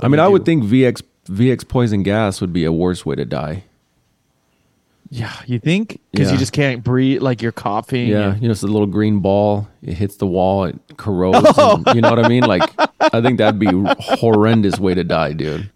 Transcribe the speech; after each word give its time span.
I 0.00 0.08
mean, 0.08 0.20
I 0.20 0.28
would 0.28 0.44
think 0.44 0.64
VX 0.64 1.02
VX 1.26 1.66
poison 1.66 2.02
gas 2.02 2.40
would 2.40 2.52
be 2.52 2.64
a 2.64 2.72
worse 2.72 3.06
way 3.06 3.14
to 3.16 3.24
die. 3.24 3.64
Yeah, 5.10 5.32
you 5.46 5.58
think? 5.58 6.00
Because 6.10 6.28
Yeah. 6.28 6.32
you 6.32 6.38
just 6.38 6.52
can't 6.52 6.82
breathe, 6.82 7.22
like 7.22 7.40
you're 7.40 7.52
coughing. 7.52 8.08
Yeah, 8.08 8.32
and- 8.32 8.42
you 8.42 8.48
know, 8.48 8.52
it's 8.52 8.62
a 8.62 8.66
little 8.66 8.86
green 8.86 9.20
ball. 9.20 9.68
It 9.82 9.94
hits 9.94 10.16
the 10.16 10.26
wall. 10.26 10.64
It 10.64 10.78
corrodes. 10.96 11.56
and- 11.56 11.86
you 11.94 12.00
know 12.00 12.10
what 12.10 12.24
I 12.24 12.28
mean? 12.28 12.42
Like, 12.44 12.68
I 13.12 13.20
think 13.20 13.38
that'd 13.38 13.60
be 13.60 13.68
a 13.68 13.94
horrendous 14.00 14.78
way 14.80 14.94
to 14.94 15.04
die, 15.04 15.32
dude. 15.32 15.70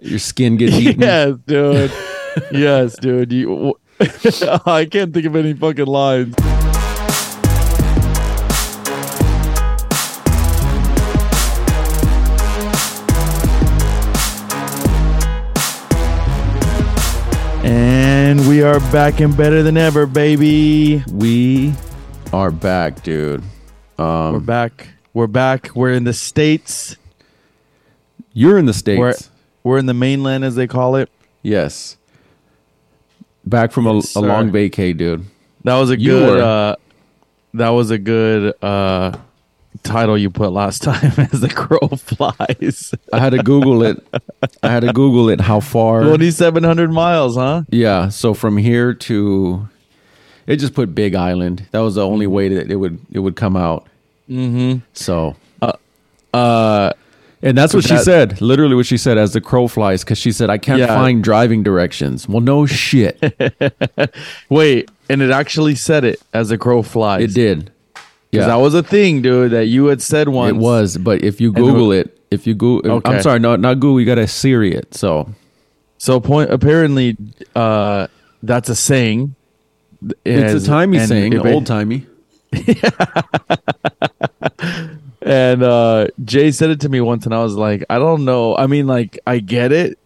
Your 0.00 0.18
skin 0.18 0.56
gets 0.56 0.74
eaten. 0.78 1.00
yes, 1.00 1.36
dude. 1.46 1.92
yes, 2.52 2.98
dude. 2.98 3.32
You, 3.32 3.74
I 4.66 4.86
can't 4.90 5.14
think 5.14 5.26
of 5.26 5.36
any 5.36 5.52
fucking 5.54 5.86
lines. 5.86 6.34
We 18.58 18.64
are 18.64 18.80
back 18.90 19.20
and 19.20 19.36
better 19.36 19.62
than 19.62 19.76
ever, 19.76 20.04
baby. 20.04 21.00
We 21.12 21.72
are 22.32 22.50
back, 22.50 23.04
dude. 23.04 23.40
Um, 23.96 24.32
We're 24.32 24.40
back. 24.40 24.88
We're 25.14 25.28
back. 25.28 25.76
We're 25.76 25.92
in 25.92 26.02
the 26.02 26.12
states. 26.12 26.96
You're 28.32 28.58
in 28.58 28.66
the 28.66 28.74
states. 28.74 28.98
We're 28.98 29.14
we're 29.62 29.78
in 29.78 29.86
the 29.86 29.94
mainland, 29.94 30.44
as 30.44 30.56
they 30.56 30.66
call 30.66 30.96
it. 30.96 31.08
yes. 31.40 31.96
Back 33.44 33.70
from 33.70 33.86
a, 33.86 33.94
Yes, 33.94 34.16
a 34.16 34.20
long 34.22 34.50
vacay, 34.50 34.96
dude. 34.96 35.24
That 35.62 35.76
was 35.76 35.90
a 35.90 35.96
You 36.00 36.10
good. 36.10 36.38
were. 36.38 36.42
Uh, 36.42 36.74
that 37.54 37.68
was 37.68 37.92
a 37.92 37.98
good 37.98 38.54
uh, 38.60 39.16
title 39.82 40.16
you 40.18 40.30
put 40.30 40.50
last 40.52 40.82
time. 40.82 41.12
As 41.32 41.40
the 41.40 41.48
crow 41.48 41.88
flies, 41.96 42.94
I 43.12 43.18
had 43.18 43.30
to 43.30 43.42
Google 43.42 43.82
it. 43.82 44.02
I 44.62 44.68
had 44.70 44.80
to 44.80 44.92
Google 44.92 45.28
it. 45.30 45.40
How 45.40 45.60
far? 45.60 46.02
twenty 46.04 46.30
seven 46.30 46.64
hundred 46.64 46.92
miles, 46.92 47.36
huh? 47.36 47.62
Yeah. 47.70 48.08
So 48.08 48.34
from 48.34 48.56
here 48.56 48.94
to, 48.94 49.68
it 50.46 50.56
just 50.56 50.74
put 50.74 50.94
Big 50.94 51.14
Island. 51.14 51.66
That 51.72 51.80
was 51.80 51.94
the 51.96 52.06
only 52.06 52.26
way 52.26 52.48
that 52.48 52.70
it 52.70 52.76
would 52.76 52.98
it 53.12 53.18
would 53.20 53.36
come 53.36 53.56
out. 53.56 53.86
Mm-hmm. 54.28 54.78
So, 54.92 55.36
Uh, 56.34 56.92
and 57.40 57.56
that's 57.56 57.72
what 57.72 57.84
she 57.84 57.96
said. 57.96 58.40
Literally, 58.40 58.74
what 58.74 58.84
she 58.84 58.98
said 58.98 59.16
as 59.16 59.32
the 59.32 59.40
crow 59.40 59.68
flies, 59.68 60.02
because 60.04 60.18
she 60.18 60.32
said 60.32 60.50
I 60.50 60.58
can't 60.58 60.80
Yeah. 60.80 60.88
find 60.88 61.22
driving 61.24 61.62
directions. 61.62 62.28
Well, 62.28 62.40
no 62.40 62.66
shit, 62.66 63.16
wait, 64.48 64.90
and 65.08 65.22
it 65.22 65.30
actually 65.30 65.74
said 65.76 66.04
it 66.04 66.20
as 66.34 66.48
the 66.50 66.58
crow 66.58 66.82
flies. 66.82 67.22
it 67.22 67.34
did. 67.34 67.72
Yeah, 68.32 68.46
that 68.46 68.56
was 68.56 68.74
a 68.74 68.82
thing, 68.82 69.22
dude, 69.22 69.52
that 69.52 69.66
you 69.66 69.86
had 69.86 70.02
said 70.02 70.28
once. 70.28 70.54
it 70.54 70.56
was. 70.58 70.98
But 70.98 71.24
if 71.24 71.40
you 71.40 71.50
Google 71.52 71.92
it, 71.92 72.18
if 72.30 72.46
you 72.46 72.54
Google, 72.54 72.92
Okay. 72.92 73.10
I'm 73.16 73.22
sorry, 73.22 73.38
not 73.38 73.58
not 73.60 73.74
Google. 73.80 74.00
You 74.00 74.06
got 74.06 74.16
to 74.16 74.26
Siri 74.26 74.74
it. 74.74 74.94
So 74.94 75.28
So 75.96 76.20
point 76.20 76.50
apparently, 76.50 77.16
uh, 77.56 78.08
that's 78.42 78.68
a 78.68 78.74
saying. 78.76 79.34
it's 80.24 80.54
As- 80.54 80.64
a 80.64 80.66
timey 80.66 80.98
saying, 81.00 81.38
old 81.38 81.66
timey. 81.66 82.06
And 85.20 85.62
uh, 85.62 86.06
Jay 86.24 86.50
said 86.52 86.70
it 86.70 86.80
to 86.80 86.88
me 86.88 87.00
once, 87.00 87.26
and 87.26 87.34
I 87.34 87.42
was 87.42 87.54
like, 87.54 87.84
I 87.90 87.98
don't 87.98 88.24
know. 88.24 88.56
I 88.56 88.66
mean, 88.66 88.86
like, 88.86 89.18
I 89.26 89.40
get 89.40 89.72
it, 89.72 89.98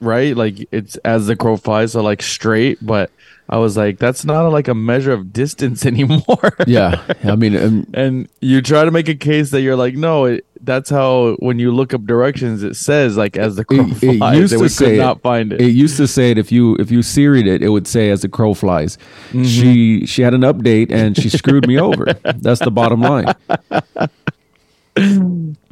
right? 0.00 0.36
Like, 0.36 0.66
it's 0.72 0.96
as 0.96 1.26
the 1.28 1.36
crow 1.36 1.56
flies, 1.56 1.92
so 1.92 2.02
like 2.02 2.22
straight, 2.22 2.78
but 2.84 3.10
I 3.52 3.58
was 3.58 3.76
like, 3.76 3.98
that's 3.98 4.24
not 4.24 4.48
like 4.48 4.66
a 4.66 4.74
measure 4.74 5.12
of 5.12 5.30
distance 5.30 5.84
anymore. 5.92 6.56
Yeah, 6.66 7.02
I 7.22 7.36
mean, 7.36 7.54
um, 7.54 7.86
and 7.94 8.26
you 8.40 8.62
try 8.62 8.86
to 8.86 8.90
make 8.90 9.10
a 9.10 9.14
case 9.14 9.50
that 9.50 9.60
you're 9.60 9.76
like, 9.76 9.94
no, 9.94 10.24
it, 10.24 10.46
that's 10.62 10.88
how 10.88 11.34
when 11.34 11.58
you 11.58 11.70
look 11.70 11.92
up 11.92 12.06
directions, 12.06 12.62
it 12.62 12.76
says 12.76 13.18
like 13.18 13.36
as 13.36 13.56
the 13.56 13.66
crow 13.66 13.84
it, 13.84 14.02
it 14.02 14.16
flies, 14.16 14.38
used 14.38 14.54
to 14.54 14.58
we 14.58 14.68
say 14.70 14.84
could 14.92 15.00
not 15.00 15.20
find 15.20 15.52
it. 15.52 15.60
It 15.60 15.72
used 15.72 15.98
to 15.98 16.08
say 16.08 16.30
it 16.30 16.38
if 16.38 16.50
you 16.50 16.76
if 16.76 16.90
you 16.90 17.02
Siri'd 17.02 17.46
it, 17.46 17.62
it 17.62 17.68
would 17.68 17.86
say 17.86 18.08
as 18.08 18.22
the 18.22 18.28
crow 18.30 18.54
flies. 18.54 18.96
Mm-hmm. 19.28 19.44
She 19.44 20.06
she 20.06 20.22
had 20.22 20.32
an 20.32 20.42
update 20.42 20.90
and 20.90 21.14
she 21.14 21.28
screwed 21.28 21.68
me 21.68 21.78
over. 21.78 22.06
That's 22.24 22.60
the 22.60 22.70
bottom 22.70 23.02
line. 23.02 23.26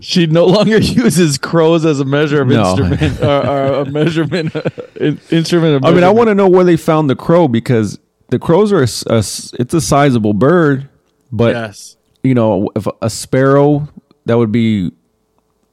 She 0.01 0.27
no 0.27 0.47
longer 0.47 0.79
uses 0.81 1.37
crows 1.37 1.85
as 1.85 2.01
a 2.01 2.05
measure 2.05 2.43
of 2.43 2.49
No. 2.49 2.71
instrument 2.71 3.21
or, 3.21 3.47
or 3.47 3.73
a 3.81 3.85
measurement 3.91 4.55
in- 4.97 5.21
instrument. 5.31 5.77
Of 5.77 5.85
I 5.85 5.93
mean, 5.95 6.05
I 6.05 6.11
want 6.11 6.29
to 6.29 6.35
know 6.35 6.49
where 6.49 6.65
they 6.65 6.77
found 6.77 7.11
the 7.11 7.17
crow 7.17 7.47
because 7.49 7.99
the 8.29 8.39
crows 8.39 8.73
are 8.73 8.83
a—it's 8.83 9.75
a 9.75 9.81
sizable 9.81 10.33
bird, 10.33 10.89
but 11.31 11.55
yes. 11.55 11.97
you 12.23 12.35
know, 12.35 12.71
if 12.75 12.87
a 13.03 13.11
sparrow 13.11 13.89
that 14.25 14.39
would 14.39 14.53
be 14.53 14.91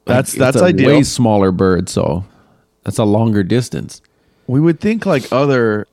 That's 0.06 0.32
it's 0.32 0.40
that's 0.40 0.58
a 0.58 0.66
ideal. 0.66 0.90
way 0.90 1.04
smaller 1.04 1.52
bird, 1.54 1.88
so 1.88 2.26
that's 2.84 2.98
a 2.98 3.06
longer 3.06 3.44
distance. 3.44 4.02
We 4.48 4.60
would 4.60 4.80
think 4.82 5.06
like 5.06 5.32
other 5.32 5.88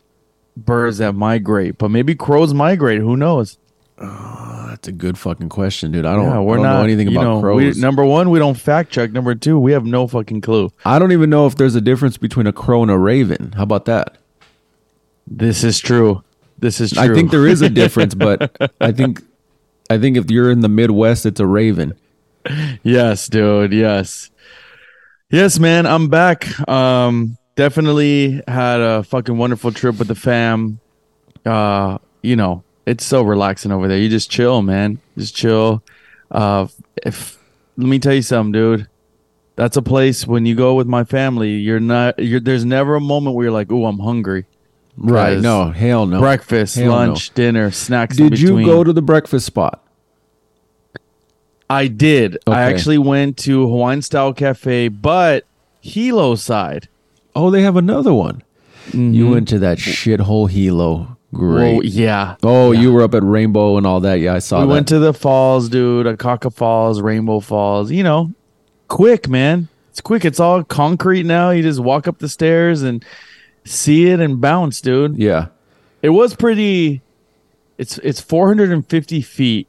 birds 0.56 0.98
that 0.98 1.12
migrate, 1.14 1.78
but 1.78 1.91
maybe 1.91 2.14
crows 2.16 2.53
migrate. 2.54 3.00
Who 3.00 3.16
knows? 3.16 3.59
Uh, 3.98 4.53
That's 4.84 4.90
a 4.90 4.98
good 4.98 5.16
fucking 5.16 5.48
question, 5.48 5.92
dude. 5.92 6.04
I 6.04 6.14
don't, 6.14 6.26
yeah, 6.26 6.40
we're 6.40 6.54
I 6.54 6.56
don't 6.56 6.66
not 6.66 6.78
know 6.80 6.84
anything 6.84 7.08
about 7.08 7.22
know, 7.22 7.40
crows. 7.40 7.76
We, 7.76 7.80
number 7.80 8.04
one, 8.04 8.28
we 8.28 8.38
don't 8.38 8.54
fact 8.54 8.90
check. 8.90 9.12
Number 9.12 9.34
two, 9.34 9.58
we 9.58 9.72
have 9.72 9.86
no 9.86 10.06
fucking 10.06 10.42
clue. 10.42 10.70
I 10.84 10.98
don't 10.98 11.10
even 11.10 11.30
know 11.30 11.46
if 11.46 11.56
there's 11.56 11.74
a 11.74 11.80
difference 11.80 12.18
between 12.18 12.46
a 12.46 12.52
crow 12.52 12.82
and 12.82 12.90
a 12.90 12.98
raven. 12.98 13.52
How 13.52 13.62
about 13.62 13.86
that? 13.86 14.18
This 15.26 15.64
is 15.64 15.80
true. 15.80 16.22
This 16.58 16.82
is 16.82 16.92
true. 16.92 17.02
I 17.02 17.14
think 17.14 17.30
there 17.30 17.46
is 17.46 17.62
a 17.62 17.70
difference, 17.70 18.14
but 18.14 18.54
I 18.82 18.92
think 18.92 19.22
I 19.88 19.96
think 19.96 20.18
if 20.18 20.30
you're 20.30 20.50
in 20.50 20.60
the 20.60 20.68
Midwest, 20.68 21.24
it's 21.24 21.40
a 21.40 21.46
raven. 21.46 21.94
yes, 22.82 23.26
dude. 23.30 23.72
Yes. 23.72 24.30
Yes, 25.30 25.58
man. 25.58 25.86
I'm 25.86 26.08
back. 26.08 26.46
Um, 26.68 27.38
definitely 27.56 28.42
had 28.46 28.80
a 28.80 29.02
fucking 29.02 29.38
wonderful 29.38 29.72
trip 29.72 29.98
with 29.98 30.08
the 30.08 30.14
fam. 30.14 30.78
Uh, 31.46 31.96
you 32.20 32.36
know, 32.36 32.64
it's 32.86 33.04
so 33.04 33.22
relaxing 33.22 33.72
over 33.72 33.88
there. 33.88 33.98
You 33.98 34.08
just 34.08 34.30
chill, 34.30 34.62
man. 34.62 34.98
Just 35.16 35.34
chill. 35.34 35.82
Uh, 36.30 36.66
if 36.96 37.38
let 37.76 37.86
me 37.88 37.98
tell 37.98 38.14
you 38.14 38.22
something, 38.22 38.52
dude. 38.52 38.88
That's 39.56 39.76
a 39.76 39.82
place 39.82 40.26
when 40.26 40.46
you 40.46 40.56
go 40.56 40.74
with 40.74 40.88
my 40.88 41.04
family. 41.04 41.52
You're 41.52 41.80
not. 41.80 42.18
You're 42.18 42.40
there's 42.40 42.64
never 42.64 42.96
a 42.96 43.00
moment 43.00 43.36
where 43.36 43.44
you're 43.44 43.52
like, 43.52 43.70
"Oh, 43.70 43.86
I'm 43.86 44.00
hungry." 44.00 44.46
Right? 44.96 45.38
No, 45.38 45.70
hell 45.70 46.06
no. 46.06 46.20
Breakfast, 46.20 46.76
Hell 46.76 46.86
no. 46.86 46.92
lunch, 46.92 47.34
dinner, 47.34 47.70
snacks. 47.72 48.18
in 48.18 48.28
Did 48.30 48.40
you 48.40 48.64
go 48.64 48.84
to 48.84 48.92
the 48.92 49.02
breakfast 49.02 49.46
spot? 49.46 49.80
I 51.68 51.88
did. 51.88 52.36
Okay. 52.46 52.56
I 52.56 52.62
actually 52.62 52.98
went 52.98 53.36
to 53.38 53.62
Hawaiian 53.66 54.02
Style 54.02 54.32
Cafe, 54.32 54.88
but 54.88 55.44
Hilo 55.80 56.34
side. 56.36 56.88
Oh, 57.34 57.50
they 57.50 57.62
have 57.62 57.76
another 57.76 58.14
one. 58.14 58.42
You 58.92 59.30
went 59.30 59.48
to 59.48 59.58
that 59.60 59.78
shithole 59.78 60.48
Hilo. 60.50 61.13
Great. 61.34 61.76
Oh 61.78 61.82
yeah. 61.82 62.36
oh, 62.42 62.72
you 62.72 62.92
were 62.92 63.02
up 63.02 63.14
at 63.14 63.22
Rainbow 63.22 63.76
and 63.76 63.86
all 63.86 64.00
that. 64.00 64.20
Yeah, 64.20 64.34
I 64.34 64.38
saw 64.38 64.60
we 64.60 64.66
that. 64.66 64.72
went 64.72 64.88
to 64.88 64.98
the 64.98 65.12
falls, 65.12 65.68
dude. 65.68 66.06
Akaka 66.06 66.52
Falls, 66.52 67.00
Rainbow 67.00 67.40
Falls. 67.40 67.90
You 67.90 68.02
know, 68.04 68.32
quick, 68.88 69.28
man. 69.28 69.68
It's 69.90 70.00
quick. 70.00 70.24
It's 70.24 70.40
all 70.40 70.64
concrete 70.64 71.24
now. 71.24 71.50
You 71.50 71.62
just 71.62 71.80
walk 71.80 72.08
up 72.08 72.18
the 72.18 72.28
stairs 72.28 72.82
and 72.82 73.04
see 73.64 74.06
it 74.08 74.20
and 74.20 74.40
bounce, 74.40 74.80
dude. 74.80 75.16
yeah. 75.16 75.46
It 76.02 76.10
was 76.10 76.34
pretty. 76.36 77.00
It's 77.78 77.98
it's 77.98 78.20
450 78.20 79.22
feet, 79.22 79.66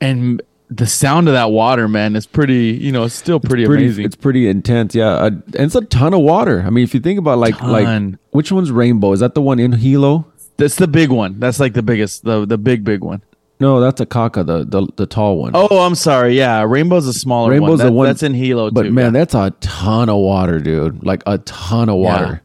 and 0.00 0.40
the 0.70 0.86
sound 0.86 1.26
of 1.28 1.34
that 1.34 1.50
water, 1.50 1.88
man, 1.88 2.16
is 2.16 2.26
pretty. 2.26 2.78
You 2.80 2.90
know, 2.92 3.04
it's 3.04 3.14
still 3.14 3.38
pretty, 3.40 3.66
Pretty, 3.66 3.84
amazing. 3.84 4.04
it's 4.06 4.16
pretty 4.16 4.48
intense. 4.48 4.94
Yeah, 4.94 5.08
uh, 5.10 5.26
and 5.26 5.54
it's 5.56 5.74
a 5.74 5.82
ton 5.82 6.14
of 6.14 6.20
water. 6.20 6.62
I 6.66 6.70
mean, 6.70 6.84
if 6.84 6.94
you 6.94 7.00
think 7.00 7.18
about 7.18 7.38
like 7.38 7.60
like 7.62 8.14
which 8.30 8.50
one's 8.50 8.70
Rainbow? 8.70 9.12
Is 9.12 9.20
that 9.20 9.34
the 9.34 9.42
one 9.42 9.58
in 9.58 9.72
Hilo? 9.72 10.26
That's 10.60 10.76
the 10.76 10.86
big 10.88 11.10
one. 11.10 11.40
That's 11.40 11.58
like 11.60 11.72
the 11.74 11.82
biggest, 11.82 12.24
the 12.24 12.46
the 12.46 12.56
big 12.58 12.84
big 12.84 13.02
one. 13.02 13.22
No, 13.58 13.78
that's 13.80 14.00
Akaka, 14.00 14.46
the 14.46 14.64
the, 14.64 14.86
the 14.96 15.06
tall 15.06 15.36
one. 15.38 15.52
Oh, 15.54 15.80
I'm 15.80 15.94
sorry. 15.94 16.36
Yeah, 16.38 16.62
Rainbow's 16.62 17.06
a 17.06 17.12
smaller 17.12 17.50
Rainbow's 17.50 17.68
one. 17.68 17.78
the 17.78 17.84
That- 17.84 17.92
one- 17.92 18.06
that's 18.06 18.22
in 18.22 18.32
Hilo 18.34 18.70
but 18.70 18.84
too. 18.84 18.90
man, 18.92 19.06
yeah. 19.14 19.20
that's 19.20 19.34
a 19.34 19.50
ton 19.60 20.08
of 20.08 20.16
water, 20.18 20.58
dude. 20.60 21.04
Like 21.04 21.22
a 21.26 21.38
ton 21.38 21.88
of 21.90 21.96
water. 21.96 22.40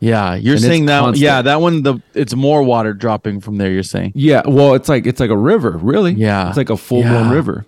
yeah, 0.00 0.34
you're 0.34 0.54
and 0.54 0.62
saying 0.62 0.86
that. 0.86 1.00
constant. 1.00 1.22
Yeah, 1.22 1.42
that 1.42 1.60
one. 1.60 1.82
The 1.82 1.98
it's 2.14 2.34
more 2.34 2.62
water 2.62 2.94
dropping 2.94 3.40
from 3.40 3.56
there. 3.58 3.70
You're 3.70 3.82
saying. 3.82 4.12
Yeah, 4.14 4.42
well, 4.46 4.74
it's 4.74 4.88
like 4.88 5.06
it's 5.06 5.20
like 5.20 5.30
a 5.30 5.36
river, 5.36 5.72
really. 5.72 6.12
Yeah. 6.12 6.48
it's 6.48 6.56
like 6.56 6.70
a 6.70 6.76
full 6.78 7.02
blown 7.02 7.28
Yeah. 7.28 7.32
river. 7.34 7.66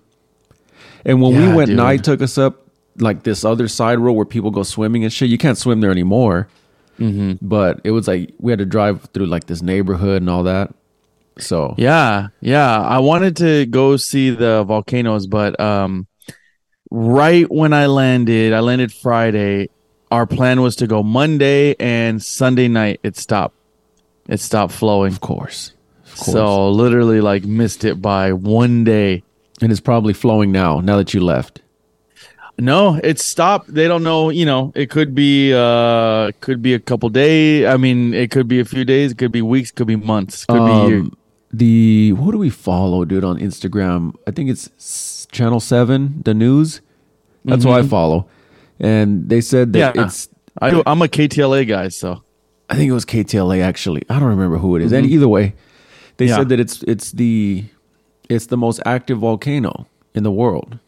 And 1.04 1.20
when 1.20 1.32
Yeah, 1.34 1.50
we 1.50 1.54
went, 1.56 1.68
dude. 1.68 1.76
Nye 1.76 1.98
took 1.98 2.22
us 2.22 2.38
up 2.38 2.62
like 2.98 3.24
this 3.24 3.44
other 3.44 3.68
side 3.68 3.98
road 3.98 4.14
where 4.14 4.24
people 4.24 4.50
go 4.50 4.62
swimming 4.62 5.04
and 5.04 5.12
shit. 5.12 5.28
You 5.28 5.36
can't 5.36 5.58
swim 5.58 5.80
there 5.82 5.90
anymore. 5.90 6.48
Mm-hmm. 6.98 7.46
But 7.46 7.80
it 7.84 7.90
was 7.90 8.06
like 8.08 8.32
we 8.38 8.52
had 8.52 8.58
to 8.58 8.64
drive 8.66 9.08
through 9.12 9.26
like 9.26 9.46
this 9.46 9.62
neighborhood 9.62 10.22
and 10.22 10.30
all 10.30 10.44
that. 10.44 10.72
So 11.38 11.74
Yeah, 11.76 12.28
yeah. 12.40 12.80
I 12.80 12.98
wanted 13.00 13.36
to 13.38 13.66
go 13.66 13.96
see 13.96 14.30
the 14.30 14.62
volcanoes, 14.64 15.26
but 15.26 15.58
um, 15.58 16.06
right 16.90 17.50
when 17.50 17.72
I 17.72 17.86
landed, 17.86 18.52
I 18.52 18.60
landed 18.60 18.92
Friday. 18.92 19.68
Our 20.10 20.26
plan 20.26 20.62
was 20.62 20.76
to 20.76 20.86
go 20.86 21.02
Monday 21.02 21.74
and 21.80 22.22
Sunday 22.22 22.68
night. 22.68 23.00
It 23.02 23.16
stopped. 23.16 23.56
It 24.28 24.38
stopped 24.38 24.72
flowing. 24.72 25.12
of 25.12 25.20
course, 25.20 25.72
of 26.06 26.16
course. 26.16 26.32
So 26.32 26.70
literally, 26.70 27.20
like 27.20 27.44
missed 27.44 27.84
it 27.84 28.00
by 28.00 28.32
one 28.32 28.84
day. 28.84 29.24
and 29.60 29.72
it's 29.72 29.80
probably 29.80 30.12
flowing 30.12 30.52
now. 30.52 30.80
Now 30.80 30.96
that 30.98 31.14
you 31.14 31.20
left, 31.20 31.62
No, 32.58 33.00
it's 33.02 33.24
stopped. 33.24 33.72
They 33.74 33.88
don't 33.88 34.02
know. 34.04 34.30
You 34.30 34.46
know, 34.46 34.72
it 34.76 34.88
could 34.90 35.14
be 35.14 35.52
uh, 35.52 36.30
could 36.40 36.62
be 36.62 36.72
a 36.74 36.78
couple 36.78 37.08
days. 37.08 37.66
I 37.66 37.76
mean, 37.76 38.14
it 38.14 38.30
could 38.30 38.46
be 38.46 38.60
a 38.60 38.64
few 38.64 38.84
days. 38.84 39.12
It 39.12 39.18
could 39.18 39.32
be 39.32 39.42
weeks. 39.42 39.70
Could 39.72 39.88
be 39.88 39.96
months. 39.96 40.44
Could 40.46 40.64
be 40.64 40.72
years. 40.88 41.02
Um, 41.02 41.16
the 41.52 42.12
what 42.12 42.32
do 42.32 42.38
we 42.38 42.50
follow, 42.50 43.04
dude, 43.04 43.24
on 43.24 43.38
Instagram? 43.38 44.14
I 44.26 44.30
think 44.30 44.50
it's 44.50 45.26
Channel 45.32 45.58
Seven, 45.60 46.22
the 46.24 46.32
news. 46.34 46.80
That's 47.44 47.64
what 47.64 47.78
I 47.78 47.86
follow, 47.86 48.26
and 48.80 49.28
they 49.28 49.40
said 49.40 49.72
that 49.74 49.90
Mm-hmm. 49.94 49.98
Yeah. 50.00 50.06
it's. 50.06 50.28
I 50.62 50.70
do, 50.70 50.82
I'm 50.86 51.02
a 51.02 51.06
KTLA 51.08 51.66
guy, 51.66 51.88
so 51.88 52.22
I 52.70 52.76
think 52.76 52.88
it 52.88 52.92
was 52.94 53.04
KTLA 53.04 53.60
actually. 53.62 54.02
I 54.08 54.20
don't 54.20 54.28
remember 54.28 54.58
who 54.58 54.76
it 54.76 54.82
is. 54.82 54.92
And 54.92 55.04
either 55.06 55.26
way, 55.28 55.54
they 56.16 56.26
Mm-hmm. 56.26 56.30
Yeah. 56.30 56.36
said 56.36 56.48
that 56.50 56.60
it's 56.60 56.82
it's 56.84 57.10
the 57.12 57.64
it's 58.28 58.46
the 58.46 58.56
most 58.56 58.80
active 58.86 59.18
volcano 59.18 59.86
in 60.14 60.22
the 60.22 60.30
world. 60.30 60.78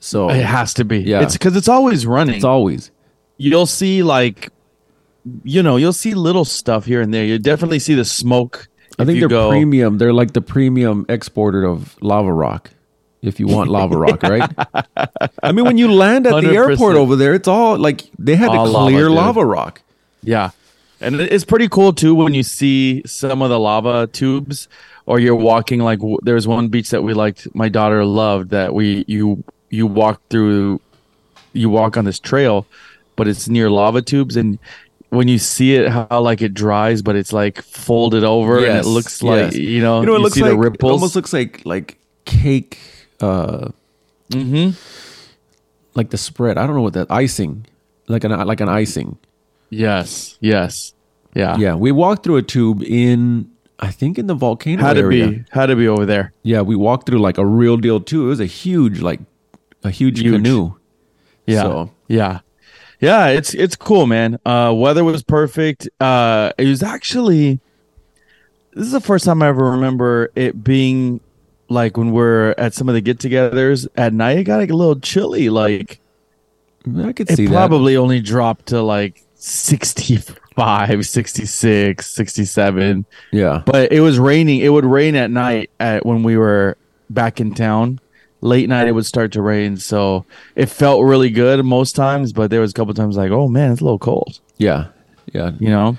So 0.00 0.30
it 0.30 0.44
has 0.44 0.74
to 0.74 0.84
be. 0.84 0.98
Yeah. 1.00 1.22
it's 1.22 1.32
because 1.34 1.56
it's 1.56 1.68
always 1.68 2.06
running. 2.06 2.36
it's 2.36 2.44
always 2.44 2.90
you'll 3.36 3.66
see 3.66 4.02
like, 4.02 4.50
you 5.44 5.62
know, 5.62 5.76
you'll 5.76 5.92
see 5.92 6.14
little 6.14 6.44
stuff 6.44 6.84
here 6.86 7.00
and 7.00 7.12
there. 7.14 7.24
You 7.24 7.38
definitely 7.38 7.78
see 7.78 7.94
the 7.94 8.04
smoke. 8.04 8.68
I 8.98 9.04
think 9.04 9.20
they're 9.20 9.28
go- 9.28 9.50
premium. 9.50 9.98
They're 9.98 10.12
like 10.12 10.32
the 10.32 10.40
premium 10.40 11.06
exporter 11.08 11.64
of 11.64 11.96
lava 12.02 12.32
rock. 12.32 12.70
If 13.22 13.40
you 13.40 13.46
want 13.48 13.68
lava 13.70 13.96
rock, 14.06 14.22
right? 14.22 14.48
I 15.42 15.50
mean, 15.52 15.64
when 15.64 15.76
you 15.78 15.90
land 15.92 16.26
at 16.26 16.40
the 16.42 16.48
100%. 16.48 16.54
airport 16.70 16.96
over 16.96 17.16
there, 17.16 17.34
it's 17.34 17.48
all 17.48 17.76
like 17.78 18.08
they 18.18 18.36
had 18.36 18.48
All 18.50 18.66
to 18.66 18.72
clear 18.72 19.06
dude. 19.08 19.16
lava 19.16 19.44
rock. 19.44 19.82
Yeah. 20.22 20.50
And 21.00 21.20
it's 21.20 21.44
pretty 21.44 21.68
cool 21.68 21.92
too 21.92 22.14
when 22.14 22.34
you 22.34 22.42
see 22.42 23.02
some 23.06 23.40
of 23.42 23.50
the 23.50 23.58
lava 23.58 24.08
tubes 24.08 24.68
or 25.06 25.18
you're 25.20 25.36
walking 25.36 25.80
like 25.80 26.00
w- 26.00 26.18
there's 26.22 26.46
one 26.48 26.68
beach 26.68 26.90
that 26.90 27.02
we 27.02 27.14
liked 27.14 27.46
my 27.54 27.68
daughter 27.68 28.04
loved 28.04 28.50
that 28.50 28.74
we 28.74 29.04
you 29.06 29.44
you 29.70 29.86
walk 29.86 30.20
through 30.30 30.80
you 31.52 31.68
walk 31.70 31.96
on 31.96 32.04
this 32.04 32.18
trail 32.18 32.66
but 33.16 33.26
it's 33.28 33.48
near 33.48 33.68
lava 33.70 34.00
tubes 34.02 34.36
and 34.36 34.58
when 35.10 35.26
you 35.28 35.38
see 35.38 35.74
it 35.74 35.88
how 35.88 36.20
like 36.20 36.42
it 36.42 36.52
dries 36.54 37.00
but 37.02 37.16
it's 37.16 37.32
like 37.32 37.62
folded 37.62 38.24
over 38.24 38.58
and 38.64 38.78
it 38.78 38.84
looks 38.86 39.22
like 39.22 39.52
you 39.54 39.80
know 39.80 40.00
You 40.00 40.06
know, 40.06 40.16
it 40.16 40.20
looks 40.20 40.34
see 40.34 40.42
like 40.42 40.58
the 40.60 40.70
it 40.72 40.82
almost 40.82 41.14
looks 41.16 41.32
like 41.32 41.62
like 41.64 41.98
cake, 42.26 42.78
uh, 43.20 43.68
Mhm. 44.30 44.74
like 45.94 46.10
the 46.10 46.18
spread. 46.18 46.58
I 46.58 46.66
don't 46.66 46.76
know 46.76 46.82
what 46.82 46.92
that 46.92 47.10
icing, 47.10 47.64
like 48.06 48.24
an 48.24 48.32
like 48.46 48.60
an 48.60 48.68
icing. 48.68 49.16
yes 49.70 50.36
yes 50.40 50.92
yeah 51.34 51.56
Yeah, 51.58 51.74
we 51.74 51.90
walked 51.92 52.22
through 52.24 52.36
a 52.36 52.42
tube 52.42 52.82
in 52.82 53.50
I 53.80 53.90
think 53.90 54.18
in 54.18 54.26
the 54.26 54.34
volcano 54.34 54.82
had 54.82 54.94
to 54.94 55.00
area. 55.02 55.28
be 55.28 55.44
had 55.50 55.66
to 55.66 55.76
be 55.76 55.88
over 55.88 56.04
there 56.06 56.32
Yeah, 56.42 56.60
we 56.62 56.76
walked 56.76 57.06
through 57.06 57.20
like 57.20 57.38
a 57.38 57.46
real 57.46 57.76
deal 57.76 58.00
too. 58.00 58.26
It 58.26 58.28
was 58.28 58.40
a 58.40 58.46
huge 58.46 59.00
like 59.00 59.20
a 59.84 59.90
huge, 59.90 60.20
Huge. 60.20 60.34
canoe. 60.34 60.74
Yeah. 61.46 61.62
So- 61.62 61.90
Yeah. 62.08 62.40
Yeah, 63.00 63.28
it's 63.28 63.54
it's 63.54 63.76
cool, 63.76 64.06
man. 64.06 64.38
Uh 64.44 64.72
weather 64.76 65.04
was 65.04 65.22
perfect. 65.22 65.88
Uh 66.00 66.52
it 66.58 66.66
was 66.66 66.82
actually 66.82 67.60
this 68.74 68.86
is 68.86 68.92
the 68.92 69.00
first 69.00 69.24
time 69.24 69.40
I 69.42 69.48
ever 69.48 69.70
remember 69.70 70.30
it 70.34 70.62
being 70.64 71.20
like 71.68 71.96
when 71.96 72.10
we're 72.12 72.54
at 72.58 72.74
some 72.74 72.88
of 72.88 72.94
the 72.94 73.00
get-togethers 73.00 73.86
at 73.96 74.12
night 74.12 74.38
it 74.38 74.44
got 74.44 74.56
like 74.56 74.70
a 74.70 74.74
little 74.74 74.98
chilly 74.98 75.48
like 75.48 76.00
I 77.04 77.12
could 77.12 77.30
it 77.30 77.36
see 77.36 77.46
that. 77.46 77.52
probably 77.52 77.96
only 77.96 78.20
dropped 78.20 78.66
to 78.66 78.80
like 78.82 79.22
65, 79.36 81.06
66, 81.06 82.06
67. 82.06 83.06
Yeah. 83.32 83.62
But 83.64 83.92
it 83.92 84.00
was 84.00 84.18
raining. 84.18 84.60
It 84.60 84.70
would 84.70 84.84
rain 84.84 85.14
at 85.14 85.30
night 85.30 85.70
at 85.78 86.04
when 86.06 86.22
we 86.22 86.36
were 86.36 86.76
back 87.10 87.40
in 87.40 87.54
town. 87.54 88.00
Late 88.40 88.68
night 88.68 88.86
it 88.86 88.92
would 88.92 89.06
start 89.06 89.32
to 89.32 89.42
rain, 89.42 89.76
so 89.76 90.24
it 90.54 90.66
felt 90.66 91.04
really 91.04 91.28
good 91.30 91.64
most 91.64 91.96
times. 91.96 92.32
But 92.32 92.50
there 92.50 92.60
was 92.60 92.70
a 92.70 92.74
couple 92.74 92.94
times 92.94 93.16
like, 93.16 93.32
oh 93.32 93.48
man, 93.48 93.72
it's 93.72 93.80
a 93.80 93.84
little 93.84 93.98
cold, 93.98 94.40
Yeah. 94.58 94.86
Yeah. 95.32 95.52
you 95.58 95.68
know. 95.68 95.98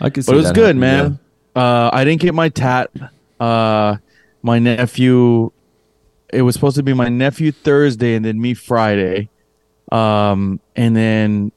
I 0.00 0.10
could 0.10 0.24
see 0.24 0.32
But 0.32 0.38
it 0.38 0.42
was 0.42 0.52
good, 0.52 0.76
man. 0.76 1.18
Uh, 1.56 1.90
I 1.92 2.04
didn't 2.04 2.20
get 2.20 2.34
my 2.34 2.48
tat. 2.48 2.90
Uh, 3.40 3.96
my 4.42 4.58
nephew. 4.58 5.50
It 6.32 6.42
was 6.42 6.54
supposed 6.54 6.76
to 6.76 6.82
be 6.82 6.92
my 6.92 7.08
nephew 7.08 7.50
Thursday, 7.50 8.14
and 8.14 8.24
then 8.24 8.40
me 8.40 8.54
Friday. 8.54 9.28
Um, 9.90 10.60
and 10.76 10.94
then 10.94 11.50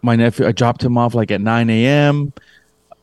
my 0.00 0.16
nephew. 0.16 0.46
I 0.46 0.52
dropped 0.52 0.82
him 0.82 0.96
off 0.96 1.14
like 1.14 1.30
at 1.30 1.40
nine 1.42 1.68
a.m. 1.68 2.32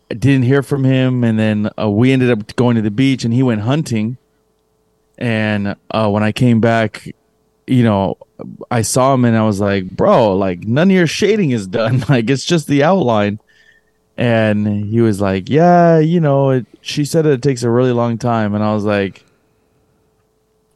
I 0.10 0.16
didn't 0.16 0.44
hear 0.44 0.63
from 0.63 0.83
him, 0.83 1.24
and 1.24 1.38
then 1.38 1.69
uh, 1.80 1.89
we 1.89 2.12
ended 2.12 2.31
up 2.31 2.56
going 2.56 2.75
to 2.78 2.81
the 2.81 2.89
beach, 2.92 3.24
and 3.24 3.33
he 3.33 3.44
went 3.44 3.62
hunting. 3.62 4.18
And 5.21 5.75
uh, 5.91 6.09
when 6.09 6.23
I 6.23 6.31
came 6.31 6.62
back, 6.62 7.07
you 7.68 7.83
know, 7.83 8.18
I 8.71 8.81
saw 8.81 9.13
him, 9.13 9.23
and 9.23 9.38
I 9.38 9.45
was 9.45 9.59
like, 9.59 9.88
"Bro, 9.91 10.35
like 10.38 10.65
none 10.65 10.89
of 10.89 10.95
your 10.95 11.06
shading 11.06 11.51
is 11.51 11.68
done. 11.68 12.03
Like 12.09 12.27
it's 12.29 12.44
just 12.44 12.68
the 12.68 12.83
outline." 12.83 13.39
And 14.18 14.85
he 14.88 15.00
was 15.00 15.21
like, 15.21 15.47
"Yeah, 15.47 16.00
you 16.00 16.19
know, 16.19 16.50
it, 16.50 16.65
she 16.81 17.06
said 17.06 17.27
it 17.27 17.44
takes 17.44 17.62
a 17.62 17.69
really 17.69 17.91
long 17.91 18.18
time." 18.18 18.56
And 18.56 18.63
I 18.63 18.73
was 18.73 18.83
like, 18.83 19.23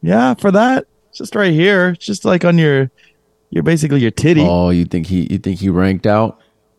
"Yeah, 0.00 0.34
for 0.34 0.52
that, 0.52 0.86
just 1.12 1.34
right 1.34 1.52
here. 1.52 1.88
It's 1.88 2.06
just 2.06 2.24
like 2.24 2.44
on 2.44 2.56
your, 2.56 2.88
you're 3.50 3.64
basically 3.64 3.98
your 3.98 4.12
titty." 4.12 4.42
Oh, 4.42 4.70
you 4.70 4.84
think 4.84 5.08
he 5.08 5.26
you 5.28 5.38
think 5.38 5.58
he 5.58 5.70
ranked 5.70 6.06
out? 6.06 6.38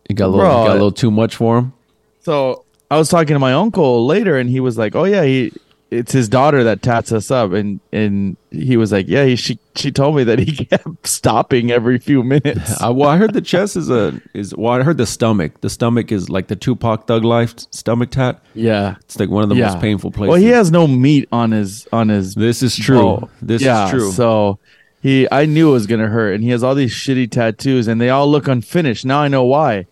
It 0.09 0.13
got 0.13 0.27
a 0.27 0.31
little 0.31 0.45
Bro, 0.45 0.65
got 0.67 0.69
a 0.69 0.73
little 0.73 0.91
too 0.93 1.11
much 1.11 1.35
for 1.35 1.57
him. 1.57 1.73
So 2.21 2.63
I 2.89 2.97
was 2.97 3.09
talking 3.09 3.35
to 3.35 3.39
my 3.39 3.51
uncle 3.51 4.05
later, 4.05 4.37
and 4.37 4.49
he 4.49 4.61
was 4.61 4.77
like, 4.77 4.95
"Oh 4.95 5.03
yeah, 5.03 5.23
he 5.25 5.51
it's 5.89 6.12
his 6.12 6.28
daughter 6.28 6.63
that 6.66 6.81
tats 6.81 7.12
us 7.12 7.31
up," 7.31 7.51
and 7.54 7.80
and 7.92 8.36
he 8.51 8.75
was 8.78 8.92
like, 8.92 9.07
"Yeah, 9.07 9.25
he, 9.25 9.36
she 9.36 9.57
she 9.75 9.92
told 9.92 10.16
me 10.16 10.24
that 10.25 10.39
he 10.39 10.66
kept 10.66 11.07
stopping 11.07 11.72
every 11.72 11.98
few 12.00 12.24
minutes." 12.24 12.81
I, 12.81 12.89
well, 12.89 13.10
I 13.10 13.18
heard 13.18 13.34
the 13.34 13.42
chest 13.42 13.75
is 13.78 13.89
a 13.89 14.19
is 14.34 14.54
well, 14.56 14.74
I 14.74 14.84
heard 14.84 14.98
the 14.98 15.06
stomach. 15.06 15.62
The 15.62 15.69
stomach 15.69 16.12
is 16.12 16.30
like 16.30 16.48
the 16.48 16.56
Tupac 16.56 17.07
Thug 17.07 17.24
Life 17.24 17.56
stomach 17.72 18.12
tat. 18.12 18.42
yeah, 18.54 18.95
It's 19.01 19.19
like 19.19 19.30
one 19.30 19.44
of 19.44 19.50
the 19.50 19.56
yeah. 19.56 19.68
most 19.72 19.80
painful 19.80 20.12
places. 20.12 20.30
Well, 20.30 20.39
he 20.42 20.48
has 20.50 20.72
no 20.72 20.88
meat 20.88 21.30
on 21.31 21.51
his 21.51 21.88
on 21.94 22.10
his. 22.10 22.36
This 22.36 22.62
is 22.63 22.75
true. 22.75 23.30
This 23.42 23.62
Yeah, 23.62 23.86
is 23.86 23.92
true. 23.92 24.12
So 24.12 24.60
he, 25.01 25.28
I 25.31 25.45
knew 25.45 25.69
it 25.69 25.74
was 25.74 25.88
gonna 25.88 26.07
hurt, 26.07 26.34
and 26.34 26.44
he 26.44 26.50
has 26.50 26.63
all 26.63 26.75
these 26.75 26.94
shitty 26.94 27.31
tattoos, 27.31 27.88
and 27.88 28.01
they 28.01 28.10
all 28.10 28.30
look 28.30 28.48
unfinished. 28.48 29.06
Now 29.06 29.19
I 29.22 29.28
know 29.28 29.44
why. 29.45 29.86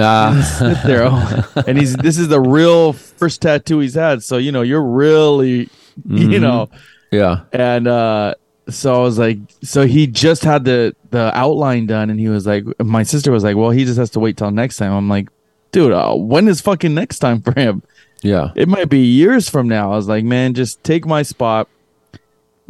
Ah, 0.00 0.58
oh. 0.62 1.62
and 1.66 1.78
he's 1.78 1.94
this 1.96 2.18
is 2.18 2.28
the 2.28 2.40
real 2.40 2.92
first 2.92 3.42
tattoo 3.42 3.80
he's 3.80 3.94
had. 3.94 4.22
So 4.22 4.36
you 4.38 4.52
know, 4.52 4.62
you're 4.62 4.82
really, 4.82 5.68
Mm-hmm. 6.08 6.30
you 6.30 6.38
know. 6.40 6.70
yeah. 7.10 7.40
and 7.52 7.86
uh 7.86 8.34
so 8.70 8.94
I 8.94 8.98
was 9.00 9.18
like 9.18 9.38
so 9.62 9.84
he 9.86 10.06
just 10.06 10.44
had 10.44 10.64
the 10.64 10.94
the 11.10 11.36
outline 11.36 11.86
done 11.86 12.08
and 12.08 12.18
he 12.20 12.28
was 12.28 12.46
like 12.46 12.64
my 12.80 13.02
sister 13.02 13.32
was 13.32 13.42
like 13.44 13.56
well 13.56 13.70
he 13.70 13.84
just 13.84 13.98
has 13.98 14.10
to 14.10 14.20
wait 14.20 14.36
till 14.36 14.50
next 14.52 14.76
time 14.76 14.92
I'm 14.92 15.08
like 15.08 15.28
dude 15.72 15.92
uh, 15.92 16.14
when 16.14 16.46
is 16.48 16.60
fucking 16.60 16.94
next 16.94 17.18
time 17.18 17.42
for 17.42 17.52
him 17.58 17.82
Yeah. 18.22 18.52
it 18.54 18.68
might 18.68 18.88
be 18.88 19.00
years 19.00 19.50
from 19.50 19.66
now 19.68 19.92
I 19.92 19.96
was 19.96 20.06
like 20.08 20.24
man 20.24 20.54
just 20.54 20.82
take 20.84 21.04
my 21.04 21.22
spot 21.22 21.68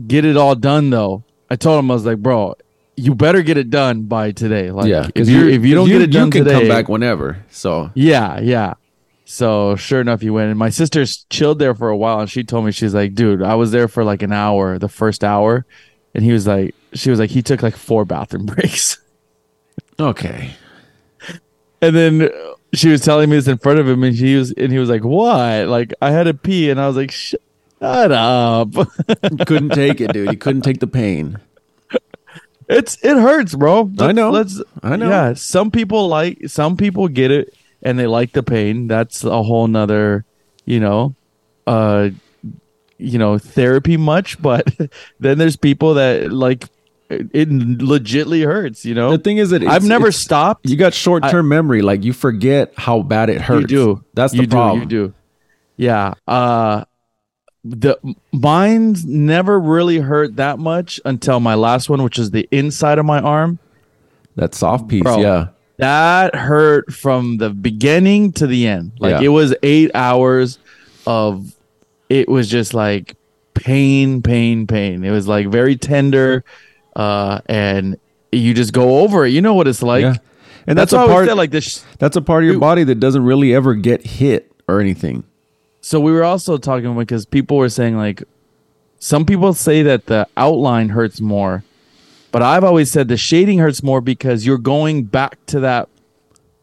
get 0.07 0.25
it 0.25 0.37
all 0.39 0.55
done 0.55 0.89
though 0.91 1.23
I 1.51 1.57
told 1.57 1.79
him 1.79 1.91
I 1.91 1.95
was 1.95 2.07
like 2.07 2.19
bro 2.19 2.55
you 3.01 3.15
better 3.15 3.43
get 3.43 3.57
it 3.57 3.71
done 3.71 4.03
by 4.03 4.33
today 4.33 4.71
like 4.71 4.87
yeah. 4.87 5.09
if 5.15 5.29
you 5.29 5.49
if 5.49 5.65
you 5.65 5.75
don't 5.75 5.89
get 5.89 6.03
it 6.03 6.13
done 6.13 6.27
you 6.27 6.33
can 6.33 6.45
today 6.45 6.59
come 6.59 6.69
back 6.69 6.89
whenever. 6.89 7.45
So 7.51 7.91
yeah, 7.95 8.41
yeah. 8.41 8.75
So 9.25 9.77
sure 9.77 10.01
enough, 10.01 10.23
you 10.23 10.33
went. 10.33 10.51
And 10.51 10.59
my 10.59 10.71
sister 10.71 11.05
chilled 11.31 11.61
there 11.61 11.75
for 11.75 11.89
a 11.89 11.97
while, 11.97 12.21
and 12.21 12.29
she 12.29 12.43
told 12.43 12.65
me 12.65 12.73
she's 12.73 12.95
like, 12.95 13.15
"Dude, 13.15 13.43
I 13.43 13.55
was 13.55 13.71
there 13.71 13.87
for 13.87 14.03
like 14.03 14.23
an 14.23 14.33
hour, 14.33 14.79
the 14.79 14.89
first 14.89 15.23
hour," 15.23 15.65
and 16.15 16.25
he 16.25 16.33
was 16.33 16.47
like, 16.47 16.75
"She 16.95 17.11
was 17.11 17.21
like, 17.21 17.31
he 17.31 17.41
took 17.41 17.63
like 17.63 17.77
four 17.77 18.05
bathroom 18.05 18.47
breaks." 18.55 18.99
okay. 20.01 20.51
And 21.81 21.95
then 21.97 22.29
she 22.75 22.89
was 22.89 23.03
telling 23.03 23.31
me 23.31 23.37
this 23.37 23.47
in 23.47 23.59
front 23.59 23.79
of 23.79 23.89
him, 23.89 24.03
and 24.03 24.17
he 24.17 24.35
was 24.35 24.53
and 24.53 24.73
he 24.73 24.79
was 24.79 24.89
like, 24.89 25.05
"What?" 25.05 25.69
Like 25.69 25.95
I 26.03 26.11
had 26.11 26.25
to 26.25 26.35
pee, 26.35 26.69
and 26.69 26.81
I 26.81 26.89
was 26.89 26.97
like, 26.97 27.13
"Shut 27.13 27.39
up." 27.81 28.73
Couldn't 29.47 29.71
take 29.71 30.01
it, 30.01 30.13
dude. 30.13 30.33
You 30.33 30.39
couldn't 30.39 30.63
take 30.63 30.81
the 30.81 30.87
pain. 30.87 31.39
It's 32.71 32.97
it 33.03 33.17
hurts, 33.17 33.55
bro. 33.55 33.91
I 33.99 34.13
know. 34.13 34.31
Let's. 34.31 34.63
I 34.83 34.97
know. 34.97 35.09
Yeah, 35.09 35.35
some 35.35 35.71
people 35.71 36.09
like 36.09 36.49
some 36.49 36.77
people 36.77 37.09
get 37.09 37.31
it 37.31 37.55
and 37.83 37.99
they 37.99 38.07
like 38.07 38.33
the 38.33 38.43
pain. 38.43 38.87
That's 38.87 39.25
a 39.25 39.43
whole 39.43 39.67
nother, 39.67 40.25
you 40.65 40.81
know, 40.81 41.15
uh, 41.67 42.11
you 42.99 43.19
know, 43.19 43.39
therapy 43.39 43.97
much. 43.97 44.41
But 44.43 44.69
then 45.19 45.39
there's 45.39 45.57
people 45.57 45.95
that 45.95 46.33
like 46.33 46.65
it, 47.09 47.29
it 47.33 47.49
legitly 47.49 48.45
hurts. 48.45 48.85
You 48.85 48.95
know, 48.95 49.11
The 49.11 49.19
thing 49.19 49.39
is 49.39 49.51
that 49.51 49.63
I've 49.63 49.85
never 49.85 50.13
stopped. 50.13 50.69
You 50.69 50.77
got 50.77 50.95
short 50.95 51.25
term 51.29 51.49
memory. 51.49 51.83
Like 51.83 52.05
you 52.05 52.13
forget 52.13 52.73
how 52.77 53.03
bad 53.03 53.31
it 53.31 53.41
hurts. 53.41 53.63
You 53.63 53.67
do. 53.67 54.05
That's 54.15 54.33
the 54.33 54.43
you 54.43 54.49
problem. 54.49 54.89
Do, 54.89 54.97
you 54.97 55.09
do. 55.09 55.15
Yeah. 55.77 56.15
Uh, 56.27 56.85
the 57.65 57.97
mine's 58.33 59.05
never 59.05 59.61
really 59.61 59.99
hurt 59.99 60.37
that 60.37 60.59
much 60.59 61.01
until 61.05 61.41
my 61.41 61.55
last 61.55 61.89
one, 61.91 62.03
which 62.03 62.19
is 62.19 62.31
the 62.31 62.49
inside 62.51 62.99
of 62.99 63.05
my 63.05 63.21
arm. 63.21 63.59
That 64.37 64.55
soft 64.55 64.89
piece. 64.89 65.03
Bro. 65.03 65.19
Yeah. 65.21 65.49
that 65.77 66.35
hurt 66.35 66.93
from 66.93 67.39
the 67.39 67.51
beginning 67.51 68.33
to 68.33 68.47
the 68.47 68.67
end. 68.67 68.93
Like 68.99 69.13
Yeah. 69.21 69.27
it 69.27 69.29
was 69.29 69.55
eight 69.63 69.91
hours 69.95 70.59
of 71.07 71.55
it 72.09 72.29
was 72.29 72.49
just 72.49 72.75
like 72.75 73.17
pain, 73.55 74.23
pain, 74.23 74.67
pain. 74.67 75.05
It 75.05 75.11
was 75.11 75.27
like 75.29 75.49
very 75.49 75.77
tender, 75.77 76.45
uh, 76.97 77.41
and 77.47 77.99
you 78.33 78.53
just 78.55 78.73
go 78.73 79.01
over 79.01 79.25
it. 79.27 79.31
You 79.31 79.41
know 79.43 79.55
what 79.55 79.69
it's 79.69 79.83
like. 79.83 80.03
yeah. 80.03 80.15
And 80.67 80.79
That's, 80.79 80.93
that's, 80.93 81.05
a 81.05 81.07
part 81.07 81.27
said 81.29 81.37
like 81.37 81.51
this. 81.51 81.85
that's 81.99 82.17
a 82.17 82.23
part 82.23 82.45
of 82.45 82.51
your 82.51 82.59
body 82.61 82.85
that 82.85 83.01
doesn't 83.01 83.25
really 83.25 83.55
ever 83.55 83.75
get 83.75 84.07
hit 84.07 84.53
or 84.69 84.81
anything. 84.81 85.25
So 85.81 86.01
we 86.01 86.13
were 86.13 86.25
also 86.25 86.59
talking 86.59 86.97
because 86.97 87.25
people 87.27 87.57
were 87.57 87.69
saying 87.69 87.97
like 87.97 88.23
some 88.99 89.25
people 89.25 89.55
say 89.55 89.83
that 89.83 90.07
the 90.07 90.29
outline 90.37 90.91
hurts 90.91 91.21
more, 91.21 91.65
but 92.33 92.43
I've 92.43 92.65
always 92.65 92.91
said 92.91 93.09
the 93.09 93.17
shading 93.17 93.59
hurts 93.59 93.83
more 93.83 94.01
because 94.01 94.45
you're 94.45 94.59
going 94.59 95.05
back 95.05 95.39
to 95.47 95.61
that 95.61 95.89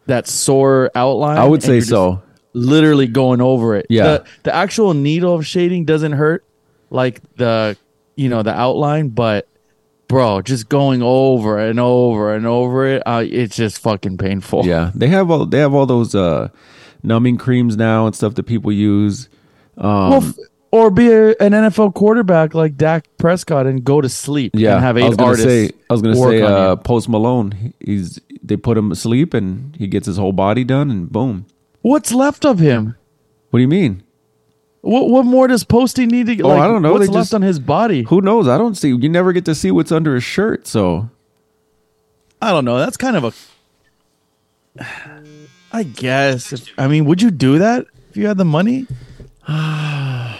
that 0.05 0.27
sore 0.27 0.91
outline. 0.95 1.38
I 1.38 1.45
would 1.45 1.63
say 1.63 1.81
so. 1.81 2.21
Literally 2.53 3.07
going 3.07 3.41
over 3.41 3.75
it. 3.75 3.86
Yeah. 3.89 4.03
The, 4.03 4.25
the 4.43 4.55
actual 4.55 4.93
needle 4.93 5.36
of 5.36 5.45
shading 5.45 5.86
doesn't 5.86 6.13
hurt 6.13 6.43
like 6.89 7.21
the 7.36 7.77
you 8.15 8.29
know 8.29 8.43
the 8.43 8.53
outline, 8.53 9.09
but 9.09 9.47
bro, 10.07 10.41
just 10.41 10.69
going 10.69 11.01
over 11.03 11.59
and 11.59 11.79
over 11.79 12.33
and 12.33 12.45
over 12.45 12.86
it, 12.88 13.03
uh, 13.05 13.24
it's 13.25 13.55
just 13.55 13.79
fucking 13.79 14.17
painful. 14.17 14.65
Yeah, 14.65 14.91
they 14.95 15.07
have 15.07 15.29
all 15.29 15.45
they 15.45 15.59
have 15.59 15.74
all 15.74 15.86
those 15.86 16.15
uh, 16.15 16.50
numbing 17.04 17.38
creams 17.38 17.77
now 17.77 18.06
and 18.06 18.16
stuff 18.16 18.36
that 18.36 18.44
people 18.44 18.72
use. 18.72 19.30
Um, 19.77 20.10
Well, 20.10 20.24
f- 20.24 20.36
or 20.72 20.92
be 20.92 21.08
a, 21.12 21.30
an 21.39 21.51
NFL 21.54 21.94
quarterback 21.94 22.54
like 22.54 22.75
Dak 22.75 23.08
Prescott 23.18 23.66
and 23.68 23.84
go 23.84 24.01
to 24.01 24.10
sleep. 24.10 24.51
yeah, 24.56 24.75
and 24.75 24.84
have 24.84 24.98
eight 24.98 25.04
I 25.06 25.08
was 25.08 25.18
gonna 25.18 25.30
artists. 25.30 25.46
say 25.50 25.72
I 25.89 25.94
was 25.94 26.01
gonna 26.01 26.16
say 26.16 26.42
uh. 26.42 26.75
Post 26.75 27.08
Malone. 27.10 27.74
He's 27.80 28.20
they 28.44 28.58
put 28.58 28.77
him 28.77 28.92
asleep 28.92 29.34
and 29.34 29.75
he 29.77 29.88
gets 29.88 30.08
his 30.08 30.18
whole 30.18 30.34
body 30.34 30.63
done 30.63 30.92
and 30.92 31.10
boom. 31.12 31.46
What's 31.82 32.12
left 32.13 32.46
of 32.46 32.60
him? 32.60 32.96
What 33.50 33.60
do 33.60 33.62
you 33.62 33.68
mean? 33.68 34.04
What 34.82 35.10
what 35.10 35.25
more 35.25 35.48
does 35.48 35.63
Posty 35.63 36.06
need 36.06 36.27
to? 36.27 36.42
Oh, 36.44 36.50
like, 36.50 36.60
I 36.62 36.68
don't 36.68 36.82
know. 36.82 36.92
What's 36.94 37.08
They 37.08 37.13
left 37.13 37.25
just- 37.27 37.34
on 37.34 37.42
his 37.44 37.60
body? 37.60 38.04
Who 38.04 38.20
knows? 38.22 38.48
I 38.48 38.58
don't 38.58 38.75
see. 38.75 38.89
You 38.89 39.10
never 39.10 39.32
get 39.34 39.46
to 39.46 39.56
see 39.56 39.72
what's 39.72 39.92
under 39.92 40.16
his 40.16 40.24
shirt. 40.24 40.68
So 40.68 41.10
I 42.42 42.51
don't 42.51 42.66
know. 42.66 42.77
That's 42.77 42.98
kind 42.98 43.16
of 43.16 43.24
a. 43.24 43.34
I 45.71 45.83
guess. 45.83 46.53
If, 46.53 46.67
I 46.77 46.88
mean, 46.88 47.05
would 47.05 47.21
you 47.21 47.31
do 47.31 47.59
that 47.59 47.86
if 48.09 48.17
you 48.17 48.27
had 48.27 48.38
the 48.38 48.45
money? 48.45 48.88
I 49.47 50.36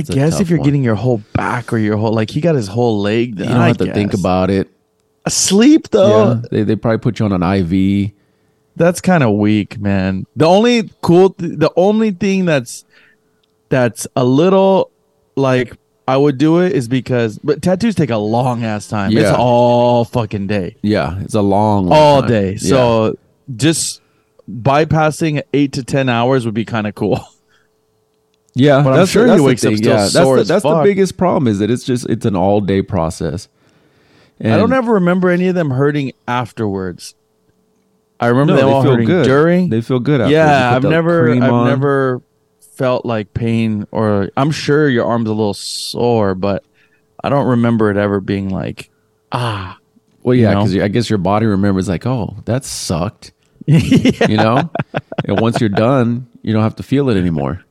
a 0.00 0.02
guess 0.02 0.32
tough 0.32 0.42
if 0.42 0.50
you're 0.50 0.58
one. 0.58 0.64
getting 0.64 0.84
your 0.84 0.94
whole 0.94 1.22
back 1.32 1.72
or 1.72 1.78
your 1.78 1.96
whole 1.96 2.12
like 2.12 2.30
he 2.30 2.40
got 2.40 2.54
his 2.54 2.68
whole 2.68 3.00
leg. 3.00 3.38
you 3.38 3.46
don't 3.46 3.56
I 3.56 3.68
have 3.68 3.78
to 3.78 3.92
think 3.94 4.12
guess. 4.12 4.20
about 4.20 4.50
it. 4.50 4.68
asleep 5.24 5.88
though. 5.90 6.32
yeah, 6.32 6.40
they 6.50 6.62
they 6.62 6.76
probably 6.76 6.98
put 6.98 7.18
you 7.18 7.24
on 7.26 7.32
an 7.32 7.42
IV. 7.42 8.12
That's 8.76 9.00
kind 9.00 9.24
of 9.24 9.32
weak, 9.34 9.80
man. 9.80 10.24
The 10.36 10.44
only 10.46 10.90
cool, 11.00 11.30
th- 11.30 11.58
the 11.58 11.72
only 11.74 12.12
thing 12.12 12.44
that's 12.44 12.84
that's 13.70 14.06
a 14.14 14.24
little 14.24 14.90
like 15.36 15.74
I 16.08 16.16
would 16.16 16.38
do 16.38 16.58
it 16.60 16.72
is 16.72 16.88
because, 16.88 17.38
but 17.38 17.60
tattoos 17.62 17.94
take 17.94 18.08
a 18.10 18.16
long 18.16 18.64
ass 18.64 18.88
time. 18.88 19.14
It's 19.16 19.30
all 19.30 20.04
fucking 20.06 20.46
day, 20.46 20.76
Yeah, 20.82 21.20
it's 21.20 21.34
a 21.34 21.42
long, 21.42 21.86
long 21.86 21.98
all 21.98 22.20
time. 22.22 22.30
day. 22.30 22.50
Yeah. 22.52 22.56
So 22.58 23.18
just 23.54 24.00
bypassing 24.50 25.42
eight 25.52 25.72
to 25.74 25.84
ten 25.84 26.08
hours 26.08 26.44
would 26.46 26.54
be 26.54 26.64
kind 26.64 26.86
of 26.86 26.94
cool. 26.94 27.20
Yeah, 28.54 28.82
But 28.82 28.90
I'm 28.90 28.96
that's 28.96 29.10
sure 29.12 29.26
the, 29.28 29.34
he 29.36 29.40
wakes 29.40 29.64
up 29.64 29.74
still 29.74 29.86
yeah, 29.92 29.96
that's 29.98 30.12
sore 30.14 30.34
the, 30.36 30.40
as 30.40 30.48
that's 30.48 30.64
the 30.64 30.80
biggest 30.82 31.16
problem 31.16 31.46
is 31.46 31.60
that 31.60 31.70
it's 31.70 31.84
just 31.84 32.08
it's 32.08 32.26
an 32.26 32.34
all 32.34 32.60
day 32.60 32.82
process. 32.82 33.46
And 34.40 34.52
I 34.52 34.56
don't 34.56 34.72
ever 34.72 34.94
remember 34.94 35.30
any 35.30 35.46
of 35.46 35.54
them 35.54 35.70
hurting 35.70 36.12
afterwards. 36.26 37.14
I 38.18 38.26
remember 38.26 38.54
No, 38.54 38.56
them 38.58 38.66
they 38.66 38.72
all 38.72 38.82
feel 38.82 38.90
hurting 38.92 39.06
good. 39.06 39.24
during. 39.26 39.68
They 39.68 39.80
feel 39.80 40.00
good. 40.00 40.20
After 40.22 40.32
yeah, 40.32 40.74
I've 40.74 40.82
never, 40.82 41.30
I've 41.30 41.66
never 41.68 42.20
felt 42.78 43.04
like 43.04 43.34
pain, 43.34 43.86
or 43.90 44.30
I'm 44.36 44.52
sure 44.52 44.88
your 44.88 45.04
arm's 45.04 45.28
a 45.28 45.32
little 45.32 45.52
sore, 45.52 46.34
but 46.36 46.64
I 47.22 47.28
don't 47.28 47.48
remember 47.48 47.90
it 47.90 47.96
ever 47.96 48.20
being 48.20 48.48
like, 48.50 48.88
ah, 49.32 49.76
Well, 50.22 50.36
yeah, 50.36 50.50
you 50.50 50.54
know? 50.54 50.60
because 50.62 50.76
I 50.78 50.88
guess 50.88 51.10
your 51.10 51.18
body 51.18 51.46
remembers 51.46 51.88
like, 51.88 52.06
oh, 52.06 52.36
that 52.44 52.64
sucked. 52.64 53.32
yeah, 53.66 54.28
You 54.28 54.36
know, 54.36 54.70
and 55.24 55.40
once 55.40 55.60
you're 55.60 55.68
done, 55.68 56.26
you 56.42 56.52
don't 56.54 56.62
have 56.62 56.76
to 56.76 56.82
feel 56.84 57.10
it 57.10 57.16
anymore. 57.18 57.64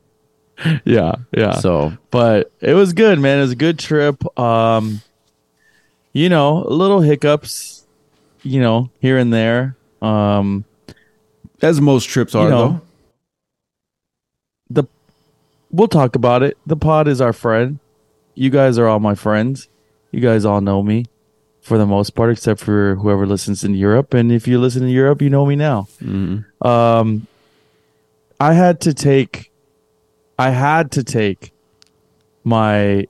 yeah, 0.85 1.15
yeah. 1.35 1.53
So 1.53 1.93
but 2.11 2.51
it 2.59 2.73
was 2.73 2.93
good, 2.93 3.19
man. 3.19 3.39
It 3.39 3.41
was 3.43 3.51
a 3.51 3.55
good 3.55 3.79
trip. 3.79 4.21
Um, 4.39 5.01
you 6.13 6.29
know, 6.29 6.65
little 6.67 6.99
hiccups, 6.99 7.85
you 8.43 8.59
know, 8.59 8.89
here 8.99 9.17
and 9.17 9.31
there. 9.31 9.75
Um, 10.01 10.65
as 11.61 11.79
most 11.81 12.09
trips 12.09 12.35
are, 12.35 12.45
you 12.45 12.49
know, 12.49 12.67
the 12.69 12.81
we'll 15.71 15.88
talk 15.88 16.15
about 16.15 16.43
it. 16.43 16.57
The 16.65 16.75
pod 16.77 17.07
is 17.07 17.21
our 17.21 17.33
friend. 17.33 17.79
You 18.36 18.50
guys 18.50 18.77
are 18.77 18.88
all 18.88 19.00
my 19.00 19.15
friends. 19.15 19.67
You 20.12 20.19
guys 20.21 20.45
all 20.45 20.62
know 20.62 20.81
me 20.83 21.05
for 21.62 21.77
the 21.77 21.86
most 21.86 22.12
part, 22.12 22.31
except 22.31 22.59
for 22.62 22.95
whoever 22.95 23.25
listens 23.25 23.63
in 23.63 23.74
Europe. 23.74 24.13
And 24.13 24.31
if 24.31 24.47
you 24.47 24.59
listen 24.59 24.83
in 24.83 24.89
Europe, 24.89 25.21
you 25.21 25.29
know 25.29 25.45
me 25.45 25.55
now. 25.55 25.88
Mhm. 26.01 26.45
Um, 26.65 27.27
I 28.39 28.53
had 28.53 28.79
to 28.81 28.93
take, 28.93 29.51
I 30.39 30.51
had 30.51 30.91
to 30.91 31.03
take 31.03 31.51
my 32.43 33.07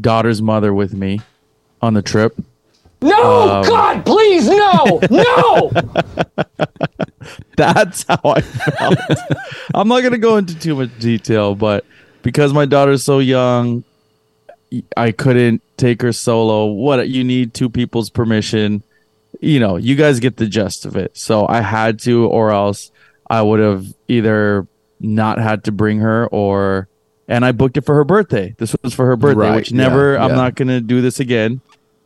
daughter's 0.00 0.40
mother 0.40 0.72
with 0.72 0.94
me 0.94 1.20
on 1.82 1.94
the 1.94 2.02
trip. 2.02 2.36
No, 3.00 3.50
Um, 3.60 3.64
God, 3.64 4.04
please, 4.06 4.48
no, 4.48 5.00
no. 5.10 5.70
That's 7.56 8.04
how 8.08 8.20
I 8.24 8.40
felt. 8.40 8.98
I'm 9.74 9.88
not 9.88 10.02
gonna 10.02 10.18
go 10.18 10.36
into 10.36 10.58
too 10.58 10.74
much 10.76 10.90
detail, 10.98 11.54
but 11.54 11.84
because 12.22 12.52
my 12.52 12.64
daughter's 12.66 13.04
so 13.04 13.18
young, 13.18 13.84
I 14.96 15.12
couldn't 15.12 15.62
take 15.76 16.02
her 16.02 16.12
solo. 16.12 16.66
What 16.66 17.08
you 17.08 17.24
need 17.24 17.54
two 17.54 17.68
people's 17.68 18.10
permission. 18.10 18.82
You 19.40 19.60
know, 19.60 19.76
you 19.76 19.94
guys 19.94 20.20
get 20.20 20.36
the 20.36 20.46
gist 20.46 20.84
of 20.84 20.96
it. 20.96 21.16
So 21.16 21.46
I 21.46 21.60
had 21.60 21.98
to, 22.00 22.26
or 22.26 22.50
else 22.50 22.90
I 23.28 23.42
would 23.42 23.60
have 23.60 23.86
either 24.08 24.66
not 25.00 25.38
had 25.38 25.64
to 25.64 25.72
bring 25.72 25.98
her, 26.00 26.26
or 26.28 26.88
and 27.28 27.44
I 27.44 27.52
booked 27.52 27.76
it 27.76 27.84
for 27.84 27.94
her 27.94 28.04
birthday. 28.04 28.54
This 28.58 28.74
was 28.82 28.94
for 28.94 29.06
her 29.06 29.16
birthday, 29.16 29.40
Right, 29.50 29.56
which 29.56 29.72
never. 29.72 30.14
yeah, 30.14 30.24
I'm 30.24 30.30
yeah. 30.30 30.36
not 30.36 30.54
gonna 30.54 30.80
do 30.80 31.00
this 31.00 31.20
again. 31.20 31.60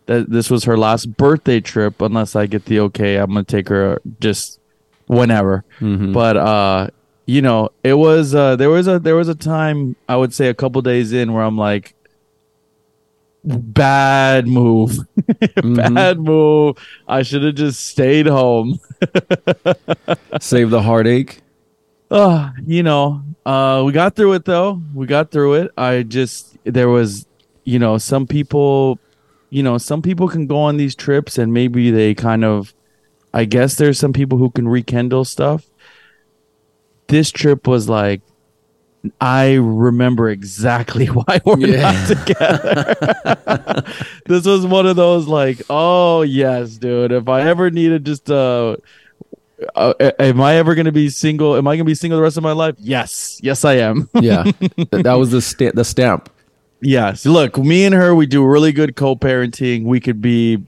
That 0.06 0.30
this 0.30 0.50
was 0.50 0.64
her 0.64 0.76
last 0.76 1.16
birthday 1.16 1.61
trip, 1.61 2.00
unless 2.02 2.35
I 2.35 2.47
get 2.47 2.64
the 2.64 2.80
okay. 2.80 3.16
I'm 3.16 3.28
gonna 3.30 3.44
take 3.44 3.68
her 3.68 4.00
just 4.21 4.59
whenever. 5.06 5.64
Mhm. 5.80 6.12
but 6.12 6.37
uh 6.37 6.88
you 7.26 7.40
know 7.42 7.68
it 7.85 7.94
was 7.94 8.35
uh 8.35 8.56
there 8.56 8.71
was 8.71 8.88
a 8.88 8.99
there 8.99 9.14
was 9.14 9.28
a 9.28 9.35
time 9.35 9.94
i 10.09 10.16
would 10.16 10.35
say 10.35 10.49
a 10.49 10.54
couple 10.54 10.82
days 10.82 11.12
in 11.12 11.32
where 11.32 11.44
i'm 11.44 11.56
like 11.56 11.94
bad 13.44 14.47
move. 14.47 14.99
Bad 15.62 16.18
move. 16.21 16.76
I 17.09 17.23
should 17.23 17.42
have 17.42 17.54
just 17.56 17.87
stayed 17.87 18.26
home. 18.26 18.78
Save 20.40 20.71
the 20.71 20.82
heartache. 20.82 21.40
uh 22.11 22.50
you 22.66 22.82
know 22.82 23.23
uh 23.47 23.82
we 23.87 23.92
got 23.92 24.14
through 24.16 24.35
it 24.35 24.44
though. 24.44 24.80
We 24.94 25.06
got 25.06 25.30
through 25.30 25.54
it. 25.54 25.71
I 25.76 26.02
just 26.02 26.56
there 26.64 26.88
was 26.88 27.26
you 27.64 27.78
know 27.78 27.99
some 27.99 28.26
people 28.26 28.99
you 29.52 29.62
know 29.62 29.76
some 29.78 30.00
people 30.00 30.28
can 30.28 30.47
go 30.47 30.56
on 30.59 30.78
these 30.78 30.94
trips 30.94 31.37
and 31.37 31.52
maybe 31.52 31.90
they 31.90 32.14
kind 32.14 32.42
of 32.44 32.73
i 33.35 33.44
guess 33.44 33.75
there's 33.76 33.99
some 33.99 34.12
people 34.12 34.38
who 34.38 34.49
can 34.50 34.66
rekindle 34.66 35.25
stuff 35.26 35.66
this 37.09 37.30
trip 37.30 37.66
was 37.66 37.88
like 37.88 38.23
i 39.21 39.54
remember 39.54 40.30
exactly 40.30 41.06
why 41.18 41.40
we're 41.44 41.59
Yeah. 41.59 41.92
not 41.92 42.09
together 42.26 43.85
this 44.26 44.47
was 44.47 44.64
one 44.66 44.87
of 44.87 44.97
those 44.97 45.26
like 45.28 45.61
oh 45.68 46.23
yes 46.23 46.78
dude 46.78 47.12
if 47.12 47.28
i 47.28 47.42
ever 47.42 47.71
needed 47.71 48.06
just 48.06 48.30
uh 48.30 48.76
uh, 49.76 49.92
am 50.18 50.40
I 50.40 50.56
ever 50.56 50.75
going 50.75 50.87
to 50.87 50.92
be 50.92 51.09
single? 51.09 51.54
Am 51.54 51.68
I 51.68 51.76
going 51.76 51.85
to 51.87 51.90
be 51.90 51.94
single 51.94 52.18
the 52.18 52.23
rest 52.25 52.37
of 52.37 52.42
my 52.42 52.50
life? 52.50 52.75
Yes. 52.80 53.38
Yes, 53.44 53.64
I 53.64 53.75
am. 53.75 54.11
Yeah, 54.21 54.42
that 54.90 55.12
was 55.14 55.30
the 55.30 55.40
sta- 55.40 55.71
the 55.73 55.85
stamp. 55.85 56.28
Yes. 56.83 57.25
Look, 57.25 57.57
me 57.57 57.85
and 57.85 57.95
her, 57.95 58.15
we 58.15 58.27
do 58.27 58.45
really 58.45 58.73
good 58.73 58.95
co-parenting. 58.97 59.85
We 59.85 60.01
could 60.01 60.21
be, 60.21 60.62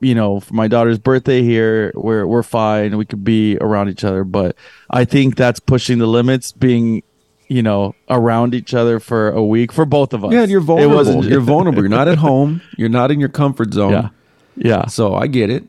you 0.00 0.14
know, 0.14 0.40
for 0.40 0.52
my 0.54 0.68
daughter's 0.68 0.98
birthday 0.98 1.42
here, 1.42 1.92
we're 1.94 2.26
we're 2.26 2.42
fine. 2.42 2.96
We 2.98 3.04
could 3.06 3.24
be 3.24 3.56
around 3.58 3.88
each 3.88 4.04
other, 4.04 4.24
but 4.24 4.56
I 4.90 5.04
think 5.04 5.36
that's 5.36 5.60
pushing 5.60 5.98
the 5.98 6.06
limits. 6.06 6.52
Being, 6.52 7.02
you 7.48 7.62
know, 7.62 7.94
around 8.08 8.54
each 8.54 8.74
other 8.74 9.00
for 9.00 9.30
a 9.30 9.44
week 9.44 9.72
for 9.72 9.84
both 9.84 10.12
of 10.12 10.24
us. 10.24 10.32
Yeah, 10.32 10.42
and 10.42 10.50
you're 10.50 10.60
It 10.60 10.64
vulnerable. 10.64 10.94
wasn't- 10.96 11.24
You're 11.24 11.40
vulnerable. 11.40 11.80
You're 11.82 11.88
not 11.90 12.08
at 12.08 12.18
home. 12.28 12.60
You're 12.76 12.88
not 12.88 13.10
in 13.10 13.20
your 13.20 13.28
comfort 13.28 13.72
zone. 13.74 13.92
Yeah. 13.92 14.08
Yeah. 14.56 14.86
So 14.86 15.14
I 15.14 15.26
get 15.26 15.50
it. 15.50 15.64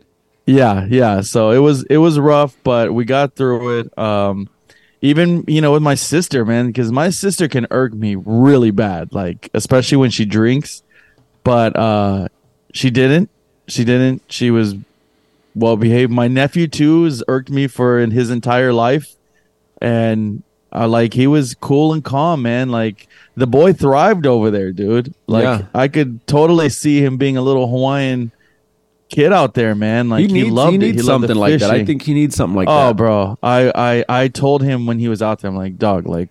Yeah, 0.46 0.86
yeah. 0.90 1.22
So 1.22 1.52
it 1.52 1.60
was 1.60 1.84
it 1.84 1.98
was 1.98 2.18
rough, 2.20 2.56
but 2.64 2.94
we 2.94 3.06
got 3.06 3.36
through 3.36 3.80
it. 3.80 3.98
Um 3.98 4.50
even 5.02 5.44
you 5.48 5.62
know 5.62 5.74
with 5.74 5.82
my 5.82 5.96
sister, 5.96 6.46
man, 6.46 6.68
because 6.68 6.92
my 6.92 7.10
sister 7.10 7.48
can 7.48 7.68
irk 7.72 7.94
me 7.94 8.16
really 8.16 8.72
bad, 8.72 9.14
like 9.14 9.50
especially 9.54 9.98
when 9.98 10.12
she 10.12 10.26
drinks. 10.26 10.84
But 11.44 11.76
uh 11.76 12.28
she 12.74 12.90
didn't. 12.90 13.30
She 13.68 13.84
didn't. 13.84 14.22
She 14.30 14.52
was 14.52 14.76
well 15.56 15.76
behaved. 15.76 16.12
My 16.12 16.28
nephew 16.28 16.68
too 16.68 17.04
has 17.06 17.24
irked 17.28 17.50
me 17.50 17.68
for 17.68 18.00
in 18.00 18.12
his 18.12 18.30
entire 18.30 18.72
life, 18.74 19.16
and 19.82 20.44
uh, 20.74 20.88
like 20.88 21.14
he 21.14 21.28
was 21.28 21.56
cool 21.56 21.94
and 21.94 22.04
calm, 22.04 22.44
man. 22.44 22.70
Like 22.70 23.08
the 23.36 23.48
boy 23.48 23.74
thrived 23.74 24.26
over 24.26 24.52
there, 24.52 24.72
dude. 24.72 25.14
Like 25.28 25.44
Yeah. 25.44 25.66
I 25.74 25.88
could 25.88 26.26
totally 26.28 26.70
see 26.70 27.04
him 27.04 27.18
being 27.18 27.38
a 27.38 27.42
little 27.42 27.68
Hawaiian 27.68 28.32
kid 29.12 29.32
out 29.34 29.54
there, 29.54 29.76
man. 29.76 30.10
Like 30.10 30.22
he 30.22 30.28
he, 30.28 30.34
needs, 30.44 30.52
loved 30.52 30.72
he 30.72 30.76
it. 30.76 30.80
needs 30.80 31.02
He 31.02 31.06
something 31.06 31.36
like 31.36 31.60
that. 31.60 31.70
I 31.70 31.86
think 31.86 32.02
he 32.02 32.14
needs 32.14 32.36
something 32.36 32.56
like 32.56 32.68
that. 32.68 32.72
Oh, 32.72 32.88
that. 32.88 32.96
bro, 32.96 33.38
I, 33.44 33.72
I 33.76 34.06
I 34.24 34.28
told 34.30 34.64
him 34.64 34.86
when 34.88 35.00
he 35.00 35.08
was 35.08 35.22
out 35.22 35.40
there, 35.40 35.50
I'm 35.50 35.58
like, 35.58 35.78
dog, 35.78 36.08
like 36.08 36.30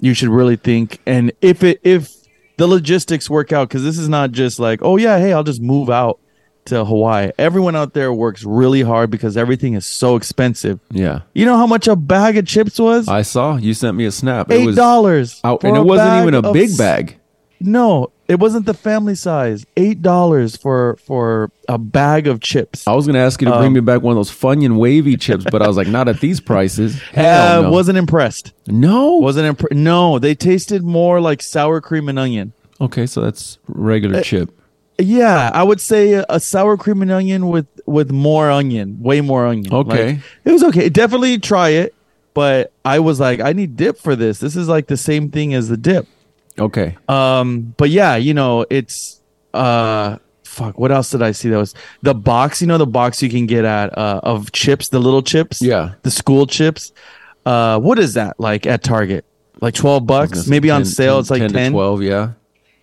you 0.00 0.14
should 0.14 0.30
really 0.30 0.56
think, 0.56 0.98
and 1.06 1.32
if 1.40 1.62
it 1.62 1.80
if 1.84 2.10
the 2.56 2.66
logistics 2.66 3.30
work 3.30 3.52
out, 3.52 3.68
because 3.68 3.84
this 3.84 3.98
is 3.98 4.08
not 4.08 4.32
just 4.32 4.58
like, 4.58 4.80
oh 4.82 4.96
yeah, 4.96 5.18
hey, 5.18 5.32
I'll 5.32 5.44
just 5.44 5.60
move 5.62 5.90
out 5.90 6.18
to 6.66 6.84
Hawaii. 6.84 7.32
Everyone 7.38 7.74
out 7.74 7.92
there 7.92 8.12
works 8.12 8.44
really 8.44 8.82
hard 8.82 9.10
because 9.10 9.36
everything 9.36 9.74
is 9.74 9.84
so 9.84 10.16
expensive. 10.16 10.78
Yeah, 10.90 11.22
You 11.34 11.44
know 11.44 11.56
how 11.56 11.66
much 11.66 11.88
a 11.88 11.96
bag 11.96 12.36
of 12.36 12.46
chips 12.46 12.78
was? 12.78 13.08
I 13.08 13.22
saw 13.22 13.56
you 13.56 13.74
sent 13.74 13.96
me 13.96 14.04
a 14.06 14.12
snap. 14.12 14.50
It 14.50 14.54
Eight 14.60 14.66
was 14.66 14.76
dollars, 14.76 15.40
out, 15.44 15.64
and 15.64 15.76
it 15.76 15.80
wasn't 15.80 16.22
even 16.22 16.34
a 16.34 16.52
big 16.52 16.76
bag. 16.78 17.18
No, 17.66 18.10
it 18.28 18.38
wasn't 18.38 18.66
the 18.66 18.74
family 18.74 19.14
size. 19.14 19.64
Eight 19.76 20.02
dollars 20.02 20.56
for 20.56 20.96
for 21.04 21.50
a 21.68 21.78
bag 21.78 22.26
of 22.26 22.40
chips. 22.40 22.86
I 22.86 22.92
was 22.94 23.06
gonna 23.06 23.18
ask 23.18 23.40
you 23.40 23.46
to 23.46 23.52
bring 23.52 23.68
Um, 23.68 23.72
me 23.74 23.80
back 23.80 24.02
one 24.02 24.12
of 24.12 24.16
those 24.16 24.30
Funyun 24.30 24.76
wavy 24.76 25.16
chips, 25.16 25.44
but 25.50 25.62
I 25.62 25.68
was 25.68 25.76
like, 25.76 25.88
not 25.88 26.08
at 26.08 26.20
these 26.20 26.40
prices. 26.40 27.00
Uh, 27.16 27.60
no. 27.62 27.70
Wasn't 27.70 27.98
impressed. 27.98 28.52
no. 28.66 29.16
Wasn't 29.18 29.46
impressed. 29.46 29.74
No, 29.74 30.18
they 30.18 30.34
tasted 30.34 30.82
more 30.82 31.20
like 31.20 31.42
sour 31.42 31.80
cream 31.80 32.08
and 32.08 32.18
onion. 32.18 32.52
okay, 32.80 33.06
so 33.06 33.20
that's 33.20 33.58
regular 33.68 34.18
Uh, 34.18 34.22
chip. 34.22 34.50
Yeah, 34.98 35.50
I 35.54 35.62
would 35.62 35.80
say 35.80 36.12
a, 36.14 36.24
a 36.28 36.38
sour 36.38 36.76
cream 36.76 37.02
and 37.02 37.10
onion 37.10 37.48
with 37.48 37.66
with 37.86 38.10
more 38.12 38.50
onion, 38.50 38.98
way 39.02 39.20
more 39.20 39.46
onion. 39.46 39.72
Okay. 39.72 40.06
Like, 40.14 40.18
it 40.44 40.52
was 40.52 40.62
okay. 40.64 40.88
Definitely 40.88 41.38
try 41.38 41.70
it, 41.70 41.94
but 42.34 42.72
I 42.84 42.98
was 43.00 43.18
like, 43.18 43.40
I 43.40 43.52
need 43.52 43.76
dip 43.76 43.98
for 43.98 44.14
this. 44.14 44.38
This 44.38 44.54
is 44.54 44.68
like 44.68 44.86
the 44.86 44.96
same 44.96 45.30
thing 45.30 45.54
as 45.54 45.68
the 45.68 45.76
dip. 45.76 46.06
Okay, 46.58 46.96
Um, 47.08 47.74
but 47.76 47.90
yeah, 47.90 48.16
you 48.16 48.34
know, 48.34 48.66
it's 48.68 49.20
uh 49.54 50.18
fuck, 50.44 50.78
what 50.78 50.92
else 50.92 51.10
did 51.10 51.22
I 51.22 51.32
see 51.32 51.48
that 51.48 51.56
was 51.56 51.74
the 52.02 52.14
box, 52.14 52.60
you 52.60 52.66
know 52.66 52.76
the 52.78 52.86
box 52.86 53.22
you 53.22 53.30
can 53.30 53.46
get 53.46 53.64
at 53.64 53.96
uh 53.96 54.20
of 54.22 54.52
chips, 54.52 54.88
the 54.90 54.98
little 54.98 55.22
chips? 55.22 55.62
Yeah. 55.62 55.94
The 56.02 56.10
school 56.10 56.46
chips. 56.46 56.92
Uh 57.46 57.80
what 57.80 57.98
is 57.98 58.14
that 58.14 58.38
like 58.38 58.66
at 58.66 58.82
Target? 58.82 59.24
Like 59.60 59.74
12 59.74 60.06
bucks, 60.06 60.46
maybe 60.48 60.70
on 60.70 60.80
10 60.82 60.84
sale 60.86 61.18
it's 61.20 61.30
like 61.30 61.40
10. 61.40 61.52
to 61.52 61.70
twelve. 61.70 62.02
Yeah, 62.02 62.32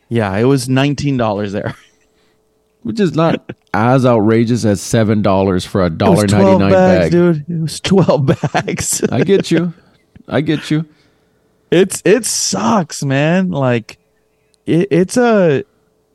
Yeah, 0.07 0.35
it 0.37 0.45
was 0.45 0.67
$19 0.67 1.51
there. 1.51 1.75
which 2.83 2.99
is 2.99 3.13
not 3.13 3.51
as 3.73 4.05
outrageous 4.05 4.63
as 4.65 4.81
seven 4.81 5.21
dollars 5.21 5.65
for 5.65 5.83
a 5.85 5.89
dollar 5.89 6.25
ninety 6.25 6.33
12 6.35 6.59
nine 6.61 6.71
bag. 6.71 7.11
dude. 7.11 7.45
It 7.49 7.59
was 7.61 7.79
12 7.81 8.25
bags. 8.53 9.03
I 9.11 9.23
get 9.23 9.51
you. 9.51 9.73
I 10.27 10.41
get 10.41 10.71
you. 10.71 10.85
It's 11.71 12.01
it 12.05 12.25
sucks, 12.25 13.03
man. 13.03 13.51
Like 13.51 13.97
it, 14.65 14.87
it's 14.91 15.17
a 15.17 15.63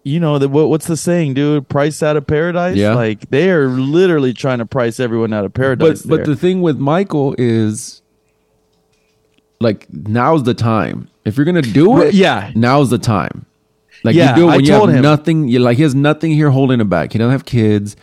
you 0.04 0.20
know 0.20 0.38
the, 0.38 0.48
what, 0.48 0.68
what's 0.68 0.86
the 0.86 0.96
saying, 0.98 1.34
dude? 1.34 1.68
Price 1.68 2.02
out 2.02 2.16
of 2.16 2.26
paradise. 2.26 2.76
Yeah. 2.76 2.94
Like 2.94 3.30
they 3.30 3.50
are 3.50 3.68
literally 3.68 4.34
trying 4.34 4.58
to 4.58 4.66
price 4.66 5.00
everyone 5.00 5.32
out 5.32 5.44
of 5.46 5.54
paradise. 5.54 6.02
but 6.02 6.16
there. 6.16 6.26
the 6.26 6.36
thing 6.36 6.60
with 6.60 6.76
Michael 6.78 7.34
is, 7.38 8.02
like, 9.60 9.86
now's 9.90 10.42
the 10.42 10.52
time. 10.52 11.08
If 11.24 11.38
you're 11.38 11.46
gonna 11.46 11.62
do 11.62 12.02
it, 12.02 12.12
yeah. 12.14 12.52
now's 12.54 12.90
the 12.90 12.98
time. 12.98 13.46
Like 14.02 14.14
Yeah, 14.14 14.30
you 14.30 14.42
do 14.42 14.48
it 14.48 14.52
I 14.52 14.56
when 14.56 14.64
you 14.66 14.72
told 14.72 14.88
have 14.90 14.96
him. 14.98 15.02
nothing. 15.02 15.48
You 15.48 15.60
like 15.60 15.78
he 15.78 15.82
has 15.82 15.94
nothing 15.94 16.32
here 16.32 16.50
holding 16.50 16.80
him 16.80 16.88
back. 16.90 17.12
He 17.12 17.18
doesn't 17.18 17.32
have 17.32 17.46
kids. 17.46 17.96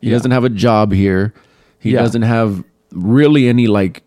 He 0.00 0.08
Yeah. 0.08 0.14
doesn't 0.14 0.30
have 0.30 0.44
a 0.44 0.48
job 0.48 0.92
here. 0.92 1.34
He 1.80 1.90
Yeah. 1.90 2.02
doesn't 2.02 2.22
have 2.22 2.62
really 2.92 3.48
any 3.48 3.66
like 3.66 4.04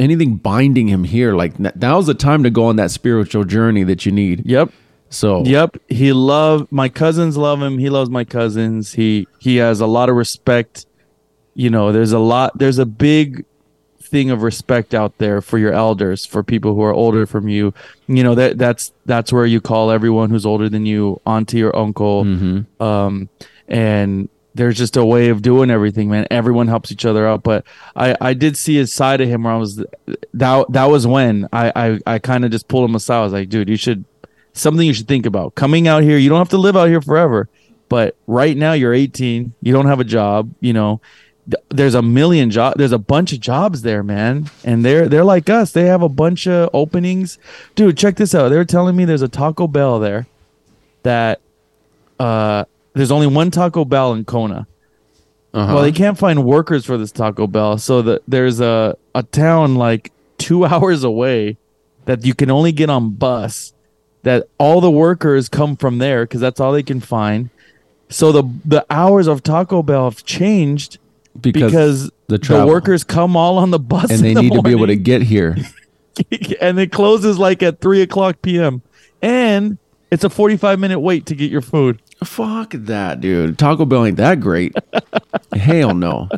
anything 0.00 0.36
binding 0.36 0.88
him 0.88 1.04
here. 1.04 1.34
Like 1.34 1.58
now's 1.76 2.06
the 2.06 2.14
time 2.14 2.42
to 2.42 2.50
go 2.50 2.64
on 2.64 2.76
that 2.76 2.90
spiritual 2.90 3.44
journey 3.44 3.84
that 3.84 4.06
you 4.06 4.12
need. 4.12 4.44
Yep. 4.46 4.70
So 5.10 5.44
Yep. 5.44 5.76
He 5.88 6.12
love 6.12 6.70
my 6.70 6.88
cousins 6.88 7.36
love 7.36 7.60
him. 7.60 7.78
He 7.78 7.90
loves 7.90 8.10
my 8.10 8.24
cousins. 8.24 8.92
He 8.92 9.26
he 9.38 9.56
has 9.56 9.80
a 9.80 9.86
lot 9.86 10.08
of 10.08 10.16
respect. 10.16 10.86
You 11.54 11.70
know, 11.70 11.92
there's 11.92 12.12
a 12.12 12.18
lot 12.18 12.58
there's 12.58 12.78
a 12.78 12.86
big 12.86 13.44
thing 14.00 14.30
of 14.30 14.42
respect 14.42 14.94
out 14.94 15.16
there 15.18 15.40
for 15.40 15.58
your 15.58 15.72
elders, 15.72 16.26
for 16.26 16.42
people 16.42 16.74
who 16.74 16.82
are 16.82 16.92
older 16.92 17.26
from 17.26 17.48
you. 17.48 17.72
You 18.06 18.22
know, 18.22 18.34
that 18.34 18.58
that's 18.58 18.92
that's 19.06 19.32
where 19.32 19.46
you 19.46 19.60
call 19.60 19.90
everyone 19.90 20.30
who's 20.30 20.46
older 20.46 20.68
than 20.68 20.86
you 20.86 21.20
auntie 21.26 21.62
or 21.62 21.74
uncle. 21.76 22.24
Um 22.80 23.28
and 23.68 24.28
there's 24.54 24.76
just 24.76 24.96
a 24.96 25.04
way 25.04 25.28
of 25.28 25.42
doing 25.42 25.70
everything, 25.70 26.10
man. 26.10 26.26
Everyone 26.30 26.68
helps 26.68 26.92
each 26.92 27.04
other 27.04 27.26
out. 27.26 27.42
But 27.42 27.64
I, 27.96 28.16
I 28.20 28.34
did 28.34 28.56
see 28.56 28.74
his 28.76 28.92
side 28.92 29.20
of 29.20 29.28
him 29.28 29.44
where 29.44 29.54
I 29.54 29.56
was 29.56 29.76
that 30.34 30.66
that 30.70 30.84
was 30.86 31.06
when 31.06 31.48
I 31.52 31.72
I, 31.74 32.14
I 32.14 32.18
kind 32.18 32.44
of 32.44 32.50
just 32.50 32.68
pulled 32.68 32.88
him 32.88 32.94
aside. 32.94 33.20
I 33.20 33.24
was 33.24 33.32
like, 33.32 33.48
dude, 33.48 33.68
you 33.68 33.76
should 33.76 34.04
something 34.52 34.86
you 34.86 34.92
should 34.94 35.08
think 35.08 35.26
about. 35.26 35.54
Coming 35.54 35.88
out 35.88 36.02
here, 36.02 36.18
you 36.18 36.28
don't 36.28 36.38
have 36.38 36.50
to 36.50 36.58
live 36.58 36.76
out 36.76 36.88
here 36.88 37.00
forever. 37.00 37.48
But 37.88 38.16
right 38.26 38.56
now 38.56 38.72
you're 38.72 38.94
18, 38.94 39.52
you 39.60 39.72
don't 39.72 39.86
have 39.86 40.00
a 40.00 40.04
job, 40.04 40.50
you 40.60 40.72
know. 40.72 41.00
Th- 41.44 41.62
There's 41.70 41.94
a 41.94 42.02
million 42.02 42.50
job 42.50 42.74
there's 42.76 42.92
a 42.92 42.98
bunch 42.98 43.32
of 43.32 43.40
jobs 43.40 43.82
there, 43.82 44.02
man. 44.02 44.50
And 44.64 44.84
they're 44.84 45.08
they're 45.08 45.24
like 45.24 45.50
us. 45.50 45.72
They 45.72 45.86
have 45.86 46.02
a 46.02 46.08
bunch 46.08 46.46
of 46.46 46.70
openings. 46.72 47.38
Dude, 47.74 47.98
check 47.98 48.16
this 48.16 48.34
out. 48.34 48.48
They 48.50 48.56
were 48.56 48.64
telling 48.64 48.96
me 48.96 49.04
there's 49.04 49.22
a 49.22 49.28
Taco 49.28 49.66
Bell 49.66 49.98
there 49.98 50.26
that 51.02 51.40
uh 52.20 52.64
there's 52.94 53.10
only 53.10 53.26
one 53.26 53.50
Taco 53.50 53.84
Bell 53.84 54.12
in 54.12 54.24
Kona. 54.24 54.66
uh-huh. 55.54 55.74
Well, 55.74 55.82
they 55.82 55.92
can't 55.92 56.18
find 56.18 56.44
workers 56.44 56.84
for 56.84 56.96
this 56.96 57.12
Taco 57.12 57.46
Bell, 57.46 57.78
so 57.78 58.02
that 58.02 58.22
there's 58.28 58.60
a 58.60 58.96
a 59.14 59.22
town 59.22 59.76
like 59.76 60.12
two 60.38 60.64
hours 60.66 61.04
away 61.04 61.56
that 62.04 62.24
you 62.24 62.34
can 62.34 62.50
only 62.50 62.72
get 62.72 62.90
on 62.90 63.10
bus. 63.10 63.72
That 64.24 64.48
all 64.56 64.80
the 64.80 64.90
workers 64.90 65.48
come 65.48 65.76
from 65.76 65.98
there 65.98 66.24
because 66.24 66.40
that's 66.40 66.60
all 66.60 66.72
they 66.72 66.84
can 66.84 67.00
find. 67.00 67.50
So 68.08 68.30
the 68.30 68.44
the 68.64 68.86
hours 68.88 69.26
of 69.26 69.42
Taco 69.42 69.82
Bell 69.82 70.04
have 70.04 70.24
changed 70.24 70.98
because, 71.40 71.72
because, 71.72 72.10
the 72.28 72.38
the, 72.38 72.66
workers 72.66 73.04
come 73.04 73.36
all 73.36 73.58
on 73.58 73.70
the 73.70 73.78
bus 73.78 74.10
and 74.10 74.20
they 74.20 74.34
the 74.34 74.42
need 74.42 74.52
to 74.52 74.62
be 74.62 74.70
able 74.70 74.86
to 74.86 74.96
get 74.96 75.22
here. 75.22 75.56
and 76.60 76.78
it 76.78 76.92
closes 76.92 77.38
like 77.38 77.62
at 77.62 77.80
three 77.80 78.02
o'clock 78.02 78.42
p.m. 78.42 78.82
and 79.22 79.78
it's 80.10 80.24
a 80.24 80.30
forty 80.30 80.56
five 80.56 80.78
minute 80.78 81.00
wait 81.00 81.26
to 81.26 81.34
get 81.34 81.50
your 81.50 81.62
food. 81.62 82.00
Fuck 82.24 82.72
that, 82.72 83.20
dude. 83.20 83.58
Taco 83.58 83.84
Bell 83.84 84.06
ain't 84.06 84.16
that 84.18 84.40
great. 84.40 84.74
Hell 85.54 85.94
no. 85.94 86.28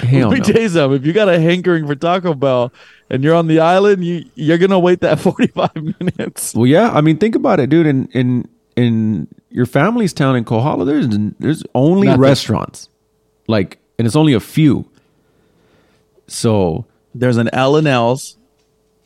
Hell 0.00 0.28
Let 0.30 0.32
me 0.32 0.38
no. 0.38 0.44
tell 0.44 0.62
you 0.62 0.68
something. 0.68 0.98
If 1.00 1.06
you 1.06 1.12
got 1.12 1.28
a 1.28 1.38
hankering 1.38 1.86
for 1.86 1.94
Taco 1.94 2.34
Bell 2.34 2.72
and 3.10 3.22
you're 3.22 3.34
on 3.34 3.46
the 3.46 3.60
island, 3.60 4.04
you 4.04 4.24
you're 4.34 4.58
gonna 4.58 4.78
wait 4.78 5.00
that 5.00 5.20
45 5.20 5.70
minutes. 6.00 6.54
Well, 6.54 6.66
yeah. 6.66 6.90
I 6.90 7.00
mean, 7.02 7.18
think 7.18 7.34
about 7.34 7.60
it, 7.60 7.68
dude. 7.70 7.86
In 7.86 8.06
in 8.12 8.48
in 8.74 9.28
your 9.50 9.66
family's 9.66 10.12
town 10.12 10.34
in 10.36 10.44
Kohala, 10.44 10.84
there's 10.86 11.06
there's 11.38 11.62
only 11.74 12.06
Nothing. 12.08 12.20
restaurants, 12.20 12.88
like, 13.48 13.78
and 13.98 14.06
it's 14.06 14.16
only 14.16 14.32
a 14.32 14.40
few. 14.40 14.86
So 16.26 16.84
There's 17.14 17.36
an 17.36 17.48
L 17.52 17.76
and 17.76 17.86
L's. 17.86 18.36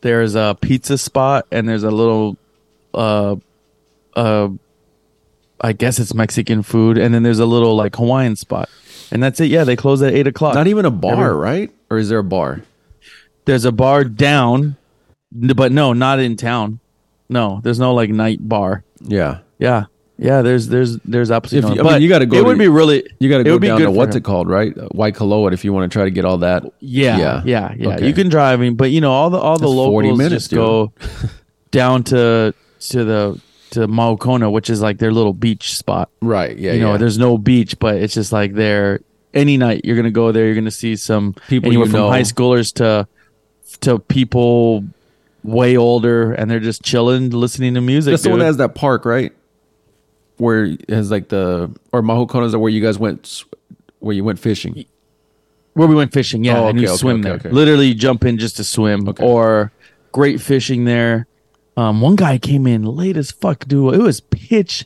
There's 0.02 0.34
a 0.34 0.56
pizza 0.60 0.96
spot, 0.96 1.46
and 1.52 1.68
there's 1.68 1.82
a 1.84 1.90
little, 1.90 2.38
uh, 2.94 3.36
uh, 4.16 4.48
I 5.60 5.72
guess 5.72 5.98
it's 5.98 6.14
Mexican 6.14 6.62
food, 6.62 6.96
and 6.98 7.12
then 7.14 7.22
there's 7.22 7.38
a 7.38 7.46
little 7.46 7.74
like 7.76 7.96
Hawaiian 7.96 8.36
spot, 8.36 8.68
and 9.10 9.22
that's 9.22 9.40
it. 9.40 9.46
Yeah, 9.50 9.64
they 9.64 9.76
close 9.76 10.00
at 10.02 10.12
eight 10.14 10.26
o'clock. 10.26 10.54
not 10.54 10.66
even 10.66 10.84
a 10.84 10.90
bar, 10.90 11.30
Every- 11.30 11.36
right? 11.36 11.70
Or 11.90 11.98
is 11.98 12.08
there 12.08 12.18
a 12.20 12.24
bar? 12.24 12.62
there's 13.46 13.64
a 13.64 13.72
bar 13.72 14.04
down, 14.04 14.76
but 15.32 15.72
no, 15.72 15.92
not 15.92 16.20
in 16.20 16.36
town. 16.36 16.78
No, 17.28 17.60
there's 17.62 17.78
no 17.80 17.94
like 17.94 18.10
night 18.10 18.38
bar. 18.48 18.84
Yeah, 19.02 19.38
Yeah, 19.58 19.84
yeah. 20.18 20.42
There's 20.42 20.68
there's 20.68 20.98
there's 21.04 21.30
absolutely. 21.30 21.70
If 21.70 21.76
no- 21.76 21.82
you- 21.82 21.88
I 21.88 21.92
mean, 21.92 21.92
but 21.94 22.02
you 22.02 22.08
gotta 22.08 22.26
go 22.26 22.36
It 22.36 22.40
to- 22.40 22.46
would 22.46 22.58
be 22.58 22.68
really. 22.68 23.04
you 23.18 23.28
got 23.28 23.38
to 23.38 23.44
go 23.44 23.58
down 23.58 23.80
to 23.80 23.90
what's 23.90 24.14
it 24.16 24.22
called, 24.24 24.48
right? 24.48 24.76
Uh, 24.76 24.88
Waikoloa 24.94 25.52
if 25.52 25.64
you 25.64 25.72
want 25.72 25.90
to 25.90 25.94
try 25.96 26.04
to 26.04 26.10
get 26.10 26.24
all 26.24 26.38
that. 26.38 26.64
Yeah, 26.80 27.18
Yeah. 27.18 27.42
yeah, 27.44 27.74
yeah. 27.78 27.88
Okay. 27.96 28.06
You 28.08 28.12
can 28.14 28.28
drive 28.28 28.60
in, 28.62 28.74
but 28.76 28.90
you 28.90 29.00
know 29.00 29.12
all 29.12 29.30
the 29.30 29.38
all 29.38 29.56
the 29.58 29.66
That's 29.66 29.74
40 29.74 30.08
locals 30.08 30.18
minutes, 30.18 30.44
just 30.44 30.54
go 30.54 30.92
down 31.70 32.02
to 32.04 32.54
to 32.90 33.04
the 33.04 33.40
to 33.70 33.86
Mahukona, 33.88 34.50
which 34.50 34.70
is 34.70 34.80
like 34.80 34.98
their 34.98 35.12
little 35.12 35.32
beach 35.34 35.76
spot. 35.76 36.10
Right. 36.20 36.56
Yeah. 36.56 36.72
you 36.72 36.80
know, 36.80 36.92
yeah. 36.92 36.96
there's 36.98 37.18
no 37.18 37.38
beach, 37.38 37.78
but 37.78 37.96
it's 37.96 38.14
just 38.14 38.32
like 38.32 38.54
there. 38.54 39.00
Any 39.32 39.56
night 39.56 39.84
you're 39.84 39.94
gonna 39.96 40.10
go 40.10 40.32
there, 40.32 40.46
you're 40.46 40.56
gonna 40.56 40.70
see 40.72 40.96
some 40.96 41.34
People 41.48 41.68
anywhere 41.68 41.86
you 41.86 41.92
from 41.92 42.00
know. 42.00 42.10
high 42.10 42.22
schoolers 42.22 42.74
to 42.74 43.06
to 43.82 43.98
people 44.00 44.84
way 45.44 45.76
older, 45.76 46.32
and 46.32 46.50
they're 46.50 46.58
just 46.58 46.82
chilling, 46.82 47.30
listening 47.30 47.74
to 47.74 47.80
music. 47.80 48.10
That's 48.12 48.24
the 48.24 48.30
one 48.30 48.40
that 48.40 48.46
has 48.46 48.56
that 48.56 48.74
park, 48.74 49.04
right? 49.04 49.32
Where 50.38 50.64
it 50.64 50.90
has 50.90 51.10
like 51.12 51.28
the 51.28 51.70
or 51.92 52.02
Mahukona 52.02 52.46
is 52.46 52.56
where 52.56 52.70
you 52.70 52.80
guys 52.82 52.98
went, 52.98 53.44
where 54.00 54.16
you 54.16 54.24
went 54.24 54.38
fishing. 54.40 54.84
Where 55.74 55.86
we 55.86 55.94
went 55.94 56.12
fishing, 56.12 56.42
yeah, 56.42 56.58
Oh, 56.58 56.66
and 56.68 56.80
you 56.80 56.86
okay, 56.86 56.92
okay, 56.94 56.98
swim 57.00 57.20
okay, 57.20 57.22
there. 57.22 57.34
okay. 57.36 57.50
Literally, 57.50 57.86
you 57.86 57.94
jump 57.94 58.24
in 58.24 58.36
just 58.38 58.56
to 58.56 58.64
swim, 58.64 59.08
Okay. 59.08 59.24
or 59.24 59.70
great 60.10 60.40
fishing 60.40 60.84
there. 60.84 61.28
Um, 61.76 62.00
one 62.00 62.16
guy 62.16 62.38
came 62.38 62.66
in 62.66 62.84
late 62.84 63.16
as 63.16 63.30
fuck, 63.30 63.66
dude. 63.66 63.94
It 63.94 64.02
was 64.02 64.20
pitch 64.20 64.84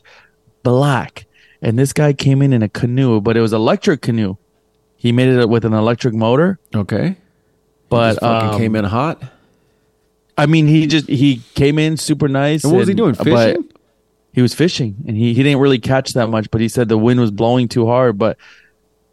black, 0.63 1.25
and 1.61 1.77
this 1.77 1.93
guy 1.93 2.13
came 2.13 2.41
in 2.41 2.53
in 2.53 2.61
a 2.63 2.69
canoe, 2.69 3.19
but 3.21 3.35
it 3.35 3.41
was 3.41 3.53
electric 3.53 4.01
canoe. 4.01 4.37
He 4.95 5.11
made 5.11 5.29
it 5.29 5.49
with 5.49 5.65
an 5.65 5.73
electric 5.73 6.13
motor, 6.13 6.59
Okay. 6.73 7.17
but 7.89 8.21
um, 8.23 8.57
came 8.57 8.75
in 8.75 8.85
hot. 8.85 9.21
I 10.37 10.45
mean, 10.47 10.67
he 10.67 10.87
just 10.87 11.07
he 11.07 11.41
came 11.53 11.79
in 11.79 11.97
super 11.97 12.27
nice. 12.27 12.63
And 12.63 12.73
what 12.73 12.79
was 12.79 12.87
he 12.87 12.93
doing? 12.93 13.13
Fishing? 13.15 13.69
he 14.33 14.41
was 14.41 14.53
fishing 14.53 14.97
and 15.07 15.15
he, 15.15 15.33
he 15.33 15.43
didn't 15.43 15.59
really 15.59 15.79
catch 15.79 16.11
that 16.11 16.27
much, 16.27 16.51
but 16.51 16.59
he 16.59 16.67
said 16.67 16.89
the 16.89 16.97
wind 16.97 17.21
was 17.21 17.31
blowing 17.31 17.69
too 17.69 17.85
hard. 17.87 18.17
But 18.17 18.37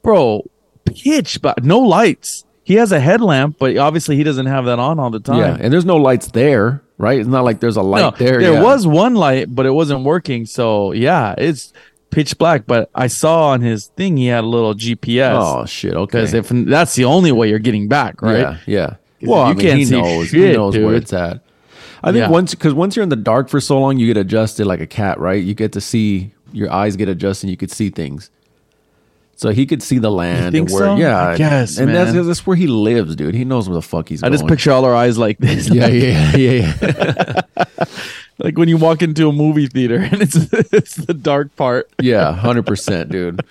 bro, 0.03 0.45
pitch, 0.85 1.41
but 1.41 1.63
no 1.65 1.79
lights. 1.79 2.45
He 2.65 2.75
has 2.75 2.91
a 2.91 2.99
headlamp, 2.99 3.57
but 3.61 3.77
obviously 3.77 4.17
he 4.17 4.25
doesn't 4.25 4.47
have 4.47 4.65
that 4.65 4.81
on 4.81 4.99
all 4.99 5.11
the 5.11 5.21
time. 5.21 5.39
Yeah, 5.39 5.57
and 5.61 5.73
there's 5.73 5.85
no 5.85 5.97
lights 5.97 6.29
there, 6.33 6.83
right? 7.03 7.19
It's 7.19 7.29
not 7.29 7.45
like 7.45 7.61
there's 7.61 7.77
a 7.77 7.83
light 7.83 8.01
No, 8.01 8.11
there. 8.17 8.41
there 8.41 8.53
yeah. 8.55 8.63
was 8.63 8.87
one 8.87 9.15
light, 9.15 9.55
but 9.55 9.67
it 9.67 9.71
wasn't 9.73 10.05
working. 10.05 10.47
So 10.47 10.93
yeah, 10.93 11.35
it's 11.37 11.73
pitch 12.11 12.39
black. 12.39 12.67
But 12.67 12.89
I 12.95 13.09
saw 13.09 13.49
on 13.49 13.61
his 13.61 13.89
thing 13.89 14.17
he 14.17 14.27
had 14.29 14.45
a 14.45 14.47
little 14.47 14.75
GPS. 14.75 15.35
Oh 15.37 15.67
shit! 15.67 15.95
Okay. 15.95 16.21
because 16.21 16.33
if 16.33 16.49
that's 16.49 16.95
the 16.95 17.05
only 17.05 17.33
way 17.33 17.49
you're 17.51 17.59
getting 17.59 17.89
back, 17.89 18.23
right? 18.23 18.39
Yeah, 18.39 18.57
yeah. 18.67 18.95
Well, 19.21 19.45
you 19.47 19.51
I 19.51 19.55
mean, 19.55 19.67
can't 19.67 19.79
he 19.79 19.85
see 19.85 20.01
knows. 20.01 20.31
he 20.31 20.39
shit, 20.39 20.57
knows 20.57 20.79
where 20.79 20.95
it's 20.95 21.13
at. 21.13 21.41
I 22.05 22.11
think 22.13 22.23
Yeah. 22.23 22.29
once 22.31 22.55
because 22.55 22.75
once 22.75 22.97
you're 22.97 23.03
in 23.05 23.09
the 23.09 23.17
dark 23.17 23.49
for 23.49 23.61
so 23.61 23.79
long, 23.81 23.99
you 23.99 24.07
get 24.07 24.17
adjusted 24.17 24.67
like 24.67 24.81
a 24.81 24.87
cat, 24.87 25.19
right? 25.21 25.43
You 25.43 25.55
get 25.55 25.73
to 25.73 25.81
see 25.81 26.33
your 26.53 26.71
eyes 26.73 26.97
get 26.97 27.09
adjusted. 27.09 27.47
and 27.47 27.51
You 27.51 27.57
could 27.57 27.71
see 27.71 27.91
things. 27.91 28.31
So 29.43 29.51
he 29.51 29.67
could 29.67 29.83
see 29.83 29.99
the 29.99 30.09
land 30.09 30.53
think 30.53 30.69
and 30.69 30.75
where, 30.75 30.85
so? 30.85 30.97
yeah, 30.97 31.21
I 31.31 31.37
guess, 31.37 31.77
and 31.77 31.93
that's 31.93 32.13
man. 32.13 32.25
that's 32.29 32.47
where 32.47 32.55
he 32.57 32.69
lives, 32.69 33.17
dude. 33.17 33.35
He 33.35 33.45
knows 33.45 33.69
where 33.69 33.75
the 33.75 33.83
fuck 33.83 34.09
he's 34.09 34.21
going. 34.21 34.33
I 34.33 34.37
going. 34.37 34.47
just 34.47 34.49
picture 34.49 34.71
all 34.71 34.85
our 34.85 34.95
eyes 34.95 35.19
like 35.19 35.39
this. 35.41 35.69
yeah, 35.69 35.89
yeah, 35.89 36.37
yeah, 36.37 36.73
yeah, 36.81 37.85
like 38.39 38.57
when 38.57 38.69
you 38.69 38.77
walk 38.77 39.03
into 39.03 39.29
a 39.29 39.33
movie 39.33 39.67
theater 39.67 39.97
and 39.97 40.23
it's 40.23 40.37
it's 40.73 40.95
the 40.95 41.13
dark 41.13 41.57
part. 41.57 41.91
yeah, 42.01 42.33
hundred 42.33 42.67
percent, 42.67 43.11
dude. 43.11 43.45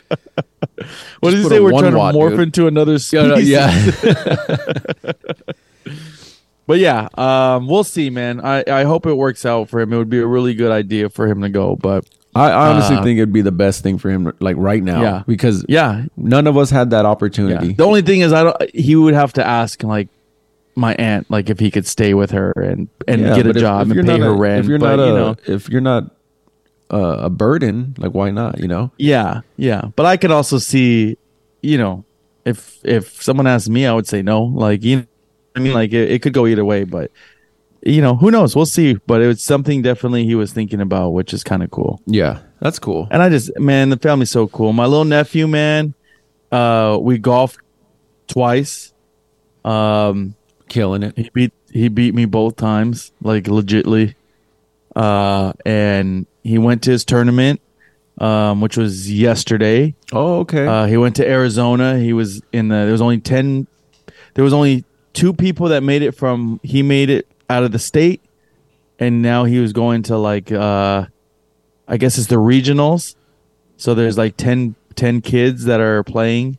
What 1.20 1.32
did 1.32 1.40
you 1.44 1.50
say? 1.50 1.60
We're 1.60 1.72
trying 1.72 1.92
to 1.92 1.98
morph 1.98 2.30
dude. 2.32 2.40
into 2.40 2.68
another 2.68 2.94
Yeah, 2.94 2.98
species. 3.00 3.28
no, 3.28 3.36
yeah. 3.36 5.12
But 6.68 6.80
yeah, 6.80 7.10
um, 7.16 7.68
we'll 7.68 7.84
see, 7.84 8.10
man. 8.10 8.40
I, 8.40 8.64
I 8.66 8.84
hope 8.86 9.06
it 9.06 9.16
works 9.16 9.46
out 9.46 9.68
for 9.68 9.82
him. 9.82 9.92
It 9.92 9.98
would 9.98 10.10
be 10.10 10.20
a 10.20 10.26
really 10.26 10.54
good 10.54 10.72
idea 10.72 11.10
for 11.10 11.28
him 11.28 11.42
to 11.42 11.50
go. 11.50 11.76
But 11.76 12.06
I 12.34 12.50
I 12.50 12.68
honestly 12.72 12.96
Uh, 12.96 13.04
think 13.04 13.18
it'd 13.18 13.34
be 13.34 13.42
the 13.42 13.52
best 13.52 13.84
thing 13.84 13.98
for 13.98 14.10
him, 14.10 14.32
like 14.40 14.56
right 14.58 14.82
now, 14.84 15.02
Yeah. 15.02 15.24
because 15.28 15.66
yeah, 15.68 16.06
none 16.16 16.48
of 16.48 16.56
us 16.58 16.70
had 16.70 16.90
that 16.92 17.04
yeah. 17.04 17.10
opportunity. 17.12 17.74
The 17.74 17.84
only 17.86 18.02
thing 18.02 18.22
is, 18.22 18.32
I 18.34 18.44
don't. 18.44 18.76
He 18.76 18.96
would 18.96 19.14
have 19.14 19.34
to 19.34 19.46
ask 19.46 19.84
like 19.84 20.08
my 20.76 20.96
aunt, 20.96 21.30
like 21.30 21.50
if 21.50 21.60
he 21.60 21.70
could 21.70 21.86
stay 21.86 22.14
with 22.14 22.32
her 22.32 22.52
and 22.54 22.88
and 23.08 23.22
Yeah, 23.22 23.36
get 23.36 23.46
a 23.48 23.50
if- 23.50 23.58
job 23.58 23.92
if 23.92 23.98
and 23.98 24.08
pay 24.08 24.20
her 24.20 24.30
a- 24.30 24.38
rent. 24.38 24.64
If 24.64 24.70
you're 24.70 24.80
but, 24.80 24.96
not 24.96 25.00
a, 25.04 25.08
you 25.08 25.14
know, 25.14 25.36
if 25.46 25.70
you're 25.70 25.82
not 25.82 26.12
uh, 26.90 27.18
a 27.24 27.30
burden, 27.30 27.96
like 27.98 28.14
why 28.14 28.32
not? 28.32 28.60
You 28.60 28.68
know? 28.70 28.92
Yeah, 28.98 29.42
yeah. 29.58 29.82
But 29.96 30.06
I 30.06 30.16
could 30.18 30.32
also 30.32 30.58
see, 30.58 31.18
you 31.62 31.78
know, 31.78 32.06
if 32.46 32.80
if 32.84 33.22
someone 33.22 33.48
asked 33.48 33.70
me, 33.70 33.86
I 33.86 33.94
would 33.94 34.08
say 34.08 34.22
no. 34.22 34.44
Like 34.44 34.84
you, 34.84 34.98
know 34.98 35.06
I 35.56 35.60
mean, 35.60 35.74
like 35.74 35.92
it, 35.92 36.10
it 36.12 36.22
could 36.22 36.34
go 36.34 36.48
either 36.48 36.64
way. 36.64 36.86
But 36.86 37.12
you 37.84 38.02
know, 38.02 38.16
who 38.16 38.32
knows? 38.32 38.56
We'll 38.56 38.66
see. 38.66 38.96
But 39.08 39.22
it 39.22 39.28
was 39.28 39.42
something 39.44 39.82
definitely 39.82 40.26
he 40.26 40.36
was 40.36 40.54
thinking 40.54 40.82
about, 40.82 41.10
which 41.10 41.34
is 41.34 41.44
kind 41.44 41.64
of 41.64 41.72
cool. 41.72 42.02
Yeah, 42.06 42.40
that's 42.60 42.80
cool. 42.80 43.08
And 43.12 43.22
I 43.22 43.30
just, 43.30 43.58
man, 43.60 43.90
the 43.90 43.98
family's 43.98 44.32
so 44.32 44.48
cool. 44.48 44.74
My 44.74 44.86
little 44.86 45.06
nephew, 45.06 45.48
man, 45.48 45.94
uh, 46.52 46.98
we 47.02 47.18
golfed 47.18 47.60
twice. 48.28 48.94
Um, 49.66 50.36
Killing 50.70 51.04
it. 51.04 51.18
he 51.18 51.30
beat 51.34 51.52
he 51.70 51.88
beat 51.90 52.16
me 52.16 52.26
both 52.26 52.56
times, 52.56 53.12
like 53.22 53.44
legitly. 53.46 54.16
Uh, 54.96 55.54
and 55.66 56.26
he 56.44 56.58
went 56.58 56.84
to 56.84 56.92
his 56.92 57.06
tournament, 57.06 57.62
um, 58.20 58.62
which 58.62 58.78
was 58.78 59.12
yesterday. 59.12 59.94
Oh, 60.12 60.40
okay. 60.40 60.66
Uh, 60.66 60.86
he 60.86 60.98
went 60.98 61.16
to 61.18 61.28
Arizona. 61.28 62.00
He 62.00 62.14
was 62.14 62.42
in 62.52 62.70
the. 62.70 62.76
There 62.76 62.92
was 62.92 63.02
only 63.02 63.20
ten. 63.20 63.68
There 64.34 64.44
was 64.44 64.54
only 64.54 64.86
two 65.14 65.34
people 65.34 65.70
that 65.70 65.84
made 65.84 66.02
it 66.02 66.14
from. 66.14 66.60
He 66.64 66.84
made 66.84 67.10
it 67.10 67.28
out 67.52 67.64
of 67.64 67.72
the 67.72 67.80
state, 67.80 68.22
and 69.00 69.22
now 69.22 69.44
he 69.46 69.60
was 69.60 69.74
going 69.74 70.04
to 70.04 70.18
like. 70.18 70.52
uh 70.52 71.06
I 71.88 71.98
guess 71.98 72.18
it's 72.18 72.28
the 72.28 72.36
regionals. 72.36 73.16
So 73.76 73.94
there's 73.96 74.18
like 74.18 74.38
10, 74.38 74.76
10 74.96 75.20
kids 75.22 75.66
that 75.66 75.82
are 75.82 76.04
playing, 76.06 76.58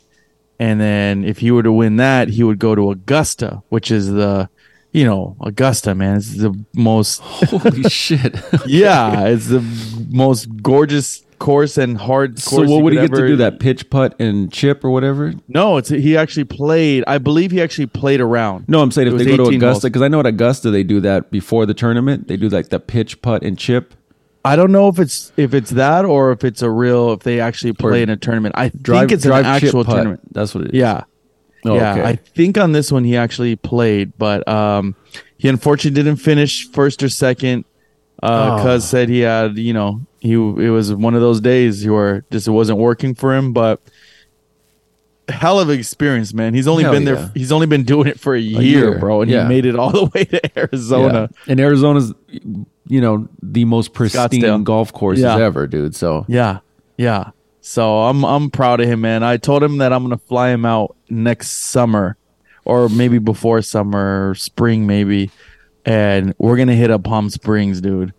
and 0.58 0.78
then 0.78 1.24
if 1.24 1.38
he 1.38 1.50
were 1.50 1.62
to 1.62 1.72
win 1.72 1.96
that, 1.96 2.28
he 2.28 2.42
would 2.42 2.58
go 2.58 2.74
to 2.74 2.90
Augusta, 2.90 3.62
which 3.70 3.90
is 3.90 4.08
the, 4.10 4.50
you 4.90 5.04
know, 5.06 5.36
Augusta, 5.40 5.94
man. 5.94 6.16
It's 6.18 6.36
the 6.36 6.52
most 6.74 7.20
Holy 7.20 7.82
shit. 7.88 8.34
yeah, 8.66 9.24
it's 9.28 9.46
the 9.46 9.62
most 10.10 10.48
gorgeous 10.62 11.24
course 11.42 11.76
and 11.76 11.98
hard 11.98 12.30
course. 12.42 12.66
so 12.66 12.72
what 12.72 12.82
would 12.82 12.92
he 12.92 12.98
get 13.00 13.12
to 13.14 13.26
do? 13.26 13.36
That 13.36 13.58
pitch 13.60 13.90
putt 13.90 14.14
and 14.20 14.52
chip 14.52 14.84
or 14.84 14.90
whatever? 14.90 15.34
No, 15.48 15.76
it's 15.76 15.88
he 15.88 16.16
actually 16.16 16.44
played. 16.44 17.04
I 17.06 17.18
believe 17.18 17.50
he 17.50 17.60
actually 17.60 17.86
played 17.86 18.20
around. 18.20 18.68
No, 18.68 18.80
I'm 18.80 18.90
saying 18.90 19.08
if 19.08 19.18
they 19.18 19.36
go 19.36 19.50
to 19.50 19.56
Augusta, 19.56 19.88
because 19.88 20.02
I 20.02 20.08
know 20.08 20.20
at 20.20 20.26
Augusta 20.26 20.70
they 20.70 20.84
do 20.84 21.00
that 21.00 21.30
before 21.30 21.66
the 21.66 21.74
tournament. 21.74 22.28
They 22.28 22.36
do 22.36 22.48
like 22.48 22.68
the 22.68 22.80
pitch 22.80 23.20
putt 23.22 23.42
and 23.42 23.58
chip. 23.58 23.94
I 24.44 24.56
don't 24.56 24.72
know 24.72 24.88
if 24.88 24.98
it's 24.98 25.32
if 25.36 25.54
it's 25.54 25.70
that 25.70 26.04
or 26.04 26.32
if 26.32 26.42
it's 26.44 26.62
a 26.62 26.70
real 26.70 27.12
if 27.12 27.20
they 27.20 27.40
actually 27.40 27.72
play 27.74 28.00
Or 28.00 28.02
in 28.02 28.10
a 28.10 28.16
tournament. 28.16 28.54
I 28.58 28.70
Drive, 28.70 29.00
think 29.00 29.12
it's 29.12 29.24
an 29.24 29.32
actual 29.32 29.84
tournament. 29.84 30.20
That's 30.32 30.54
what 30.54 30.64
it 30.64 30.70
is. 30.74 30.74
Yeah. 30.74 31.04
Oh, 31.64 31.76
yeah, 31.76 31.92
okay. 31.92 32.02
I 32.02 32.16
think 32.16 32.58
on 32.58 32.72
this 32.72 32.90
one 32.90 33.04
he 33.04 33.16
actually 33.16 33.54
played, 33.54 34.18
but 34.18 34.46
um, 34.48 34.96
he 35.38 35.48
unfortunately 35.48 36.02
didn't 36.02 36.18
finish 36.18 36.68
first 36.70 37.02
or 37.04 37.08
second. 37.08 37.64
Uh, 38.20 38.58
Oh. 38.58 38.62
cuz 38.64 38.84
said 38.84 39.08
he 39.08 39.20
had, 39.20 39.56
you 39.58 39.72
know, 39.72 40.00
he 40.22 40.34
it 40.34 40.70
was 40.70 40.94
one 40.94 41.16
of 41.16 41.20
those 41.20 41.40
days 41.40 41.84
where 41.84 42.24
just 42.30 42.46
it 42.46 42.52
wasn't 42.52 42.78
working 42.78 43.12
for 43.12 43.34
him, 43.34 43.52
but 43.52 43.80
hell 45.28 45.58
of 45.58 45.68
an 45.68 45.76
experience, 45.76 46.32
man. 46.32 46.54
He's 46.54 46.68
only 46.68 46.84
Hell 46.84 46.92
been 46.92 47.04
there. 47.04 47.32
He's 47.34 47.50
only 47.50 47.66
been 47.66 47.82
doing 47.82 48.06
it 48.06 48.20
for 48.20 48.32
a 48.32 48.40
year, 48.40 48.62
year, 48.62 48.98
bro, 49.00 49.22
and 49.22 49.30
yeah. 49.30 49.42
he 49.42 49.48
made 49.48 49.66
it 49.66 49.74
all 49.74 49.90
the 49.90 50.04
way 50.14 50.24
to 50.26 50.58
Arizona. 50.58 51.28
Yeah. 51.28 51.50
And 51.50 51.58
Arizona's, 51.58 52.14
you 52.30 53.00
know, 53.00 53.28
the 53.42 53.64
most 53.64 53.94
pristine 53.94 54.28
Scottsdale. 54.28 54.62
golf 54.62 54.92
courses 54.92 55.24
Yeah. 55.24 55.38
ever, 55.38 55.66
dude. 55.66 55.96
So 55.96 56.24
Yeah, 56.28 56.60
yeah. 56.96 57.30
So 57.60 58.02
I'm 58.02 58.24
I'm 58.24 58.48
proud 58.48 58.78
of 58.80 58.88
him, 58.88 59.00
man. 59.00 59.24
I 59.24 59.38
told 59.38 59.64
him 59.64 59.78
that 59.78 59.92
I'm 59.92 60.04
gonna 60.04 60.18
fly 60.18 60.50
him 60.50 60.64
out 60.64 60.94
next 61.10 61.48
summer, 61.48 62.16
or 62.64 62.88
maybe 62.88 63.18
before 63.18 63.60
summer, 63.62 64.36
spring 64.36 64.86
maybe, 64.86 65.32
and 65.84 66.32
we're 66.38 66.56
gonna 66.56 66.76
hit 66.76 66.92
up 66.92 67.02
Palm 67.02 67.28
Springs, 67.28 67.80
dude. 67.80 68.14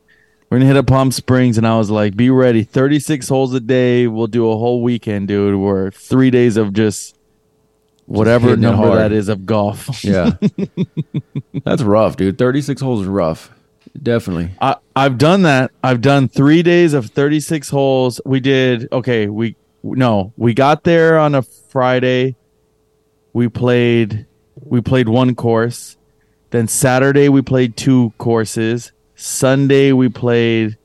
We're 0.54 0.60
gonna 0.60 0.68
hit 0.68 0.78
up 0.78 0.86
Palm 0.86 1.10
Springs, 1.10 1.58
and 1.58 1.66
I 1.66 1.80
was 1.80 1.90
like, 1.90 2.16
"Be 2.16 2.30
ready, 2.30 2.62
36 2.62 3.28
holes 3.28 3.56
a 3.56 3.60
day. 3.60 4.06
We'll 4.06 4.28
do 4.28 4.52
a 4.52 4.56
whole 4.56 4.84
weekend, 4.84 5.28
dude. 5.28 5.60
We're 5.60 5.90
three 5.90 6.30
days 6.30 6.58
of 6.58 6.74
just 6.74 7.18
whatever 8.06 8.54
it 8.54 8.60
number 8.60 8.96
that 8.96 9.12
is 9.12 9.30
of 9.30 9.48
golf." 9.48 10.04
yeah, 10.04 10.34
that's 11.64 11.82
rough, 11.82 12.18
dude. 12.18 12.38
Thirty 12.38 12.62
six 12.62 12.82
holes 12.82 13.02
is 13.02 13.08
rough. 13.08 13.50
Definitely. 14.00 14.52
I, 14.62 14.76
I've 14.96 15.18
done 15.18 15.42
that. 15.42 15.72
I've 15.84 16.02
done 16.02 16.28
three 16.28 16.62
days 16.62 16.94
of 16.94 17.08
36 17.08 17.70
holes. 17.70 18.22
We 18.24 18.40
did, 18.40 18.90
okay, 18.92 19.28
we, 19.28 19.56
no, 19.82 20.34
we 20.38 20.54
got 20.54 20.84
there 20.84 21.18
on 21.18 21.34
a 21.34 21.42
Friday. 21.42 22.36
We 23.34 23.50
played, 23.50 24.28
we 24.64 24.82
played 24.82 25.10
one 25.10 25.34
course. 25.34 25.98
Then 26.52 26.68
Saturday, 26.68 27.28
we 27.28 27.42
played 27.42 27.76
two 27.76 28.14
courses. 28.20 28.92
Sunday, 29.16 29.92
we 29.92 30.10
played 30.10 30.78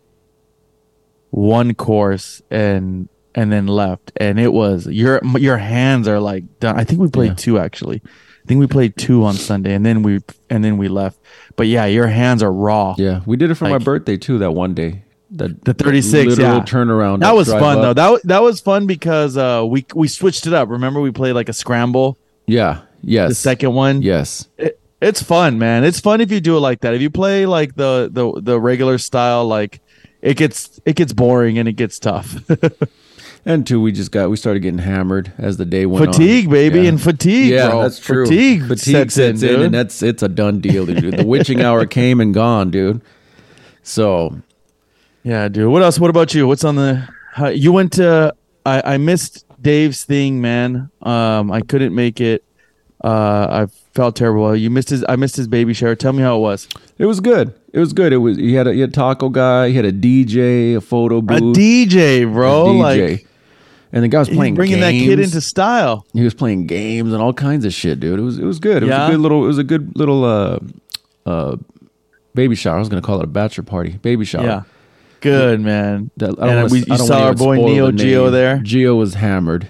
one 1.31 1.75
course 1.75 2.43
and, 2.51 3.09
and 3.35 3.53
then 3.53 3.67
left. 3.67 4.13
And 4.17 4.39
it 4.41 4.53
was, 4.53 4.87
your, 4.87 5.21
your 5.39 5.59
hands 5.59 6.09
are 6.09 6.21
like 6.21 6.61
done. 6.61 6.79
I 6.79 6.85
think 6.85 7.01
we 7.01 7.09
played 7.09 7.31
Yeah. 7.31 7.35
two 7.35 7.59
actually. 7.59 8.03
I 8.05 8.47
think 8.49 8.61
we 8.61 8.67
played 8.67 8.97
two 8.97 9.25
on 9.25 9.35
Sunday 9.35 9.75
and 9.75 9.85
then 9.85 10.03
we, 10.03 10.21
and 10.49 10.65
then 10.65 10.79
we 10.79 10.89
left. 10.89 11.19
But 11.57 11.67
yeah, 11.67 11.85
your 11.87 12.07
hands 12.07 12.43
are 12.43 12.53
raw. 12.53 12.95
Yeah, 12.97 13.21
we 13.27 13.37
did 13.37 13.51
it 13.51 13.57
for 13.57 13.69
my 13.69 13.79
birthday 13.79 14.17
too. 14.17 14.39
That 14.39 14.53
one 14.53 14.73
day, 14.75 15.03
that 15.33 15.65
The 15.65 15.75
36, 15.75 16.37
literal 16.37 16.57
yeah. 16.59 16.65
turnaround. 16.65 17.21
That 17.21 17.35
was 17.35 17.49
fun 17.49 17.79
up. 17.79 17.83
though. 17.97 18.13
That 18.15 18.23
that 18.25 18.43
was 18.43 18.61
fun 18.61 18.87
because 18.87 19.37
uh 19.37 19.65
we 19.69 19.85
we 19.95 20.07
switched 20.09 20.47
it 20.47 20.53
up. 20.55 20.69
Remember 20.71 21.01
we 21.01 21.11
played 21.11 21.33
like 21.33 21.49
a 21.49 21.53
scramble. 21.53 22.17
Yeah. 22.47 22.83
Yes. 23.03 23.31
The 23.31 23.35
second 23.35 23.75
one. 23.75 24.01
Yes. 24.03 24.49
It, 24.57 24.81
it's 25.01 25.23
fun, 25.23 25.59
man. 25.59 25.85
It's 25.85 26.01
fun 26.01 26.21
if 26.21 26.31
you 26.31 26.41
do 26.41 26.57
it 26.57 26.61
like 26.61 26.81
that. 26.81 26.95
If 26.95 27.03
you 27.03 27.11
play 27.11 27.47
like 27.47 27.75
the 27.77 28.09
the 28.13 28.41
the 28.41 28.61
regular 28.61 28.99
style 28.99 29.47
like 29.47 29.81
it 30.23 30.37
gets 30.37 30.81
it 30.85 30.97
gets 30.97 31.13
boring 31.13 31.59
and 31.59 31.69
it 31.69 31.75
gets 31.75 31.99
tough. 31.99 32.37
And 33.45 33.67
two, 33.67 33.81
we 33.81 33.93
just 33.93 34.11
got 34.11 34.29
we 34.29 34.37
started 34.37 34.61
getting 34.61 34.81
hammered 34.81 35.33
as 35.39 35.57
the 35.57 35.65
day 35.65 35.87
went 35.87 36.07
on. 36.09 36.13
fatigue, 36.13 36.51
baby, 36.51 36.81
Yeah. 36.83 36.89
and 36.89 37.01
fatigue. 37.01 37.51
Yeah, 37.51 37.71
bro. 37.71 37.83
that's 37.83 37.99
true. 37.99 38.27
Fatigue, 38.27 38.63
Fatigue 38.67 39.11
sets, 39.11 39.15
sets, 39.15 39.43
in, 39.43 39.55
in, 39.55 39.63
and 39.63 39.75
that's 39.75 40.03
it's 40.03 40.23
a 40.23 40.29
done 40.29 40.61
deal, 40.61 40.85
dude. 40.85 41.17
The 41.17 41.25
witching 41.25 41.63
hour 41.63 41.87
came 41.99 42.21
and 42.21 42.35
gone, 42.35 42.71
dude. 42.71 43.01
So 43.83 44.43
Yeah, 45.23 45.49
dude. 45.49 45.71
What 45.71 45.83
else? 45.83 45.99
What 45.99 46.11
about 46.11 46.35
you? 46.35 46.47
What's 46.47 46.65
on 46.65 46.77
the? 46.77 47.09
Uh, 47.39 47.49
you 47.49 47.73
went 47.73 47.93
to. 47.95 48.35
I 48.67 48.95
I 48.95 48.97
missed 48.99 49.47
Dave's 49.63 50.05
thing, 50.05 50.41
man. 50.41 50.91
Um, 51.01 51.51
I 51.51 51.61
couldn't 51.63 51.95
make 51.95 52.21
it. 52.21 52.45
Uh, 53.03 53.65
I 53.65 53.67
felt 53.99 54.15
terrible. 54.15 54.55
You 54.55 54.71
missed 54.71 54.91
his. 54.91 55.05
I 55.09 55.17
missed 55.17 55.35
his 55.35 55.49
baby 55.49 55.75
shower. 55.75 55.97
Tell 55.97 56.13
me 56.13 56.23
how 56.23 56.37
it 56.37 56.41
was. 56.41 56.69
it 56.99 57.07
was 57.07 57.19
good. 57.19 57.53
It 57.73 57.81
was 57.81 57.93
good. 57.93 58.13
It 58.13 58.19
was 58.19 58.37
he 58.37 58.55
had 58.55 58.69
a 58.69 58.73
he 58.73 58.81
had 58.81 58.91
a 58.91 58.93
taco 58.93 59.29
guy, 59.29 59.71
he 59.71 59.75
had 59.75 59.85
a 59.85 59.93
DJ, 59.93 60.77
a 60.77 60.81
photo 60.81 61.21
booth, 61.21 61.57
A 61.57 61.61
DJ, 61.61 62.33
bro. 62.33 62.69
a 62.69 62.73
DJ. 62.75 63.11
Like 63.11 63.27
and 63.93 64.05
the 64.05 64.09
guy 64.09 64.19
was 64.21 64.29
playing 64.29 64.55
bringing 64.55 64.79
that 64.81 64.93
kid 64.93 65.19
into 65.19 65.41
style. 65.41 66.07
he 66.13 66.23
was 66.23 66.35
playing 66.35 66.67
games 66.69 67.13
and 67.13 67.21
all 67.21 67.33
kinds 67.33 67.65
of 67.65 67.73
shit, 67.73 67.99
dude. 67.99 68.19
It 68.21 68.23
was 68.23 68.39
it 68.39 68.45
was 68.45 68.61
good. 68.61 68.83
It 68.85 68.87
Yeah? 68.87 69.01
was 69.01 69.09
a 69.09 69.13
good 69.13 69.21
little 69.21 69.45
it 69.45 69.47
was 69.49 69.59
a 69.59 69.65
good 69.65 69.97
little 69.99 70.25
uh 70.25 70.59
uh 71.27 71.57
baby 72.35 72.55
shower. 72.55 72.77
I 72.77 72.79
was 72.79 72.89
gonna 72.89 73.03
call 73.03 73.19
it 73.19 73.25
a 73.25 73.27
bachelor 73.27 73.65
party. 73.65 73.93
Baby 74.01 74.25
shower. 74.25 74.45
Yeah. 74.45 74.63
Good 75.21 75.61
man. 75.61 76.11
That, 76.19 76.29
And 76.29 76.39
wanna- 76.39 76.67
we- 76.67 76.79
you 76.81 76.85
don't 76.85 76.99
saw 76.99 77.25
our 77.25 77.35
boy 77.35 77.57
Neo 77.57 77.91
Geo 77.91 78.31
there? 78.31 78.59
Geo 78.59 78.95
was 78.95 79.15
hammered. 79.15 79.69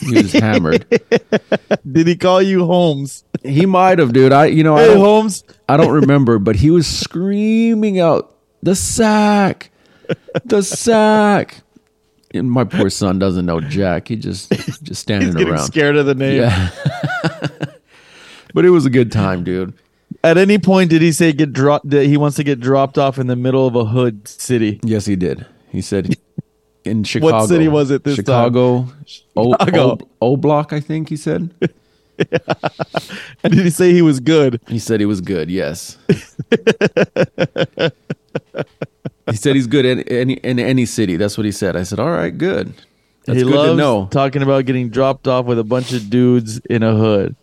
He 0.00 0.14
was 0.22 0.32
hammered. 0.32 0.86
Did 1.92 2.06
he 2.06 2.16
call 2.16 2.40
you 2.42 2.64
Holmes? 2.66 3.24
He 3.42 3.66
might 3.66 3.98
have, 3.98 4.12
dude. 4.12 4.32
I, 4.32 4.46
you 4.46 4.62
know, 4.64 4.76
I 4.76 4.82
Hey, 4.82 4.86
don't, 4.88 4.98
Holmes. 5.00 5.44
I 5.68 5.76
don't 5.76 5.92
remember, 6.02 6.38
but 6.38 6.56
he 6.56 6.70
was 6.70 6.86
screaming 6.86 8.00
out 8.00 8.34
the 8.62 8.74
sack, 8.74 9.70
the 10.44 10.62
sack. 10.62 11.62
And 12.32 12.50
my 12.50 12.64
poor 12.64 12.90
son 12.90 13.18
doesn't 13.18 13.44
know 13.44 13.60
Jack. 13.60 14.08
He 14.08 14.16
just 14.16 14.52
just 14.82 15.00
standing 15.02 15.36
around. 15.48 15.64
scared 15.64 15.96
of 15.96 16.06
the 16.06 16.14
name. 16.14 16.42
Yeah. 16.42 16.70
but 18.54 18.64
it 18.64 18.70
was 18.70 18.86
a 18.86 18.90
good 18.90 19.10
time, 19.10 19.42
dude. 19.44 19.74
At 20.22 20.38
any 20.38 20.58
point, 20.58 20.90
did 20.90 21.02
he 21.02 21.10
say 21.12 21.32
get 21.32 21.52
dropped? 21.52 21.90
That 21.90 22.06
he 22.06 22.16
wants 22.16 22.36
to 22.36 22.44
get 22.44 22.60
dropped 22.60 22.98
off 22.98 23.18
in 23.18 23.26
the 23.26 23.36
middle 23.36 23.66
of 23.66 23.74
a 23.74 23.84
hood 23.84 24.28
city? 24.28 24.78
Yes, 24.84 25.06
he 25.06 25.16
did. 25.16 25.44
He 25.70 25.80
said 25.80 26.16
in 26.90 27.04
Chicago. 27.04 27.38
What 27.38 27.48
city 27.48 27.68
was 27.68 27.90
it 27.90 28.04
this 28.04 28.16
time? 28.16 28.24
Chicago. 28.24 28.88
O, 29.36 29.52
Chicago. 29.64 29.98
O, 30.20 30.32
o 30.32 30.36
Block, 30.36 30.72
I 30.72 30.80
think 30.80 31.08
he 31.08 31.16
said. 31.16 31.50
And 33.42 33.54
did 33.54 33.64
he 33.64 33.70
say 33.70 33.94
he 33.94 34.02
was 34.02 34.20
good? 34.20 34.60
He 34.68 34.78
said 34.78 35.00
he 35.00 35.06
was 35.06 35.22
good. 35.22 35.50
Yes. 35.50 35.96
he 39.30 39.36
said 39.36 39.56
he's 39.56 39.66
good 39.66 39.86
in 39.86 40.00
any 40.02 40.34
in 40.34 40.58
any 40.58 40.84
city. 40.84 41.16
That's 41.16 41.38
what 41.38 41.46
he 41.46 41.52
said. 41.52 41.76
I 41.76 41.82
said, 41.84 41.98
"All 41.98 42.10
right, 42.10 42.36
good. 42.36 42.74
That's 43.24 43.38
he 43.38 43.44
good 43.44 43.54
loves 43.54 43.70
to 43.70 43.76
know." 43.76 44.08
talking 44.10 44.42
about 44.42 44.66
getting 44.66 44.90
dropped 44.90 45.28
off 45.28 45.46
with 45.46 45.58
a 45.58 45.64
bunch 45.64 45.94
of 45.94 46.10
dudes 46.10 46.58
in 46.68 46.82
a 46.82 46.94
hood. 46.94 47.36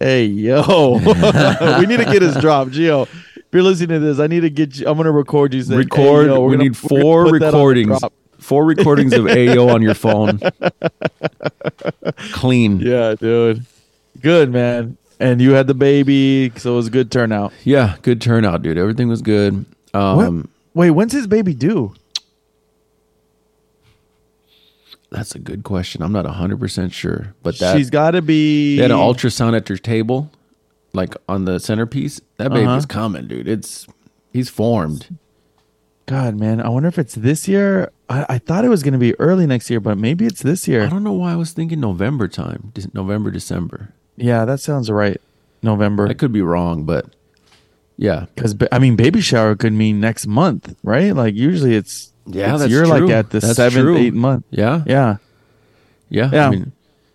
Hey 0.00 0.24
yo, 0.24 0.94
we 1.78 1.86
need 1.86 1.98
to 1.98 2.08
get 2.10 2.22
his 2.22 2.36
drop, 2.38 2.70
Geo. 2.70 3.02
If 3.02 3.44
you're 3.52 3.62
listening 3.62 4.00
to 4.00 4.04
this, 4.04 4.18
I 4.18 4.26
need 4.26 4.40
to 4.40 4.50
get 4.50 4.76
you. 4.78 4.88
I'm 4.88 4.96
gonna 4.96 5.12
record 5.12 5.54
you. 5.54 5.62
Saying, 5.62 5.78
Record. 5.78 6.26
Hey, 6.26 6.32
yo, 6.32 6.40
we're 6.40 6.50
gonna- 6.52 6.64
need 6.64 6.76
four 6.76 7.26
put 7.26 7.38
that 7.40 7.46
on 7.46 7.52
the 7.52 7.58
recordings. 7.58 8.00
Four 8.44 8.66
recordings 8.66 9.14
of 9.14 9.26
AO 9.26 9.68
on 9.70 9.80
your 9.80 9.94
phone. 9.94 10.38
Clean. 12.32 12.78
Yeah. 12.78 13.14
Dude. 13.14 13.64
Good 14.20 14.52
man. 14.52 14.98
And 15.18 15.40
you 15.40 15.52
had 15.52 15.66
the 15.66 15.72
baby, 15.74 16.52
so 16.56 16.74
it 16.74 16.76
was 16.76 16.86
a 16.88 16.90
good 16.90 17.10
turnout. 17.10 17.52
Yeah, 17.64 17.96
good 18.02 18.20
turnout, 18.20 18.60
dude. 18.62 18.76
Everything 18.76 19.08
was 19.08 19.22
good. 19.22 19.64
Um, 19.94 20.48
Wait, 20.74 20.90
when's 20.90 21.12
his 21.12 21.26
baby 21.26 21.54
due? 21.54 21.94
that's 25.10 25.34
a 25.36 25.38
good 25.38 25.62
question. 25.62 26.02
I'm 26.02 26.10
not 26.12 26.24
100 26.24 26.58
percent 26.58 26.92
sure, 26.92 27.34
but 27.44 27.58
that 27.60 27.76
She's 27.76 27.88
got 27.88 28.10
to 28.12 28.20
be. 28.22 28.76
They 28.76 28.82
had 28.82 28.90
an 28.90 28.96
ultrasound 28.98 29.56
at 29.56 29.68
your 29.68 29.78
table, 29.78 30.30
like 30.92 31.14
on 31.28 31.44
the 31.44 31.60
centerpiece. 31.60 32.20
That 32.36 32.50
baby's 32.50 32.66
Uh-huh. 32.68 32.86
coming, 32.88 33.28
dude. 33.28 33.46
It's 33.48 33.86
he's 34.32 34.48
formed. 34.50 35.16
God, 36.06 36.36
man, 36.38 36.60
I 36.60 36.68
wonder 36.68 36.88
if 36.88 36.98
it's 36.98 37.14
this 37.14 37.48
year. 37.48 37.90
I, 38.10 38.26
I 38.28 38.38
thought 38.38 38.64
it 38.64 38.68
was 38.68 38.82
going 38.82 38.92
to 38.92 38.98
be 38.98 39.18
early 39.18 39.46
next 39.46 39.70
year, 39.70 39.80
but 39.80 39.96
maybe 39.96 40.26
it's 40.26 40.42
this 40.42 40.68
year. 40.68 40.84
I 40.84 40.88
don't 40.88 41.02
know 41.02 41.12
why 41.14 41.32
I 41.32 41.36
was 41.36 41.52
thinking 41.52 41.80
November 41.80 42.28
time, 42.28 42.72
November 42.92 43.30
December. 43.30 43.94
Yeah, 44.16 44.44
that 44.44 44.60
sounds 44.60 44.90
right. 44.90 45.18
November. 45.62 46.06
I 46.06 46.12
could 46.14 46.32
be 46.32 46.42
wrong, 46.42 46.84
but 46.84 47.06
yeah, 47.96 48.26
Because 48.34 48.54
I 48.70 48.78
mean, 48.78 48.96
baby 48.96 49.20
shower 49.22 49.54
could 49.56 49.72
mean 49.72 49.98
next 50.00 50.26
month, 50.26 50.76
right? 50.82 51.14
Like 51.16 51.34
usually 51.34 51.74
it's 51.74 52.12
Yeah, 52.26 52.42
it's- 52.44 52.60
that's 52.60 52.70
you're 52.72 52.84
true. 52.84 53.06
like 53.06 53.10
at 53.10 53.30
the 53.30 53.40
That's 53.40 53.54
seventh, 53.56 53.82
true. 53.84 53.96
eighth 53.96 54.14
month. 54.14 54.44
yeah, 54.50 54.82
Yeah, 54.86 55.16
yeah. 56.10 56.30
Yeah. 56.32 56.46
I 56.48 56.50
mean, 56.50 56.72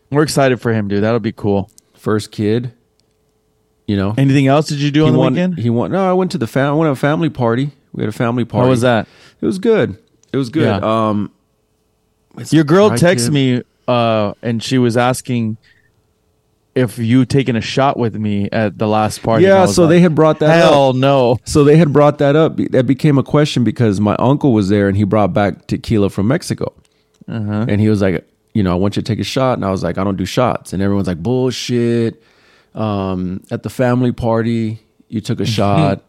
we're 0.09 0.23
excited 0.23 0.59
for 0.59 0.73
him, 0.73 0.87
dude. 0.87 1.03
That'll 1.03 1.19
be 1.19 1.31
cool. 1.31 1.69
first 1.93 2.31
kid. 2.31 2.71
You 3.85 3.97
know, 3.97 4.13
Anything 4.17 4.47
else 4.47 4.67
did 4.67 4.79
you 4.79 4.89
do 4.91 5.05
on 5.05 5.13
the 5.13 5.19
won, 5.19 5.33
weekend? 5.33 5.57
He 5.59 5.69
went. 5.69 5.91
No, 5.91 6.07
I 6.09 6.13
went 6.13 6.31
to 6.31 6.37
the 6.37 6.45
fam. 6.47 6.69
I 6.69 6.73
went 6.73 6.87
to 6.87 6.91
a 6.91 6.95
family 6.95 7.29
party. 7.29 7.71
We 7.93 8.03
had 8.03 8.09
a 8.09 8.17
family 8.17 8.45
party. 8.45 8.65
How 8.65 8.69
was 8.69 8.81
that? 8.81 9.07
It 9.41 9.45
was 9.45 9.59
good. 9.59 9.97
It 10.31 10.37
was 10.37 10.49
good. 10.49 10.63
Yeah. 10.63 11.09
Um, 11.09 11.31
Your 12.49 12.63
girl 12.63 12.91
texted 12.91 13.31
me, 13.31 13.63
uh, 13.87 14.33
and 14.41 14.61
she 14.61 14.77
was 14.77 14.95
asking 14.97 15.57
if 16.75 16.97
you 16.97 17.25
taken 17.25 17.55
a 17.55 17.61
shot 17.61 17.97
with 17.97 18.15
me 18.15 18.49
at 18.51 18.77
the 18.77 18.87
last 18.87 19.21
party. 19.21 19.43
Yeah, 19.43 19.65
so 19.65 19.83
like, 19.83 19.89
they 19.89 19.99
had 19.99 20.15
brought 20.15 20.39
that 20.39 20.63
up. 20.63 20.71
Hell 20.71 20.93
no. 20.93 21.37
So 21.43 21.63
they 21.63 21.77
had 21.77 21.91
brought 21.91 22.19
that 22.19 22.35
up. 22.35 22.57
That 22.57 22.85
became 22.85 23.17
a 23.17 23.23
question 23.23 23.63
because 23.63 23.99
my 23.99 24.15
uncle 24.17 24.53
was 24.53 24.69
there 24.69 24.87
and 24.87 24.95
he 24.95 25.03
brought 25.03 25.33
back 25.33 25.67
tequila 25.67 26.09
from 26.09 26.27
Mexico. 26.27 26.73
Uh-huh. 27.27 27.65
And 27.67 27.81
he 27.81 27.89
was 27.89 28.01
like, 28.01 28.25
you 28.53 28.63
know, 28.63 28.71
I 28.71 28.75
want 28.75 28.95
you 28.95 29.01
to 29.01 29.07
take 29.07 29.19
a 29.19 29.23
shot. 29.23 29.57
And 29.57 29.65
I 29.65 29.71
was 29.71 29.83
like, 29.83 29.97
I 29.97 30.03
don't 30.03 30.15
do 30.15 30.25
shots. 30.25 30.73
And 30.73 30.81
everyone's 30.81 31.07
like, 31.07 31.21
bullshit. 31.21 32.23
Um, 32.75 33.43
at 33.51 33.63
the 33.63 33.69
family 33.69 34.11
party, 34.11 34.79
you 35.09 35.21
took 35.21 35.39
a 35.39 35.45
shot. 35.57 36.03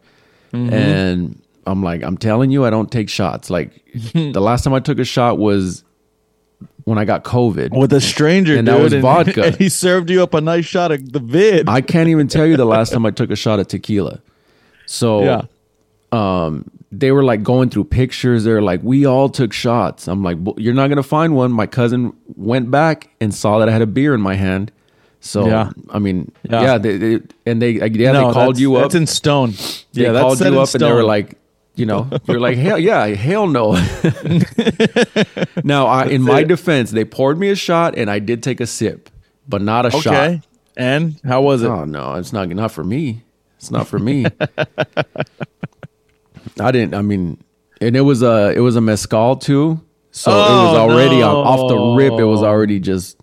Mm-hmm. 0.53 0.73
And 0.73 1.43
I'm 1.71 1.83
like, 1.83 2.03
I'm 2.03 2.17
telling 2.19 2.51
you, 2.51 2.65
I 2.65 2.71
don't 2.71 2.91
take 2.91 3.09
shots. 3.09 3.49
Like 3.51 3.83
the 4.15 4.41
last 4.41 4.65
time 4.65 4.75
I 4.75 4.81
took 4.81 4.99
a 4.99 5.05
shot 5.05 5.39
was 5.39 5.85
when 6.85 6.99
I 6.99 7.05
got 7.05 7.25
COVID. 7.25 7.71
With 7.79 7.93
a 7.93 8.01
stranger, 8.01 8.57
And 8.57 8.67
dude, 8.67 8.77
that 8.77 8.83
was 8.83 8.95
vodka. 8.95 9.45
And 9.47 9.57
he 9.63 9.69
served 9.69 10.11
you 10.11 10.23
up 10.23 10.35
a 10.35 10.41
nice 10.41 10.65
shot 10.65 10.91
of 10.93 11.13
the 11.13 11.21
vid. 11.21 11.69
I 11.69 11.81
can't 11.81 12.09
even 12.09 12.27
tell 12.29 12.47
you 12.47 12.57
the 12.57 12.65
last 12.77 12.93
time 12.93 13.07
I 13.07 13.11
took 13.11 13.31
a 13.31 13.37
shot 13.37 13.61
of 13.61 13.69
tequila. 13.69 14.21
So 14.87 15.23
yeah. 15.23 15.43
um 16.13 16.71
they 16.93 17.13
were 17.13 17.23
like 17.23 17.45
going 17.45 17.71
through 17.71 17.85
pictures 17.85 18.43
they're 18.43 18.61
like 18.61 18.81
we 18.83 19.07
all 19.07 19.29
took 19.29 19.53
shots 19.53 20.09
i'm 20.09 20.25
like 20.25 20.37
you're 20.57 20.75
not 20.75 20.89
gonna 20.89 21.05
find 21.05 21.37
one 21.37 21.53
my 21.53 21.65
cousin 21.67 22.13
went 22.35 22.69
back 22.69 23.09
and 23.21 23.33
saw 23.33 23.61
that 23.61 23.69
i 23.69 23.73
had 23.73 23.81
a 23.81 23.87
beer 23.87 24.13
in 24.13 24.21
my 24.21 24.35
hand 24.35 24.73
so 25.21 25.47
Yeah. 25.47 25.71
i 25.91 26.01
mean 26.01 26.33
Yeah. 26.43 26.63
yeah, 26.63 26.79
they, 26.79 26.97
they, 26.99 27.21
and 27.47 27.63
they 27.63 27.71
yeah 27.75 28.11
No, 28.11 28.27
they 28.29 28.35
called 28.35 28.59
you 28.59 28.75
up 28.75 28.83
That's 28.87 28.97
in 28.97 29.07
stone. 29.07 29.53
they 29.93 30.03
yeah, 30.03 30.11
that's 30.11 30.23
called 30.25 30.41
you 30.41 30.61
up 30.61 30.75
and 30.75 30.81
they 30.83 30.93
were 30.93 31.05
like 31.05 31.39
you 31.81 31.87
know 31.87 32.09
you're 32.27 32.41
like 32.41 32.57
hell 32.57 32.79
yeah 32.79 33.07
hell 33.07 33.47
no 33.47 33.73
now 35.65 35.87
I, 35.87 36.07
in 36.07 36.23
my 36.23 36.41
it. 36.41 36.49
defense 36.49 36.91
they 36.91 37.05
poured 37.05 37.39
me 37.39 37.49
a 37.49 37.57
shot 37.57 37.97
and 37.97 38.11
i 38.11 38.19
did 38.19 38.43
take 38.43 38.61
a 38.61 38.67
sip 38.67 39.09
but 39.49 39.61
not 39.61 39.85
a 39.85 39.91
shot. 39.91 40.47
And 40.77 41.21
how 41.25 41.43
was 41.43 41.63
it? 41.63 41.67
Oh 41.67 41.85
no, 41.85 42.15
it's 42.15 42.33
not 42.33 42.49
not 42.49 42.71
for 42.71 42.85
me. 42.85 43.25
It's 43.57 43.71
not 43.71 43.89
for 43.89 43.99
me. 43.99 44.25
I 46.59 46.71
didn't. 46.71 46.95
I 46.95 47.03
mean, 47.03 47.43
and 47.81 47.97
it 47.97 48.03
was 48.03 48.23
a 48.23 48.53
it 48.55 48.61
was 48.61 48.77
a 48.77 48.81
mezcal 48.81 49.37
too. 49.37 49.81
So 50.13 50.31
it 50.31 50.35
was 50.35 50.77
Oh, 50.77 50.89
already 50.89 51.23
off, 51.23 51.47
off 51.47 51.69
the 51.69 51.79
rip. 51.97 52.19
It 52.19 52.25
was 52.25 52.43
already 52.43 52.81
just. 52.81 53.17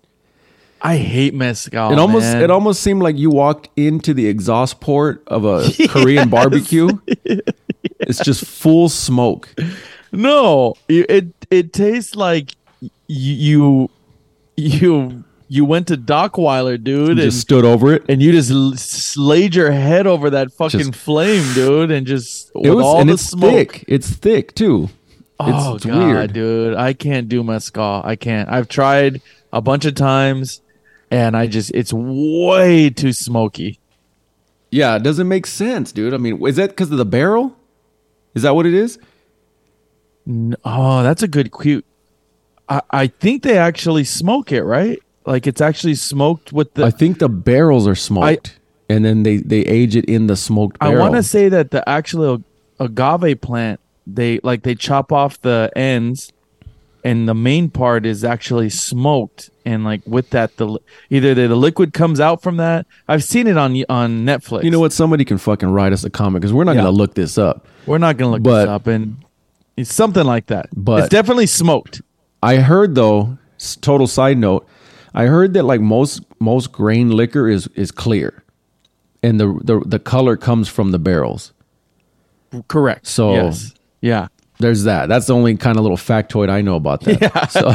I 0.80 0.98
hate 0.98 1.34
mezcal. 1.34 1.92
it 1.92 1.98
almost 1.98 2.24
man. 2.24 2.42
it 2.42 2.50
almost 2.50 2.82
seemed 2.82 3.02
like 3.02 3.16
you 3.16 3.30
walked 3.30 3.68
into 3.76 4.14
the 4.14 4.28
exhaust 4.28 4.80
port 4.80 5.24
of 5.26 5.44
a 5.44 5.68
Korean 5.88 6.28
barbecue. 6.28 6.88
It's 8.00 8.18
just 8.20 8.44
full 8.44 8.88
smoke. 8.88 9.48
no. 10.12 10.74
It 10.88 11.28
it 11.50 11.72
tastes 11.72 12.14
like 12.14 12.54
you 13.06 13.90
you 14.56 15.24
you 15.50 15.64
went 15.64 15.86
to 15.88 15.96
Dockweiler, 15.96 16.82
dude, 16.82 17.10
and 17.10 17.18
just 17.20 17.40
stood 17.40 17.64
over 17.64 17.94
it. 17.94 18.04
and 18.08 18.20
you 18.22 18.32
just 18.32 18.52
slayed 18.78 19.54
your 19.54 19.70
head 19.72 20.06
over 20.06 20.30
that 20.30 20.52
fucking 20.52 20.80
Just- 20.80 20.94
flame, 20.94 21.54
dude, 21.54 21.90
and 21.90 22.06
just 22.06 22.50
with 22.54 22.66
It 22.66 22.70
was 22.74 22.84
all 22.84 23.00
and 23.00 23.08
the 23.08 23.14
it's 23.14 23.22
smoke. 23.30 23.50
thick. 23.72 23.84
It's 23.88 24.10
thick 24.10 24.54
too. 24.54 24.90
Oh 25.40 25.76
it's 25.76 25.84
god, 25.86 25.96
weird. 25.96 26.32
dude, 26.32 26.74
I 26.76 26.92
can't 26.92 27.28
do 27.28 27.42
mezcal. 27.44 28.02
I 28.04 28.16
can't. 28.16 28.48
I've 28.50 28.68
tried 28.68 29.22
a 29.52 29.60
bunch 29.60 29.84
of 29.84 29.94
times, 29.94 30.60
and 31.10 31.36
I 31.36 31.46
just 31.46 31.70
it's 31.74 31.92
way 31.92 32.90
too 32.90 33.12
smoky. 33.12 33.78
Yeah, 34.70 34.96
it 34.96 35.02
doesn't 35.02 35.28
make 35.28 35.46
sense, 35.46 35.92
dude. 35.92 36.12
I 36.12 36.18
mean, 36.18 36.44
is 36.46 36.56
that 36.56 36.70
because 36.70 36.90
of 36.90 36.98
the 36.98 37.04
barrel? 37.06 37.56
Is 38.34 38.42
that 38.42 38.54
what 38.54 38.66
it 38.66 38.74
is? 38.74 38.98
Oh, 40.64 41.02
that's 41.02 41.22
a 41.22 41.28
good 41.28 41.50
cute. 41.52 41.84
I 42.68 42.82
I 42.90 43.06
think 43.06 43.42
they 43.42 43.56
actually 43.58 44.04
smoke 44.04 44.52
it, 44.52 44.62
right? 44.62 44.98
Like 45.24 45.46
it's 45.46 45.60
actually 45.60 45.94
smoked 45.94 46.52
with 46.52 46.74
the. 46.74 46.84
I 46.84 46.90
think 46.90 47.18
the 47.18 47.28
barrels 47.28 47.86
are 47.86 47.94
smoked, 47.94 48.58
and 48.88 49.04
then 49.04 49.22
they 49.22 49.38
they 49.38 49.60
age 49.60 49.96
it 49.96 50.04
in 50.06 50.26
the 50.26 50.36
smoked 50.36 50.76
I 50.80 50.94
want 50.96 51.14
to 51.14 51.22
say 51.22 51.48
that 51.48 51.70
the 51.70 51.86
actual 51.88 52.42
agave 52.80 53.40
plant, 53.40 53.80
they 54.06 54.40
like 54.42 54.62
they 54.62 54.74
chop 54.74 55.12
off 55.12 55.40
the 55.40 55.70
ends, 55.74 56.32
and 57.04 57.26
the 57.28 57.34
main 57.34 57.70
part 57.70 58.04
is 58.04 58.22
actually 58.24 58.68
smoked, 58.70 59.48
and 59.64 59.84
like 59.84 60.02
with 60.06 60.28
that, 60.30 60.56
the 60.58 60.78
either 61.08 61.34
the, 61.34 61.48
the 61.48 61.56
liquid 61.56 61.94
comes 61.94 62.20
out 62.20 62.42
from 62.42 62.58
that. 62.58 62.86
I've 63.06 63.24
seen 63.24 63.46
it 63.46 63.56
on 63.56 63.82
on 63.88 64.24
Netflix. 64.26 64.64
You 64.64 64.70
know 64.70 64.80
what? 64.80 64.92
Somebody 64.92 65.24
can 65.24 65.38
fucking 65.38 65.70
write 65.70 65.94
us 65.94 66.04
a 66.04 66.10
comment 66.10 66.42
because 66.42 66.52
we're 66.52 66.64
not 66.64 66.74
Yeah. 66.76 66.82
gonna 66.82 66.96
look 66.96 67.14
this 67.14 67.38
up. 67.38 67.66
We're 67.86 67.98
not 67.98 68.16
gonna 68.16 68.32
look 68.32 68.42
But- 68.42 68.60
this 68.64 68.68
up, 68.68 68.86
and 68.86 69.16
it's 69.76 69.92
something 69.94 70.24
like 70.24 70.46
that. 70.46 70.68
But- 70.74 71.00
it's 71.04 71.08
definitely 71.08 71.46
smoked. 71.46 72.02
I 72.42 72.56
heard 72.56 72.94
though. 72.94 73.38
Total 73.80 74.06
side 74.06 74.38
note. 74.38 74.66
I 75.14 75.24
heard 75.26 75.54
that 75.54 75.64
like 75.64 75.80
most 75.80 76.22
most 76.38 76.70
grain 76.72 77.10
liquor 77.10 77.48
is 77.48 77.68
is 77.74 77.90
clear, 77.90 78.44
and 79.22 79.40
the 79.40 79.58
the 79.64 79.80
the 79.84 79.98
color 79.98 80.36
comes 80.36 80.68
from 80.68 80.92
the 80.92 80.98
barrels. 80.98 81.52
Correct. 82.68 83.06
So- 83.06 83.32
yes. 83.34 83.74
yeah. 84.00 84.28
There's 84.60 84.82
that. 84.84 85.08
That's 85.08 85.26
the 85.26 85.34
only 85.34 85.56
kind 85.56 85.76
of 85.76 85.82
little 85.84 85.96
factoid 85.96 86.50
I 86.50 86.62
know 86.62 86.74
about 86.74 87.02
that. 87.02 87.50
So 87.52 87.70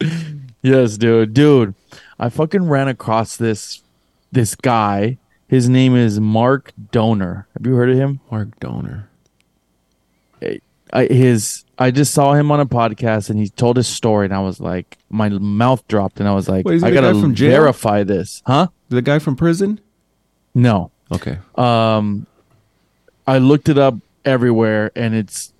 Yes, 0.62 0.96
dude. 0.96 1.34
Dude, 1.34 1.74
I 2.18 2.30
fucking 2.30 2.68
ran 2.68 2.88
across 2.88 3.36
this 3.36 3.82
this 4.32 4.54
guy. 4.54 5.18
His 5.48 5.68
name 5.68 5.94
is 5.94 6.18
Mark 6.20 6.72
Donor. 6.90 7.46
Have 7.56 7.66
you 7.66 7.74
heard 7.74 7.90
of 7.90 7.96
him? 7.96 8.20
Mark 8.30 8.58
Donor. 8.60 9.08
I, 10.92 11.06
his 11.06 11.64
I 11.76 11.90
just 11.90 12.14
saw 12.14 12.34
him 12.34 12.52
on 12.52 12.60
a 12.60 12.66
podcast 12.66 13.28
and 13.28 13.36
he 13.38 13.48
told 13.48 13.76
his 13.76 13.88
story 13.88 14.26
and 14.26 14.34
I 14.34 14.38
was 14.40 14.60
like 14.60 14.96
my 15.10 15.28
mouth 15.28 15.86
dropped 15.88 16.20
and 16.20 16.28
I 16.28 16.34
was 16.34 16.48
like 16.48 16.64
Wait, 16.64 16.84
I 16.84 16.92
gotta 16.92 17.18
from 17.20 17.34
verify 17.34 18.04
this, 18.04 18.42
huh? 18.46 18.68
The 18.90 19.02
guy 19.02 19.18
from 19.18 19.34
prison? 19.34 19.80
No, 20.54 20.92
Okay. 21.10 21.38
um, 21.56 22.28
I 23.26 23.38
looked 23.38 23.68
it 23.68 23.76
up 23.76 23.96
everywhere 24.24 24.92
and 24.94 25.14
it's 25.16 25.52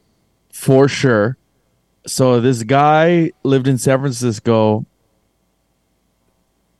for 0.53 0.87
sure. 0.87 1.37
So 2.07 2.41
this 2.41 2.63
guy 2.63 3.33
lived 3.43 3.67
in 3.67 3.77
San 3.77 3.99
Francisco. 3.99 4.87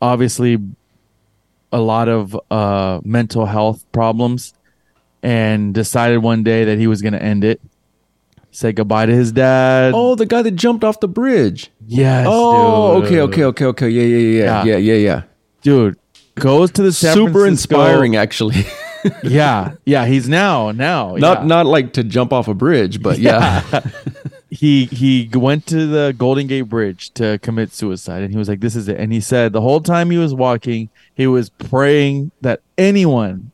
Obviously, 0.01 0.59
a 1.75 1.81
lot 1.81 2.09
of 2.09 2.39
uh, 2.51 3.01
mental 3.05 3.45
health 3.47 3.85
problems, 3.93 4.55
and 5.23 5.75
decided 5.75 6.19
one 6.19 6.43
day 6.43 6.65
that 6.65 6.79
he 6.79 6.87
was 6.87 7.03
going 7.03 7.13
to 7.13 7.23
end 7.23 7.45
it. 7.45 7.61
Say 8.51 8.73
goodbye 8.73 9.07
to 9.07 9.13
his 9.13 9.33
dad. 9.33 9.93
Oh, 9.95 10.15
the 10.15 10.27
guy 10.27 10.41
that 10.43 10.53
jumped 10.53 10.85
off 10.85 11.01
the 11.01 11.09
bridge. 11.09 11.71
yes. 11.87 12.27
Oh, 12.31 13.01
dude. 13.01 13.07
okay, 13.07 13.21
okay, 13.21 13.45
okay, 13.45 13.65
okay. 13.67 13.89
Yeah, 13.91 14.03
yeah, 14.05 14.17
yeah, 14.17 14.45
Yeah. 14.45 14.65
yeah, 14.65 14.77
yeah, 14.77 14.95
yeah. 14.95 15.23
dude. 15.63 15.99
Goes 16.37 16.71
to 16.73 16.83
the 16.83 16.93
San 16.93 17.15
Super 17.15 17.41
Francisco- 17.41 17.81
inspiring, 17.81 18.17
actually. 18.17 18.65
Yeah, 19.23 19.75
yeah. 19.85 20.07
He's 20.07 20.31
now 20.31 20.71
now 20.71 21.17
not 21.17 21.41
yeah. 21.41 21.47
not 21.47 21.67
like 21.67 21.93
to 21.93 22.03
jump 22.03 22.33
off 22.33 22.49
a 22.49 22.55
bridge, 22.55 23.03
but 23.03 23.19
yeah. 23.19 23.61
he 24.55 24.85
he 24.87 25.29
went 25.35 25.67
to 25.67 25.87
the 25.87 26.15
Golden 26.17 26.47
Gate 26.47 26.63
Bridge 26.63 27.11
to 27.15 27.39
commit 27.41 27.73
suicide, 27.73 28.23
and 28.23 28.33
he 28.33 28.39
was 28.39 28.49
like, 28.49 28.61
"This 28.61 28.77
is 28.77 28.89
it." 28.89 28.99
And 28.99 29.13
he 29.13 29.21
said 29.21 29.53
the 29.53 29.61
whole 29.61 29.81
time 29.81 30.11
he 30.11 30.19
was 30.19 30.33
walking, 30.35 30.89
he 31.15 31.27
was 31.27 31.51
praying 31.51 32.31
that 32.41 32.61
anyone, 32.79 33.51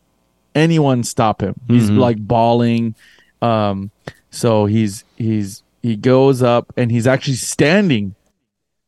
anyone 0.55 1.03
stop 1.05 1.41
him. 1.43 1.55
He's 1.69 1.91
Mhm. 1.91 1.99
like 1.99 2.19
bawling. 2.27 2.95
Um, 3.41 3.91
so 4.31 4.67
he's 4.67 5.05
he's 5.17 5.63
he 5.83 5.97
goes 5.97 6.43
up 6.43 6.73
and 6.77 6.91
he's 6.93 7.07
actually 7.07 7.37
standing, 7.37 8.15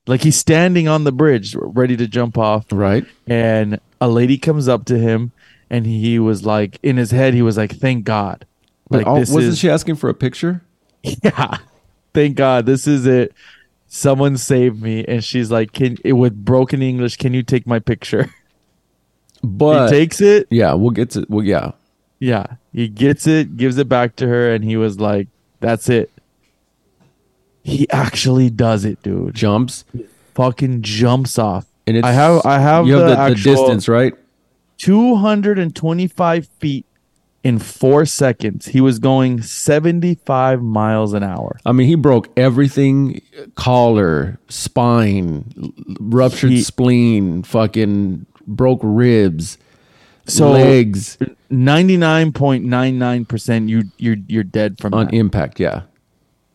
like 0.07 0.23
he's 0.23 0.37
standing 0.37 0.89
on 0.89 1.05
the 1.05 1.13
bridge, 1.13 1.57
ready 1.59 1.97
to 1.97 2.07
jump 2.07 2.37
off. 2.37 2.67
right. 2.71 3.05
And 3.27 3.81
a 4.01 4.09
lady 4.09 4.37
comes 4.37 4.69
up 4.69 4.85
to 4.87 4.99
him, 4.99 5.33
and 5.71 5.87
he 5.87 6.19
was 6.19 6.45
like, 6.45 6.79
in 6.83 6.97
his 6.99 7.11
head, 7.13 7.33
he 7.35 7.43
was 7.43 7.57
like, 7.57 7.73
"Thank 7.77 8.05
God." 8.05 8.45
Like, 8.91 9.07
this 9.07 9.31
wasn't 9.31 9.53
is- 9.55 9.59
she 9.59 9.71
asking 9.71 9.97
for 9.97 10.11
a 10.11 10.15
picture? 10.15 10.63
yeah 11.25 11.57
thank 12.15 12.37
god 12.37 12.67
this 12.67 12.87
is 12.87 13.07
it. 13.07 13.33
Someone 13.89 14.37
saved 14.37 14.81
me. 14.81 15.05
And 15.05 15.23
she's 15.23 15.51
like 15.51 15.73
can 15.73 15.97
it 16.05 16.15
with 16.15 16.45
broken 16.45 16.83
english 16.83 17.17
can 17.17 17.35
you 17.35 17.43
take 17.43 17.67
my 17.67 17.79
picture? 17.79 18.31
But 19.45 19.91
he 19.91 19.99
takes 19.99 20.21
it. 20.21 20.47
Yeah, 20.51 20.75
we'll 20.75 20.91
get 20.91 21.11
to 21.11 21.27
well, 21.29 21.45
yeah. 21.45 21.73
yeah. 22.21 22.47
He 22.73 22.87
gets 22.87 23.27
it 23.27 23.57
gives 23.57 23.77
it 23.77 23.89
back 23.89 24.15
to 24.17 24.29
her 24.29 24.55
and 24.55 24.63
he 24.63 24.77
was 24.77 25.01
like 25.01 25.27
that's 25.59 25.89
it. 25.89 26.13
He 27.65 27.91
actually 27.91 28.51
does 28.51 28.85
it 28.85 29.03
dude. 29.03 29.35
Jumps. 29.35 29.85
Fucking 30.35 30.83
jumps 30.83 31.41
off. 31.41 31.67
And 31.89 31.97
it's 31.97 32.07
i 32.07 32.13
have 32.13 32.47
i 32.47 32.61
have 32.61 32.87
the, 32.87 33.17
have 33.17 33.31
the, 33.31 33.35
the 33.35 33.43
distance, 33.43 33.89
right? 33.89 34.15
225 34.79 36.47
feet 36.61 36.87
in 37.45 37.59
four 37.59 38.05
seconds 38.07 38.67
he 38.67 38.81
was 38.81 38.99
going 39.01 39.43
75 39.43 40.63
miles 40.63 41.13
an 41.13 41.23
hour 41.23 41.59
I 41.67 41.73
mean, 41.73 41.87
he 41.89 41.95
broke 41.97 42.29
everything: 42.37 43.21
collar, 43.57 44.39
spine, 44.49 45.53
ruptured 46.01 46.51
He- 46.53 46.63
spleen, 46.63 47.43
fucking 47.43 48.27
broke 48.47 48.81
ribs, 48.83 49.59
So- 50.27 50.53
legs 50.53 51.19
99.99% 52.43 53.69
you 53.69 53.85
you're 53.99 54.17
you're 54.27 54.45
dead 54.45 54.79
from 54.81 54.95
on 54.95 55.07
that. 55.07 55.15
impact. 55.15 55.61
Yeah, 55.61 55.83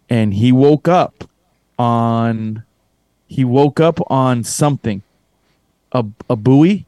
and 0.09 0.33
he 0.33 0.51
woke 0.51 0.87
up 0.87 1.23
on 1.77 2.63
he 3.27 3.43
woke 3.45 3.79
up 3.79 3.99
on 4.09 4.43
something 4.43 5.03
a 5.91 6.03
a 6.29 6.35
buoy 6.35 6.86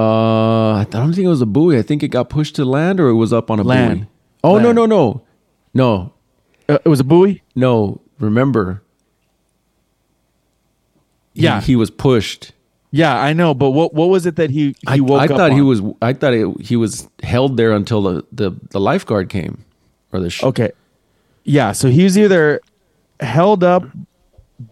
uh, 0.00 0.72
I 0.80 0.84
don't 0.90 1.12
think 1.12 1.24
it 1.26 1.28
was 1.28 1.42
a 1.42 1.46
buoy. 1.46 1.78
I 1.78 1.82
think 1.82 2.02
it 2.02 2.08
got 2.08 2.28
pushed 2.30 2.54
to 2.56 2.64
land, 2.64 3.00
or 3.00 3.08
it 3.08 3.14
was 3.14 3.32
up 3.32 3.50
on 3.50 3.58
a 3.58 3.62
Land. 3.62 4.00
buoy. 4.00 4.08
Oh 4.42 4.58
no, 4.58 4.64
Land. 4.72 4.76
no, 4.76 4.86
no, 4.86 5.22
no, 5.74 6.12
uh, 6.68 6.78
it 6.84 6.88
was 6.88 7.00
a 7.00 7.04
buoy 7.04 7.42
no! 7.54 8.00
Remember, 8.18 8.82
he- 11.34 11.42
Yeah. 11.42 11.60
he, 11.60 11.76
was 11.76 11.90
pushed. 11.90 12.52
yeah 12.92 13.14
i 13.20 13.32
know 13.32 13.54
but 13.54 13.70
what 13.70 13.94
what 13.94 14.08
was 14.08 14.26
it 14.26 14.34
that 14.36 14.50
he 14.50 14.68
he 14.68 14.74
I, 14.86 15.00
woke 15.00 15.20
I 15.20 15.24
up 15.26 15.30
thought 15.38 15.52
he 15.52 15.60
on? 15.60 15.66
was. 15.66 15.80
I 16.02 16.12
thought 16.12 16.34
it, 16.34 16.46
he 16.60 16.76
was 16.76 17.08
held 17.22 17.56
there 17.56 17.72
until 17.72 18.02
the 18.02 18.24
the, 18.32 18.50
the 18.70 18.80
lifeguard 18.80 19.28
came, 19.28 19.64
or 20.12 20.18
the 20.20 20.30
sh- 20.30 20.42
okay 20.44 20.70
yeah 21.44 21.72
so 21.72 21.88
he 21.88 22.02
was 22.04 22.16
either 22.18 22.60
held 23.20 23.62
up 23.62 23.84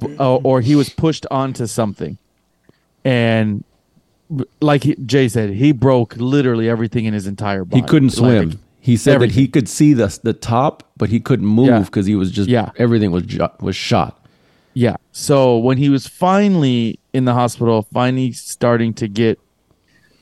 b- 0.01 0.17
uh, 0.19 0.37
or 0.37 0.61
he 0.61 0.75
was 0.75 0.88
pushed 0.91 1.27
onto 1.31 1.67
something 1.67 2.19
and 3.05 3.62
like 4.61 4.83
he, 4.85 4.95
jay 5.07 5.27
said 5.29 5.51
he 5.51 5.73
broke 5.73 6.14
literally 6.17 6.69
everything 6.69 7.05
in 7.07 7.14
his 7.14 7.27
entire 7.27 7.64
body 7.64 7.81
He 7.81 7.87
couldn't 7.87 8.09
Like, 8.19 8.41
swim. 8.49 8.61
He 8.81 8.97
said 8.97 9.21
that 9.21 9.33
he 9.33 9.49
could 9.49 9.69
see 9.69 9.93
the 9.95 10.19
the 10.23 10.33
top, 10.33 10.83
but 10.97 11.09
he 11.09 11.21
couldn't 11.21 11.47
move 11.47 11.69
Yeah. 11.69 11.81
because 11.81 12.07
he 12.07 12.14
was 12.14 12.31
just 12.31 12.49
Yeah. 12.49 12.71
everything 12.77 13.11
was 13.11 13.25
jo- 13.25 13.51
was 13.61 13.77
shot. 13.77 14.14
Yeah. 14.75 14.97
So 15.12 15.57
when 15.59 15.79
he 15.79 15.88
was 15.88 16.07
finally 16.07 16.99
in 17.12 17.25
the 17.25 17.35
hospital, 17.35 17.87
finally 17.93 18.33
starting 18.33 18.95
to 18.95 19.09
get, 19.09 19.38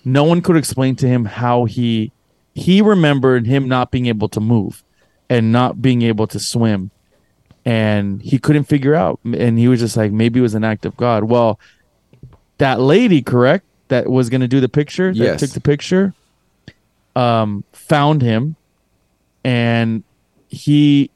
no 0.05 0.25
one 0.25 0.40
could 0.40 0.57
explain 0.57 0.95
to 0.97 1.07
him 1.09 1.25
how 1.27 1.64
he 1.66 2.12
he 2.55 2.81
remembered 2.81 3.47
him 3.47 3.69
not 3.69 3.90
being 3.90 4.07
able 4.07 4.29
to 4.31 4.40
move 4.40 4.83
and 5.29 5.53
not 5.53 5.83
being 5.83 6.03
able 6.03 6.27
to 6.29 6.38
swim, 6.40 6.90
and 7.64 8.23
he 8.23 8.38
couldn't 8.38 8.64
figure 8.64 8.95
out. 8.95 9.21
And 9.25 9.59
he 9.59 9.69
was 9.69 9.81
just 9.81 9.97
like, 9.97 10.11
maybe 10.12 10.38
it 10.38 10.42
was 10.42 10.55
an 10.55 10.64
act 10.64 10.87
of 10.87 10.97
God. 10.97 11.25
Well, 11.25 11.61
that 12.59 12.81
lady, 12.81 13.21
correct, 13.23 13.66
that 13.88 14.09
was 14.09 14.29
going 14.31 14.40
to 14.40 14.49
do 14.49 14.61
the 14.61 14.68
picture, 14.68 15.12
that 15.12 15.16
Yes. 15.18 15.40
took 15.40 15.51
the 15.51 15.61
picture, 15.61 16.12
um, 17.14 17.64
found 17.72 18.22
him, 18.22 18.57
and 19.44 20.03
he 20.49 21.11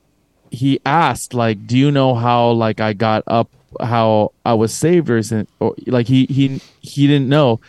he 0.51 0.81
asked 0.85 1.33
like 1.35 1.67
do 1.67 1.79
you 1.79 1.91
know 1.93 2.13
how 2.15 2.51
like 2.51 2.81
i 2.81 2.93
got 2.93 3.23
up 3.29 3.49
how 3.81 4.33
i 4.45 4.53
was 4.53 4.75
saved 4.75 5.09
or 5.09 5.17
isn't 5.17 5.49
or 5.61 5.75
like 5.87 6.09
he 6.09 6.27
he 6.27 6.61
he 6.81 7.07
didn't 7.07 7.29
know 7.29 7.61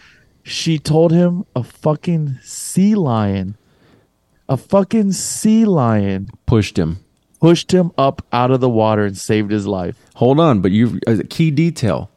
she 0.44 0.80
told 0.80 1.12
him 1.12 1.46
a 1.56 1.64
fucking 1.64 2.40
sea 2.42 2.96
lion 2.96 3.56
a 4.50 4.58
fucking 4.58 5.12
sea 5.12 5.64
lion 5.66 6.28
Pushed 6.48 6.78
him. 6.80 6.98
pushed 7.40 7.72
him 7.72 7.92
up 8.00 8.26
out 8.34 8.50
of 8.50 8.60
the 8.60 8.70
water 8.70 9.06
and 9.06 9.16
saved 9.18 9.52
his 9.52 9.68
life 9.68 9.96
Hold 10.16 10.40
on, 10.40 10.62
but 10.62 10.72
you 10.72 11.00
a 11.08 11.24
key 11.24 11.50
detail. 11.52 12.11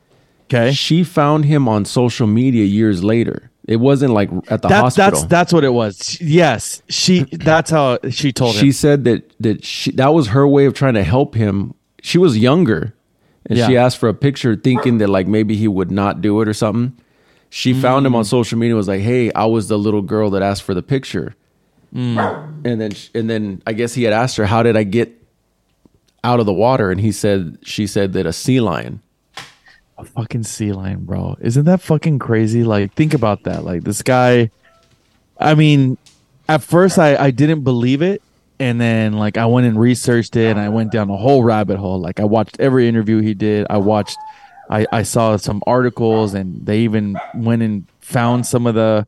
Okay 0.55 0.73
She 0.73 1.05
found 1.05 1.45
him 1.45 1.69
on 1.69 1.85
social 1.85 2.27
media 2.27 2.65
years 2.65 3.03
later. 3.03 3.51
It 3.67 3.77
wasn't 3.77 4.13
like 4.13 4.31
at 4.49 4.63
the 4.63 4.69
that's 4.69 4.97
hospital. 4.97 5.11
that's 5.11 5.25
that's 5.25 5.53
what 5.53 5.65
it 5.65 5.73
was 5.73 6.21
yes 6.21 6.83
she 6.89 7.25
that's 7.25 7.71
how 7.71 7.99
she 8.11 8.31
told 8.33 8.55
she 8.55 8.67
him 8.67 8.73
said 8.73 9.05
that 9.05 9.33
that 9.41 9.65
she, 9.65 9.91
that 9.93 10.13
was 10.13 10.29
her 10.29 10.47
way 10.47 10.67
of 10.67 10.75
trying 10.75 10.95
to 10.95 11.03
help 11.05 11.35
him. 11.35 11.75
She 12.03 12.19
was 12.19 12.37
younger, 12.37 12.93
and 13.47 13.59
she 13.59 13.79
asked 13.79 13.97
for 13.97 14.11
a 14.11 14.15
picture, 14.15 14.55
thinking 14.57 14.99
that 14.99 15.09
like 15.09 15.27
maybe 15.27 15.57
he 15.57 15.67
would 15.69 15.91
not 15.91 16.21
do 16.21 16.43
it 16.43 16.49
or 16.49 16.53
something. 16.53 16.93
She 17.49 17.73
found 17.73 18.05
Mm. 18.05 18.09
him 18.09 18.17
on 18.17 18.25
social 18.27 18.59
media. 18.59 18.75
Was 18.77 18.89
like, 18.89 19.01
"Hey, 19.01 19.33
I 19.33 19.47
was 19.47 19.69
the 19.69 19.79
little 19.79 20.03
girl 20.03 20.29
that 20.31 20.43
asked 20.43 20.65
for 20.65 20.75
the 20.75 20.83
picture," 20.83 21.35
Mm. 21.95 22.67
and 22.67 22.81
then 22.83 22.93
and 23.15 23.31
then 23.31 23.63
I 23.67 23.73
guess 23.73 23.95
he 23.95 24.03
had 24.03 24.13
asked 24.13 24.37
her, 24.37 24.45
"How 24.45 24.63
did 24.63 24.77
I 24.77 24.83
get 24.83 25.11
out 26.23 26.41
of 26.41 26.45
the 26.47 26.53
water?" 26.53 26.91
And 26.91 27.01
he 27.01 27.13
said, 27.13 27.57
"She 27.63 27.87
said 27.87 28.13
that 28.13 28.27
a 28.27 28.33
sea 28.35 28.61
lion." 28.61 29.01
A 29.97 30.05
fucking 30.05 30.45
sea 30.45 30.73
lion, 30.73 31.05
bro. 31.05 31.37
Isn't 31.41 31.65
that 31.67 31.81
fucking 31.81 32.19
crazy? 32.19 32.65
Like, 32.65 32.95
think 32.95 33.15
about 33.15 33.45
that. 33.45 33.65
Like, 33.65 33.85
this 33.85 34.03
guy. 34.03 34.51
I 35.39 35.55
mean, 35.55 35.99
at 36.49 36.63
first 36.63 36.99
I 36.99 37.17
I 37.17 37.31
didn't 37.31 37.63
believe 37.63 38.03
it, 38.03 38.23
and 38.59 38.81
then 38.81 39.15
like 39.15 39.37
I 39.37 39.47
went 39.47 39.67
and 39.67 39.79
researched 39.79 40.37
it, 40.37 40.51
and 40.51 40.61
I 40.61 40.69
went 40.69 40.93
down 40.93 41.11
a 41.11 41.17
whole 41.17 41.43
rabbit 41.43 41.79
hole. 41.79 42.01
Like, 42.01 42.21
I 42.21 42.25
watched 42.25 42.59
every 42.61 42.89
interview 42.89 43.21
he 43.21 43.35
did. 43.35 43.67
I 43.71 43.79
watched. 43.79 44.17
I, 44.71 44.87
I 44.91 45.03
saw 45.03 45.37
some 45.37 45.63
articles 45.67 46.33
and 46.33 46.65
they 46.65 46.81
even 46.81 47.19
went 47.35 47.63
and 47.63 47.87
found 48.01 48.47
some 48.47 48.67
of 48.67 48.75
the 48.75 49.07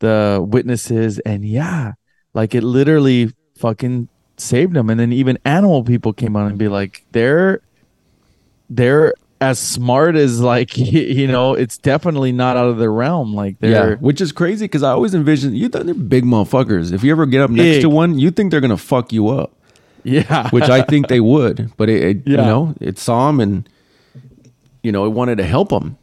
the 0.00 0.44
witnesses 0.46 1.18
and 1.20 1.44
yeah 1.44 1.92
like 2.32 2.54
it 2.54 2.62
literally 2.62 3.32
fucking 3.56 4.08
saved 4.36 4.76
him 4.76 4.90
and 4.90 4.98
then 4.98 5.12
even 5.12 5.38
animal 5.44 5.84
people 5.84 6.12
came 6.12 6.36
on 6.36 6.46
and 6.46 6.58
be 6.58 6.68
like 6.68 7.04
they're 7.12 7.60
they're 8.68 9.14
as 9.50 9.58
smart 9.58 10.16
as 10.16 10.40
like 10.40 10.76
you 10.78 11.26
know 11.26 11.54
it's 11.54 11.78
definitely 11.78 12.32
not 12.32 12.56
out 12.56 12.66
of 12.68 12.78
their 12.78 12.92
realm 12.92 13.34
like 13.34 13.58
they're 13.60 13.96
which 13.96 14.20
is 14.20 14.32
crazy 14.32 14.64
because 14.64 14.82
I 14.82 14.90
always 14.90 15.14
envision 15.14 15.54
you. 15.54 15.68
They're 15.68 15.94
big 15.94 16.24
motherfuckers. 16.24 16.92
If 16.92 17.04
you 17.04 17.10
ever 17.12 17.26
get 17.26 17.40
up 17.42 17.50
next 17.50 17.76
Big. 17.76 17.82
to 17.82 17.88
one, 17.88 18.18
you 18.18 18.30
think 18.30 18.50
they're 18.50 18.60
gonna 18.60 18.76
fuck 18.76 19.12
you 19.12 19.28
up. 19.28 19.52
yeah 20.02 20.48
which 20.56 20.68
I 20.68 20.82
think 20.82 21.08
they 21.08 21.20
would. 21.20 21.72
But 21.76 21.88
it, 21.88 22.02
it 22.02 22.26
you 22.26 22.36
know, 22.36 22.74
it 22.80 22.98
saw 22.98 23.28
him 23.30 23.40
and 23.40 23.68
you 24.82 24.92
know, 24.92 25.06
it 25.06 25.10
wanted 25.10 25.38
to 25.38 25.44
help 25.44 25.72
him. 25.72 25.96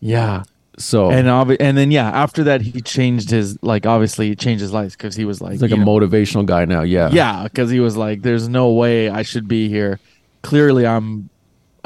yeah 0.00 0.42
So 0.78 1.10
and 1.10 1.28
obvi- 1.28 1.56
and 1.60 1.76
then 1.78 1.90
yeah, 1.90 2.08
after 2.08 2.44
that 2.44 2.60
he 2.60 2.80
changed 2.80 3.30
his 3.30 3.56
like 3.62 3.86
obviously 3.86 4.28
he 4.28 4.34
changed 4.36 4.62
his 4.62 4.72
life 4.72 4.92
because 4.98 5.14
he 5.16 5.24
was 5.24 5.40
like 5.40 5.52
he's 5.52 5.62
like 5.62 5.70
a 5.70 5.76
know, 5.76 5.86
motivational 5.86 6.44
guy 6.44 6.64
now. 6.64 6.82
Yeah. 6.82 7.10
yeah 7.12 7.44
because 7.44 7.70
he 7.70 7.80
was 7.80 7.96
like 7.96 8.22
there's 8.22 8.48
no 8.48 8.72
way 8.72 9.08
I 9.08 9.22
should 9.22 9.48
be 9.48 9.68
here. 9.68 9.98
Clearly 10.42 10.86
I'm 10.86 11.30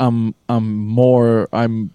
I'm 0.00 0.34
I'm 0.48 0.76
more 0.86 1.48
I'm 1.52 1.92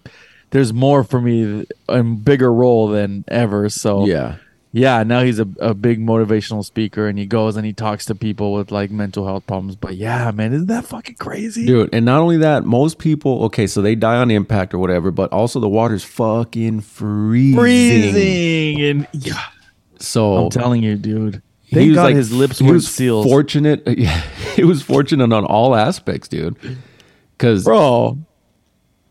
there's 0.50 0.72
more 0.72 1.04
for 1.04 1.20
me 1.20 1.66
a 1.88 2.02
bigger 2.02 2.52
role 2.52 2.88
than 2.88 3.24
ever. 3.28 3.68
So 3.68 4.06
Yeah. 4.06 4.36
yeah, 4.72 5.02
now 5.02 5.22
he's 5.22 5.38
a, 5.40 5.48
a 5.58 5.74
big 5.74 5.98
motivational 6.00 6.64
speaker 6.64 7.08
and 7.08 7.18
he 7.18 7.26
goes 7.26 7.56
and 7.56 7.66
he 7.66 7.72
talks 7.72 8.04
to 8.06 8.14
people 8.14 8.52
with 8.54 8.70
like 8.70 8.90
mental 8.90 9.26
health 9.26 9.46
problems. 9.46 9.74
But 9.76 9.96
yeah, 9.96 10.30
man, 10.30 10.52
isn't 10.52 10.68
that 10.68 10.84
fucking 10.86 11.16
crazy? 11.16 11.66
Dude, 11.66 11.90
and 11.92 12.04
not 12.06 12.20
only 12.20 12.36
that, 12.38 12.64
most 12.64 12.98
people, 12.98 13.42
okay, 13.46 13.66
so 13.66 13.82
they 13.82 13.94
die 13.96 14.16
on 14.16 14.30
impact 14.30 14.72
or 14.72 14.78
whatever, 14.78 15.10
but 15.10 15.32
also 15.32 15.58
the 15.60 15.68
water's 15.68 16.04
fucking 16.04 16.82
freezing. 16.82 17.58
Freezing 17.58 18.80
and 18.82 19.08
yeah, 19.12 19.42
So 19.98 20.36
I'm 20.44 20.50
telling 20.50 20.82
you, 20.84 20.96
dude. 20.96 21.42
he 21.62 21.74
Thank 21.76 21.88
was 21.88 21.96
God 21.96 22.02
like- 22.04 22.16
his 22.16 22.32
lips 22.32 22.62
weren't 22.62 22.82
sealed. 22.84 23.26
Fortunate, 23.26 23.82
yeah, 23.98 24.20
he 24.54 24.62
was 24.64 24.80
fortunate 24.82 25.32
on 25.32 25.44
all 25.44 25.74
aspects, 25.74 26.28
dude. 26.28 26.56
Because 27.36 27.64
Bro, 27.64 28.18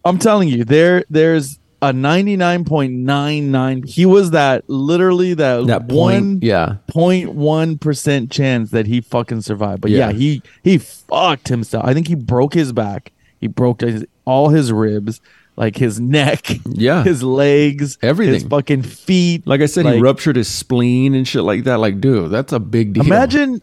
I'm 0.04 0.18
telling 0.18 0.50
you, 0.50 0.64
there 0.64 1.04
there's 1.10 1.60
a 1.82 1.92
99.99 1.94 3.88
he 3.88 4.06
was 4.06 4.32
that 4.32 4.68
literally 4.70 5.34
that, 5.36 5.68
that 5.68 5.84
one 5.86 6.24
point, 6.40 6.44
yeah, 6.44 6.78
0.1 6.90 7.80
percent 7.80 8.32
chance 8.32 8.72
that 8.72 8.88
he 8.88 9.02
fucking 9.02 9.42
survived. 9.42 9.82
But 9.82 9.92
yeah. 9.92 10.10
Yeah. 10.10 10.14
he 10.14 10.42
he 10.64 10.78
fucked 10.78 11.48
himself. 11.50 11.86
I 11.86 11.94
think 11.94 12.08
he 12.08 12.16
broke 12.16 12.54
his 12.54 12.72
back. 12.72 13.12
He 13.40 13.48
broke 13.48 13.82
his, 13.82 14.06
all 14.26 14.50
his 14.50 14.72
ribs, 14.72 15.22
like 15.56 15.76
his 15.78 16.00
neck, 16.00 16.48
Yeah. 16.66 17.04
his 17.06 17.22
legs, 17.22 17.98
Everything. 18.02 18.34
his 18.36 18.44
fucking 18.44 18.82
feet. 18.84 19.46
like 19.46 19.62
I 19.62 19.68
said, 19.68 19.86
he 19.86 20.00
ruptured 20.00 20.38
his 20.38 20.48
spleen 20.48 21.14
and 21.14 21.28
shit 21.28 21.44
like 21.44 21.66
that. 21.66 21.76
Like, 21.80 22.02
dude, 22.02 22.32
that's 22.32 22.54
a 22.54 22.60
big 22.60 22.94
deal. 22.94 23.06
Imagine, 23.06 23.62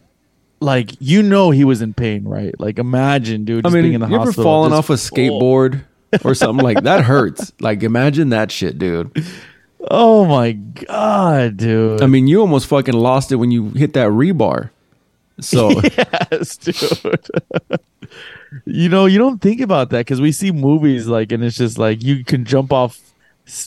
like 0.63 0.93
you 1.01 1.23
know, 1.23 1.51
he 1.51 1.65
was 1.65 1.83
in 1.83 1.93
pain, 1.95 2.25
right? 2.25 2.59
Like 2.59 2.79
imagine, 2.79 3.45
dude. 3.45 3.65
I 3.67 3.69
Just 3.69 3.75
mean, 3.75 3.83
being 3.85 3.93
you 3.93 4.05
in 4.05 4.11
the 4.11 4.15
ever 4.15 4.25
hospital, 4.27 4.45
fallen 4.45 4.71
just- 4.71 4.79
off 4.79 4.91
a 4.91 4.95
skateboard 4.95 5.85
or 6.25 6.35
something 6.35 6.63
like 6.65 6.83
that? 6.85 7.05
Hurts. 7.05 7.53
Like, 7.61 7.83
imagine 7.83 8.31
that 8.31 8.51
shit, 8.51 8.79
dude. 8.79 9.25
Oh 9.91 10.25
my 10.25 10.53
god, 10.53 11.57
dude. 11.57 12.03
I 12.03 12.07
mean, 12.07 12.27
you 12.29 12.41
almost 12.41 12.67
fucking 12.69 12.95
lost 12.95 13.33
it 13.33 13.37
when 13.37 13.51
you 13.51 13.71
hit 13.71 13.95
that 13.95 14.09
rebar. 14.11 14.71
So 15.41 15.71
yes, 16.31 16.57
dude. 16.57 17.27
you 18.65 18.89
know, 18.89 19.07
you 19.07 19.19
don't 19.19 19.41
think 19.41 19.61
about 19.61 19.91
that 19.91 19.99
because 20.01 20.21
we 20.21 20.31
see 20.33 20.53
movies 20.53 21.09
like, 21.09 21.33
and 21.33 21.43
it's 21.43 21.57
just 21.57 21.79
like 21.79 22.03
you 22.03 22.25
can 22.25 22.45
jump 22.45 22.73
off 22.73 23.01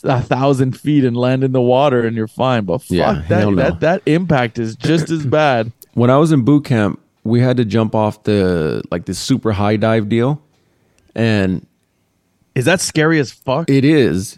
a 0.03 0.21
thousand 0.21 0.79
feet 0.79 1.03
and 1.03 1.17
land 1.17 1.43
in 1.43 1.51
the 1.51 1.61
water 1.61 2.05
and 2.05 2.15
you're 2.15 2.27
fine. 2.29 2.63
But 2.63 2.77
fuck 2.79 2.91
Yeah, 2.91 3.23
that, 3.27 3.43
no. 3.49 3.55
that 3.55 3.79
that 3.81 4.01
impact 4.05 4.57
is 4.57 4.75
just 4.75 5.09
as 5.09 5.25
bad. 5.25 5.71
When 5.95 6.09
I 6.11 6.17
was 6.17 6.31
in 6.31 6.43
boot 6.43 6.65
camp, 6.65 7.01
we 7.23 7.39
had 7.39 7.57
to 7.57 7.65
jump 7.65 7.95
off 7.95 8.23
the 8.23 8.83
like 8.91 9.05
this 9.05 9.17
super 9.17 9.51
high 9.51 9.77
dive 9.77 10.07
deal, 10.07 10.41
and 11.15 11.65
Is 12.53 12.65
that 12.65 12.79
scary 12.79 13.19
as 13.19 13.31
fuck? 13.31 13.69
it 13.69 13.83
is 13.83 14.37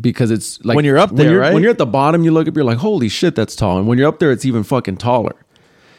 because 0.00 0.30
it's 0.30 0.64
like 0.64 0.76
When 0.76 0.84
you're 0.84 0.98
up 0.98 1.14
there, 1.14 1.38
right? 1.38 1.52
When 1.52 1.62
you're 1.62 1.70
at 1.70 1.78
the 1.78 1.86
bottom, 1.86 2.22
you 2.22 2.30
look 2.30 2.48
up, 2.48 2.56
you're 2.56 2.64
like, 2.64 2.78
holy 2.78 3.08
shit, 3.08 3.34
that's 3.34 3.54
tall. 3.54 3.78
And 3.78 3.86
when 3.86 3.98
you're 3.98 4.08
up 4.08 4.18
there, 4.18 4.32
it's 4.32 4.44
even 4.44 4.62
fucking 4.62 4.96
taller. 4.96 5.36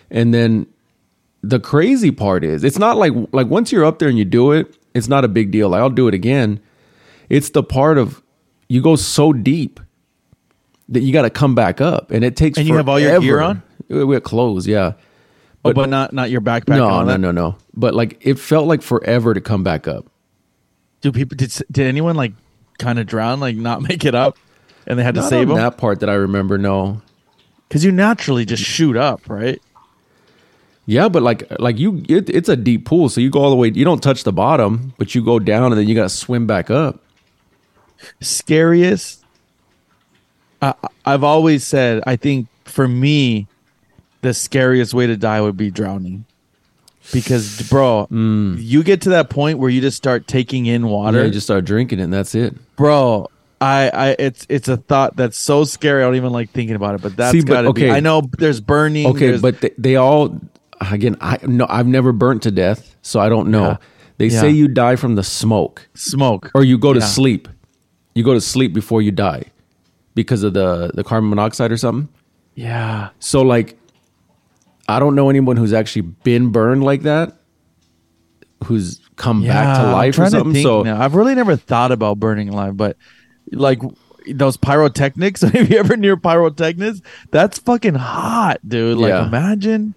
And 0.10 0.34
then 0.34 0.68
the 1.44 1.60
crazy 1.60 2.12
part 2.12 2.44
is, 2.44 2.64
it's 2.64 2.80
not 2.80 2.98
like 2.98 3.14
like 3.32 3.48
once 3.48 3.72
you're 3.72 3.86
up 3.86 4.00
there 4.00 4.10
and 4.10 4.18
you 4.18 4.26
do 4.26 4.52
it, 4.52 4.76
it's 4.96 5.08
not 5.08 5.24
a 5.24 5.28
big 5.28 5.52
deal. 5.52 5.70
Like 5.70 5.82
I'll 5.82 5.90
do 5.90 6.08
it 6.08 6.14
again. 6.14 6.60
It's 7.30 7.50
the 7.50 7.62
part 7.62 7.98
of 7.98 8.24
you 8.70 8.82
go 8.82 8.96
so 8.96 9.34
deep 9.34 9.80
that 10.90 11.02
you 11.02 11.12
got 11.12 11.24
to 11.24 11.30
come 11.30 11.54
back 11.54 11.82
up, 11.82 12.12
and 12.12 12.24
it 12.24 12.36
takes. 12.38 12.58
And 12.58 12.68
you 12.68 12.76
have 12.76 12.88
all 12.88 13.00
your 13.00 13.20
gear 13.20 13.42
on? 13.42 13.62
We 13.90 14.14
had 14.14 14.24
clothes, 14.24 14.68
yeah. 14.68 14.94
Oh, 15.64 15.74
but, 15.74 15.76
but 15.76 15.90
not 15.90 16.14
not 16.14 16.30
your 16.30 16.42
backpack. 16.42 16.78
No, 16.78 17.04
no, 17.04 17.18
no, 17.18 17.32
no. 17.32 17.56
But 17.74 17.94
like 17.94 18.18
it 18.22 18.36
felt 18.40 18.68
like 18.68 18.82
forever 18.82 19.34
to 19.34 19.42
come 19.42 19.64
back 19.64 19.88
up. 19.88 20.06
Do 21.02 21.12
people 21.12 21.36
did 21.36 21.54
did 21.72 21.88
anyone 21.88 22.16
like 22.16 22.34
kind 22.80 23.00
of 23.00 23.08
drown, 23.08 23.40
like 23.40 23.56
not 23.56 23.82
make 23.88 24.06
it 24.06 24.16
up, 24.16 24.38
and 24.86 24.98
they 24.98 25.04
had 25.04 25.16
to 25.16 25.24
save 25.24 25.48
them? 25.48 25.58
that 25.58 25.78
part 25.78 26.00
that 26.02 26.10
I 26.10 26.14
remember. 26.16 26.58
No. 26.58 27.02
Because 27.68 27.84
you 27.84 27.92
naturally 27.92 28.46
just 28.46 28.64
shoot 28.64 28.96
up, 28.96 29.30
right? 29.30 29.62
Yeah, 30.86 31.10
but 31.10 31.22
like 31.22 31.52
like 31.60 31.78
you, 31.78 32.04
it, 32.08 32.30
it's 32.30 32.48
a 32.48 32.56
deep 32.56 32.86
pool, 32.86 33.10
so 33.10 33.20
you 33.20 33.30
go 33.30 33.42
all 33.42 33.50
the 33.50 33.58
way. 33.58 33.70
You 33.70 33.84
don't 33.84 34.02
touch 34.02 34.24
the 34.24 34.32
bottom, 34.32 34.94
but 34.98 35.14
you 35.14 35.24
go 35.24 35.38
down, 35.38 35.74
and 35.74 35.80
then 35.80 35.88
you 35.88 35.96
got 35.96 36.04
to 36.04 36.10
swim 36.10 36.48
back 36.48 36.70
up. 36.70 37.04
scariest 38.22 39.24
I, 40.62 40.74
i've 41.06 41.24
always 41.24 41.66
said 41.66 42.04
i 42.06 42.16
think 42.16 42.48
for 42.66 42.88
me 42.88 43.48
the 44.28 44.34
scariest 44.34 44.94
way 44.94 45.08
to 45.08 45.16
die 45.18 45.40
would 45.42 45.58
be 45.58 45.72
drowning 45.72 46.26
because 47.14 47.68
bro 47.70 48.08
you 48.12 48.84
get 48.84 49.02
to 49.02 49.10
that 49.10 49.30
point 49.30 49.60
where 49.60 49.70
you 49.70 49.80
just 49.82 49.96
start 49.98 50.28
taking 50.28 50.66
in 50.66 50.88
water 50.88 51.20
Yeah, 51.20 51.26
you 51.26 51.32
just 51.32 51.48
start 51.48 51.64
drinking 51.66 52.00
it, 52.00 52.04
and 52.04 52.14
that's 52.14 52.36
it. 52.36 52.54
bro 52.76 53.28
I, 53.62 53.90
I 53.94 54.16
it's 54.20 54.46
it's 54.50 54.68
a 54.68 54.78
thought 54.78 55.16
that's 55.16 55.38
so 55.38 55.64
scary 55.64 56.04
i 56.04 56.06
don't 56.06 56.16
even 56.16 56.32
like 56.32 56.50
thinking 56.52 56.76
about 56.76 56.96
it 56.96 57.02
but 57.02 57.16
that's 57.16 57.32
See, 57.32 57.42
but- 57.42 57.48
gotta 57.48 57.74
be 57.74 57.86
okay. 57.86 57.92
i 57.96 58.00
know 58.02 58.22
there's 58.38 58.60
burning 58.60 59.08
Okay, 59.08 59.28
there's- 59.28 59.42
but 59.42 59.62
they, 59.62 59.72
they 59.78 59.96
all 59.96 60.40
again. 60.92 61.16
I 61.22 61.40
no, 61.48 61.66
I've 61.70 61.88
never 61.88 62.12
burnt 62.12 62.44
to 62.44 62.52
death, 62.52 62.96
so 63.02 63.20
I 63.20 63.30
don't 63.30 63.50
know. 63.50 63.64
Yeah. 63.70 63.78
They 64.20 64.28
Yeah. 64.28 64.42
say 64.42 64.52
you 64.52 64.68
die 64.68 64.96
from 64.96 65.16
the 65.16 65.24
smoke, 65.24 65.88
smoke 65.96 66.52
or 66.54 66.64
you 66.64 66.78
go 66.78 66.94
to 66.94 67.00
Yeah. 67.00 67.06
sleep. 67.08 67.48
You 68.14 68.24
go 68.24 68.36
to 68.36 68.42
sleep 68.42 68.74
before 68.74 69.02
you 69.02 69.12
die 69.12 69.46
because 70.14 70.44
of 70.44 70.54
the 70.54 70.92
the 70.94 71.04
carbon 71.04 71.30
monoxide 71.32 71.72
or 71.72 71.78
something. 71.78 72.10
yeah 72.54 73.10
So 73.18 73.42
like, 73.42 73.76
I 74.88 75.00
don't 75.00 75.16
know 75.16 75.30
anyone 75.30 75.58
who's 75.58 75.74
actually 75.74 76.04
been 76.04 76.50
burned 76.52 76.84
like 76.84 77.02
that, 77.04 77.38
who's 78.66 79.00
come 79.16 79.44
back 79.44 79.78
to 79.78 79.92
life 79.92 80.18
or 80.20 80.30
something. 80.30 80.64
So 80.64 80.84
now. 80.84 81.02
I've 81.02 81.16
really 81.16 81.36
never 81.36 81.56
thought 81.56 81.92
about 81.92 82.20
burning 82.20 82.50
alive, 82.50 82.78
but 82.78 82.98
like 83.52 83.80
those 84.30 84.58
pyrotechnics. 84.58 85.44
if 85.54 85.70
you 85.70 85.78
ever 85.78 85.98
near 85.98 86.18
pyrotechnics, 86.18 87.02
that's 87.32 87.60
fucking 87.60 87.96
hot, 87.96 88.58
dude. 88.68 88.98
Like 88.98 89.10
Yeah. 89.10 89.28
imagine 89.28 89.94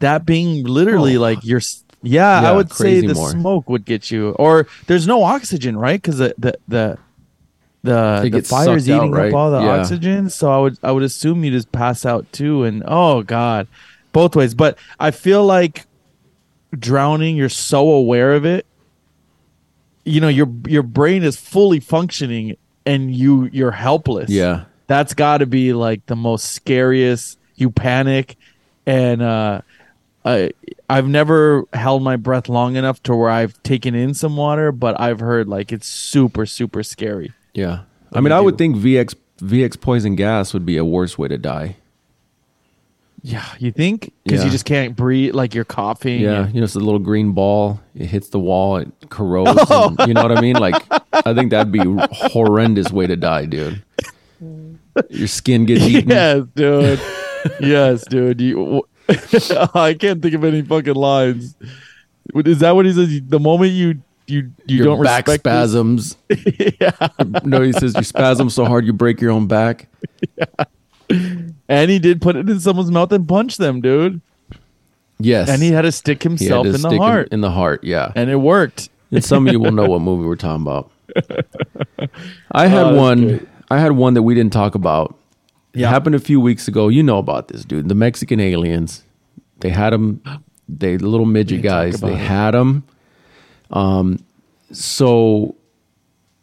that 0.00 0.26
being 0.26 0.64
literally 0.64 1.16
Oh. 1.16 1.20
like 1.20 1.44
your. 1.44 1.58
s- 1.58 1.84
Yeah, 2.02 2.40
I 2.42 2.52
would 2.52 2.72
say 2.72 3.00
the 3.00 3.14
more. 3.14 3.30
smoke 3.30 3.68
would 3.70 3.84
get 3.86 4.10
you, 4.10 4.30
or 4.30 4.66
there's 4.86 5.06
no 5.06 5.22
oxygen, 5.22 5.76
right? 5.76 6.00
Because 6.00 6.18
the 6.18 6.34
the 6.38 6.54
the 6.68 6.98
the, 7.82 8.20
the 8.24 8.30
gets 8.30 8.50
fire's 8.50 8.84
sucked 8.86 8.90
out, 8.94 9.02
eating 9.04 9.12
right? 9.12 9.28
up 9.28 9.34
all 9.34 9.50
the 9.50 9.60
Yeah. 9.60 9.78
oxygen. 9.80 10.28
So 10.30 10.50
I 10.50 10.58
would 10.58 10.78
I 10.82 10.92
would 10.92 11.02
assume 11.02 11.44
you 11.44 11.50
just 11.50 11.70
pass 11.72 12.04
out 12.04 12.30
too, 12.32 12.64
and 12.64 12.82
oh 12.86 13.22
god, 13.22 13.68
both 14.14 14.34
ways. 14.34 14.54
But 14.54 14.78
I 14.98 15.10
feel 15.10 15.44
like 15.44 15.84
drowning, 16.72 17.36
you're 17.36 17.50
so 17.50 17.90
aware 17.90 18.32
of 18.32 18.46
it. 18.46 18.64
You 20.06 20.22
know, 20.22 20.28
your 20.28 20.50
your 20.66 20.82
brain 20.82 21.22
is 21.22 21.36
fully 21.36 21.80
functioning, 21.80 22.56
and 22.86 23.14
you 23.14 23.50
you're 23.52 23.70
helpless. 23.72 24.30
yeah, 24.30 24.64
that's 24.86 25.12
got 25.12 25.38
to 25.38 25.46
be 25.46 25.74
like 25.74 26.06
the 26.06 26.16
most 26.16 26.52
scariest. 26.52 27.38
You 27.56 27.70
panic, 27.70 28.36
and 28.86 29.22
uh, 29.22 29.60
I 30.24 30.52
I've 30.88 31.08
never 31.08 31.64
held 31.72 32.02
my 32.02 32.16
breath 32.16 32.48
long 32.48 32.76
enough 32.76 33.02
to 33.04 33.14
where 33.14 33.30
I've 33.30 33.62
taken 33.62 33.94
in 33.94 34.14
some 34.14 34.36
water, 34.36 34.72
but 34.72 35.00
I've 35.00 35.20
heard 35.20 35.48
like 35.48 35.72
it's 35.72 35.86
super 35.86 36.46
super 36.46 36.82
scary. 36.82 37.32
yeah. 37.52 37.82
I 38.12 38.20
mean, 38.20 38.30
do 38.30 38.36
I 38.36 38.40
would 38.40 38.58
think 38.58 38.76
VX 38.76 39.16
VX 39.40 39.80
poison 39.80 40.14
gas 40.14 40.52
would 40.54 40.64
be 40.64 40.76
a 40.76 40.84
worse 40.84 41.18
way 41.18 41.28
to 41.28 41.38
die. 41.38 41.76
Yeah, 43.26 43.42
you 43.58 43.72
think 43.72 44.12
because 44.22 44.40
Yeah. 44.40 44.44
you 44.46 44.50
just 44.52 44.66
can't 44.66 44.94
breathe, 44.94 45.34
like 45.34 45.54
you're 45.54 45.64
coughing. 45.64 46.20
Yeah, 46.20 46.44
and- 46.44 46.54
you 46.54 46.60
know, 46.60 46.64
it's 46.64 46.74
a 46.74 46.78
little 46.78 46.98
green 46.98 47.32
ball. 47.32 47.80
It 47.94 48.04
hits 48.06 48.28
the 48.28 48.38
wall. 48.38 48.76
It 48.76 48.90
corrodes. 49.08 49.70
and- 49.70 49.98
you 50.06 50.12
know 50.12 50.22
what 50.22 50.36
I 50.36 50.42
mean? 50.42 50.56
Like, 50.56 50.74
I 51.26 51.32
think 51.32 51.50
that'd 51.50 51.72
be 51.72 51.80
a 51.80 52.06
horrendous 52.12 52.92
way 52.92 53.06
to 53.06 53.16
die, 53.16 53.46
dude. 53.46 53.82
Your 55.08 55.26
skin 55.28 55.64
gets 55.64 55.82
eaten. 55.86 56.10
yes, 56.10 56.42
dude. 56.54 57.00
yes, 57.60 58.04
dude. 58.06 58.42
You, 58.42 58.82
I 59.74 59.96
can't 59.98 60.20
think 60.20 60.34
of 60.34 60.44
any 60.44 60.60
fucking 60.60 60.94
lines. 60.94 61.56
Is 62.34 62.58
that 62.58 62.74
what 62.74 62.84
he 62.84 62.92
says? 62.92 63.20
The 63.26 63.40
moment 63.40 63.72
you 63.72 64.02
you 64.26 64.50
you 64.66 64.76
Your 64.78 64.84
don't 64.96 65.02
back 65.02 65.28
spasms. 65.30 66.16
yeah. 66.80 67.08
No, 67.42 67.62
he 67.62 67.72
says 67.72 67.94
you 67.94 68.02
spasm 68.02 68.50
so 68.50 68.66
hard 68.66 68.84
you 68.86 68.92
break 68.92 69.20
your 69.22 69.30
own 69.30 69.46
back. 69.46 69.88
And 71.68 71.90
he 71.90 71.98
did 71.98 72.20
put 72.20 72.36
it 72.36 72.48
in 72.48 72.60
someone's 72.60 72.90
mouth 72.90 73.10
and 73.12 73.26
punch 73.26 73.56
them, 73.56 73.80
dude. 73.80 74.20
Yes, 75.18 75.48
And 75.48 75.62
he 75.62 75.70
had 75.70 75.82
to 75.82 75.92
stick 75.92 76.22
himself 76.22 76.64
to 76.64 76.68
in 76.68 76.72
the 76.72 76.78
stick 76.88 77.00
heart, 77.00 77.28
In 77.30 77.40
the 77.40 77.50
heart, 77.50 77.84
yeah. 77.84 78.12
and 78.16 78.28
it 78.28 78.36
worked. 78.36 78.90
And 79.12 79.24
some 79.24 79.46
of 79.46 79.52
you 79.52 79.60
will 79.60 79.70
know 79.72 79.86
what 79.86 80.00
movie 80.00 80.26
we're 80.26 80.34
talking 80.36 80.62
about. 80.62 80.90
I 82.50 82.66
had 82.66 82.82
Oh, 82.82 82.84
that's 82.88 82.96
one. 82.96 83.28
great. 83.28 83.48
I 83.70 83.78
had 83.78 83.92
one 83.92 84.14
that 84.14 84.22
we 84.22 84.34
didn't 84.34 84.52
talk 84.52 84.74
about. 84.74 85.16
It 85.72 85.80
Yeah. 85.80 85.88
happened 85.90 86.14
a 86.16 86.20
few 86.20 86.40
weeks 86.40 86.66
ago. 86.68 86.88
You 86.88 87.02
know 87.02 87.18
about 87.18 87.48
this, 87.48 87.64
dude. 87.64 87.88
The 87.88 87.94
Mexican 87.94 88.40
aliens. 88.40 89.04
They 89.60 89.70
had 89.70 89.92
them. 89.92 90.20
They 90.68 90.96
the 90.96 91.06
little 91.06 91.26
midget 91.26 91.62
guys. 91.62 92.00
They 92.00 92.08
about 92.08 92.20
it. 92.20 92.24
had 92.26 92.50
them. 92.52 92.82
Um, 93.70 94.18
so 94.72 95.54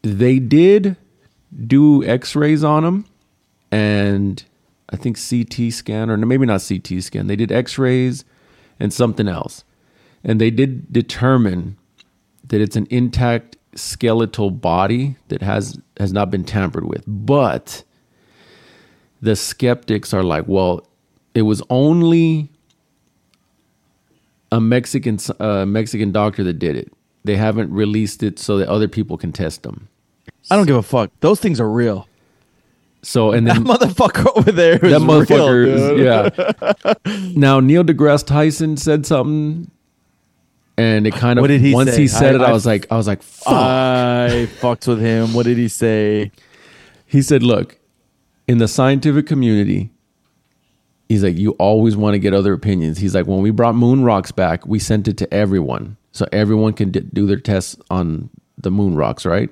they 0.02 0.40
did 0.40 0.96
do 1.68 2.04
X-rays 2.06 2.64
on 2.64 2.84
them, 2.84 3.06
and 3.72 4.44
I 4.92 4.98
think 4.98 5.18
CT 5.18 5.72
scan 5.72 6.10
or 6.10 6.18
maybe 6.18 6.46
not 6.46 6.64
CT 6.68 7.02
scan. 7.02 7.28
They 7.28 7.36
did 7.36 7.52
X-rays 7.52 8.26
and 8.80 8.94
something 8.94 9.28
else, 9.28 9.64
and 10.24 10.42
they 10.42 10.52
did 10.52 10.92
determine 10.92 11.78
that 12.48 12.62
it's 12.62 12.76
an 12.76 12.88
intact 12.90 13.58
skeletal 13.76 14.52
body 14.52 15.16
that 15.30 15.42
has 15.42 15.80
has 15.98 16.12
not 16.12 16.30
been 16.30 16.44
tampered 16.44 16.86
with. 16.86 17.04
But 17.08 17.84
the 19.22 19.36
skeptics 19.36 20.14
are 20.14 20.24
like, 20.24 20.48
well, 20.48 20.86
it 21.34 21.44
was 21.44 21.62
only 21.70 22.50
a 24.52 24.60
Mexican 24.60 25.18
uh, 25.40 25.66
Mexican 25.66 26.12
doctor 26.12 26.44
that 26.44 26.60
did 26.60 26.76
it. 26.76 26.92
They 27.24 27.38
haven't 27.38 27.72
released 27.72 28.24
it 28.24 28.40
so 28.40 28.58
that 28.58 28.68
other 28.68 28.88
people 28.88 29.18
can 29.18 29.32
test 29.32 29.64
them. 29.64 29.88
I 30.50 30.56
don't 30.56 30.66
give 30.66 30.76
a 30.76 30.84
fuck. 30.84 31.12
Those 31.20 31.40
things 31.40 31.60
are 31.60 31.70
real. 31.70 32.08
So 33.04 33.32
and 33.32 33.48
then 33.48 33.64
That 33.64 33.80
motherfucker 33.80 34.38
over 34.38 34.52
there 34.52 34.78
that 34.78 35.02
motherfucker, 35.02 35.66
is, 35.68 36.00
yeah. 37.16 37.32
now 37.36 37.60
Neil 37.60 37.84
deGrasse 37.84 38.26
Tyson 38.28 38.78
said 38.78 39.06
something, 39.08 39.72
and 40.78 41.08
it 41.08 41.14
kind 41.16 41.40
of 41.40 41.42
What 41.44 41.48
did 41.48 41.62
he 41.62 41.74
once 41.74 41.92
say? 41.92 42.02
he 42.02 42.08
said 42.08 42.36
I- 42.36 42.38
it, 42.38 42.42
I, 42.42 42.50
I- 42.50 42.52
was 42.54 42.66
like, 42.66 42.86
I 42.92 42.98
was 42.98 43.08
like, 43.08 43.24
fuck. 43.24 43.54
I 43.54 44.46
fucked 44.60 44.88
with 44.88 45.00
him. 45.02 45.34
What 45.34 45.46
did 45.46 45.58
he 45.58 45.68
say? 45.68 46.32
he 47.08 47.22
said, 47.22 47.44
look, 47.44 47.78
in 48.48 48.58
the 48.60 48.68
scientific 48.68 49.26
community, 49.28 49.90
he's 51.10 51.24
like, 51.24 51.38
you 51.38 51.52
always 51.54 51.98
want 51.98 52.14
to 52.14 52.20
get 52.20 52.34
other 52.34 52.54
opinions. 52.54 52.98
He's 53.00 53.14
like, 53.16 53.28
when 53.28 53.42
we 53.42 53.50
brought 53.52 53.76
moon 53.76 54.04
rocks 54.04 54.32
back, 54.32 54.66
we 54.66 54.80
sent 54.80 55.08
it 55.10 55.18
to 55.18 55.34
everyone, 55.34 55.98
so 56.14 56.26
everyone 56.32 56.72
can 56.74 56.90
d- 56.92 57.02
do 57.02 57.26
their 57.28 57.40
tests 57.40 57.76
on 57.90 58.30
the 58.58 58.72
moon 58.72 58.96
rocks, 58.96 59.26
right? 59.26 59.50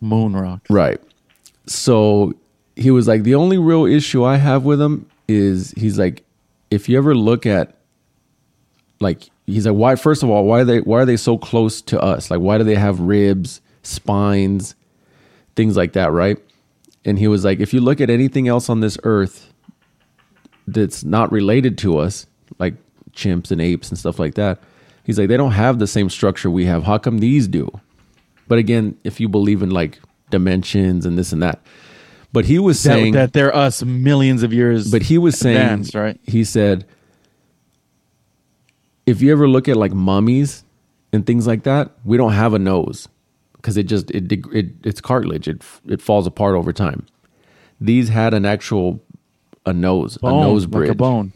Moon 0.00 0.34
rock. 0.34 0.60
Right. 0.70 1.00
So 1.68 2.34
he 2.76 2.90
was 2.90 3.06
like, 3.06 3.22
the 3.22 3.34
only 3.34 3.58
real 3.58 3.84
issue 3.84 4.24
I 4.24 4.36
have 4.36 4.64
with 4.64 4.80
him 4.80 5.08
is 5.28 5.72
he's 5.72 5.98
like, 5.98 6.24
if 6.70 6.88
you 6.88 6.96
ever 6.98 7.14
look 7.14 7.46
at 7.46 7.76
like 9.00 9.30
he's 9.46 9.66
like, 9.66 9.76
why 9.76 9.94
first 9.96 10.22
of 10.22 10.30
all, 10.30 10.44
why 10.44 10.60
are 10.60 10.64
they 10.64 10.80
why 10.80 11.00
are 11.00 11.06
they 11.06 11.16
so 11.16 11.38
close 11.38 11.80
to 11.82 12.00
us? 12.00 12.30
Like 12.30 12.40
why 12.40 12.58
do 12.58 12.64
they 12.64 12.74
have 12.74 13.00
ribs, 13.00 13.60
spines, 13.82 14.74
things 15.56 15.76
like 15.76 15.92
that, 15.92 16.12
right? 16.12 16.38
And 17.04 17.18
he 17.18 17.28
was 17.28 17.44
like, 17.44 17.60
if 17.60 17.72
you 17.72 17.80
look 17.80 18.00
at 18.00 18.10
anything 18.10 18.48
else 18.48 18.68
on 18.68 18.80
this 18.80 18.98
earth 19.04 19.52
that's 20.66 21.04
not 21.04 21.30
related 21.32 21.78
to 21.78 21.98
us, 21.98 22.26
like 22.58 22.74
chimps 23.12 23.50
and 23.50 23.60
apes 23.60 23.88
and 23.88 23.98
stuff 23.98 24.18
like 24.18 24.34
that, 24.34 24.58
he's 25.04 25.18
like, 25.18 25.28
they 25.28 25.36
don't 25.36 25.52
have 25.52 25.78
the 25.78 25.86
same 25.86 26.10
structure 26.10 26.50
we 26.50 26.64
have. 26.66 26.84
How 26.84 26.98
come 26.98 27.18
these 27.18 27.48
do? 27.48 27.68
But 28.46 28.58
again, 28.58 28.96
if 29.04 29.20
you 29.20 29.28
believe 29.28 29.62
in 29.62 29.70
like 29.70 30.00
dimensions 30.30 31.04
and 31.06 31.18
this 31.18 31.32
and 31.32 31.42
that. 31.42 31.60
But 32.32 32.44
he 32.44 32.58
was 32.58 32.82
That, 32.82 32.90
saying 32.94 33.14
that 33.14 33.32
they're 33.32 33.54
us 33.54 33.82
millions 33.82 34.42
of 34.42 34.52
years. 34.52 34.90
but 34.90 35.02
he 35.02 35.16
was 35.18 35.38
saying 35.38 35.56
advanced, 35.56 35.94
right? 35.94 36.20
He 36.24 36.44
said 36.44 36.84
if 39.06 39.22
you 39.22 39.32
ever 39.32 39.48
look 39.48 39.68
at 39.68 39.76
like 39.76 39.92
mummies 39.92 40.64
and 41.12 41.24
things 41.26 41.46
like 41.46 41.62
that, 41.62 41.90
we 42.04 42.16
don't 42.16 42.32
have 42.32 42.52
a 42.54 42.58
nose 42.58 43.08
because 43.56 43.76
it 43.76 43.84
just 43.84 44.10
it, 44.10 44.30
it 44.32 44.66
it's 44.84 45.00
cartilage. 45.00 45.48
It 45.48 45.62
it 45.86 46.02
falls 46.02 46.26
apart 46.26 46.54
over 46.54 46.72
time. 46.72 47.06
These 47.80 48.08
had 48.10 48.34
an 48.34 48.44
actual 48.44 49.00
a 49.64 49.72
nose, 49.72 50.18
Bone, 50.18 50.42
a 50.42 50.46
nose 50.46 50.64
like 50.64 50.70
bridge. 50.72 50.90
a 50.90 50.94
bone. 50.94 51.32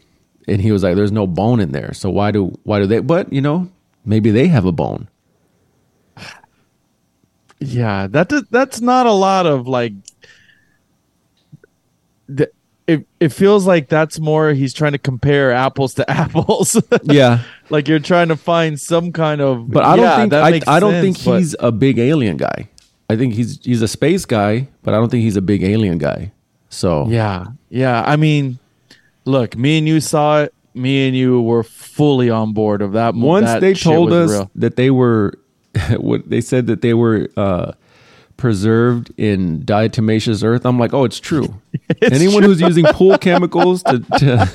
And 0.49 0.61
he 0.61 0.73
was 0.73 0.83
like 0.83 0.97
there's 0.97 1.13
no 1.13 1.27
bone 1.27 1.61
in 1.61 1.73
there. 1.73 1.93
So 1.95 2.11
why 2.11 2.31
do 2.33 2.53
why 2.65 2.81
do 2.81 2.87
they 2.87 2.99
but 3.01 3.33
you 3.33 3.41
know, 3.41 3.71
maybe 4.05 4.31
they 4.31 4.49
have 4.49 4.65
a 4.67 4.73
bone. 4.73 5.09
Yeah, 7.67 8.07
that 8.09 8.29
does, 8.29 8.45
that's 8.51 8.81
not 8.81 9.07
a 9.07 9.13
lot 9.13 9.47
of 9.47 9.67
like. 9.69 9.93
It 12.89 13.07
it 13.21 13.29
feels 13.29 13.65
like 13.67 13.89
that's 13.89 14.19
more 14.19 14.53
he's 14.53 14.75
trying 14.75 14.93
to 14.93 14.99
compare 14.99 15.53
apples 15.53 15.95
to 15.95 16.11
apples. 16.11 16.81
Yeah. 17.05 17.41
like 17.71 17.87
you're 17.87 18.01
trying 18.01 18.29
to 18.29 18.37
find 18.37 18.81
some 18.81 19.13
kind 19.13 19.41
of. 19.41 19.71
But 19.71 19.85
I 19.85 19.97
don't 19.97 20.05
Yeah, 20.05 20.17
think 20.17 20.31
that 20.31 20.43
I, 20.43 20.61
I 20.77 20.81
don't 20.81 20.93
sense, 20.93 21.03
think 21.19 21.25
but- 21.25 21.39
he's 21.39 21.55
a 21.61 21.71
big 21.71 21.99
alien 21.99 22.37
guy. 22.37 22.69
I 23.09 23.17
think 23.17 23.35
he's 23.35 23.63
he's 23.65 23.83
a 23.83 23.89
space 23.89 24.25
guy, 24.25 24.69
but 24.83 24.95
I 24.95 24.97
don't 24.97 25.11
think 25.11 25.23
he's 25.23 25.37
a 25.37 25.43
big 25.43 25.63
alien 25.63 25.99
guy. 25.99 26.33
So 26.71 27.07
Yeah, 27.09 27.47
yeah. 27.69 28.03
I 28.07 28.17
mean, 28.17 28.59
look, 29.27 29.57
me 29.57 29.79
and 29.79 29.87
you 29.87 30.01
saw 30.01 30.43
it. 30.43 30.55
Me 30.75 31.07
and 31.07 31.15
you 31.15 31.41
were 31.43 31.63
fully 31.63 32.31
on 32.31 32.55
board 32.55 32.81
of 32.81 32.93
that. 32.93 33.15
once 33.15 33.45
that 33.47 33.61
they 33.61 33.75
told 33.75 34.11
us 34.13 34.31
real. 34.31 34.51
that 34.55 34.75
they 34.77 34.91
were 34.91 35.35
what 35.99 36.29
they 36.29 36.41
said 36.41 36.67
that 36.67 36.83
they 36.83 36.95
were 36.95 37.29
uh 37.37 37.73
preserved 38.37 39.13
in 39.19 39.61
diatomaceous 39.63 40.43
earth 40.43 40.65
i'm 40.67 40.79
like 40.79 40.93
oh 40.93 41.05
it's 41.05 41.21
true 41.21 41.61
anyone 42.03 42.43
who's 42.43 42.61
using 42.61 42.85
pool 42.87 43.17
chemicals 43.19 43.83
to, 43.85 43.99
to 44.19 44.49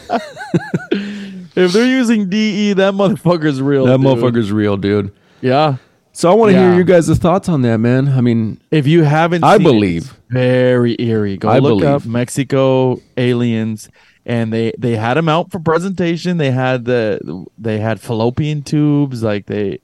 if 1.55 1.71
they're 1.71 1.87
using 1.87 2.29
DE, 2.29 2.73
that 2.73 2.93
motherfucker's 2.93 3.61
real. 3.61 3.85
that 3.85 3.97
dude. 3.97 4.05
motherfucker's 4.05 4.51
real 4.51 4.77
dude 4.77 5.11
Yeah. 5.41 5.77
so 6.11 6.29
i 6.31 6.33
want 6.35 6.51
to 6.51 6.53
Yeah. 6.57 6.69
hear 6.71 6.77
you 6.77 6.83
guys' 6.83 7.17
thoughts 7.17 7.47
on 7.49 7.61
that 7.61 7.77
man 7.79 8.09
i 8.09 8.21
mean 8.21 8.59
If 8.71 8.87
you 8.87 9.03
haven't, 9.03 9.43
I 9.43 9.57
seen 9.57 9.61
it, 9.61 9.69
believe. 9.69 10.01
it's 10.03 10.13
very 10.29 10.95
eerie. 10.99 11.37
Go 11.37 11.47
I 11.49 11.59
look 11.59 11.79
believe. 11.79 11.87
up 11.87 12.05
Mexico 12.05 12.99
aliens, 13.15 13.89
and 14.25 14.51
they 14.51 14.73
they 14.77 14.97
had 14.97 15.13
them 15.13 15.29
out 15.29 15.51
for 15.51 15.59
presentation. 15.59 16.35
They 16.37 16.51
had 16.51 16.83
the 16.83 17.45
they 17.57 17.79
had 17.79 18.01
fallopian 18.01 18.61
tubes, 18.63 19.23
like 19.23 19.45
they, 19.45 19.79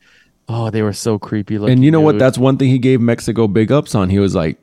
oh, 0.50 0.70
they 0.70 0.82
were 0.82 0.94
so 0.94 1.18
creepy 1.20 1.58
looking. 1.58 1.74
and 1.74 1.86
you 1.86 1.92
know 1.92 2.02
what 2.02 2.20
that's 2.20 2.38
one 2.38 2.58
thing 2.58 2.70
he 2.70 2.78
gave 2.80 3.00
mexico 3.02 3.48
big 3.48 3.72
ups 3.72 3.96
on 3.96 4.10
he 4.10 4.20
was 4.20 4.36
like 4.36 4.58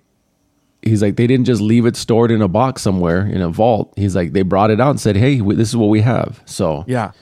he's 0.83 1.03
like 1.03 1.17
they 1.17 1.27
didn't 1.27 1.47
just 1.47 1.61
leave 1.61 1.87
it 1.87 1.97
stored 1.97 2.31
in 2.31 2.41
a 2.43 2.49
box 2.49 2.83
somewhere 2.83 3.27
in 3.27 3.41
a 3.41 3.49
vault 3.49 3.93
he's 3.97 4.15
like 4.17 4.33
they 4.33 4.43
brought 4.43 4.71
it 4.71 4.81
out 4.81 4.91
and 4.91 5.01
said 5.01 5.17
hey 5.17 5.41
we- 5.41 5.55
this 5.55 5.69
is 5.69 5.77
what 5.77 5.87
we 5.89 6.01
have 6.01 6.43
so 6.47 6.85
yeah. 6.87 7.13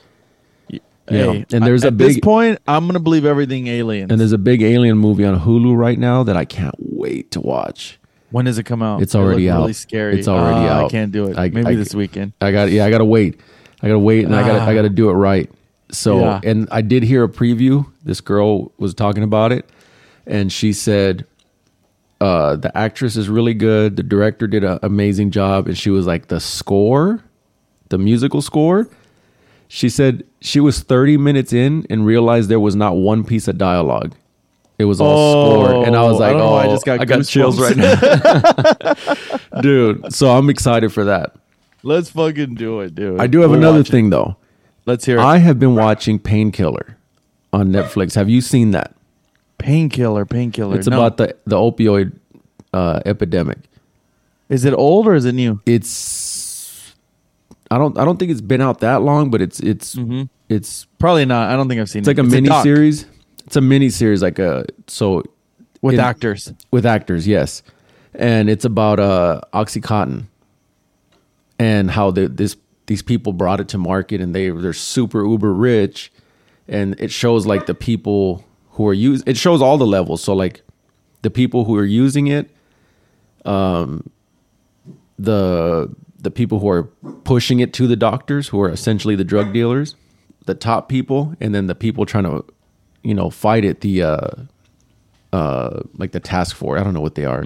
Y- 0.71 0.81
know, 1.11 1.33
Hey, 1.33 1.47
and 1.53 1.65
there's 1.65 1.85
at 1.85 1.95
a 1.95 1.97
this 1.97 2.15
big- 2.17 2.23
point, 2.23 2.59
I'm 2.69 2.87
gonna 2.87 3.01
believe 3.01 3.25
everything 3.25 3.67
alien. 3.69 4.11
and 4.11 4.21
there's 4.21 4.33
a 4.33 4.39
big 4.39 4.61
alien 4.63 4.99
movie 4.99 5.25
on 5.25 5.41
hulu 5.41 5.77
right 5.77 5.99
now 5.99 6.23
that 6.23 6.37
i 6.37 6.45
can't 6.45 6.75
wait 6.79 7.31
to 7.31 7.41
watch 7.41 7.99
when 8.31 8.45
does 8.45 8.59
it 8.59 8.65
come 8.65 8.83
out? 8.83 9.01
It's 9.01 9.15
They 9.15 9.19
look 9.21 9.27
already 9.27 9.49
out. 9.49 9.61
Really 9.61 9.73
scary. 9.73 10.19
It's 10.19 10.29
already 10.29 10.69
Ah, 10.69 10.85
I 10.85 10.89
can't 10.91 11.11
do 11.11 11.29
it. 11.29 11.39
I- 11.39 11.49
Maybe 11.49 11.67
I- 11.69 11.75
this 11.77 11.95
weekend. 11.95 12.35
I 12.43 12.53
got 12.53 12.71
yeah, 12.71 12.85
I 12.85 12.91
gotta 12.91 13.07
wait. 13.07 13.41
I 13.83 13.87
gotta 13.87 13.99
wait 13.99 14.27
and 14.27 14.37
I 14.37 14.47
gotta 14.47 14.61
I 14.63 14.75
gotta 14.75 14.91
do 14.91 15.09
it 15.09 15.15
right. 15.15 15.51
So 15.91 16.21
Yeah. 16.21 16.41
and 16.45 16.69
I 16.71 16.83
did 16.83 17.03
hear 17.03 17.25
a 17.25 17.29
preview. 17.29 17.87
This 18.05 18.21
girl 18.21 18.73
was 18.79 18.95
talking 18.95 19.23
about 19.23 19.53
it 19.53 19.69
and 20.27 20.53
she 20.53 20.73
said 20.73 21.25
uh 22.21 22.57
the 22.57 22.77
actress 22.77 23.17
is 23.17 23.29
really 23.29 23.55
good. 23.55 23.97
The 23.97 24.03
director 24.03 24.47
did 24.47 24.65
an 24.65 24.79
amazing 24.83 25.31
job 25.31 25.67
and 25.67 25.77
she 25.79 25.91
was 25.91 26.07
like 26.07 26.29
the 26.29 26.41
score, 26.41 27.23
the 27.89 27.99
musical 27.99 28.43
score. 28.43 28.89
She 29.69 29.89
said 29.89 30.25
she 30.41 30.61
was 30.61 30.81
30 30.81 31.17
minutes 31.19 31.53
in 31.53 31.87
and 31.91 32.05
realized 32.07 32.49
there 32.49 32.61
was 32.61 32.75
not 32.77 32.97
one 32.97 33.25
piece 33.25 33.49
of 33.49 33.57
dialogue. 33.59 34.15
It 34.79 34.85
was 34.85 35.01
all 35.01 35.33
score, 35.67 35.85
and 35.87 35.97
I 35.97 36.03
was 36.03 36.21
Oh, 36.21 36.23
I 36.23 36.29
like, 36.29 36.37
know 36.37 36.49
"Oh, 36.51 36.55
I 36.55 36.67
just 36.69 36.87
got 36.87 37.01
I 37.01 37.05
got 37.05 37.25
chills 37.27 37.59
right 37.61 37.77
now, 37.77 39.61
dude." 39.61 40.13
So 40.15 40.31
I'm 40.31 40.49
excited 40.49 40.93
for 40.93 41.05
that. 41.05 41.35
Let's 41.83 42.11
fucking 42.11 42.55
do 42.55 42.81
it, 42.81 42.95
dude. 42.95 43.21
I 43.21 43.27
do 43.27 43.41
have 43.41 43.51
We'll 43.51 43.59
another 43.59 43.83
thing 43.83 44.11
though. 44.11 44.37
Let's 44.89 45.05
hear 45.05 45.19
it. 45.19 45.23
I 45.23 45.37
have 45.39 45.59
been 45.59 45.75
watching 45.75 46.19
Painkiller 46.19 46.97
on 47.53 47.69
Netflix. 47.71 48.15
Have 48.15 48.29
you 48.29 48.41
seen 48.41 48.71
that? 48.73 48.95
painkiller, 49.59 50.25
painkiller. 50.25 50.77
It's 50.79 50.87
No. 50.89 50.97
about 50.99 51.17
the 51.17 51.35
the 51.45 51.57
opioid 51.57 52.13
uh, 52.73 53.01
epidemic. 53.05 53.59
Is 54.49 54.65
it 54.65 54.73
old 54.73 55.07
or 55.09 55.15
is 55.15 55.25
it 55.25 55.35
new? 55.35 55.61
It's 55.67 56.95
I 57.71 57.77
don't 57.77 57.99
I 57.99 58.05
don't 58.05 58.19
think 58.19 58.31
it's 58.31 58.41
been 58.41 58.61
out 58.63 58.79
that 58.81 59.03
long, 59.03 59.31
but 59.31 59.43
it's 59.43 59.59
it's 59.61 59.97
Mm-hmm. 59.97 60.23
it's 60.49 60.87
Probably 61.01 61.25
not. 61.27 61.51
I 61.51 61.57
don't 61.57 61.69
think 61.69 61.81
I've 61.81 61.91
seen 61.91 62.01
it. 62.01 62.09
it's 62.09 62.09
it. 62.19 62.23
like 62.23 62.27
a 62.27 62.31
mini 62.31 62.49
doc 62.49 62.63
series. 62.63 63.05
It's 63.47 63.57
a 63.57 63.61
mini 63.61 63.91
series, 63.91 64.23
like 64.23 64.39
a 64.39 64.65
so 64.87 65.25
with 65.83 65.95
in- 65.95 66.01
actors. 66.01 66.53
with 66.71 66.87
actors, 66.87 67.27
yes, 67.27 67.63
and 68.15 68.49
it's 68.49 68.65
about 68.65 69.01
uh 69.01 69.41
OxyContin 69.53 70.25
and 71.59 71.91
how 71.91 72.13
the, 72.13 72.29
this 72.29 72.57
these 72.89 73.03
people 73.03 73.33
brought 73.33 73.61
it 73.61 73.69
to 73.69 73.79
market 73.79 74.21
and 74.21 74.35
they 74.35 74.51
they're 74.51 74.73
super 74.73 75.25
uber 75.25 75.53
rich, 75.53 76.11
and 76.67 76.99
it 76.99 77.13
shows 77.13 77.47
like 77.47 77.67
the 77.67 77.75
people 77.75 78.45
who 78.73 78.89
are 78.89 78.95
use 78.95 79.23
it 79.27 79.37
shows 79.37 79.63
all 79.63 79.79
the 79.79 79.87
levels. 79.87 80.23
So 80.23 80.35
like 80.35 80.63
the 81.23 81.31
people 81.31 81.65
who 81.65 81.77
are 81.77 81.85
using 81.85 82.27
it, 82.27 82.51
um, 83.45 84.11
the 85.19 85.95
the 86.19 86.31
people 86.31 86.59
who 86.59 86.69
are 86.69 86.85
pushing 87.25 87.61
it 87.61 87.73
to 87.75 87.87
the 87.87 87.97
doctors, 87.97 88.49
who 88.49 88.61
are 88.61 88.71
essentially 88.71 89.15
the 89.15 89.25
drug 89.25 89.53
dealers, 89.53 89.95
the 90.47 90.55
top 90.55 90.89
people, 90.89 91.35
and 91.41 91.55
then 91.55 91.67
the 91.67 91.75
people 91.75 92.05
trying 92.07 92.25
to, 92.25 92.45
you 93.03 93.15
know, 93.15 93.31
fight 93.31 93.65
it. 93.65 93.81
The 93.83 94.03
uh, 94.03 94.31
uh, 95.33 95.83
like 95.99 96.13
the 96.13 96.21
task 96.21 96.57
force. 96.57 96.81
I 96.81 96.85
don't 96.85 96.95
know 96.95 97.01
what 97.03 97.15
they 97.15 97.25
are. 97.27 97.45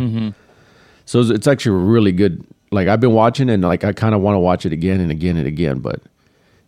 So 1.04 1.20
it's, 1.20 1.30
it's 1.30 1.46
actually 1.48 1.84
really 1.84 2.12
good. 2.12 2.46
Like 2.72 2.88
I've 2.88 3.00
been 3.00 3.12
watching 3.12 3.48
it 3.48 3.54
and 3.54 3.62
like 3.62 3.84
I 3.84 3.92
kind 3.92 4.14
of 4.14 4.20
want 4.22 4.34
to 4.34 4.40
watch 4.40 4.64
it 4.66 4.72
again 4.72 5.00
and 5.00 5.10
again 5.10 5.36
and 5.36 5.46
again, 5.46 5.78
but 5.80 6.00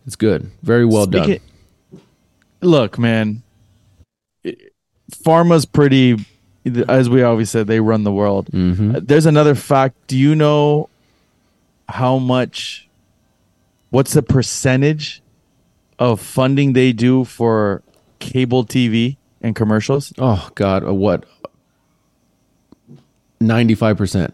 it's 0.05 0.15
good. 0.15 0.49
Very 0.61 0.85
well 0.85 1.05
done. 1.07 1.23
Speaking- 1.23 1.41
Look, 2.61 2.97
man. 2.97 3.43
it- 4.43 4.71
Pharma's 5.11 5.65
pretty 5.65 6.17
as 6.87 7.09
we 7.09 7.21
always 7.21 7.51
said, 7.51 7.67
they 7.67 7.79
run 7.79 8.03
the 8.03 8.11
world. 8.11 8.47
Mm-hmm. 8.51 8.95
Uh, 8.95 8.99
There's 9.03 9.27
another 9.27 9.53
fact. 9.53 9.95
Do 10.07 10.17
you 10.17 10.33
know 10.35 10.89
how 11.89 12.17
much? 12.17 12.87
What's 13.91 14.13
the 14.13 14.23
percentage 14.23 15.21
of 15.99 16.19
funding 16.19 16.73
they 16.73 16.91
do 16.91 17.23
for 17.23 17.83
cable 18.17 18.65
TV 18.65 19.17
and 19.41 19.55
commercials? 19.55 20.11
Oh 20.17 20.49
God, 20.55 20.83
uh, 20.87 20.93
what? 20.93 21.25
Ninety-five 23.39 23.95
percent. 23.97 24.33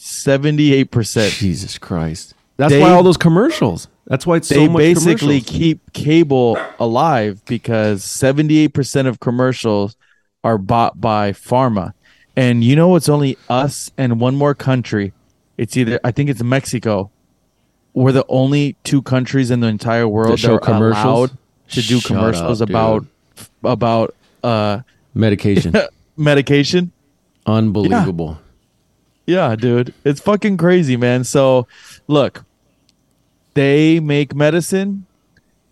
Seventy-eight 0.00 0.90
percent. 0.92 1.32
Jesus 1.34 1.76
Christ. 1.76 2.34
That's 2.56 2.72
They- 2.72 2.80
why 2.80 2.90
all 2.90 3.02
those 3.02 3.16
commercials. 3.16 3.88
That's 4.06 4.26
why 4.26 4.36
it's 4.36 4.48
They 4.48 4.64
so 4.66 4.70
much 4.72 4.80
They 4.80 4.94
basically 4.94 5.40
keep 5.42 5.92
cable 5.92 6.56
alive 6.80 7.42
because 7.46 8.02
seventy-eight 8.04 8.72
percent 8.72 9.06
of 9.08 9.20
commercials 9.20 9.96
are 10.44 10.56
bought 10.56 11.00
by 11.00 11.32
pharma, 11.32 11.92
and 12.36 12.62
you 12.64 12.74
know 12.76 12.94
it's 12.96 13.08
only 13.08 13.36
us 13.50 13.90
and 13.98 14.18
one 14.20 14.34
more 14.36 14.54
country. 14.54 15.12
It's 15.58 15.76
either 15.76 15.98
I 16.04 16.12
think 16.12 16.30
it's 16.30 16.42
Mexico. 16.42 17.10
We're 17.92 18.12
the 18.12 18.24
only 18.28 18.76
two 18.84 19.02
countries 19.02 19.50
in 19.50 19.58
the 19.60 19.66
entire 19.66 20.06
world 20.06 20.34
that, 20.34 20.38
show 20.38 20.54
are 20.54 20.60
commercials? 20.60 21.04
allowed 21.04 21.30
to 21.70 21.82
do 21.82 21.98
Shut 21.98 22.04
commercials 22.04 22.62
up, 22.62 22.68
about 22.70 23.04
about 23.64 24.14
uh 24.44 24.80
medication. 25.12 25.74
medication. 26.16 26.92
Unbelievable. 27.44 28.38
Yeah, 28.40 28.47
dude. 29.56 29.92
It's 30.04 30.20
fucking 30.20 30.56
crazy, 30.56 30.96
man. 30.96 31.22
So, 31.22 31.66
look, 32.06 32.44
they 33.54 34.00
make 34.00 34.34
medicine 34.34 35.04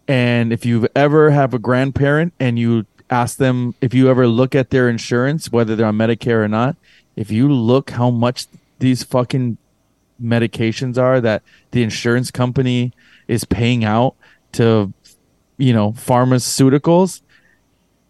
and 0.06 0.52
if 0.52 0.64
you 0.64 0.88
ever 0.94 1.30
have 1.30 1.54
a 1.54 1.58
grandparent 1.58 2.32
and 2.38 2.58
you 2.58 2.86
ask 3.08 3.38
them 3.38 3.74
if 3.80 3.94
you 3.94 4.08
ever 4.08 4.26
look 4.26 4.54
at 4.54 4.70
their 4.70 4.88
insurance 4.88 5.50
whether 5.50 5.74
they're 5.74 5.86
on 5.86 5.96
Medicare 5.96 6.44
or 6.44 6.48
not, 6.48 6.76
if 7.16 7.30
you 7.30 7.50
look 7.50 7.90
how 7.90 8.10
much 8.10 8.46
these 8.78 9.02
fucking 9.02 9.56
medications 10.22 10.98
are 10.98 11.20
that 11.20 11.42
the 11.70 11.82
insurance 11.82 12.30
company 12.30 12.92
is 13.26 13.44
paying 13.44 13.84
out 13.84 14.14
to 14.52 14.92
you 15.58 15.72
know, 15.72 15.92
pharmaceuticals, 15.92 17.22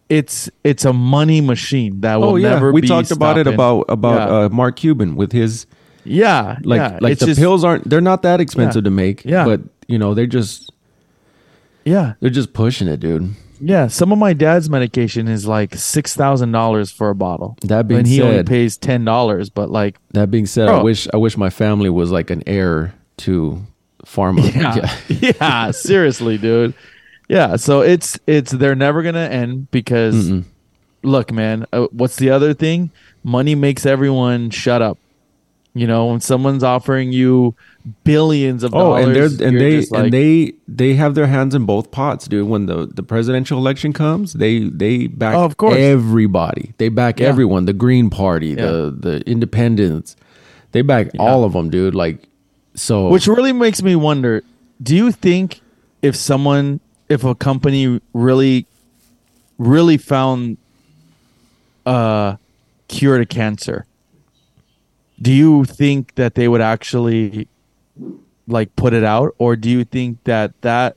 it's 0.08 0.48
it's 0.64 0.84
a 0.84 0.92
money 0.92 1.40
machine 1.40 2.00
that 2.02 2.16
will 2.20 2.28
Oh 2.30 2.36
yeah, 2.36 2.50
never 2.50 2.72
we 2.72 2.82
talked 2.82 3.10
about 3.10 3.38
it 3.38 3.46
about 3.46 3.86
about 3.88 4.28
Yeah. 4.28 4.36
uh, 4.44 4.48
Mark 4.50 4.76
Cuban 4.76 5.16
with 5.16 5.32
his 5.32 5.66
Yeah, 6.04 6.58
like 6.62 6.78
yeah. 6.78 6.98
like 7.00 7.12
it's 7.12 7.20
the 7.20 7.26
just, 7.26 7.40
pills 7.40 7.64
aren't 7.64 7.88
they're 7.90 8.00
not 8.00 8.22
that 8.22 8.40
expensive 8.40 8.84
to 8.84 8.90
make. 8.90 9.24
Yeah. 9.24 9.44
but 9.44 9.60
you 9.88 9.98
know 9.98 10.14
they're 10.14 10.26
just 10.26 10.70
Yeah, 11.84 12.14
they're 12.20 12.30
just 12.30 12.52
pushing 12.52 12.88
it, 12.88 13.00
dude. 13.00 13.34
yeah. 13.60 13.86
Some 13.88 14.12
of 14.12 14.18
my 14.18 14.32
dad's 14.32 14.68
medication 14.70 15.28
is 15.28 15.46
like 15.46 15.74
six 15.74 16.14
thousand 16.14 16.52
dollars 16.52 16.90
for 16.92 17.10
a 17.10 17.14
bottle. 17.14 17.56
That 17.62 17.88
being 17.88 18.00
and 18.00 18.06
he 18.08 18.22
only 18.22 18.42
pays 18.44 18.76
ten 18.76 19.04
dollars. 19.04 19.50
But 19.50 19.70
like, 19.70 19.98
That 20.12 20.30
being 20.30 20.46
said, 20.46 20.68
I 20.68 20.82
wish 20.82 21.08
I 21.12 21.16
wish 21.16 21.36
my 21.36 21.50
family 21.50 21.90
was 21.90 22.10
like 22.12 22.30
an 22.30 22.42
heir 22.46 22.94
to 23.18 23.62
pharma. 24.04 24.42
yeah, 25.10 25.32
yeah, 25.40 25.70
seriously, 25.72 26.38
dude. 26.38 26.74
Yeah, 27.28 27.56
so 27.56 27.80
it's 27.80 28.18
it's 28.26 28.52
they're 28.52 28.74
never 28.76 29.02
gonna 29.02 29.18
end 29.20 29.70
because 29.70 30.32
look, 31.02 31.32
man. 31.32 31.66
Uh, 31.72 31.86
what's 31.90 32.16
the 32.16 32.30
other 32.30 32.54
thing? 32.54 32.90
Money 33.24 33.54
makes 33.54 33.84
everyone 33.84 34.50
shut 34.50 34.80
up. 34.82 34.98
You 35.74 35.86
know, 35.86 36.06
when 36.06 36.20
someone's 36.20 36.62
offering 36.62 37.12
you 37.12 37.54
billions 38.04 38.62
of 38.62 38.74
Oh, 38.74 38.78
dollars, 38.78 39.04
and 39.06 39.14
they're 39.14 39.48
and 39.48 39.60
they 39.60 39.80
like, 39.80 40.04
and 40.04 40.12
they 40.12 40.52
they 40.66 40.94
have 40.94 41.14
their 41.14 41.26
hands 41.26 41.54
in 41.54 41.66
both 41.66 41.90
pots, 41.90 42.26
dude. 42.28 42.48
When 42.48 42.66
the 42.66 42.86
the 42.86 43.02
presidential 43.02 43.58
election 43.58 43.92
comes, 43.92 44.32
they 44.34 44.60
they 44.60 45.06
back 45.08 45.34
Oh, 45.34 45.44
of 45.44 45.56
course. 45.58 45.76
everybody. 45.76 46.72
They 46.78 46.88
back 46.88 47.20
Yeah. 47.20 47.26
everyone. 47.28 47.66
The 47.66 47.74
Green 47.74 48.08
Party, 48.08 48.54
the 48.54 48.94
the 48.98 49.20
Independents, 49.28 50.16
they 50.72 50.80
back 50.80 51.08
all 51.18 51.44
of 51.44 51.52
them, 51.52 51.68
dude. 51.68 51.94
Like 51.94 52.26
so, 52.74 53.08
Which 53.08 53.26
really 53.26 53.52
makes 53.52 53.82
me 53.82 53.96
wonder 53.96 54.42
do 54.82 54.94
you 54.96 55.10
think 55.12 55.60
if 56.02 56.14
someone, 56.16 56.80
if 57.08 57.24
a 57.24 57.34
company 57.34 58.00
really, 58.12 58.66
really 59.58 59.96
found 59.96 60.58
a 61.84 62.38
cure 62.88 63.18
to 63.18 63.26
cancer, 63.26 63.86
do 65.20 65.32
you 65.32 65.64
think 65.64 66.14
that 66.16 66.34
they 66.34 66.48
would 66.48 66.60
actually 66.60 67.48
like 68.48 68.74
put 68.76 68.92
it 68.92 69.04
out? 69.04 69.34
Or 69.38 69.56
do 69.56 69.70
you 69.70 69.84
think 69.84 70.22
that 70.24 70.60
that 70.62 70.96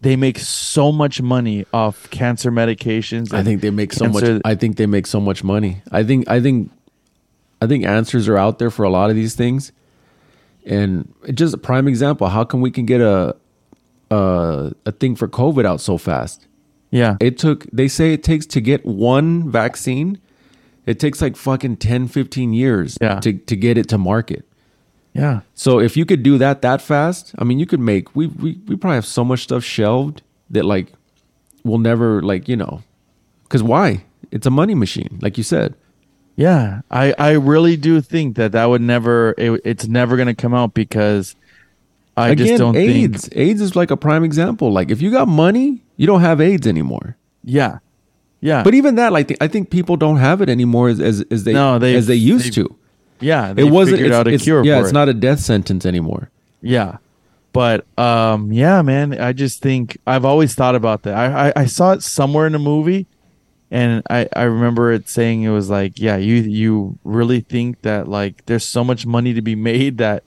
they 0.00 0.16
make 0.16 0.38
so 0.38 0.92
much 0.92 1.22
money 1.22 1.64
off 1.72 2.10
cancer 2.10 2.52
medications? 2.52 3.32
I 3.32 3.42
think 3.42 3.62
they 3.62 3.70
make 3.70 3.92
so 3.92 4.06
much. 4.06 4.40
I 4.44 4.54
think 4.54 4.76
they 4.76 4.86
make 4.86 5.06
so 5.06 5.20
much 5.20 5.42
money. 5.42 5.82
I 5.90 6.04
think 6.04 6.28
I 6.28 6.40
think 6.40 6.70
I 7.62 7.66
think 7.66 7.84
answers 7.86 8.28
are 8.28 8.36
out 8.36 8.58
there 8.58 8.70
for 8.70 8.82
a 8.82 8.90
lot 8.90 9.08
of 9.08 9.16
these 9.16 9.34
things, 9.34 9.72
and 10.66 11.12
just 11.32 11.54
a 11.54 11.58
prime 11.58 11.88
example. 11.88 12.28
How 12.28 12.44
come 12.44 12.60
we 12.60 12.70
can 12.70 12.84
get 12.84 13.00
a 13.00 13.34
a, 14.14 14.72
a 14.86 14.92
thing 14.92 15.16
for 15.16 15.28
COVID 15.28 15.64
out 15.66 15.80
so 15.80 15.98
fast? 15.98 16.46
yeah. 16.90 17.16
It 17.20 17.38
took. 17.38 17.66
They 17.72 17.88
say 17.88 18.12
it 18.12 18.22
takes 18.22 18.46
to 18.46 18.60
get 18.60 18.84
one 18.86 19.50
vaccine. 19.50 20.18
It 20.86 21.00
takes 21.00 21.20
like 21.22 21.34
fucking 21.36 21.78
10, 21.78 22.08
15 22.08 22.52
years 22.52 22.98
Yeah. 23.00 23.18
to 23.20 23.32
to 23.32 23.56
get 23.56 23.78
it 23.78 23.88
to 23.88 23.98
market. 23.98 24.44
yeah. 25.12 25.40
So 25.54 25.80
if 25.80 25.96
you 25.96 26.04
could 26.06 26.22
do 26.22 26.38
that 26.38 26.60
that 26.62 26.80
fast, 26.82 27.34
I 27.38 27.44
mean, 27.44 27.58
you 27.58 27.66
could 27.66 27.80
make. 27.80 28.14
We 28.14 28.26
we 28.28 28.58
we 28.68 28.76
probably 28.76 28.96
have 28.96 29.06
so 29.06 29.24
much 29.24 29.40
stuff 29.42 29.64
shelved 29.64 30.22
that 30.50 30.64
like 30.64 30.92
we'll 31.64 31.78
never 31.90 32.20
like 32.22 32.48
you 32.48 32.56
know, 32.56 32.82
because 33.44 33.62
why? 33.62 34.04
It's 34.30 34.46
a 34.46 34.50
money 34.50 34.74
machine, 34.74 35.18
like 35.22 35.38
you 35.38 35.44
said. 35.44 35.74
Yeah, 36.36 36.80
I 36.90 37.14
I 37.18 37.30
really 37.32 37.76
do 37.76 38.00
think 38.00 38.36
that 38.36 38.52
that 38.52 38.66
would 38.66 38.82
never 38.82 39.34
it, 39.38 39.60
it's 39.64 39.86
never 39.88 40.16
going 40.16 40.26
to 40.36 40.42
come 40.42 40.52
out 40.54 40.74
because 40.74 41.36
I 42.16 42.28
Again, 42.30 42.46
just 42.46 42.58
don't 42.58 42.76
AIDS. 42.76 43.28
think 43.28 43.36
AIDS 43.36 43.60
is 43.60 43.74
like 43.76 43.90
a 43.90 43.96
prime 43.96 44.22
example. 44.24 44.72
Like 44.72 44.90
if 44.90 45.02
you 45.02 45.10
got 45.10 45.26
money, 45.28 45.82
you 45.96 46.06
don't 46.06 46.20
have 46.20 46.40
AIDS 46.40 46.66
anymore. 46.66 47.16
yeah. 47.42 47.78
Yeah. 48.40 48.62
But 48.62 48.74
even 48.74 48.96
that, 48.96 49.10
like 49.10 49.34
I 49.40 49.48
think 49.48 49.70
people 49.70 49.96
don't 49.96 50.18
have 50.18 50.42
it 50.42 50.50
anymore 50.50 50.90
as 50.90 51.00
as, 51.00 51.24
as 51.30 51.44
they 51.44 51.54
No, 51.54 51.76
as 51.76 52.06
they 52.06 52.14
used 52.14 52.52
to. 52.54 52.76
yeah, 53.18 53.54
It 53.56 53.64
wasn't 53.64 53.96
figured 53.96 54.10
it's, 54.10 54.18
out 54.18 54.26
a 54.26 54.30
it's- 54.30 54.42
cure 54.42 54.62
Yeah, 54.62 54.80
it's 54.80 54.90
it. 54.90 54.92
not 54.92 55.08
a 55.08 55.14
death 55.14 55.40
sentence 55.40 55.86
anymore. 55.86 56.28
Yeah. 56.60 56.98
But 57.54 57.86
um 57.98 58.52
yeah, 58.52 58.82
man, 58.82 59.18
I 59.18 59.32
just 59.32 59.62
think 59.62 59.96
I've 60.06 60.26
always 60.26 60.54
thought 60.54 60.74
about 60.74 61.04
that. 61.04 61.14
I 61.16 61.48
I, 61.48 61.52
I 61.62 61.66
saw 61.66 61.92
it 61.92 62.02
somewhere 62.02 62.46
in 62.46 62.54
a 62.54 62.58
movie 62.58 63.06
and 63.70 64.02
I, 64.10 64.28
I 64.36 64.42
remember 64.42 64.92
it 64.92 65.08
saying 65.08 65.42
it 65.42 65.48
was 65.50 65.70
like, 65.70 65.98
yeah, 65.98 66.18
you 66.18 66.34
you 66.34 66.98
really 67.02 67.40
think 67.40 67.80
that 67.80 68.08
like 68.08 68.44
there's 68.44 68.64
so 68.66 68.84
much 68.84 69.06
money 69.06 69.32
to 69.32 69.40
be 69.40 69.54
made 69.54 69.96
that 69.98 70.22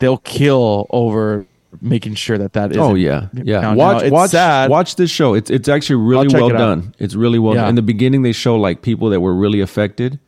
they'll 0.00 0.18
kill 0.18 0.86
over 0.90 1.46
making 1.80 2.14
sure 2.14 2.36
that 2.36 2.52
that 2.54 2.72
is 2.72 2.78
Oh 2.78 2.94
yeah, 2.94 3.28
yeah. 3.32 3.60
Now, 3.60 3.74
watch 3.76 4.02
it's 4.02 4.12
watch 4.12 4.30
sad. 4.30 4.68
watch 4.70 4.96
this 4.96 5.10
show. 5.10 5.34
It's 5.34 5.50
it's 5.50 5.68
actually 5.68 5.96
really 5.96 6.26
well 6.28 6.48
it 6.50 6.54
out. 6.56 6.58
done. 6.58 6.94
It's 6.98 7.14
really 7.14 7.38
well 7.38 7.54
Yeah. 7.54 7.60
done. 7.62 7.68
In 7.70 7.74
the 7.76 7.82
beginning, 7.82 8.22
they 8.22 8.32
show 8.32 8.56
like 8.56 8.82
people 8.82 9.08
that 9.10 9.20
were 9.20 9.34
really 9.34 9.60
affected, 9.60 10.18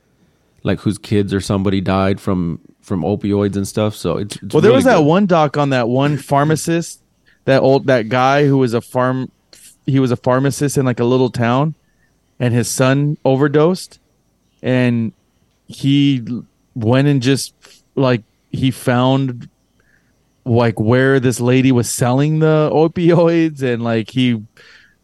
like 0.62 0.80
whose 0.80 0.98
kids 0.98 1.34
or 1.34 1.40
somebody 1.40 1.80
died 1.80 2.20
from 2.20 2.60
from 2.80 3.02
opioids 3.02 3.56
and 3.56 3.66
stuff. 3.66 3.94
So 3.96 4.18
it's, 4.18 4.36
it's 4.36 4.54
Well, 4.54 4.60
there 4.60 4.70
really 4.70 4.76
was 4.76 4.84
that 4.84 4.98
good. 4.98 5.06
one 5.06 5.26
doc 5.26 5.56
on 5.56 5.70
that 5.70 5.88
one 5.88 6.16
pharmacist, 6.16 7.00
that 7.44 7.60
old 7.60 7.86
that 7.86 8.08
guy 8.08 8.46
who 8.46 8.58
was 8.58 8.72
a 8.74 8.80
farm, 8.80 9.30
he 9.86 9.98
was 9.98 10.10
a 10.12 10.16
pharmacist 10.16 10.76
in 10.78 10.84
like 10.86 11.00
a 11.00 11.04
little 11.04 11.30
town, 11.30 11.74
and 12.38 12.54
his 12.54 12.68
son 12.68 13.18
overdosed, 13.24 13.98
and 14.62 15.12
he 15.66 16.22
went 16.74 17.08
and 17.08 17.20
just 17.22 17.54
like 17.96 18.22
he 18.50 18.70
found 18.70 19.48
like 20.45 20.78
where 20.80 21.20
this 21.20 21.40
lady 21.40 21.70
was 21.72 21.90
selling 21.90 22.40
the 22.40 22.68
opioids 22.72 23.62
and 23.62 23.82
like 23.82 24.11
he 24.11 24.43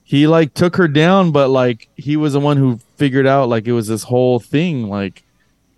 he 0.03 0.26
like 0.26 0.53
took 0.55 0.76
her 0.76 0.89
down 0.89 1.30
but 1.30 1.49
like 1.49 1.89
he 1.97 2.16
was 2.16 2.32
the 2.32 2.41
one 2.41 2.57
who 2.57 2.78
figured 2.97 3.26
out 3.26 3.49
like 3.49 3.66
it 3.68 3.72
was 3.72 3.86
this 3.89 4.03
whole 4.05 4.41
thing 4.41 4.89
like 4.89 5.22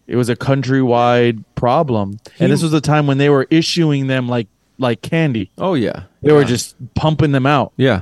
it 0.07 0.17
was 0.17 0.29
a 0.29 0.37
countrywide 0.37 1.45
problem 1.55 2.19
and 2.39 2.51
this 2.51 2.63
was 2.63 2.73
the 2.73 2.81
time 2.81 3.07
when 3.07 3.19
they 3.19 3.29
were 3.29 3.47
issuing 3.51 4.07
them 4.07 4.29
like 4.29 4.49
like 4.79 5.03
candy 5.03 5.51
Oh 5.59 5.75
yeah, 5.75 6.05
they 6.23 6.33
were 6.33 6.45
just 6.45 6.75
pumping 6.95 7.33
them 7.33 7.45
out 7.45 7.73
yeah. 7.77 8.01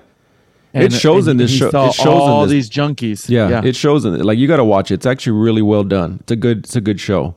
and, 0.72 0.84
it 0.84 0.92
shows 0.92 1.26
in 1.26 1.38
this 1.38 1.50
show. 1.50 1.66
It 1.68 1.92
shows 1.94 1.98
in 2.06 2.08
all 2.08 2.42
this- 2.46 2.52
these 2.52 2.70
junkies 2.70 3.28
Yeah, 3.28 3.64
it 3.64 3.74
shows 3.74 4.04
in 4.04 4.14
it. 4.14 4.24
Like 4.24 4.38
you 4.38 4.46
got 4.46 4.58
to 4.58 4.64
watch 4.64 4.92
it. 4.92 4.94
It's 4.94 5.06
actually 5.06 5.32
really 5.38 5.62
well 5.62 5.82
done. 5.82 6.18
It's 6.20 6.30
a 6.30 6.36
good 6.36 6.58
it's 6.58 6.76
a 6.76 6.80
good 6.80 7.00
show. 7.00 7.34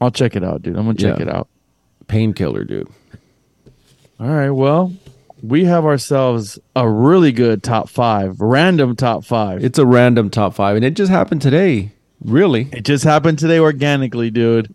i'll 0.00 0.10
check 0.10 0.34
it 0.34 0.42
out 0.42 0.62
dude 0.62 0.76
i'm 0.76 0.84
gonna 0.86 0.98
check 0.98 1.18
Yeah. 1.18 1.22
it 1.22 1.28
out 1.28 1.46
Painkiller, 2.08 2.64
dude. 2.64 2.88
All 4.18 4.28
right 4.28 4.50
well 4.50 4.92
we 5.42 5.64
have 5.64 5.84
ourselves 5.84 6.58
a 6.74 6.88
really 6.88 7.32
good 7.32 7.62
top 7.62 7.88
five 7.88 8.40
random 8.40 8.96
top 8.96 9.24
five 9.24 9.62
It's 9.62 9.78
a 9.78 9.86
random 9.86 10.30
top 10.30 10.54
five, 10.54 10.76
and 10.76 10.84
it 10.84 10.94
just 10.94 11.10
happened 11.10 11.42
today. 11.42 11.92
Really, 12.24 12.68
it 12.72 12.84
just 12.84 13.04
happened 13.04 13.38
today 13.38 13.58
organically 13.58 14.30
dude 14.30 14.74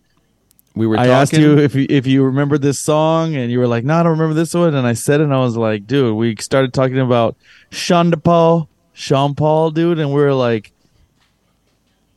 we 0.75 0.87
were. 0.87 0.95
I 0.95 1.07
talking, 1.07 1.11
asked 1.11 1.33
you 1.33 1.57
if 1.57 1.75
you 1.75 1.85
if 1.89 2.07
you 2.07 2.23
remember 2.23 2.57
this 2.57 2.79
song, 2.79 3.35
and 3.35 3.51
you 3.51 3.59
were 3.59 3.67
like, 3.67 3.83
"No, 3.83 3.95
I 3.95 4.03
don't 4.03 4.13
remember 4.13 4.33
this 4.33 4.53
one." 4.53 4.73
And 4.73 4.87
I 4.87 4.93
said 4.93 5.19
it, 5.19 5.25
and 5.25 5.33
I 5.33 5.39
was 5.39 5.57
like, 5.57 5.85
"Dude, 5.85 6.15
we 6.15 6.35
started 6.37 6.73
talking 6.73 6.99
about 6.99 7.35
Sean 7.71 8.11
Paul, 8.11 8.69
Sean 8.93 9.35
Paul, 9.35 9.71
dude," 9.71 9.99
and 9.99 10.13
we 10.13 10.21
were 10.21 10.33
like, 10.33 10.70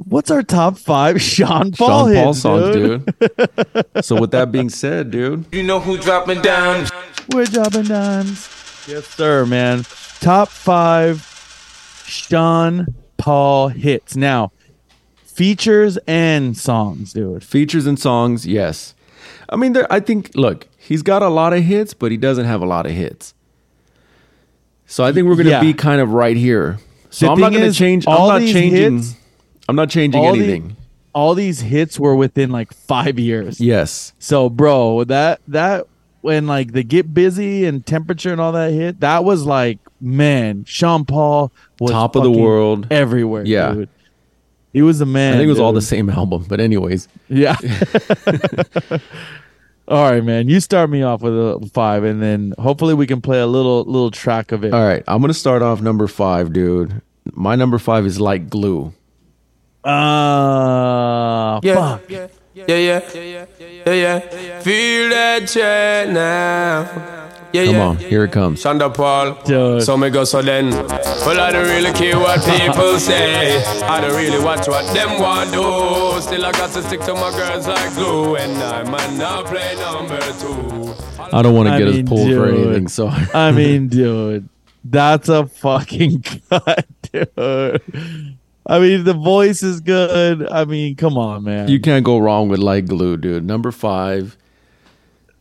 What's 0.07 0.31
our 0.31 0.43
top 0.43 0.79
five 0.79 1.21
Sean 1.23 1.73
Paul, 1.73 1.73
Sean 1.73 1.77
Paul 1.77 2.07
hits, 2.07 2.41
songs, 2.41 2.77
dude? 2.77 3.19
dude. 3.19 4.05
so 4.05 4.21
with 4.21 4.31
that 4.33 4.53
being 4.53 4.69
said, 4.69 5.11
dude, 5.11 5.47
You 5.53 5.63
know 5.63 5.81
who 5.81 5.97
dropping 5.99 6.43
down? 6.43 6.87
We're 7.33 7.47
dropping 7.47 7.85
dimes. 7.85 8.49
Yes, 8.87 9.07
sir, 9.07 9.47
man. 9.47 9.85
Top 10.21 10.49
five 10.49 11.23
Sean 12.07 12.87
Paul 13.17 13.69
hits. 13.69 14.15
Now, 14.17 14.53
features 15.25 15.97
and 16.07 16.57
songs, 16.57 17.13
dude. 17.15 17.43
features 17.43 17.87
and 17.87 17.99
songs, 17.99 18.47
yes. 18.47 18.95
I 19.49 19.57
mean, 19.57 19.73
there. 19.73 19.91
I 19.93 20.01
think. 20.01 20.35
Look, 20.35 20.69
he's 20.77 21.03
got 21.03 21.23
a 21.23 21.29
lot 21.29 21.53
of 21.55 21.63
hits, 21.65 21.95
but 21.95 22.11
he 22.11 22.17
doesn't 22.19 22.45
have 22.45 22.61
a 22.61 22.67
lot 22.67 22.85
of 22.87 22.93
hits. 22.93 23.33
So 24.87 25.03
I 25.05 25.13
think 25.13 25.27
we're 25.27 25.35
going 25.35 25.47
to 25.47 25.51
Yeah. 25.53 25.61
be 25.61 25.73
kind 25.73 26.01
of 26.01 26.13
right 26.13 26.37
here. 26.37 26.79
So 27.11 27.27
The 27.27 27.33
I'm 27.33 27.41
not 27.41 27.53
going 27.53 27.71
to 27.71 27.77
change. 27.77 28.07
all 28.07 28.31
I'm 28.31 28.35
not 28.35 28.39
these 28.41 28.53
changing. 28.53 28.99
hits- 28.99 29.15
I'm 29.69 29.77
not 29.77 29.91
changing 29.91 30.21
all 30.21 30.33
the- 30.35 30.39
anything. 30.41 30.77
All 31.12 31.35
these 31.35 31.61
hits 31.61 31.99
were 32.01 32.17
within 32.17 32.51
like 32.51 32.73
five 32.75 33.19
years. 33.21 33.61
yes. 33.61 34.12
So, 34.19 34.49
bro, 34.51 35.05
that 35.05 35.41
that 35.47 35.87
when 36.23 36.47
like 36.49 36.73
the 36.73 36.83
get 36.83 37.15
busy 37.15 37.65
and 37.67 37.87
temperature 37.87 38.33
and 38.33 38.41
all 38.41 38.51
that 38.53 38.73
hit, 38.73 38.99
that 39.01 39.23
was 39.25 39.45
like, 39.47 39.79
man, 40.01 40.65
Sean 40.65 41.05
Paul 41.05 41.53
was 41.79 41.93
Top 41.93 42.17
of 42.17 42.25
the 42.25 42.31
world. 42.33 42.89
everywhere. 42.91 43.45
Yeah. 43.47 43.75
dude. 43.75 43.89
he 44.73 44.83
was 44.83 45.01
a 45.01 45.07
man. 45.07 45.35
I 45.35 45.37
think 45.37 45.47
it 45.47 45.51
was 45.51 45.61
all 45.61 45.73
the 45.73 45.81
same 45.83 46.11
album, 46.11 46.47
but 46.49 46.59
anyways, 46.61 47.07
Yeah. 47.29 47.57
all 49.87 50.11
right, 50.11 50.25
man. 50.25 50.49
You 50.49 50.61
start 50.61 50.91
me 50.91 51.03
off 51.03 51.23
with 51.23 51.33
a 51.35 51.71
five, 51.73 52.05
and 52.05 52.23
then 52.23 52.55
hopefully 52.59 52.95
we 52.95 53.07
can 53.07 53.21
play 53.21 53.39
a 53.41 53.47
little 53.47 53.85
little 53.85 54.11
track 54.11 54.51
of 54.53 54.65
it. 54.65 54.73
all 54.75 54.85
right. 54.85 55.05
I'm 55.07 55.21
going 55.21 55.29
to 55.33 55.39
start 55.39 55.62
off 55.62 55.81
number 55.81 56.07
five, 56.09 56.53
dude. 56.53 57.03
My 57.35 57.55
number 57.55 57.79
five 57.79 58.05
is 58.07 58.21
like 58.21 58.49
glue. 58.51 58.93
Uh, 59.85 61.61
Yeah, 61.62 61.74
fuck. 61.74 62.03
yeah, 62.09 62.26
yeah, 62.55 62.64
yeah, 62.66 63.01
yeah, 63.14 63.47
yeah, 63.87 64.20
yeah. 64.35 64.61
Feel 64.61 65.11
that 65.11 65.49
check 65.49 66.09
now. 66.11 66.89
Yeah, 67.53 67.66
Come 67.66 67.74
yeah. 67.76 67.87
on, 67.87 67.97
here 67.99 68.24
it 68.24 68.32
comes. 68.32 68.61
Shonda 68.62 68.93
Paul. 68.93 69.35
Dude. 69.45 69.82
So 69.85 69.97
me 69.97 70.11
go 70.11 70.24
so 70.24 70.43
then. 70.43 70.70
Well, 70.70 71.39
I 71.41 71.53
don't 71.53 71.68
really 71.68 71.93
care 71.93 72.18
what 72.18 72.41
people 72.45 72.99
say. 72.99 73.62
I 73.85 74.01
don't 74.01 74.16
really 74.16 74.43
watch 74.45 74.66
what 74.66 74.85
them 74.93 75.20
want 75.20 75.53
do. 75.53 76.20
Still, 76.20 76.45
I 76.47 76.51
got 76.53 76.70
to 76.72 76.82
stick 76.82 77.01
to 77.03 77.14
my 77.14 77.30
girls 77.30 77.68
like 77.68 77.95
glue. 77.95 78.35
And 78.37 78.61
I 78.61 78.82
might 78.91 79.12
not 79.16 79.47
play 79.47 79.76
number 79.76 80.18
two. 80.41 80.95
I 81.32 81.43
don't 81.43 81.55
want 81.55 81.68
to 81.68 81.78
get 81.78 81.87
mean, 81.95 82.05
us 82.05 82.09
pulled 82.09 82.32
for 82.32 82.47
anything, 82.49 82.89
so 82.89 83.09
I 83.09 83.53
mean, 83.53 83.87
dude, 83.89 84.49
that's 84.85 85.28
a 85.28 85.47
fucking 85.47 86.22
cut, 86.51 86.87
dude. 87.12 88.34
I 88.67 88.79
mean, 88.79 89.05
the 89.05 89.12
voice 89.15 89.62
is 89.62 89.81
good. 89.81 90.49
I 90.51 90.65
mean, 90.65 90.97
come 90.97 91.19
on, 91.19 91.45
man. 91.45 91.69
you 91.69 91.81
can't 91.81 92.05
go 92.05 92.19
wrong 92.19 92.49
with 92.49 92.61
like 92.61 92.87
glue, 92.87 93.17
dude. 93.17 93.45
Number 93.45 93.71
five. 93.71 94.37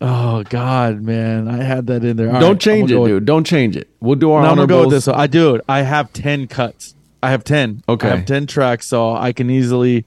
oh 0.01 0.43
God, 0.43 1.01
man, 1.01 1.47
I 1.47 1.63
had 1.63 1.87
that 1.87 2.03
in 2.03 2.17
there. 2.17 2.33
All 2.33 2.39
Don't 2.41 2.51
right, 2.53 2.59
change 2.59 2.91
it, 2.91 2.95
gonna 2.95 3.07
dude. 3.07 3.25
Don't 3.25 3.45
change 3.45 3.77
it. 3.77 3.89
We'll 4.01 4.15
do 4.15 4.31
our 4.31 4.41
With, 4.41 4.47
no, 4.47 4.51
I'm 4.51 4.57
gonna 4.57 4.67
go 4.67 4.81
with 4.81 4.89
this. 4.91 5.07
I 5.07 5.27
do 5.27 5.55
it. 5.55 5.61
I 5.69 5.81
have 5.83 6.11
ten 6.11 6.47
cuts. 6.47 6.95
I 7.21 7.31
have 7.31 7.43
ten. 7.45 7.81
Okay. 7.87 8.09
I 8.09 8.15
have 8.17 8.25
ten 8.25 8.45
tracks, 8.47 8.87
so 8.87 9.15
I 9.15 9.31
can 9.31 9.49
easily 9.49 10.05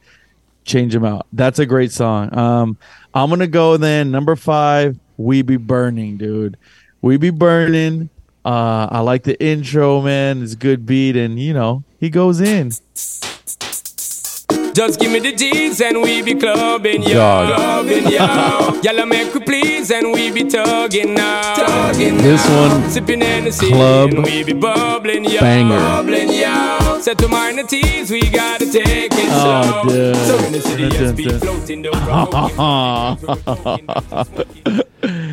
change 0.65 0.93
them 0.93 1.05
out. 1.05 1.27
That's 1.33 1.59
a 1.59 1.65
great 1.65 1.93
song. 1.93 2.37
Um, 2.37 2.77
I'm 3.15 3.31
gonna 3.31 3.47
go 3.47 3.79
then. 3.79 4.11
Number 4.11 4.37
five, 4.37 4.99
"We 5.17 5.41
Be 5.41 5.57
Burning," 5.57 6.19
dude. 6.19 6.59
"We 7.01 7.17
Be 7.17 7.31
Burning." 7.31 8.11
Uh, 8.47 8.87
I 8.93 9.01
like 9.01 9.25
the 9.25 9.35
intro, 9.43 10.01
man. 10.03 10.41
It's 10.43 10.53
a 10.53 10.57
good 10.57 10.87
beat, 10.87 11.17
and 11.17 11.37
you 11.41 11.53
know 11.53 11.83
he 11.99 12.09
goes 12.11 12.41
in. 12.41 12.71
Just 14.73 15.01
give 15.01 15.11
me 15.11 15.19
the 15.19 15.33
G's 15.35 15.81
and 15.81 16.01
we 16.03 16.23
be 16.23 16.35
clubbing, 16.35 17.03
yo. 17.03 17.15
Dog. 17.15 17.57
Clubbing, 17.57 18.05
yo. 18.13 18.81
Y'all 18.85 19.07
make 19.07 19.33
we 19.35 19.41
please 19.41 19.91
and 19.91 20.13
we 20.13 20.31
be 20.31 20.45
tugging 20.45 21.15
now. 21.15 21.55
Tugging 21.57 22.19
This 22.19 22.47
now. 22.47 22.69
one, 22.79 22.91
Sipping 22.91 23.23
Hennessy 23.23 23.69
club 23.69 24.11
and 24.13 24.23
we 24.25 24.45
be 24.45 24.53
bubbling, 24.53 25.25
yo. 25.25 25.41
banger. 25.41 25.79
Bubbling, 25.79 26.29
yo. 26.29 27.01
Set 27.01 27.17
to 27.19 27.27
minor 27.29 27.65
teas, 27.65 28.11
we 28.11 28.21
gotta 28.31 28.71
take 28.71 29.13
it 29.13 29.29
Oh, 29.31 29.83
slow. 29.83 29.93
dude. 29.95 30.17
So 30.17 30.39
in 30.45 30.53
the 30.53 30.61
city, 30.61 30.83
Dun, 30.89 30.93
yes, 30.93 31.01
dun, 31.01 31.17
be 31.17 31.25
dun. 31.25 31.41
floating 31.41 31.83
the 31.83 31.91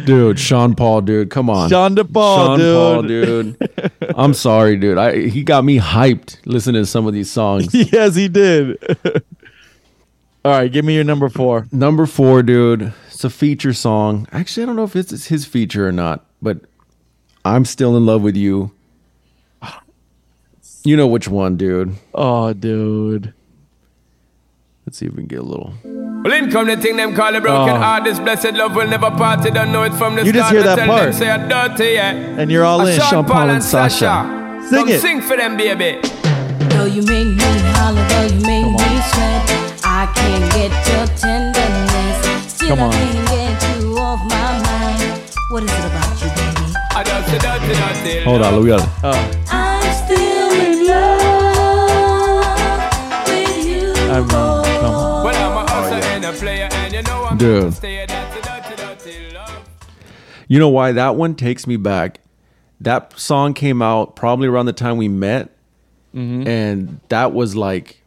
Dude, 0.06 0.40
Sean 0.40 0.76
Paul, 0.76 1.02
dude. 1.02 1.30
Come 1.30 1.50
on. 1.50 1.70
Sean 1.70 1.96
DePaul, 1.96 2.58
Sean 2.58 2.60
dude. 2.60 2.76
Paul, 2.76 3.02
dude. 3.04 4.16
I'm 4.18 4.34
sorry, 4.34 4.76
dude. 4.78 4.98
I 4.98 5.28
he 5.28 5.44
got 5.44 5.64
me 5.64 5.80
hyped 5.80 6.38
listening 6.46 6.82
to 6.82 6.86
some 6.86 7.08
of 7.08 7.14
these 7.14 7.32
songs. 7.32 7.74
yes, 7.74 8.16
he 8.16 8.28
did. 8.28 8.78
All 10.46 10.52
right, 10.52 10.72
give 10.72 10.84
me 10.84 10.96
your 10.96 11.06
number 11.06 11.30
four. 11.30 11.68
Number 11.72 12.06
four, 12.06 12.44
dude. 12.44 12.94
It's 13.08 13.24
a 13.24 13.30
feature 13.30 13.74
song. 13.74 14.28
Actually, 14.32 14.64
I 14.64 14.66
don't 14.66 14.76
know 14.76 14.84
if 14.84 14.96
it's 14.96 15.28
his 15.28 15.46
feature 15.46 15.88
or 15.88 15.94
not, 15.94 16.26
but 16.42 16.60
I'm 17.46 17.64
still 17.64 17.96
in 17.96 18.06
love 18.06 18.22
with 18.22 18.36
you. 18.36 18.72
You 20.86 20.98
know 20.98 21.08
which 21.08 21.30
one, 21.30 21.56
dude. 21.56 21.96
Oh, 22.14 22.52
dude. 22.52 23.34
Let's 24.86 24.98
see 24.98 25.06
if 25.06 25.14
we 25.14 25.20
can 25.20 25.28
get 25.28 25.40
a 25.40 25.44
little. 25.44 25.74
Well, 26.24 26.32
in 26.34 26.50
come 26.50 26.68
the 26.68 26.78
thing 26.78 26.96
them 26.96 27.14
call 27.16 27.36
a 27.36 27.42
broken 27.42 27.76
Oh. 27.76 27.80
heart. 27.80 28.06
This 28.06 28.18
blessed 28.20 28.54
love 28.54 28.76
will 28.76 28.88
never 28.88 29.12
part. 29.12 29.42
They 29.44 29.52
don't 29.52 29.72
know 29.74 29.84
it 29.84 29.94
from 29.94 30.16
the 30.16 30.24
You 30.26 30.32
just 30.32 30.48
start. 30.50 30.64
hear 30.66 30.76
that 30.76 30.88
part. 30.88 31.14
Say 31.14 31.30
I'm 31.30 31.50
dirty, 31.50 31.94
yeah. 31.96 32.12
And 32.40 32.50
you're 32.52 32.64
all 32.64 32.80
Uh, 32.82 32.86
in. 32.86 33.00
Sean 33.02 33.26
Paul 33.26 33.50
and 33.50 33.62
Sasha. 33.64 34.26
Sing 34.70 34.80
Come 34.80 34.90
it. 34.90 35.02
sing 35.02 35.22
for 35.22 35.36
them, 35.36 35.58
baby. 35.58 36.00
Though 36.70 36.86
you 36.86 37.02
make 37.04 37.28
me 37.28 37.52
holler, 37.76 38.06
though 38.08 38.28
you 38.34 38.40
make 38.54 38.66
me 38.66 38.92
sweat, 39.12 39.52
I 39.84 40.08
can't 40.16 40.46
get 40.54 40.72
your 40.92 41.08
tenderness. 41.24 42.18
Still 42.54 42.70
Come 42.70 42.80
on. 42.84 42.94
I 42.94 42.96
can't 42.96 43.28
get 43.30 43.82
you 43.82 43.98
off 44.00 44.22
my 44.24 44.52
mind. 44.64 45.20
What 45.52 45.64
is 45.64 45.72
it 45.72 45.86
about 45.92 46.22
you, 46.24 46.30
baby? 46.40 46.66
I 46.96 47.04
don't 47.04 47.26
say 47.28 47.38
dirty, 47.46 47.74
dirty. 47.82 48.24
Hold 48.24 48.42
on, 48.44 48.64
we 48.64 48.70
got 48.70 48.88
I'm 49.04 49.94
still 50.06 50.52
in 50.66 50.88
love 50.88 52.48
with 53.28 53.66
you. 53.68 53.92
I'm 54.10 54.26
Dude. 57.44 57.62
gonna 57.62 57.72
stay. 57.74 58.06
That's 58.06 58.38
a 58.38 58.72
dirty, 58.76 58.82
dirty 59.04 59.34
love. 59.36 59.70
You 60.48 60.60
know 60.60 60.70
why 60.70 60.92
that 60.94 61.16
one 61.16 61.36
takes 61.36 61.68
me 61.68 61.78
back? 61.78 62.20
That 62.82 63.18
song 63.20 63.54
came 63.54 63.82
out 63.82 64.16
probably 64.16 64.48
around 64.48 64.66
the 64.68 64.74
time 64.74 64.98
we 64.98 65.08
met, 65.08 65.50
Mm-hmm. 66.16 66.48
and 66.48 67.00
that 67.10 67.34
was 67.34 67.56
like, 67.56 68.04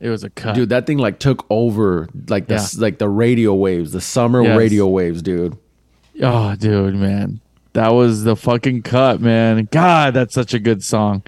It 0.00 0.08
was 0.08 0.24
a 0.24 0.30
cut. 0.30 0.54
dude, 0.54 0.70
that 0.70 0.86
thing 0.86 0.96
like 0.98 1.18
took 1.18 1.44
over 1.50 2.08
like 2.28 2.46
the 2.46 2.54
Yeah. 2.54 2.66
like 2.78 2.98
the 2.98 3.08
radio 3.08 3.54
waves, 3.54 3.92
the 3.92 4.00
summer 4.00 4.42
Yes. 4.42 4.56
radio 4.56 4.86
waves, 4.88 5.20
dude. 5.22 5.56
Oh, 6.22 6.54
dude, 6.56 6.94
man. 6.94 7.40
That 7.74 7.92
was 7.92 8.22
the 8.24 8.34
fucking 8.36 8.82
cut, 8.82 9.20
man. 9.20 9.68
God, 9.70 10.14
that's 10.14 10.32
such 10.32 10.54
a 10.54 10.58
good 10.58 10.82
song. 10.84 11.22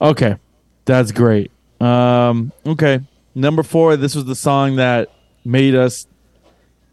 Okay. 0.00 0.36
That's 0.84 1.10
great. 1.12 1.50
Um, 1.80 2.52
okay. 2.64 3.00
Number 3.34 3.62
four, 3.62 3.96
this 3.96 4.14
was 4.14 4.24
the 4.26 4.36
song 4.36 4.76
that 4.76 5.10
made 5.44 5.74
us 5.74 6.06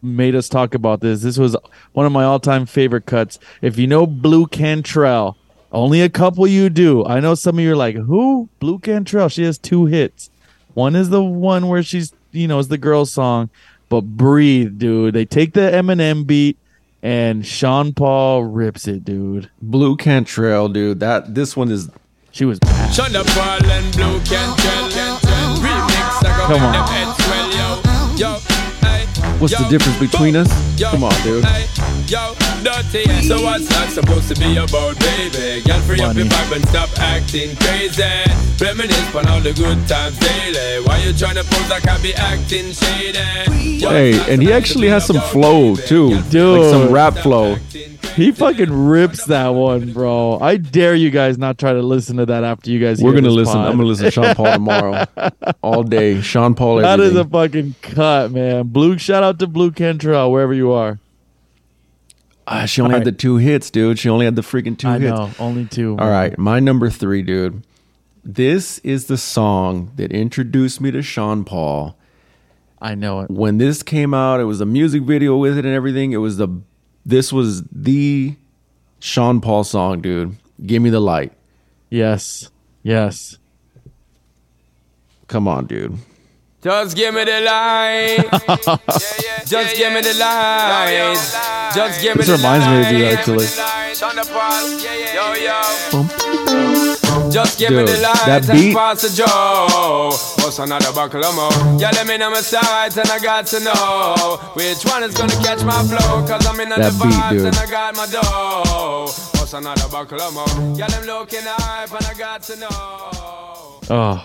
made 0.02 0.36
us 0.36 0.48
talk 0.48 0.74
about 0.74 1.02
this. 1.02 1.22
This 1.22 1.38
was 1.38 1.56
one 1.94 2.06
of 2.06 2.12
my 2.12 2.24
all-time 2.24 2.66
favorite 2.66 3.06
cuts. 3.06 3.38
If 3.62 3.78
you 3.78 3.86
know 3.86 4.08
Blu 4.08 4.48
Cantrell, 4.48 5.36
only 5.72 6.02
a 6.02 6.10
couple 6.10 6.48
you 6.48 6.70
do. 6.70 7.06
I 7.06 7.20
know 7.20 7.36
some 7.36 7.58
of 7.58 7.64
you 7.64 7.74
are 7.74 7.76
like, 7.76 7.96
who? 7.96 8.50
Blu 8.60 8.80
Cantrell. 8.80 9.30
She 9.30 9.44
has 9.44 9.58
two 9.58 9.86
hits. 9.88 10.30
One 10.74 10.96
is 10.96 11.10
the 11.10 11.24
one 11.24 11.68
where 11.68 11.84
she's, 11.84 12.14
you 12.32 12.48
know, 12.48 12.60
is 12.60 12.70
the 12.70 12.78
girl 12.78 13.06
song, 13.06 13.50
but 13.90 14.02
breathe, 14.02 14.80
dude. 14.80 15.16
They 15.16 15.26
take 15.26 15.54
the 15.54 15.62
Eminem 15.62 16.26
beat 16.26 16.58
and 17.02 17.46
Sean 17.46 17.94
Paul 17.94 18.44
rips 18.44 18.88
it, 18.88 19.04
dude. 19.04 19.50
Blu 19.62 19.96
Cantrell, 19.96 20.70
dude. 20.70 21.00
That 21.00 21.36
this 21.36 21.56
one 21.56 21.72
is 21.72 21.90
She 22.32 22.46
was 22.46 22.60
bad. 22.60 22.94
Shut 22.94 23.14
up, 23.16 23.26
Paul 23.28 23.66
and 23.66 23.96
Blu 23.96 24.20
Cantrell, 24.22 24.90
can 24.90 25.20
tell. 25.20 25.56
Remix, 25.58 26.26
I 26.26 26.48
go 26.48 26.56
Come 26.56 26.62
on. 26.64 27.39
Them 28.20 28.42
heads 28.42 29.10
swell, 29.14 29.20
yo. 29.20 29.30
Yo. 29.30 29.40
What's 29.40 29.58
the 29.58 29.68
difference 29.70 30.00
between 30.00 30.34
boom. 30.34 30.46
us? 30.46 30.80
Yo, 30.80 30.90
Come 30.92 31.04
on, 31.04 31.24
dude. 31.24 31.44
Hey, 31.46 31.66
yo, 32.08 32.34
dirty. 32.64 33.04
yeah. 33.10 33.22
So 33.22 33.42
what's 33.42 33.68
that 33.70 33.90
supposed 33.92 34.28
to 34.34 34.36
be 34.40 34.58
about, 34.58 35.00
baby? 35.00 35.62
Girl, 35.64 35.80
free 35.82 36.00
up 36.02 36.08
Money. 36.16 36.22
your 36.24 36.30
vibe 36.30 36.56
and 36.58 36.68
stop 36.70 36.90
acting 37.00 37.56
crazy. 37.58 38.04
Reminisce 38.64 39.16
on 39.16 39.28
all 39.30 39.40
the 39.40 39.54
good 39.54 39.80
times 39.88 40.18
daily. 40.20 40.84
Why 40.86 40.98
you 41.00 41.12
tryna 41.14 41.44
pose 41.50 41.70
like 41.70 41.88
I 41.88 42.02
be 42.02 42.14
acting 42.14 42.72
shady? 42.74 43.80
Yo, 43.80 43.90
Hey, 43.90 44.34
and 44.34 44.42
he 44.42 44.52
actually 44.52 44.90
has 44.90 45.06
some 45.06 45.22
flow 45.32 45.76
too, 45.76 46.22
Dude. 46.30 46.60
like 46.62 46.70
some 46.70 46.92
rap 46.92 47.14
stop 47.14 47.24
flow. 47.24 47.56
He 48.16 48.32
fucking 48.32 48.72
rips 48.88 49.26
that 49.26 49.50
one, 49.50 49.94
bro. 49.94 50.40
I 50.40 50.58
dare 50.58 50.96
you 50.96 51.10
guys 51.10 51.38
not 51.38 51.58
try 51.58 51.74
to 51.74 51.82
listen 51.82 52.18
to 52.18 52.26
that 52.26 52.44
after 52.44 52.70
you 52.70 52.80
guys. 52.80 53.02
We're 53.02 53.14
gonna 53.14 53.30
listen. 53.30 53.54
pod. 53.54 53.68
I'm 53.68 53.78
gonna 53.78 53.88
listen 53.88 54.06
to 54.06 54.12
Sean 54.12 54.36
Paul 54.36 54.54
tomorrow, 54.54 55.06
all 55.62 55.84
day. 55.84 56.22
Sean 56.22 56.54
Paul. 56.56 56.78
That 56.78 57.00
is 57.00 57.16
a 57.16 57.24
fucking 57.26 57.76
cut, 57.82 58.32
man. 58.32 58.68
Blu, 58.68 58.98
shout 58.98 59.24
out 59.24 59.40
to 59.40 59.48
Blu 59.48 59.72
Cantrell 59.72 60.32
wherever 60.32 60.54
you 60.54 60.72
are. 60.72 61.00
Ah, 62.48 62.66
she 62.66 62.82
only 62.82 62.96
All 62.96 63.00
had 63.00 63.06
the 63.08 63.12
two 63.12 63.38
hits, 63.38 63.70
dude. 63.70 64.00
She 64.00 64.10
only 64.10 64.26
had 64.26 64.36
the 64.36 64.42
freaking 64.42 64.78
two 64.78 64.88
I 64.88 65.00
hits. 65.00 65.12
know, 65.16 65.32
only 65.40 65.66
two. 65.66 65.96
All 66.00 66.10
right, 66.10 66.38
my 66.38 66.60
number 66.60 66.90
three, 66.90 67.22
dude. 67.22 67.64
This 68.26 68.80
is 68.80 69.06
the 69.06 69.18
song 69.18 69.92
that 69.96 70.12
introduced 70.12 70.82
me 70.82 70.92
to 70.92 71.02
Sean 71.02 71.46
Paul. 71.46 71.96
I 72.82 72.96
know 72.96 73.22
it. 73.22 73.30
When 73.30 73.58
this 73.60 73.84
came 73.84 74.14
out, 74.14 74.40
it 74.40 74.46
was 74.46 74.62
a 74.62 74.66
music 74.66 75.04
video 75.04 75.38
with 75.38 75.58
it 75.58 75.66
and 75.66 75.74
everything. 75.76 76.12
It 76.12 76.18
was 76.18 76.38
the 76.38 76.48
this 77.06 77.32
was 77.34 77.64
the 77.72 78.36
Sean 79.00 79.42
Paul 79.42 79.64
song, 79.64 80.02
dude. 80.02 80.36
Give 80.66 80.82
me 80.82 80.90
the 80.90 81.00
light. 81.00 81.32
Yes. 81.90 82.50
Yes. 82.84 83.38
Come 85.28 85.48
on, 85.48 85.68
dude. 85.68 85.98
Just 86.62 86.98
give 86.98 87.14
me 87.14 87.24
the 87.24 87.40
light. 87.42 88.26
Just 89.46 89.78
give 89.78 89.94
me 89.94 90.02
the 90.02 90.14
light. 90.20 91.72
Just 91.74 92.02
give 92.02 92.18
me 92.18 92.24
This 92.24 92.28
the 92.28 92.44
light. 92.44 92.60
This 92.60 92.68
reminds 92.68 92.68
me 92.68 92.80
of 92.82 92.92
you, 93.00 93.06
actually. 93.06 93.46
Sean 93.96 94.16
Paul. 94.26 94.70
Yo, 95.16 95.34
yo. 96.64 96.69
Just 97.32 97.60
give 97.60 97.72
me 97.72 97.78
Dude, 97.86 97.88
the 97.90 98.02
light 98.02 98.26
that 98.26 98.50
and 98.50 98.60
beat- 98.60 98.76
pass 98.76 99.02
the 99.02 99.10
Joe. 99.16 100.10
What's 100.44 100.60
another 100.60 100.92
buckle 100.94 101.24
of 101.24 101.36
more? 101.36 101.80
Yeah, 101.80 101.92
let 101.94 102.08
me 102.08 102.18
know 102.18 102.32
my 102.32 102.42
sides 102.42 102.98
and 102.98 103.10
I 103.10 103.20
got 103.20 103.46
to 103.48 103.60
know 103.60 104.38
which 104.56 104.84
one 104.86 105.04
is 105.04 105.14
gonna 105.16 105.34
catch 105.44 105.64
my 105.64 105.84
flow. 105.84 106.26
Cause 106.26 106.46
I'm 106.48 106.60
in 106.60 106.72
on 106.72 106.80
That 106.80 106.94
the 106.94 107.04
beat, 107.06 107.14
vibes 107.14 107.30
dude. 107.32 107.46
and 107.48 107.56
I 107.58 107.66
got 107.70 107.96
my 107.96 108.06
dough. 108.08 109.06
What's 109.40 109.54
another 109.54 109.88
buckle 109.92 110.22
of 110.22 110.34
more? 110.34 110.78
Yeah, 110.78 110.88
them 110.88 111.06
looking 111.06 111.42
hype 111.44 111.92
and 111.92 112.06
I 112.06 112.14
got 112.18 112.44
to 112.44 112.56
know. 112.60 112.68
Oh, 113.92 114.24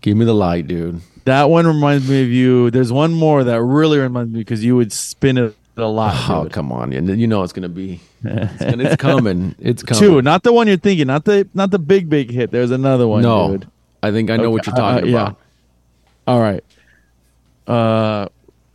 Give 0.00 0.16
me 0.16 0.24
the 0.24 0.34
light, 0.34 0.66
dude. 0.68 1.00
that 1.24 1.50
one 1.50 1.66
reminds 1.66 2.08
me 2.08 2.22
of 2.22 2.28
you. 2.28 2.70
There's 2.70 2.92
one 2.92 3.12
more 3.12 3.42
that 3.44 3.60
really 3.62 3.98
reminds 3.98 4.32
me 4.32 4.38
because 4.40 4.64
you 4.64 4.76
would 4.76 4.92
spin 4.92 5.36
it 5.38 5.56
a 5.80 5.86
lot. 5.86 6.28
Oh, 6.30 6.48
come 6.50 6.72
on. 6.72 6.92
You 6.92 7.26
know 7.26 7.42
it's 7.42 7.52
gonna 7.52 7.68
be 7.68 8.00
it's, 8.24 8.64
gonna, 8.64 8.84
it's 8.84 8.96
coming. 9.02 9.54
It's 9.58 9.82
coming. 9.82 10.00
Two, 10.00 10.22
not 10.22 10.42
the 10.42 10.52
one 10.52 10.66
you're 10.66 10.76
thinking, 10.76 11.06
not 11.06 11.24
the 11.24 11.48
not 11.54 11.70
the 11.70 11.78
big 11.78 12.08
big 12.08 12.30
hit. 12.30 12.50
There's 12.50 12.70
another 12.70 13.06
one, 13.06 13.22
no. 13.22 13.52
dude. 13.52 13.70
I 14.02 14.12
think 14.12 14.30
I 14.30 14.36
know 14.36 14.50
what 14.50 14.66
you're 14.66 14.76
talking 14.76 15.04
uh, 15.04 15.06
yeah. 15.06 15.20
about. 15.22 15.40
All 16.26 16.40
right. 16.40 16.64
Uh 17.66 18.28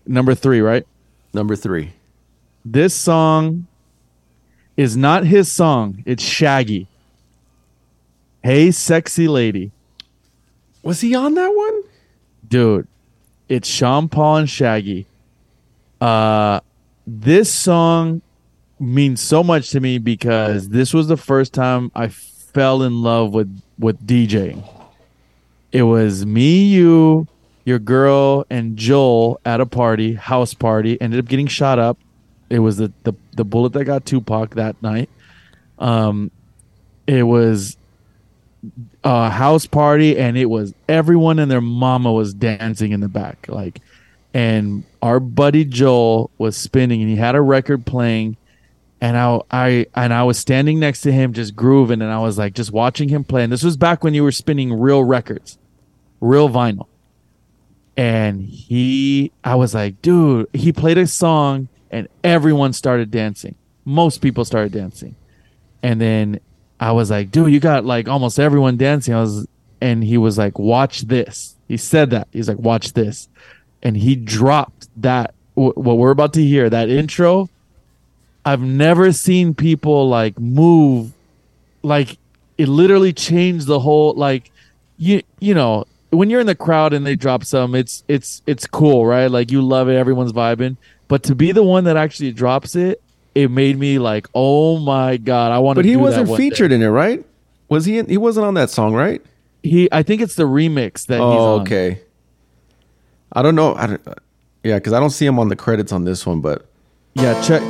number 0.06 0.36
3, 0.36 0.62
right? 0.62 0.86
Number 1.34 1.56
three. 1.56 1.94
This 2.64 2.94
song 2.94 3.68
is 4.78 4.96
not 4.96 5.26
his 5.26 5.52
song. 5.52 6.04
It's 6.06 6.24
Shaggy. 6.24 6.88
Hey 8.44 8.72
sexy 8.72 9.28
lady. 9.28 9.72
Was 10.84 11.02
he 11.02 11.16
on 11.16 11.34
that 11.36 11.48
one? 11.48 11.84
Dude, 12.48 12.88
it's 13.50 13.68
Sean 13.68 14.10
Paul 14.10 14.38
and 14.38 14.50
Shaggy. 14.50 15.08
Uh 16.00 16.60
this 17.06 17.54
song 17.54 18.22
means 18.80 19.22
so 19.22 19.44
much 19.44 19.70
to 19.72 19.80
me 19.80 19.98
because 19.98 20.70
this 20.70 20.94
was 20.94 21.08
the 21.08 21.18
first 21.18 21.54
time 21.54 21.92
I 21.96 22.08
fell 22.08 22.84
in 22.84 23.02
love 23.02 23.34
with 23.34 23.62
with 23.78 24.06
DJing. 24.06 24.68
It 25.72 25.84
was 25.84 26.26
me, 26.26 26.66
you, 26.66 27.28
your 27.66 27.80
girl, 27.80 28.46
and 28.50 28.78
Joel 28.78 29.40
at 29.44 29.60
a 29.60 29.66
party, 29.66 30.14
house 30.14 30.54
party. 30.54 31.00
Ended 31.02 31.20
up 31.20 31.26
getting 31.26 31.48
shot 31.48 31.80
up. 31.80 31.98
It 32.50 32.60
was 32.60 32.78
the 32.78 32.92
the, 33.04 33.14
the 33.36 33.44
bullet 33.44 33.74
that 33.74 33.86
got 33.86 34.06
Tupac 34.06 34.56
that 34.56 34.82
night. 34.82 35.10
Um, 35.80 36.32
it 37.08 37.24
was 37.24 37.78
a 39.04 39.30
house 39.30 39.66
party, 39.66 40.18
and 40.18 40.38
it 40.38 40.46
was 40.46 40.74
everyone 40.88 41.40
and 41.40 41.50
their 41.52 41.62
mama 41.62 42.12
was 42.14 42.34
dancing 42.34 42.92
in 42.92 43.00
the 43.00 43.10
back, 43.10 43.48
like. 43.50 43.82
And 44.34 44.84
our 45.02 45.20
buddy 45.20 45.64
Joel 45.64 46.32
was 46.38 46.58
spinning, 46.58 47.02
and 47.02 47.10
he 47.10 47.18
had 47.18 47.36
a 47.36 47.42
record 47.42 47.86
playing, 47.86 48.38
and 49.04 49.18
I, 49.18 49.42
I 49.52 49.86
and 49.96 50.14
I 50.14 50.24
was 50.24 50.40
standing 50.40 50.80
next 50.80 51.02
to 51.02 51.12
him 51.12 51.34
just 51.34 51.58
grooving 51.58 52.02
and 52.02 52.10
I 52.10 52.20
was 52.20 52.38
like 52.38 52.54
just 52.54 52.72
watching 52.72 53.10
him 53.10 53.26
play. 53.26 53.44
And 53.44 53.52
this 53.52 53.62
was 53.62 53.76
back 53.76 54.02
when 54.02 54.14
you 54.14 54.24
were 54.24 54.32
spinning 54.32 54.74
real 54.74 55.04
records 55.04 55.58
real 56.22 56.48
vinyl. 56.48 56.88
And 57.98 58.42
he 58.42 59.34
I 59.44 59.56
was 59.56 59.74
like 59.76 60.02
dude 60.02 60.48
he 60.54 60.72
played 60.72 60.98
a 60.98 61.06
song 61.06 61.68
and 61.92 62.08
everyone 62.24 62.72
started 62.72 63.12
dancing. 63.12 63.56
Most 63.84 64.22
people 64.22 64.46
started 64.46 64.72
dancing. 64.72 65.18
And 65.84 66.00
then 66.00 66.40
I 66.80 66.94
was 66.94 67.12
like 67.12 67.30
dude 67.30 67.52
you 67.52 67.60
got 67.60 67.84
like 67.84 68.08
almost 68.08 68.40
everyone 68.40 68.78
dancing. 68.78 69.14
I 69.14 69.20
was 69.20 69.46
and 69.82 70.02
he 70.02 70.18
was 70.18 70.38
like 70.38 70.58
watch 70.58 71.02
this. 71.02 71.58
He 71.68 71.76
said 71.76 72.12
that. 72.12 72.30
He's 72.32 72.48
like 72.48 72.58
watch 72.58 72.94
this 72.94 73.28
and 73.84 73.96
he 73.98 74.16
dropped 74.16 74.88
that 75.02 75.34
wh- 75.54 75.78
what 75.78 75.98
we're 76.00 76.10
about 76.12 76.34
to 76.34 76.44
hear 76.44 76.70
that 76.70 76.90
intro 76.90 77.50
I've 78.46 78.62
never 78.62 79.12
seen 79.14 79.54
people 79.54 80.10
like 80.10 80.40
move 80.40 81.14
like 81.84 82.18
it 82.58 82.68
literally 82.68 83.14
changed 83.14 83.68
the 83.68 83.80
whole 83.80 84.14
like 84.16 84.52
you 84.98 85.22
you 85.40 85.54
know 85.54 85.86
when 86.10 86.30
you're 86.30 86.42
in 86.42 86.48
the 86.48 86.56
crowd 86.56 86.94
and 86.94 87.06
they 87.06 87.16
drop 87.16 87.44
some 87.44 87.76
it's 87.76 88.04
it's 88.08 88.42
it's 88.48 88.66
cool 88.68 89.06
right 89.06 89.28
like 89.28 89.52
you 89.52 89.62
love 89.62 89.90
it 89.90 89.96
everyone's 89.96 90.34
vibing 90.34 90.78
but 91.08 91.24
to 91.24 91.36
be 91.36 91.52
the 91.52 91.64
one 91.64 91.84
that 91.86 91.98
actually 91.98 92.32
drops 92.32 92.76
it 92.76 93.02
it 93.36 93.50
made 93.50 93.78
me 93.78 93.98
like 94.00 94.28
oh 94.36 94.78
my 94.80 95.18
god 95.18 95.52
I 95.52 95.60
want 95.60 95.78
to 95.78 95.82
But 95.82 95.86
he 95.86 95.96
wasn't 95.96 96.30
one 96.30 96.40
day. 96.40 96.50
featured 96.50 96.72
in 96.72 96.82
it, 96.84 96.88
right? 96.90 97.24
Was 97.70 97.86
he? 97.86 97.98
In, 97.98 98.08
he 98.08 98.18
wasn't 98.18 98.46
on 98.46 98.54
that 98.56 98.70
song, 98.70 98.94
right? 98.94 99.22
he 99.64 99.90
I 99.92 100.04
think 100.04 100.22
it's 100.22 100.36
the 100.36 100.44
remix 100.44 101.08
that 101.08 101.16
he's 101.16 101.24
Oh, 101.24 101.62
okay. 101.62 102.02
I 103.36 103.42
don't 103.42 103.56
know. 103.56 103.74
I 103.76 103.88
don't, 103.88 104.08
yeah, 104.64 104.78
because 104.78 104.94
I 104.94 105.00
don't 105.00 105.10
see 105.10 105.26
him 105.26 105.40
on 105.40 105.50
the 105.50 105.56
credits 105.56 105.92
on 105.92 106.06
this 106.06 106.26
one, 106.26 106.40
but 106.40 106.70
yeah 107.16 107.40
check 107.44 107.62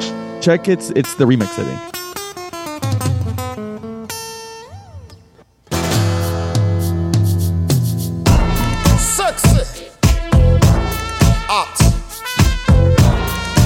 check 0.42 0.70
it's 0.70 0.90
it's 0.92 1.16
the 1.16 1.26
remix 1.26 1.60
I 1.60 1.64
think. 1.64 1.94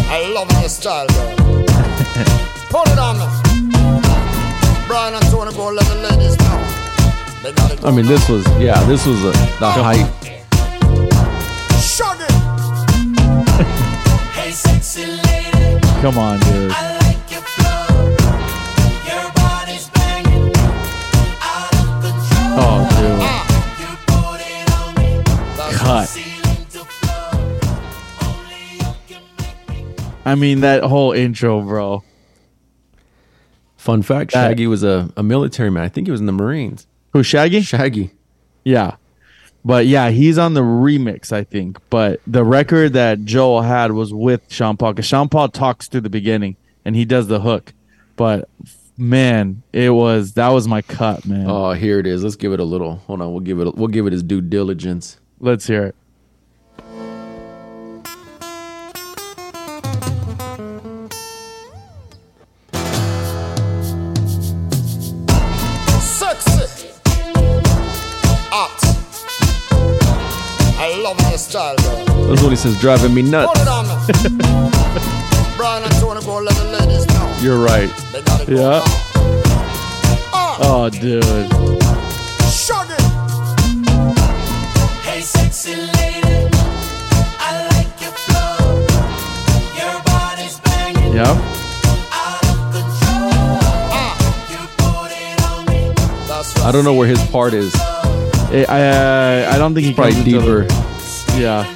I 0.09 0.31
love 0.33 0.49
your 0.59 0.69
style, 0.69 1.05
girl. 1.07 1.35
Put 2.69 2.87
it 2.89 2.97
on 2.97 3.17
me. 3.19 3.27
Brian 4.87 5.13
and 5.13 5.25
Tony 5.25 5.53
Gold 5.55 5.75
let 5.75 5.85
the 5.85 5.95
ladies 6.09 6.37
know. 6.39 6.57
They 7.43 7.51
got 7.53 7.71
it 7.73 7.83
I 7.83 7.91
mean, 7.91 8.05
this 8.05 8.27
was 8.29 8.47
yeah, 8.57 8.83
this 8.85 9.05
was 9.05 9.23
a, 9.23 9.31
the 9.59 9.69
height. 9.69 10.36
Floor. 17.41 18.17
Oh, 22.59 22.87
Only 28.21 28.77
you 28.77 28.93
can 29.07 29.23
make 29.37 29.69
me. 29.69 30.05
I 30.25 30.35
mean 30.35 30.61
that 30.61 30.83
whole 30.83 31.11
intro 31.11 31.61
bro 31.61 32.03
Fun 33.77 34.01
fact: 34.01 34.33
That- 34.33 34.49
Shaggy 34.49 34.67
was 34.67 34.83
a, 34.83 35.09
a 35.15 35.23
military 35.23 35.69
man. 35.69 35.83
I 35.83 35.89
think 35.89 36.07
he 36.07 36.11
was 36.11 36.19
in 36.19 36.25
the 36.25 36.33
Marines. 36.33 36.87
who 37.13 37.23
Shaggy 37.23 37.61
Shaggy. 37.61 38.11
Yeah. 38.63 38.95
But 39.67 39.85
yeah, 39.85 40.11
he's 40.11 40.37
on 40.37 40.53
the 40.53 40.61
remix, 40.61 41.33
I 41.33 41.43
think. 41.43 41.77
But 41.89 42.21
the 42.25 42.45
record 42.45 42.93
that 42.93 43.25
Joel 43.25 43.63
had 43.63 43.91
was 43.91 44.13
with 44.13 44.41
Sean 44.47 44.77
Paul 44.77 44.93
because 44.93 45.05
Sean 45.05 45.27
Paul 45.27 45.49
talks 45.49 45.89
through 45.89 46.01
the 46.01 46.09
beginning 46.09 46.55
and 46.85 46.95
he 46.95 47.03
does 47.03 47.27
the 47.27 47.41
hook. 47.41 47.73
But 48.15 48.47
man, 48.97 49.63
it 49.73 49.89
was 49.89 50.35
that 50.35 50.47
was 50.53 50.69
my 50.69 50.81
cut, 50.81 51.25
man. 51.25 51.47
Oh, 51.49 51.73
here 51.73 51.99
it 51.99 52.07
is. 52.07 52.23
Let's 52.23 52.37
give 52.37 52.53
it 52.53 52.61
a 52.61 52.63
little. 52.63 52.95
Hold 53.07 53.21
on. 53.21 53.31
We'll 53.31 53.41
give 53.41 53.59
it. 53.59 53.67
A, 53.67 53.71
we'll 53.71 53.89
give 53.89 54.07
it 54.07 54.13
his 54.13 54.23
due 54.23 54.39
diligence. 54.39 55.19
Let's 55.41 55.67
hear 55.67 55.83
it. 55.83 55.95
That's 72.27 72.41
what 72.43 72.49
he 72.49 72.55
says. 72.55 72.79
Driving 72.79 73.13
me 73.13 73.21
nuts. 73.21 73.59
it 73.61 73.67
on 73.67 73.85
me. 73.87 73.93
Brian 75.57 75.83
and 75.83 75.93
Tony 75.95 76.21
Gold 76.25 76.43
let 76.45 76.55
the 76.55 76.63
ladies 76.79 77.05
know. 77.07 77.37
You're 77.41 77.63
right. 77.63 77.89
They 78.11 78.21
got 78.21 78.41
it 78.41 78.49
Yeah. 78.49 78.81
Oh, 80.59 80.89
dude. 80.91 81.23
Shug. 82.51 82.87
Hey, 85.03 85.21
sexy 85.21 85.75
lady, 85.75 86.49
I 87.39 87.67
like 87.71 88.01
your 88.01 88.11
flow. 88.11 88.57
Your 89.77 90.01
body's 90.03 90.59
banging, 90.59 91.13
Yep. 91.13 91.27
out 92.11 92.43
of 92.43 92.57
control. 92.73 93.31
You 94.51 94.59
put 94.77 95.11
it 95.13 95.43
on 95.45 95.65
me. 95.67 95.93
That's 96.27 96.55
right. 96.57 96.65
I 96.65 96.71
don't 96.71 96.83
know 96.83 96.93
where 96.93 97.07
his 97.07 97.23
part 97.29 97.53
is. 97.53 97.73
It- 98.51 98.69
I 98.69 98.81
uh, 98.89 99.51
I 99.53 99.57
don't 99.57 99.73
think 99.73 99.85
he 99.87 99.93
Probably 99.93 100.13
comes 100.13 100.25
into 100.27 100.39
the- 100.41 100.63
deeper. 100.67 101.37
yeah. 101.39 101.73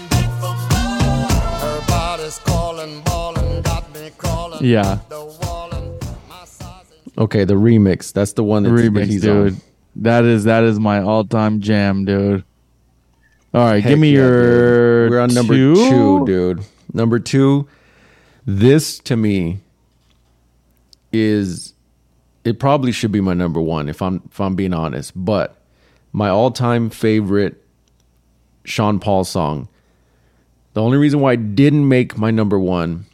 Yeah. 4.61 4.99
The 5.09 5.25
wall 5.41 5.73
and 5.73 5.99
my 6.29 6.45
size 6.45 6.85
is 6.91 7.17
Okay, 7.17 7.43
the 7.43 7.55
remix. 7.55 8.13
That's 8.13 8.33
the 8.33 8.43
one 8.43 8.63
that 8.63 8.69
remix, 8.69 9.05
he's 9.07 9.21
dude. 9.21 9.53
on. 9.53 9.61
That 9.97 10.23
is 10.23 10.45
that 10.45 10.63
is 10.63 10.79
my 10.79 11.01
all 11.01 11.25
time 11.25 11.59
jam, 11.61 12.05
dude. 12.05 12.43
All 13.53 13.65
right, 13.65 13.83
Heck 13.83 13.91
give 13.91 13.99
me 13.99 14.11
yeah, 14.11 14.19
your. 14.19 15.03
dude. 15.05 15.11
We're 15.11 15.19
on 15.19 15.33
number 15.33 15.53
two? 15.53 15.75
two, 15.75 16.25
dude. 16.25 16.63
Number 16.93 17.19
two. 17.19 17.67
This 18.45 18.97
to 18.99 19.17
me 19.17 19.59
is 21.11 21.73
it 22.43 22.59
probably 22.59 22.91
should 22.91 23.11
be 23.11 23.21
my 23.21 23.33
number 23.33 23.61
one 23.61 23.89
if 23.89 24.01
I'm 24.01 24.21
if 24.31 24.39
I'm 24.39 24.55
being 24.55 24.73
honest, 24.73 25.11
but 25.15 25.57
my 26.13 26.29
all 26.29 26.51
time 26.51 26.89
favorite 26.89 27.63
Sean 28.63 28.99
Paul 28.99 29.23
song. 29.23 29.67
The 30.73 30.81
only 30.81 30.97
reason 30.97 31.19
why 31.19 31.33
I 31.33 31.35
didn't 31.35 31.87
make 31.87 32.17
my 32.17 32.31
number 32.31 32.57
one 32.57 33.05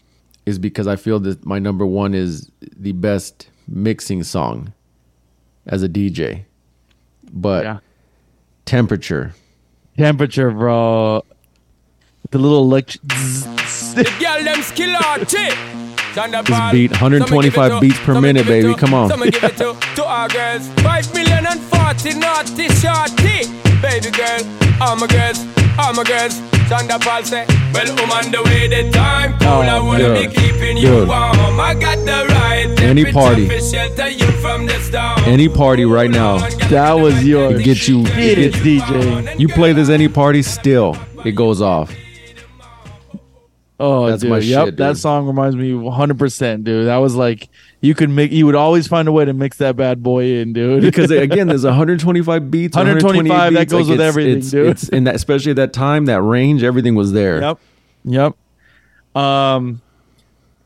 is 0.47 0.57
because 0.57 0.87
I 0.87 0.95
feel 0.95 1.19
that 1.19 1.45
my 1.45 1.59
number 1.59 1.85
one 1.85 2.13
is 2.13 2.49
the 2.61 2.93
best 2.93 3.49
mixing 3.67 4.23
song 4.23 4.73
as 5.65 5.83
a 5.83 5.89
DJ. 5.89 6.45
But 7.33 7.63
Yeah. 7.65 7.79
temperature. 8.65 9.33
Temperature, 9.97 10.51
bro. 10.51 11.25
The 12.31 12.37
little 12.37 12.61
elect- 12.63 12.97
The 13.07 14.05
them 14.45 14.61
skill. 14.61 14.93
This 16.15 16.71
beat, 16.71 16.91
125 16.91 17.81
beats 17.81 17.99
per 17.99 18.19
minute, 18.19 18.47
baby. 18.47 18.73
Come 18.73 18.93
on. 18.93 19.09
Some 19.09 19.21
give 19.29 19.55
to, 19.57 19.75
to 19.95 20.05
our 20.05 20.29
girls. 20.29 20.67
5 20.81 21.13
million 21.13 21.45
and 21.45 21.59
40 21.59 22.13
naughty 22.17 22.69
shorty. 22.69 23.37
Baby 23.81 24.09
girl, 24.11 24.41
all 24.81 24.95
my 24.95 25.07
girls, 25.07 25.45
all 25.77 25.93
my 25.93 26.03
girls. 26.03 26.56
Shonda 26.67 26.99
Paul 27.01 27.23
say, 27.23 27.45
well, 27.73 27.91
I'm 27.99 28.11
on 28.25 28.31
the 28.31 28.41
way, 28.43 28.67
the 28.67 28.91
time 28.91 29.37
cool. 29.39 29.47
I 29.47 29.77
oh, 29.77 29.85
wanna 29.85 30.03
dude. 30.15 30.29
be 30.29 30.35
keeping 30.35 30.77
you 30.77 30.91
warm. 30.91 31.07
Oh, 31.09 31.59
I 31.61 31.73
got 31.73 31.97
the 31.99 32.25
right 32.33 32.79
Any 32.81 33.09
party. 33.11 33.47
shelter 33.59 34.09
you 34.09 34.29
from 34.41 34.65
the 34.65 34.73
storm. 34.81 35.19
Any 35.25 35.47
party 35.47 35.85
right 35.85 36.09
now. 36.11 36.39
That 36.69 36.93
was 36.93 37.23
your 37.25 37.55
It 37.55 37.63
gets 37.63 37.87
you- 37.87 38.05
shit, 38.07 38.37
it- 38.37 38.53
DJ. 38.55 39.39
You 39.39 39.47
play 39.47 39.71
this 39.73 39.89
any 39.89 40.09
party, 40.09 40.41
still 40.41 40.97
it 41.23 41.31
goes 41.31 41.61
off. 41.61 41.93
Oh, 43.79 44.07
That's 44.07 44.21
dude. 44.23 44.31
my 44.31 44.39
yep, 44.39 44.65
shit, 44.65 44.77
that 44.77 44.97
song 44.97 45.27
reminds 45.27 45.55
me 45.55 45.71
100%, 45.71 46.63
dude. 46.63 46.87
That 46.87 46.97
was 46.97 47.15
like 47.15 47.47
you 47.81 47.93
could 47.93 48.09
make 48.09 48.31
you 48.31 48.45
would 48.45 48.55
always 48.55 48.87
find 48.87 49.07
a 49.07 49.11
way 49.11 49.25
to 49.25 49.33
mix 49.33 49.57
that 49.57 49.75
bad 49.75 50.01
boy 50.01 50.23
in, 50.37 50.53
dude. 50.53 50.81
Because 50.81 51.11
again, 51.11 51.47
there's 51.47 51.63
125 51.63 52.49
beats, 52.51 52.75
125, 52.75 53.27
128 53.27 53.53
that 53.53 53.59
beats, 53.59 53.71
goes 53.71 53.87
with 53.89 53.99
it's- 53.99 54.07
everything, 54.07 54.37
it's, 54.39 54.51
dude. 54.51 54.67
It's 54.67 54.89
in 54.89 55.03
that, 55.05 55.15
especially 55.15 55.51
at 55.51 55.57
that 55.57 55.73
time, 55.73 56.05
that 56.05 56.21
range, 56.21 56.63
everything 56.63 56.95
was 56.95 57.11
there. 57.11 57.41
Yep. 57.41 57.59
Yep. 58.05 58.35
Um 59.15 59.81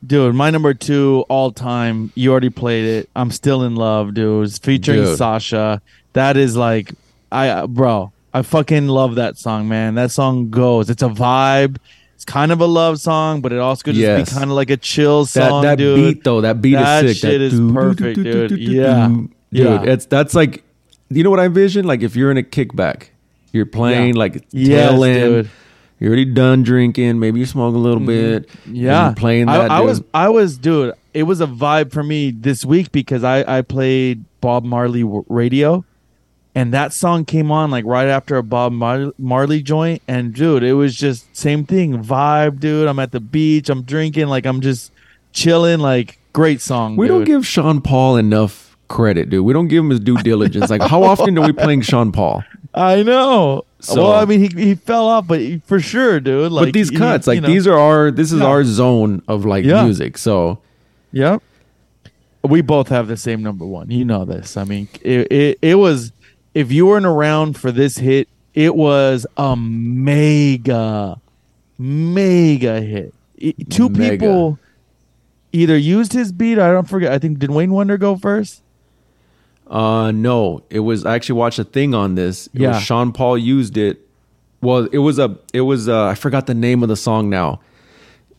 dude, 0.05 0.33
my 0.35 0.49
number 0.49 0.73
2 0.73 1.25
all 1.29 1.51
time, 1.51 2.11
you 2.15 2.31
already 2.31 2.49
played 2.49 2.85
it. 2.85 3.09
I'm 3.15 3.29
still 3.31 3.63
in 3.63 3.75
love, 3.75 4.13
dude. 4.13 4.47
It's 4.47 4.57
featuring 4.57 5.03
Dude. 5.03 5.17
Sasha. 5.17 5.81
That 6.13 6.37
is 6.37 6.55
like 6.57 6.93
I 7.31 7.65
bro, 7.65 8.11
I 8.33 8.41
fucking 8.41 8.87
love 8.87 9.15
that 9.15 9.37
song, 9.37 9.67
man. 9.67 9.95
That 9.95 10.11
song 10.11 10.49
goes. 10.49 10.89
It's 10.89 11.03
a 11.03 11.09
vibe. 11.09 11.77
It's 12.21 12.25
kind 12.31 12.51
of 12.51 12.61
a 12.61 12.67
love 12.67 12.99
song, 12.99 13.41
but 13.41 13.51
it 13.51 13.57
also 13.57 13.81
could 13.81 13.95
just 13.95 14.01
Yes. 14.03 14.29
be 14.29 14.35
kind 14.37 14.51
of 14.51 14.55
like 14.55 14.69
a 14.69 14.77
chill 14.77 15.23
That 15.25 15.49
song, 15.49 15.63
that 15.63 15.79
dude. 15.79 15.95
beat 15.95 16.23
though, 16.23 16.41
that 16.41 16.61
beat 16.61 16.75
That 16.75 17.03
is 17.03 17.19
sick. 17.19 17.31
shit 17.31 17.39
that 17.39 17.45
is 17.45 17.53
doo- 17.53 17.73
perfect, 17.73 18.15
doo- 18.15 18.23
doo- 18.23 18.47
dude. 18.49 18.59
Yeah. 18.59 19.07
doo. 19.07 19.29
Yeah. 19.49 19.77
dude. 19.79 19.89
It's 19.89 20.05
that's 20.05 20.35
like, 20.35 20.63
you 21.09 21.23
know 21.23 21.31
what 21.31 21.39
I 21.39 21.45
envision? 21.45 21.85
Like 21.85 22.03
if 22.03 22.15
you're 22.15 22.29
in 22.29 22.37
a 22.37 22.43
kickback, 22.43 23.05
you're 23.53 23.65
playing 23.65 24.13
Yeah. 24.13 24.19
like 24.19 24.45
Yes, 24.51 24.89
tail 24.91 25.03
end. 25.03 25.19
dude. 25.23 25.45
Mm-hmm. 25.45 25.53
You're 25.99 26.07
already 26.09 26.25
done 26.25 26.61
drinking. 26.61 27.19
Maybe 27.19 27.39
you 27.39 27.47
smoke 27.47 27.73
a 27.73 27.77
little 27.79 27.99
bit. 27.99 28.47
Yeah, 28.71 29.05
you're 29.07 29.15
playing 29.15 29.49
I, 29.49 29.57
that. 29.57 29.71
I 29.71 29.77
dude. 29.79 29.87
was, 29.87 30.03
I 30.13 30.29
was, 30.29 30.57
dude. 30.59 30.93
It 31.15 31.23
was 31.23 31.41
a 31.41 31.47
vibe 31.47 31.91
for 31.91 32.03
me 32.03 32.29
this 32.29 32.63
week 32.63 32.91
because 32.91 33.23
I, 33.23 33.57
I 33.57 33.61
played 33.63 34.25
Bob 34.41 34.63
Marley 34.63 35.01
w- 35.01 35.25
radio, 35.27 35.83
and 36.53 36.73
that 36.73 36.91
song 36.93 37.23
came 37.25 37.51
on 37.51 37.71
like 37.71 37.85
right 37.85 38.07
after 38.07 38.35
a 38.37 38.43
Bob 38.43 38.71
Mar- 38.73 39.13
Marley 39.17 39.61
joint, 39.61 40.01
and 40.07 40.33
dude, 40.33 40.63
it 40.63 40.73
was 40.73 40.95
just 40.95 41.35
same 41.35 41.65
thing, 41.65 42.03
vibe, 42.03 42.59
dude. 42.59 42.87
I'm 42.87 42.99
at 42.99 43.11
the 43.11 43.19
beach, 43.19 43.69
I'm 43.69 43.83
drinking, 43.83 44.27
like 44.27 44.45
I'm 44.45 44.61
just 44.61 44.91
chilling, 45.33 45.79
like 45.79 46.17
great 46.33 46.61
song. 46.61 46.95
We 46.97 47.07
don't 47.07 47.23
give 47.23 47.45
Sean 47.45 47.81
Paul 47.81 48.17
enough 48.17 48.75
credit, 48.87 49.29
dude. 49.29 49.45
We 49.45 49.53
don't 49.53 49.67
give 49.69 49.83
him 49.83 49.89
his 49.91 49.99
due 50.01 50.17
diligence. 50.17 50.69
Like, 50.69 50.81
how 50.81 51.03
often 51.03 51.37
are 51.37 51.45
we 51.45 51.53
playing 51.53 51.81
Sean 51.81 52.11
Paul? 52.11 52.43
I 52.73 53.03
know. 53.03 53.65
So- 53.79 54.03
well, 54.03 54.13
I 54.13 54.25
mean, 54.25 54.39
he 54.41 54.47
he 54.63 54.75
fell 54.75 55.07
off, 55.07 55.27
but 55.27 55.39
he, 55.39 55.59
for 55.65 55.79
sure, 55.79 56.19
dude. 56.19 56.51
Like 56.51 56.67
but 56.67 56.73
these 56.73 56.89
he- 56.89 56.97
cuts, 56.97 57.27
you 57.27 57.33
like 57.33 57.41
know. 57.41 57.47
these 57.47 57.65
are 57.67 57.77
our, 57.77 58.11
this 58.11 58.31
is 58.31 58.39
Yeah. 58.41 58.45
our 58.47 58.63
zone 58.63 59.21
of 59.27 59.43
like 59.45 59.65
Yeah. 59.65 59.83
music. 59.83 60.17
So 60.17 60.59
Yep. 61.13 61.41
We 62.43 62.61
both 62.61 62.87
have 62.89 63.07
the 63.07 63.17
same 63.17 63.43
number 63.43 63.65
one. 63.65 63.91
You 63.91 64.03
know 64.05 64.25
this. 64.25 64.57
I 64.57 64.63
mean, 64.63 64.87
it, 65.03 65.31
it, 65.31 65.59
it 65.61 65.75
was, 65.75 66.11
if 66.53 66.71
you 66.71 66.85
weren't 66.87 67.05
around 67.05 67.57
for 67.57 67.71
this 67.71 67.97
hit, 67.97 68.27
it 68.53 68.75
was 68.75 69.25
a 69.37 69.55
mega, 69.55 71.19
mega 71.77 72.81
hit. 72.81 73.13
I- 73.41 73.55
two 73.69 73.89
Mega. 73.89 74.11
people 74.11 74.59
either 75.51 75.77
used 75.77 76.13
his 76.13 76.31
beat. 76.31 76.59
I 76.59 76.71
don't 76.71 76.87
forget. 76.87 77.11
I 77.11 77.19
think, 77.19 77.39
did 77.39 77.49
Wayne 77.51 77.71
Wonder 77.71 77.97
go 77.97 78.15
first? 78.15 78.61
Uh 79.67 80.11
no, 80.11 80.63
it 80.69 80.79
was 80.79 81.05
I 81.05 81.15
actually 81.15 81.39
watched 81.39 81.57
a 81.57 81.63
thing 81.63 81.93
on 81.95 82.15
this. 82.15 82.47
It 82.47 82.61
Yeah. 82.61 82.73
was 82.73 82.83
Sean 82.83 83.13
Paul 83.13 83.37
used 83.37 83.77
it. 83.77 84.05
Well, 84.61 84.85
it 84.91 84.97
was 84.97 85.17
a 85.17 85.37
it 85.53 85.61
was 85.61 85.87
uh 85.87 86.07
I 86.07 86.15
forgot 86.15 86.45
the 86.45 86.53
name 86.53 86.83
of 86.83 86.89
the 86.89 86.97
song 86.97 87.29
now. 87.29 87.61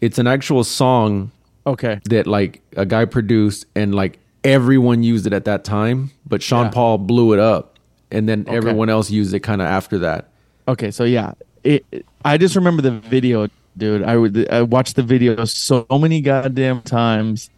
It's 0.02 0.18
an 0.18 0.26
actual 0.26 0.62
song 0.62 1.30
Okay. 1.66 2.00
that 2.10 2.26
like 2.26 2.60
a 2.76 2.84
guy 2.84 3.06
produced 3.06 3.64
and 3.74 3.94
like 3.94 4.18
everyone 4.44 5.02
used 5.02 5.26
it 5.26 5.32
at 5.32 5.46
that 5.46 5.64
time, 5.64 6.10
but 6.28 6.42
Sean 6.42 6.66
Yeah. 6.66 6.70
Paul 6.72 6.98
blew 6.98 7.32
it 7.32 7.38
up 7.38 7.71
and 8.12 8.28
then 8.28 8.44
everyone 8.48 8.88
else 8.88 9.10
used 9.10 9.34
it 9.34 9.40
kind 9.40 9.60
of 9.60 9.66
after 9.66 9.98
that. 9.98 10.28
Okay, 10.68 10.90
so 10.90 11.04
yeah, 11.04 11.32
it, 11.64 11.84
it- 11.90 12.06
I 12.24 12.38
just 12.38 12.54
remember 12.54 12.82
the 12.82 12.92
video, 12.92 13.48
dude. 13.76 14.04
I 14.04 14.16
would 14.16 14.48
I 14.48 14.62
watched 14.62 14.94
the 14.96 15.02
video 15.02 15.44
so 15.44 15.84
many 15.90 16.20
goddamn 16.20 16.82
times. 16.82 17.50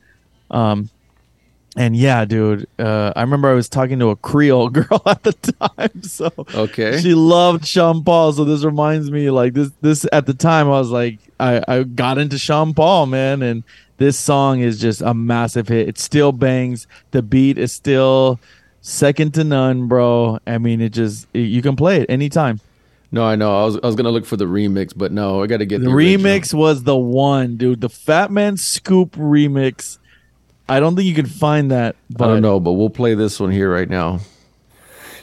Um, 0.51 0.89
and 1.77 1.97
yeah, 1.97 2.25
dude. 2.25 2.67
Uh, 2.79 3.13
I 3.17 3.21
remember 3.23 3.51
I 3.51 3.55
was 3.55 3.69
talking 3.69 3.99
to 3.99 4.11
a 4.11 4.17
Creole 4.17 4.69
girl 4.71 5.03
at 5.07 5.23
the 5.25 5.33
time, 5.33 6.03
so 6.03 6.31
Okay. 6.55 6.99
she 7.01 7.15
loved 7.15 7.67
Sean 7.67 8.05
Paul. 8.05 8.33
So 8.33 8.45
this 8.45 8.65
reminds 8.65 9.11
me, 9.11 9.29
like 9.31 9.53
this 9.55 9.71
this 9.83 10.07
at 10.13 10.27
the 10.27 10.35
time, 10.35 10.67
I 10.69 10.79
was 10.79 10.91
like, 10.91 11.19
I 11.41 11.63
I 11.69 11.83
got 11.83 12.17
into 12.17 12.39
Sean 12.39 12.73
Paul, 12.75 13.07
man, 13.07 13.43
and 13.43 13.65
this 13.99 14.19
song 14.19 14.61
is 14.61 14.81
just 14.81 15.03
a 15.03 15.13
massive 15.15 15.69
hit. 15.69 15.89
It 15.89 15.99
still 15.99 16.33
bangs. 16.33 16.87
The 17.11 17.23
beat 17.23 17.59
is 17.59 17.73
still 17.73 18.39
second 18.85 19.33
to 19.35 19.43
none, 19.45 19.89
bro. 19.89 20.39
I 20.47 20.59
mean, 20.59 20.81
it 20.83 20.91
just 20.91 21.27
you 21.33 21.63
can 21.63 21.75
play 21.75 22.03
it 22.03 22.11
anytime. 22.11 22.61
No, 23.11 23.25
I 23.25 23.35
know. 23.37 23.63
I 23.63 23.65
was 23.65 23.77
I 23.83 23.87
was 23.87 23.95
going 23.97 24.05
to 24.05 24.11
look 24.11 24.27
for 24.27 24.37
the 24.37 24.45
remix, 24.45 24.93
but 24.95 25.11
no, 25.11 25.43
I 25.43 25.47
got 25.47 25.57
to 25.59 25.67
get 25.67 25.79
The 25.81 25.87
the, 25.87 25.93
original. 25.95 26.27
remix 26.31 26.53
was 26.53 26.83
the 26.85 26.97
one, 26.97 27.57
dude. 27.57 27.81
The 27.81 27.89
Fat 27.89 28.31
Man 28.31 28.57
Scoop 28.57 29.13
remix. 29.13 29.99
I 30.69 30.81
don't 30.81 30.97
think 30.97 31.07
you 31.07 31.15
can 31.15 31.27
find 31.27 31.71
that. 31.71 31.97
But 32.11 32.25
I 32.25 32.33
don't 32.35 32.43
know, 32.43 32.59
but 32.61 32.73
we'll 32.73 32.91
play 32.91 33.15
this 33.15 33.39
one 33.41 33.51
here 33.53 33.73
right 33.73 33.89
now. 33.89 34.21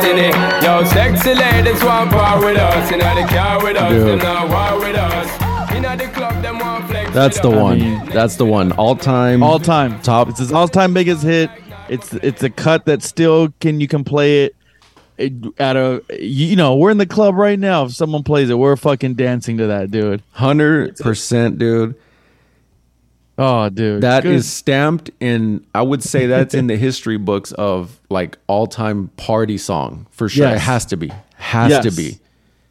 destiny. 0.00 0.66
Yo, 0.66 0.84
sexy 0.84 1.34
ladies 1.34 1.82
want 1.84 2.10
part 2.10 2.44
with 2.44 2.56
us. 2.56 2.90
In 2.92 2.98
the 2.98 3.26
car 3.28 3.62
with 3.62 3.76
us, 3.76 3.90
Dude. 3.92 4.06
them 4.08 4.18
not 4.18 4.48
war 4.48 4.80
with 4.80 4.96
us. 4.96 5.72
In 5.74 5.82
the 5.82 6.06
club, 6.12 6.42
them 6.42 6.58
want 6.58 6.86
flex 6.88 7.10
That's 7.12 7.40
the 7.40 7.50
us. 7.50 7.56
one. 7.56 7.78
mean- 7.80 8.04
That's 8.06 8.36
the 8.36 8.44
one. 8.46 8.72
All 8.72 8.96
time. 8.96 9.42
all 9.42 9.58
time 9.58 10.00
Top. 10.02 10.28
It's 10.28 10.38
his 10.38 10.52
all 10.52 10.68
time 10.68 10.94
biggest 10.94 11.22
hit. 11.22 11.50
It's 11.88 12.14
it's 12.14 12.42
a 12.42 12.50
cut 12.50 12.84
that 12.86 13.02
still 13.02 13.52
can 13.60 13.80
you 13.80 13.88
can 13.88 14.04
play 14.04 14.44
it. 14.44 14.56
it 15.18 15.32
at 15.58 15.76
a 15.76 16.02
you 16.18 16.56
know 16.56 16.76
we're 16.76 16.90
in 16.90 16.98
the 16.98 17.06
club 17.06 17.34
right 17.34 17.58
now. 17.58 17.84
If 17.86 17.92
someone 17.94 18.22
plays 18.22 18.48
it, 18.48 18.54
we're 18.58 18.76
fucking 18.76 19.14
dancing 19.14 19.58
to 19.58 19.66
that, 19.66 19.90
dude. 19.90 20.22
Hundred 20.32 20.96
percent, 20.98 21.58
dude. 21.58 21.94
Oh, 23.42 23.70
dude, 23.70 24.02
That 24.02 24.26
is 24.26 24.44
Good. 24.44 24.48
stamped 24.50 25.10
in. 25.18 25.64
I 25.74 25.80
would 25.80 26.02
say 26.02 26.26
that's 26.26 26.52
in 26.54 26.66
the 26.66 26.76
history 26.76 27.16
books 27.16 27.52
of 27.52 27.98
like 28.10 28.36
all 28.48 28.66
time 28.66 29.08
party 29.16 29.56
song 29.56 30.06
for 30.10 30.28
sure. 30.28 30.48
It 30.48 30.58
has 30.58 30.84
to 30.86 30.96
be. 30.96 31.10
Has 31.36 31.70
Yes. 31.70 31.84
to 31.84 31.90
be. 31.90 32.18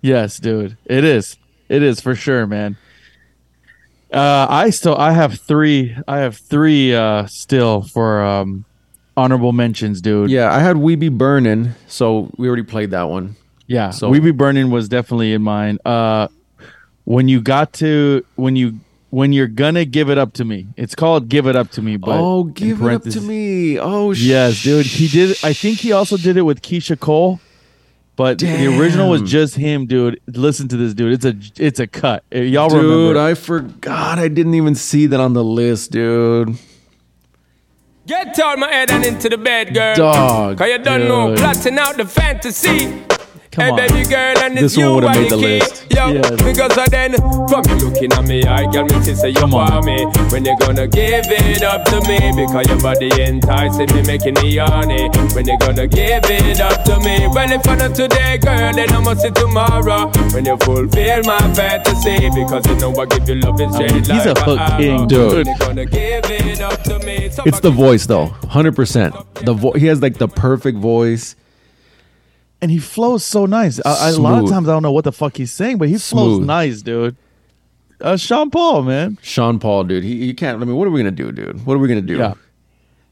yes, 0.01 0.37
dude. 0.37 0.77
It 0.85 1.03
is. 1.03 1.37
It 1.69 1.81
is 1.81 1.99
for 2.01 2.13
sure, 2.13 2.45
man. 2.45 2.77
Uh, 4.13 4.47
I 4.49 4.69
still 4.71 4.95
I 4.95 5.11
have 5.11 5.39
three. 5.39 5.95
I 6.07 6.17
have 6.19 6.37
three 6.37 6.93
uh 6.95 7.25
still 7.27 7.81
for 7.83 8.23
um 8.23 8.65
honorable 9.17 9.51
mentions, 9.53 10.01
dude. 10.01 10.29
Yeah, 10.31 10.53
I 10.53 10.59
had 10.59 10.77
We 10.77 10.95
Be 10.95 11.09
Burning, 11.09 11.73
so 11.87 12.29
we 12.37 12.47
already 12.47 12.63
played 12.63 12.91
that 12.91 13.09
one. 13.09 13.35
Yeah, 13.67 13.89
So- 13.91 14.09
we 14.09 14.19
be 14.19 14.31
burning 14.31 14.71
was 14.71 14.89
definitely 14.89 15.31
in 15.33 15.43
mine. 15.43 15.77
Uh, 15.85 16.27
when 17.05 17.27
you 17.27 17.39
got 17.39 17.71
to 17.73 18.25
when 18.35 18.55
you 18.55 18.79
when 19.09 19.33
you're 19.33 19.47
gonna 19.47 19.85
give 19.85 20.09
it 20.09 20.17
up 20.17 20.33
to 20.33 20.45
me, 20.45 20.67
it's 20.77 20.95
called 20.95 21.29
"Give 21.29 21.47
It 21.47 21.55
Up 21.55 21.71
to 21.71 21.81
Me." 21.81 21.97
But 21.97 22.19
oh, 22.19 22.43
give 22.43 22.81
it 22.81 22.93
up 22.93 23.03
to 23.03 23.21
me. 23.21 23.79
Oh, 23.79 24.11
Yes, 24.11 24.63
dude, 24.63 24.85
he 24.85 25.07
did. 25.07 25.37
I 25.43 25.53
think 25.53 25.79
he 25.79 25.91
also 25.91 26.17
did 26.17 26.37
it 26.37 26.43
with 26.43 26.61
Keyshia 26.61 26.99
Cole, 26.99 27.39
but 28.15 28.39
the 28.39 28.67
original 28.79 29.09
was 29.09 29.21
just 29.23 29.55
him, 29.55 29.85
dude. 29.85 30.19
Listen 30.27 30.67
to 30.67 30.77
this, 30.77 30.93
dude. 30.93 31.13
It's 31.13 31.25
a 31.25 31.63
it's 31.63 31.79
a 31.79 31.87
cut. 31.87 32.23
Uh, 32.33 32.39
Y'all 32.39 32.69
Dude, 32.69 32.83
remember? 32.83 33.13
Dude, 33.13 33.17
I 33.17 33.33
forgot. 33.33 34.19
I 34.19 34.27
didn't 34.27 34.55
even 34.55 34.75
see 34.75 35.07
that 35.07 35.19
on 35.19 35.33
the 35.33 35.43
list, 35.43 35.91
dude. 35.91 36.57
Get 38.05 38.39
out 38.39 38.57
my 38.57 38.71
head 38.71 38.89
and 38.89 39.05
into 39.05 39.29
the 39.29 39.37
bed, 39.37 39.73
girl. 39.73 39.95
Dog, 39.95 40.57
Cause 40.57 40.67
you 40.67 40.79
don't 40.79 41.07
know, 41.07 41.35
plotting 41.35 41.77
out 41.77 41.95
the 41.95 42.05
fantasy. 42.05 43.03
Come 43.51 43.63
hey, 43.65 43.71
on. 43.71 43.77
baby 43.77 44.03
girl, 44.07 44.37
and 44.45 44.55
This 44.57 44.63
it's 44.65 44.77
you 44.77 44.93
would've 44.93 45.09
made 45.09 45.31
the 45.31 45.35
key. 45.37 45.59
list. 45.59 45.85
Yo, 45.89 46.11
Yes. 46.13 46.29
because 46.43 46.77
of 46.77 46.85
then, 46.91 47.13
from 47.49 47.63
you 47.69 47.75
looking 47.89 48.13
at 48.13 48.23
me, 48.27 48.43
I 48.43 48.69
girl, 48.71 48.85
me 48.85 49.01
say 49.01 49.29
you 49.29 49.47
want 49.47 49.85
me. 49.85 50.05
When 50.29 50.45
you 50.45 50.55
gonna 50.59 50.85
give 50.87 51.25
it 51.25 51.63
up 51.63 51.83
to 51.85 51.97
me? 52.07 52.19
Because 52.37 52.67
your 52.69 52.79
body 52.79 53.09
enticing 53.19 53.89
me, 53.95 54.03
making 54.03 54.35
me 54.35 54.57
horny. 54.57 55.09
When 55.33 55.47
you 55.47 55.57
gonna 55.57 55.87
give 55.87 56.23
it 56.29 56.59
up 56.61 56.83
to 56.85 56.99
me? 56.99 57.27
Well, 57.33 57.51
if 57.51 57.67
I 57.67 57.75
not 57.75 57.95
today, 57.95 58.37
girl, 58.37 58.71
then 58.71 58.91
I 58.93 58.99
must 58.99 59.21
see 59.23 59.31
tomorrow. 59.31 60.11
When 60.31 60.45
you 60.45 60.55
fulfill 60.57 61.23
my 61.23 61.39
fantasy, 61.55 62.29
because 62.29 62.65
you 62.67 62.75
know 62.75 62.93
I 63.01 63.05
give 63.07 63.27
you 63.27 63.35
love 63.41 63.59
is 63.59 63.73
straight 63.73 63.91
he's 63.91 64.09
like 64.09 64.37
a 64.37 64.41
hook 64.43 64.77
king, 64.77 65.07
dude. 65.07 65.33
When 65.33 65.47
you 65.47 65.57
gonna 65.57 65.85
give 65.85 66.25
it 66.29 67.05
me? 67.05 67.29
It's 67.45 67.59
the 67.61 67.71
voice 67.71 68.05
though, 68.05 68.27
hundred 68.49 68.75
percent. 68.75 69.15
The 69.43 69.53
vo- 69.53 69.71
he 69.73 69.87
has 69.87 70.01
like 70.03 70.17
the 70.19 70.27
perfect 70.27 70.77
voice. 70.77 71.35
And 72.61 72.69
he 72.71 72.79
flows 72.79 73.23
so 73.25 73.45
nice. 73.45 73.79
I, 73.85 74.07
I- 74.07 74.09
a 74.09 74.17
lot 74.17 74.43
of 74.43 74.49
times 74.49 74.67
I 74.67 74.71
don't 74.73 74.83
know 74.83 74.91
what 74.91 75.03
the 75.05 75.11
fuck 75.11 75.37
he's 75.37 75.51
saying, 75.51 75.77
but 75.77 75.87
he 75.87 75.93
flows 75.97 76.37
Smooth. 76.37 76.45
nice, 76.47 76.81
dude. 76.81 77.15
Uh, 78.01 78.15
Sean 78.17 78.49
Paul, 78.49 78.83
man. 78.83 79.17
Sean 79.21 79.59
Paul, 79.59 79.83
dude. 79.83 80.03
He, 80.03 80.25
he 80.27 80.33
can't. 80.33 80.61
I 80.61 80.65
mean, 80.65 80.75
what 80.77 80.87
are 80.87 80.91
we 80.91 80.99
gonna 81.01 81.11
do, 81.11 81.31
dude? 81.31 81.65
What 81.65 81.73
are 81.73 81.79
we 81.79 81.87
gonna 81.87 82.01
do? 82.01 82.17
Yeah. 82.17 82.33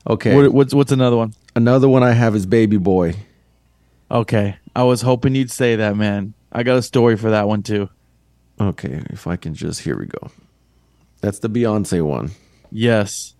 Okay. 0.09 0.33
What, 0.35 0.53
what's 0.53 0.73
what's 0.73 0.91
another 0.93 1.17
one? 1.17 1.33
Another 1.55 1.89
one 1.89 2.03
I 2.03 2.11
have 2.13 2.35
is 2.35 2.45
Baby 2.45 2.77
Boy. 2.77 3.15
Okay, 4.09 4.55
I 4.73 4.83
was 4.83 5.01
hoping 5.01 5.35
you'd 5.35 5.51
say 5.51 5.75
that, 5.75 5.97
man. 5.97 6.33
I 6.53 6.63
got 6.63 6.77
a 6.77 6.81
story 6.81 7.17
for 7.17 7.29
that 7.31 7.47
one 7.47 7.61
too. 7.63 7.89
Okay, 8.61 9.03
if 9.09 9.27
I 9.27 9.35
can 9.35 9.53
just 9.53 9.81
here 9.81 9.99
we 9.99 10.05
go. 10.05 10.31
That's 11.19 11.39
the 11.39 11.49
Beyonce 11.49 12.01
one. 12.01 12.31
Yes, 12.71 13.33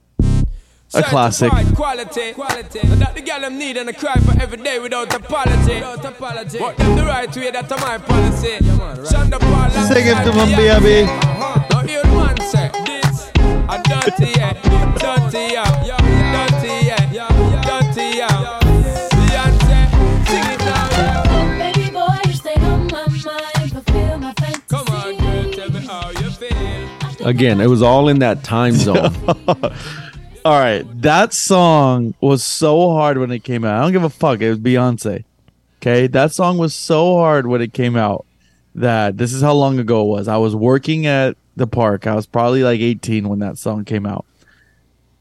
a 0.93 1.03
classic. 1.03 1.51
Certified 1.51 1.75
Quality, 1.75 2.33
quality. 2.33 2.79
And 2.79 3.01
that 3.01 3.15
the 3.15 3.21
girl 3.21 3.41
them 3.41 3.57
need 3.57 3.77
and 3.77 3.89
I 3.89 3.93
cry 3.93 4.15
for 4.15 4.41
every 4.41 4.57
day 4.57 4.79
without 4.79 5.13
apology. 5.13 5.75
Without 5.75 6.05
apology. 6.05 6.59
But 6.59 6.77
them 6.77 6.95
the 6.95 7.03
right 7.03 7.35
way, 7.35 7.51
that's 7.51 7.69
my 7.81 7.97
policy. 7.97 8.57
Shonda 8.57 9.39
Paul 9.39 9.69
Sing 9.69 10.07
it 10.07 10.23
to 10.23 10.31
alongside 10.31 10.49
me, 10.49 10.55
baby. 10.55 11.09
Uh-huh. 11.09 11.67
Now 11.71 11.81
hear 11.87 12.01
the 12.03 12.07
man 12.09 12.37
say, 12.41 12.71
this 12.85 13.31
dirty 13.83 14.31
yeah, 14.37 14.53
dirty 14.97 15.53
yeah, 15.53 15.67
dirty 16.31 16.87
yeah, 16.87 17.61
dirty 17.61 18.17
yeah. 18.17 18.59
You 21.77 21.91
my 24.81 25.11
my 25.89 26.11
you 26.11 26.29
feel. 26.31 27.27
Again, 27.27 27.59
it 27.59 27.67
was 27.67 27.81
all 27.81 28.07
in 28.07 28.19
that 28.19 28.43
time 28.43 28.73
zone. 28.87 29.13
All 30.47 30.57
right, 30.57 30.85
that 31.01 31.33
song 31.33 32.13
was 32.21 32.41
so 32.41 32.91
hard 32.91 33.17
when 33.17 33.31
it 33.31 33.43
came 33.43 33.65
out. 33.65 33.77
I 33.77 33.81
don't 33.81 33.91
give 33.91 34.05
a 34.05 34.09
fuck. 34.09 34.39
It 34.39 34.49
was 34.49 34.57
Beyonce. 34.57 35.25
Okay, 35.81 36.07
that 36.07 36.31
song 36.31 36.57
was 36.57 36.73
so 36.73 37.17
hard 37.17 37.47
when 37.47 37.61
it 37.61 37.73
came 37.73 37.97
out 37.97 38.25
that 38.73 39.17
this 39.17 39.33
is 39.33 39.41
how 39.41 39.51
long 39.51 39.77
ago 39.77 40.03
it 40.03 40.07
was. 40.07 40.29
I 40.29 40.37
was 40.37 40.55
working 40.55 41.05
at 41.05 41.35
the 41.57 41.67
park. 41.67 42.07
I 42.07 42.15
was 42.15 42.25
probably 42.25 42.63
like 42.63 42.79
18 42.79 43.27
when 43.27 43.39
that 43.39 43.57
song 43.57 43.83
came 43.83 44.05
out. 44.05 44.25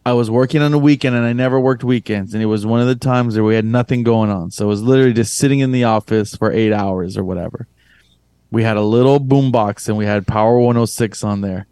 I 0.05 0.12
was 0.12 0.31
working 0.31 0.62
on 0.62 0.72
a 0.72 0.79
weekend 0.79 1.16
and 1.16 1.24
I 1.24 1.33
never 1.33 1.59
worked 1.59 1.83
weekends. 1.83 2.33
And 2.33 2.41
it 2.41 2.47
was 2.47 2.64
one 2.64 2.81
of 2.81 2.87
the 2.87 2.95
times 2.95 3.35
where 3.35 3.43
we 3.43 3.57
had 3.57 3.64
nothing 3.64 4.05
going 4.05 4.31
on. 4.31 4.53
So 4.53 4.66
it 4.66 4.68
was 4.68 4.83
literally 4.83 5.12
just 5.12 5.37
sitting 5.37 5.59
in 5.59 5.72
the 5.72 5.83
office 5.83 6.37
for 6.37 6.53
eight 6.53 6.72
hours 6.72 7.18
or 7.18 7.24
whatever. 7.24 7.66
We 8.53 8.62
had 8.62 8.77
a 8.77 8.83
little 8.83 9.18
boombox 9.18 9.89
and 9.89 9.97
we 9.97 10.07
had 10.07 10.29
Power 10.29 10.57
106 10.61 11.24
on 11.24 11.41
there. 11.41 11.66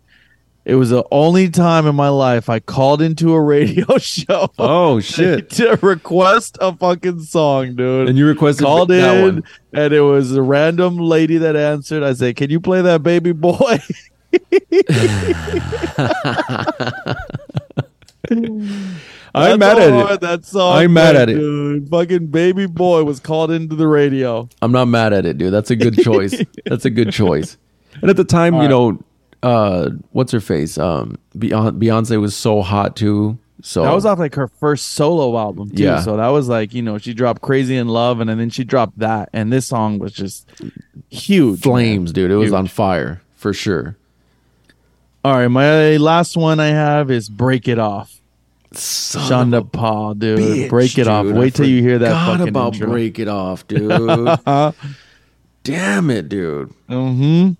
It 0.65 0.77
was 0.77 0.89
the 0.89 1.05
only 1.11 1.51
time 1.51 1.87
in 1.87 1.95
my 1.95 2.09
life 2.09 2.49
I 2.49 2.59
called 2.59 3.03
into 3.03 3.35
a 3.35 3.41
radio 3.41 3.87
show 3.99 4.51
oh 4.59 5.01
shit! 5.01 5.51
to 5.51 5.79
request 5.83 6.57
a 6.61 6.75
fucking 6.75 7.21
song, 7.21 7.77
dude. 7.77 8.09
And 8.09 8.17
you 8.17 8.27
requested 8.27 8.65
called 8.65 8.91
in, 8.91 9.23
one. 9.23 9.45
and 9.75 9.93
it 9.93 10.01
was 10.01 10.35
a 10.35 10.43
random 10.43 10.97
lady 10.97 11.37
that 11.39 11.55
answered. 11.55 12.03
I 12.03 12.15
said, 12.15 12.37
"Can 12.37 12.51
you 12.51 12.61
play 12.61 12.81
that 12.81 13.03
baby 13.03 13.33
boy?" 13.33 13.79
I'm 19.37 19.59
mad 19.59 19.79
at 19.79 20.12
it. 20.12 20.21
That 20.23 20.45
song. 20.45 20.79
I'm 20.79 20.93
mad 20.95 21.15
at 21.15 21.29
it. 21.29 21.35
Dude. 21.35 21.91
Fucking 21.91 22.29
baby 22.29 22.67
boy 22.67 23.05
was 23.05 23.21
called 23.21 23.51
into 23.51 23.77
the 23.77 23.87
radio. 23.87 24.49
I'm 24.62 24.73
not 24.73 24.87
mad 24.87 25.12
at 25.12 25.27
it, 25.27 25.37
dude. 25.37 25.53
That's 25.53 25.71
a 25.71 25.77
good 25.77 25.99
choice. 25.99 26.43
That's 26.65 26.87
a 26.87 26.91
good 26.91 27.12
choice. 27.12 27.59
And 28.01 28.11
at 28.11 28.17
the 28.17 28.25
time, 28.25 28.55
you 28.55 28.61
right. 28.61 28.71
know, 28.71 29.05
uh, 29.45 29.91
what's 30.13 30.33
her 30.33 30.41
face? 30.41 30.79
Um, 30.79 31.19
Beyonce, 31.37 32.19
was 32.19 32.35
so 32.35 32.63
hot 32.63 32.97
too. 32.97 33.39
So 33.63 33.83
That 33.83 33.95
was 33.95 34.07
off 34.07 34.19
like 34.19 34.35
her 34.35 34.49
first 34.49 34.93
solo 34.93 35.39
album 35.39 35.71
too. 35.71 35.83
Yeah. 35.83 36.01
So 36.01 36.17
that 36.17 36.29
was 36.29 36.49
like 36.49 36.73
you 36.75 36.83
know 36.83 36.97
she 36.99 37.13
dropped 37.15 37.43
"Crazy 37.43 37.77
in 37.77 37.89
Love" 37.89 38.21
and 38.21 38.29
then 38.29 38.49
she 38.51 38.65
dropped 38.65 38.99
that, 38.99 39.29
and 39.33 39.53
this 39.53 39.67
song 39.67 39.99
was 39.99 40.13
just 40.13 40.51
huge. 41.11 41.61
flames, 41.61 42.13
dude. 42.13 42.31
It 42.31 42.37
was 42.37 42.53
on 42.53 42.67
fire 42.67 43.23
for 43.37 43.53
sure. 43.53 43.97
All 45.25 45.35
right, 45.35 45.49
my 45.49 45.97
last 45.99 46.37
one 46.37 46.59
I 46.59 46.69
have 46.69 47.11
is 47.11 47.29
"Break 47.29 47.69
It 47.69 47.79
Off." 47.79 48.21
Son 48.73 49.51
Shonda 49.53 49.71
Paul, 49.71 50.15
dude, 50.15 50.39
bitch, 50.41 50.69
break 50.69 50.99
it 50.99 51.07
off. 51.07 51.27
Wait 51.27 51.55
I 51.55 51.57
till 51.57 51.67
you 51.69 51.81
hear 51.81 51.99
that 52.01 52.09
forgot 52.09 52.39
fucking 52.39 52.49
about 52.49 52.75
intro. 52.75 52.89
break 52.89 53.19
it 53.21 53.29
off, 53.29 53.67
dude. 53.69 53.89
Damn 55.63 56.11
it, 56.11 56.29
dude. 56.29 56.73
Mm-hmm. 56.89 57.53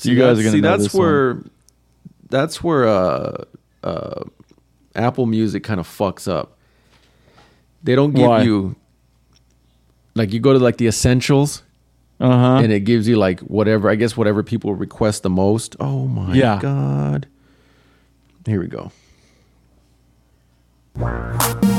See, 0.00 0.10
You 0.12 0.16
guys 0.16 0.36
that's- 0.36 0.38
are 0.38 0.42
gonna 0.42 0.52
see. 0.56 0.60
know 0.60 0.70
That's 0.70 0.82
this 0.84 0.94
one. 0.94 1.06
where, 1.06 1.42
that's 2.30 2.62
where 2.64 2.88
uh, 2.88 3.44
uh, 3.84 4.24
Apple 4.94 5.26
Music 5.26 5.62
kind 5.62 5.78
of 5.80 5.86
fucks 5.86 6.26
up. 6.30 6.56
They 7.82 7.94
don't 7.94 8.12
give 8.14 8.26
Why? 8.28 8.42
you 8.42 8.76
like 10.14 10.32
you 10.32 10.40
go 10.40 10.52
to 10.52 10.58
like 10.58 10.76
the 10.78 10.86
essentials 10.86 11.62
Uh 12.20 12.28
huh. 12.28 12.56
and 12.62 12.72
it 12.72 12.80
gives 12.80 13.06
you 13.08 13.16
like 13.16 13.40
whatever 13.40 13.88
I 13.90 13.94
guess 13.94 14.16
whatever 14.16 14.42
people 14.42 14.74
request 14.74 15.22
the 15.22 15.30
most. 15.30 15.76
Oh 15.80 16.06
my 16.06 16.34
Yeah. 16.34 16.58
god! 16.60 17.26
Here 18.46 18.60
we 18.60 18.66
go. 18.66 18.90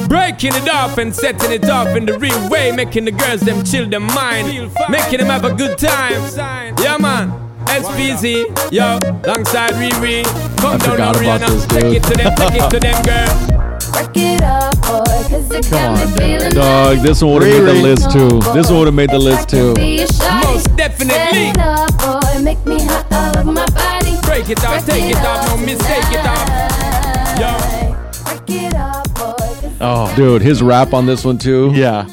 Breaking 0.07 0.53
it 0.56 0.69
off 0.69 0.98
and 0.98 1.14
setting 1.14 1.52
it 1.52 1.69
off 1.69 1.88
in 1.95 2.06
the 2.06 2.18
real 2.18 2.49
way, 2.49 2.72
making 2.72 3.06
the 3.06 3.11
girls 3.11 3.41
them 3.41 3.64
chill 3.64 3.88
their 3.88 3.99
mind, 3.99 4.72
making 4.89 5.19
them 5.19 5.27
have 5.27 5.45
a 5.45 5.53
good 5.53 5.77
time. 5.77 6.76
Yeah, 6.81 6.98
man. 6.98 7.31
SPZ, 7.80 8.72
yo, 8.72 8.98
alongside 9.23 9.72
Riri. 9.72 10.23
Come 10.57 10.73
I 10.73 10.77
down 10.77 10.89
forgot 10.91 11.15
on 11.15 11.22
Rihanna, 11.23 11.69
take 11.69 11.81
dude. 11.81 11.93
it 11.95 12.03
to 12.03 12.14
them, 12.15 12.35
take 12.35 12.61
it 12.61 12.69
to 12.69 12.80
them, 12.80 13.03
girl. 13.03 13.57
Work 13.93 14.18
it 14.18 14.41
up, 14.41 14.76
boy, 14.81 15.03
cause 15.30 15.52
it 15.52 15.69
got 15.72 15.95
me 15.98 16.03
on, 16.03 16.18
feeling 16.18 16.52
Dog, 16.52 16.95
nice. 16.98 17.03
this 17.06 17.22
one 17.23 17.34
would 17.34 17.43
have 17.43 17.64
made 17.64 17.68
the 17.76 17.81
list 17.81 18.11
too. 18.11 18.39
This 18.53 18.69
one 18.69 18.80
would 18.80 18.88
have 18.88 18.93
made 18.95 19.10
the 19.10 19.19
list 19.19 19.49
too. 19.49 19.73
be 19.73 19.98
a 19.98 20.02
Most 20.02 20.64
Set 20.65 20.77
definitely. 20.77 21.49
it 21.49 21.57
up, 21.57 21.89
boy, 21.99 22.41
make 22.41 22.65
me 22.65 22.80
hot 22.84 23.06
all 23.11 23.38
over 23.39 23.52
my 23.52 23.65
body. 23.68 24.18
Break 24.23 24.49
it 24.49 24.64
off, 24.64 24.85
take 24.85 25.10
it 25.11 25.18
off, 25.18 25.48
no 25.49 25.57
mistake 25.65 26.11
it 26.11 26.26
off. 26.26 27.39
Yo. 27.39 28.34
Work 28.34 28.49
it 28.49 28.76
up, 28.76 29.14
boy, 29.15 29.34
'cause 29.38 29.72
Oh, 29.81 30.14
Dude, 30.15 30.41
his 30.41 30.61
rap 30.61 30.93
on 30.93 31.06
this 31.06 31.26
one 31.26 31.38
too. 31.38 31.72
yeah, 31.73 32.06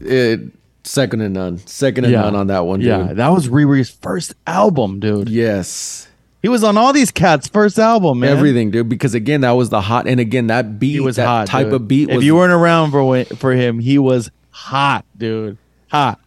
it 0.00 0.40
second 0.84 1.20
to 1.20 1.28
none. 1.28 1.58
Second 1.66 2.04
to 2.04 2.10
yeah, 2.10 2.22
none 2.22 2.36
on 2.36 2.46
that 2.48 2.60
one. 2.66 2.80
Dude. 2.80 2.88
Yeah, 2.88 3.12
that 3.14 3.28
was 3.28 3.48
Riri's 3.48 3.90
first 3.90 4.34
album, 4.46 5.00
dude. 5.00 5.28
Yes. 5.28 6.08
He 6.42 6.48
was 6.48 6.62
on 6.62 6.76
all 6.76 6.92
these 6.92 7.10
cats' 7.10 7.48
first 7.48 7.78
album, 7.78 8.20
man. 8.20 8.30
Everything, 8.36 8.70
dude. 8.70 8.88
Because 8.88 9.14
again, 9.14 9.40
that 9.40 9.52
was 9.52 9.70
the 9.70 9.80
hot, 9.80 10.06
and 10.06 10.20
again, 10.20 10.48
that 10.48 10.78
beat, 10.78 10.92
He 10.92 11.00
was 11.00 11.16
that 11.16 11.26
hot. 11.26 11.46
type 11.46 11.66
dude. 11.66 11.74
of 11.74 11.88
beat 11.88 12.10
If 12.10 12.16
was. 12.16 12.24
you 12.24 12.36
weren't 12.36 12.52
around 12.52 12.90
for 12.90 13.24
for 13.36 13.52
him, 13.54 13.78
he 13.78 13.98
was 13.98 14.30
hot, 14.50 15.04
dude. 15.16 15.56
Hot. 15.88 16.20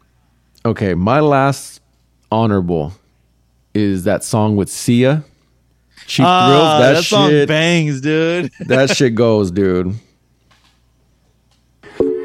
okay, 0.66 0.96
my 0.96 1.20
last 1.20 1.82
honorable 2.32 2.94
is 3.76 4.06
that 4.06 4.24
song 4.24 4.56
with 4.56 4.70
Sia. 4.70 5.24
Cheap 6.08 6.26
Ah, 6.26 6.48
thrills. 6.48 6.64
That, 6.80 6.94
that 6.96 7.04
song 7.04 7.30
shit. 7.30 7.48
bangs, 7.48 8.02
dude. 8.02 8.52
that 8.62 8.90
shit 8.96 9.14
goes, 9.14 9.52
dude. 9.52 9.94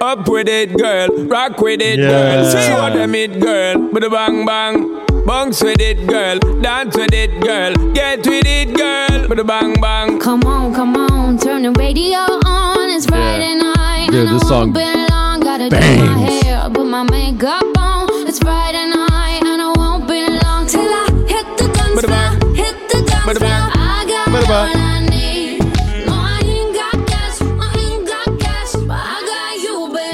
Up 0.03 0.29
with 0.29 0.49
it, 0.49 0.77
girl. 0.77 1.07
Rock 1.27 1.61
with 1.61 1.81
it, 1.81 2.01
yeah. 2.01 2.43
girl. 2.53 2.83
what 2.83 2.93
them 2.93 3.15
it, 3.15 3.39
girl. 3.39 3.89
With 3.93 4.03
a 4.03 4.11
bang 4.11 4.45
bang. 4.45 5.25
Bounce 5.25 5.63
with 5.63 5.81
it, 5.81 6.09
girl. 6.09 6.41
Dance 6.61 6.97
with 6.97 7.15
it, 7.15 7.41
girl. 7.41 7.73
Get 7.93 8.27
with 8.27 8.45
it, 8.45 8.77
girl. 8.77 9.29
With 9.29 9.39
a 9.39 9.45
bang 9.45 9.81
bang. 9.81 10.19
Come 10.19 10.43
on, 10.43 10.75
come 10.75 10.97
on. 10.97 11.39
Turn 11.39 11.63
the 11.63 11.71
radio 11.79 12.19
on. 12.19 12.91
It's 12.91 13.07
Friday 13.07 13.55
yeah. 13.55 13.75
night. 13.77 14.09
Dude, 14.11 14.29
this 14.29 14.49
song. 14.49 14.73
be 14.73 14.81
long. 14.81 15.39
Gotta 15.39 15.71
bangs. 15.71 16.01
do 16.01 16.05
my 16.05 16.19
hair, 16.19 16.71
put 16.71 16.87
my 16.87 17.05
makeup 17.05 17.63
on. 17.79 18.09
It's 18.27 18.41
Friday 18.41 18.91
night, 18.91 19.43
and 19.45 19.63
I 19.63 19.73
won't 19.77 20.09
be 20.09 20.27
long 20.43 20.67
till 20.67 20.83
I 20.83 21.07
hit 21.29 21.47
the 21.59 21.69
dance 21.73 22.01
floor. 22.01 22.55
Hit 22.57 22.89
the 22.89 23.03
dance 23.09 23.39
floor. 23.39 23.51
I 23.55 24.45
got. 24.49 24.82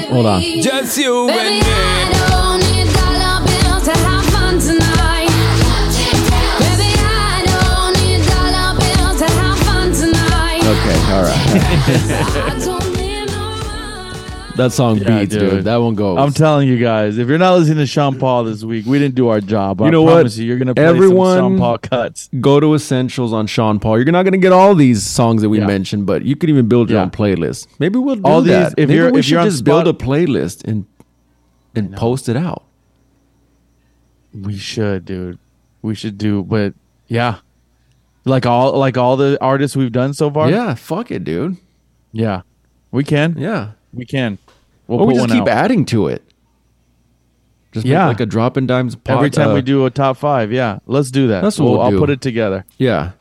Hold 0.09 0.25
on. 0.25 0.41
Just 0.41 0.97
you 0.97 1.27
Baby, 1.27 1.39
and 1.39 1.55
me. 1.55 1.61
I 1.65 2.09
don't 2.29 2.59
need 2.73 2.89
dollar 2.97 3.45
bills 3.45 3.83
to 3.85 3.93
have 3.93 4.25
fun 4.33 4.57
tonight. 4.57 5.29
Baby, 6.59 6.89
I 6.97 7.45
don't 7.45 7.93
need 8.01 8.25
dollar 8.25 8.73
bills 8.79 9.17
to 9.21 9.27
have 9.37 9.59
fun 9.69 9.93
tonight. 9.93 10.65
Okay, 10.65 10.97
all 11.13 11.21
right. 11.21 11.45
I 11.45 11.93
don't 11.93 11.93
need 11.93 12.47
no 12.47 12.48
That 14.59 14.71
song 14.73 14.97
Yeah, 14.97 15.19
beats, 15.21 15.33
dude. 15.33 15.49
dude. 15.51 15.63
That 15.63 15.77
one 15.77 15.95
goes. 15.95 16.17
I'm 16.19 16.33
telling 16.33 16.67
you 16.67 16.77
guys, 16.77 17.17
if 17.17 17.27
you're 17.27 17.37
not 17.37 17.57
listening 17.57 17.77
to 17.77 17.85
Sean 17.87 18.19
Paul 18.19 18.43
this 18.43 18.63
week, 18.63 18.85
we 18.85 18.99
didn't 18.99 19.15
do 19.15 19.29
our 19.29 19.39
job. 19.41 19.81
I 19.81 19.85
You 19.85 19.91
know 19.91 20.01
what? 20.03 20.35
You, 20.35 20.45
you're 20.45 20.57
gonna 20.57 20.75
play 20.75 20.83
Everyone- 20.85 21.37
some 21.37 21.53
Sean 21.53 21.57
Paul 21.59 21.77
cuts. 21.77 22.29
Go 22.39 22.59
to 22.59 22.73
Essentials 22.75 23.31
on 23.33 23.47
Sean 23.47 23.79
Paul. 23.79 23.97
You're 23.99 24.11
not 24.11 24.23
going 24.23 24.33
to 24.33 24.37
get 24.37 24.51
all 24.51 24.75
these 24.75 25.01
songs 25.03 25.41
that 25.43 25.49
we 25.49 25.59
Yeah. 25.59 25.65
mentioned, 25.67 26.05
but 26.05 26.23
you 26.25 26.35
could 26.35 26.49
even 26.49 26.67
build 26.67 26.89
your 26.89 26.99
Yeah. 26.99 27.03
own 27.03 27.09
playlist. 27.11 27.67
Maybe 27.79 27.97
we'll 27.99 28.17
do 28.17 28.21
All 28.25 28.41
these- 28.41 28.51
that. 28.51 28.73
if 28.77 28.89
Maybe 28.89 28.95
you're- 28.95 29.11
we 29.11 29.19
if 29.19 29.25
should 29.25 29.31
you're 29.31 29.39
on 29.41 29.47
just 29.47 29.63
build 29.63 29.87
a 29.87 29.93
playlist 29.93 30.63
and 30.67 30.85
and 31.75 31.95
post 31.95 32.27
it 32.27 32.35
out. 32.35 32.63
We 34.33 34.57
should, 34.57 35.05
dude. 35.05 35.39
We 35.81 35.95
should 35.95 36.17
do, 36.17 36.43
but 36.43 36.73
yeah, 37.07 37.35
like 38.25 38.45
all 38.45 38.77
like 38.77 38.97
all 38.97 39.15
the 39.17 39.37
artists 39.41 39.75
we've 39.77 39.91
done 39.91 40.13
so 40.13 40.29
far. 40.29 40.49
Yeah, 40.49 40.73
fuck 40.75 41.09
it, 41.11 41.23
dude. 41.23 41.57
yeah, 42.11 42.41
we 42.91 43.03
can. 43.03 43.35
Yeah. 43.37 43.69
We 43.91 44.05
can. 44.05 44.37
We'll 44.89 45.01
Or 45.01 45.05
we 45.07 45.13
just 45.13 45.29
keep 45.29 45.43
out. 45.43 45.47
adding 45.49 45.85
to 45.85 46.07
it. 46.07 46.23
Just 47.71 47.85
make 47.85 47.91
Yeah. 47.91 48.07
like 48.07 48.19
a 48.19 48.25
drop 48.25 48.57
in 48.57 48.65
dimes 48.65 48.95
pod, 48.95 49.17
every 49.17 49.29
time 49.29 49.49
uh, 49.49 49.53
we 49.53 49.61
do 49.61 49.85
a 49.85 49.91
top 49.91 50.17
five. 50.17 50.51
Yeah, 50.51 50.79
let's 50.87 51.11
do 51.11 51.27
that. 51.27 51.41
That's 51.43 51.59
what 51.59 51.69
we'll 51.71 51.81
I'll 51.81 51.91
do. 51.91 51.99
put 51.99 52.09
it 52.09 52.21
together. 52.21 52.65
Yeah. 52.79 53.11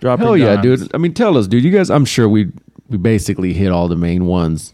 Drop 0.00 0.20
Hell 0.20 0.36
yeah, 0.36 0.54
down. 0.54 0.62
dude. 0.62 0.94
I 0.94 0.98
mean, 0.98 1.12
tell 1.12 1.36
us, 1.36 1.48
dude. 1.48 1.64
You 1.64 1.72
guys, 1.72 1.90
I'm 1.90 2.04
sure 2.04 2.28
we 2.28 2.52
we 2.88 2.96
basically 2.96 3.52
hit 3.54 3.72
all 3.72 3.88
the 3.88 3.96
main 3.96 4.26
ones. 4.26 4.72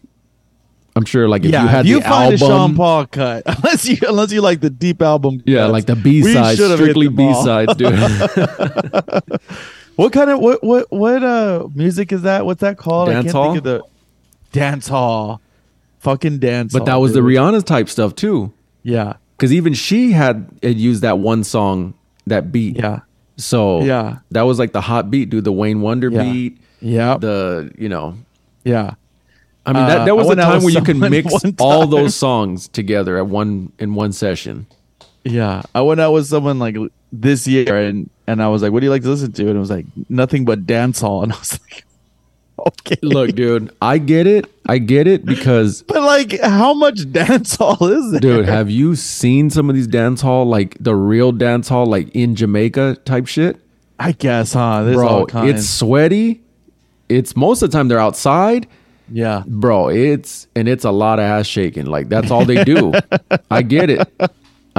I'm 0.96 1.04
sure, 1.06 1.28
like 1.28 1.44
if 1.44 1.52
yeah, 1.52 1.62
you 1.62 1.68
had 1.68 1.86
if 1.86 1.88
you 1.88 1.96
the 2.00 2.02
find 2.02 2.32
album, 2.34 2.34
a 2.34 2.38
Sean 2.50 2.74
Paul 2.76 3.06
cut, 3.06 3.44
unless 3.46 3.88
you 3.88 3.96
unless 4.06 4.32
you 4.32 4.42
like 4.42 4.60
the 4.60 4.68
deep 4.70 5.00
album. 5.00 5.40
yeah, 5.46 5.60
cuts, 5.60 5.72
like 5.72 5.86
the 5.86 5.96
B 5.96 6.22
sides, 6.22 6.62
strictly 6.62 7.08
B 7.08 7.32
sides, 7.32 7.74
dude. 7.76 7.94
What 9.96 10.12
kind 10.14 10.30
of 10.30 10.40
what 10.40 10.64
what 10.64 10.90
what 10.90 11.22
uh 11.22 11.68
music 11.74 12.10
is 12.12 12.22
that? 12.22 12.46
What's 12.46 12.60
that 12.62 12.78
called? 12.78 13.10
I 13.10 13.14
Dance 13.14 13.24
can't 13.26 13.34
hall? 13.34 13.44
think 13.52 13.58
of 13.58 13.64
the 13.64 13.82
dance 14.50 14.88
hall. 14.88 15.42
Fucking 16.00 16.38
dance. 16.38 16.72
but 16.72 16.84
that 16.86 16.96
was 16.96 17.12
the 17.12 17.20
dude. 17.20 17.30
Rihanna 17.36 17.64
type 17.64 17.88
stuff 17.88 18.14
too, 18.14 18.52
Yeah, 18.82 19.14
because 19.36 19.52
even 19.52 19.72
she 19.74 20.12
had 20.12 20.48
had 20.62 20.76
used 20.76 21.02
that 21.02 21.18
one 21.18 21.44
song, 21.44 21.94
that 22.26 22.50
beat. 22.52 22.76
yeah, 22.76 23.00
So 23.36 23.82
Yeah. 23.82 24.18
that 24.32 24.42
was 24.42 24.58
like 24.58 24.72
the 24.72 24.80
hot 24.82 25.10
beat, 25.10 25.30
dude. 25.30 25.44
The 25.44 25.52
Wayne 25.52 25.80
Wonder 25.80 26.08
Yeah. 26.10 26.22
beat. 26.22 26.58
yeah, 26.80 27.16
The 27.18 27.70
you 27.78 27.88
know, 27.88 28.14
yeah. 28.64 28.94
I 29.66 29.72
mean 29.74 29.82
Uh, 29.82 29.88
that 29.88 30.04
that 30.06 30.16
was 30.16 30.24
the 30.24 30.28
went 30.28 30.40
out 30.40 30.52
time 30.52 30.62
where 30.62 30.72
you 30.72 30.80
could 30.82 30.96
someone 30.96 31.10
mix 31.10 31.34
all 31.60 31.86
those 31.86 32.14
songs 32.14 32.66
together 32.68 33.18
at 33.18 33.26
one 33.26 33.72
in 33.78 33.94
one 33.94 34.12
session. 34.12 34.66
Yeah, 35.24 35.60
I 35.74 35.82
went 35.82 36.00
out 36.00 36.12
with 36.14 36.26
someone 36.26 36.58
like 36.58 36.76
this 37.12 37.46
year, 37.46 37.76
and 37.76 38.08
and 38.26 38.42
I 38.42 38.48
was 38.48 38.62
like, 38.62 38.72
"What 38.72 38.80
do 38.80 38.86
you 38.86 38.90
like 38.90 39.02
to 39.02 39.10
listen 39.10 39.32
to?" 39.32 39.42
And 39.48 39.56
it 39.56 39.60
was 39.60 39.68
like 39.68 39.84
nothing 40.08 40.46
but 40.46 40.64
dance 40.66 40.98
hall, 41.02 41.22
and 41.22 41.30
I 41.30 41.36
was 41.38 41.52
like, 41.60 41.84
"Okay, 42.66 42.96
Look, 43.02 43.34
dude, 43.34 43.74
I 43.80 43.98
get 43.98 44.26
it. 44.26 44.46
I 44.66 44.78
get 44.78 45.06
it 45.06 45.24
because 45.24 45.82
but 45.88 46.02
like, 46.02 46.38
how 46.40 46.74
much 46.74 47.10
dance 47.12 47.56
hall 47.56 47.84
is 47.86 48.12
there, 48.12 48.20
dude, 48.20 48.46
have 48.46 48.70
you 48.70 48.94
seen 48.96 49.50
some 49.50 49.68
of 49.68 49.74
these 49.76 49.86
dance 49.86 50.20
hall 50.20 50.44
like 50.44 50.76
the 50.80 50.94
real 50.94 51.32
dance 51.32 51.68
hall 51.68 51.86
like 51.86 52.14
in 52.14 52.34
Jamaica 52.36 52.98
type 53.04 53.26
shit? 53.26 53.60
I 53.98 54.12
guess, 54.12 54.52
huh? 54.54 54.82
There's 54.84 54.98
all 54.98 55.26
Bro, 55.26 55.44
it's 55.46 55.68
sweaty. 55.68 56.40
It's 57.08 57.36
most 57.36 57.62
of 57.62 57.70
the 57.70 57.76
time 57.76 57.88
they're 57.88 57.98
outside. 57.98 58.66
yeah, 59.10 59.42
Bro, 59.46 59.88
it's 59.90 60.46
and 60.54 60.68
it's 60.68 60.84
a 60.84 60.90
lot 60.90 61.18
of 61.18 61.24
ass 61.24 61.46
shaking. 61.46 61.86
Like 61.86 62.08
that's 62.08 62.30
all 62.30 62.44
they 62.44 62.62
do. 62.64 62.92
I 63.50 63.62
get 63.62 63.90
it. 63.90 64.08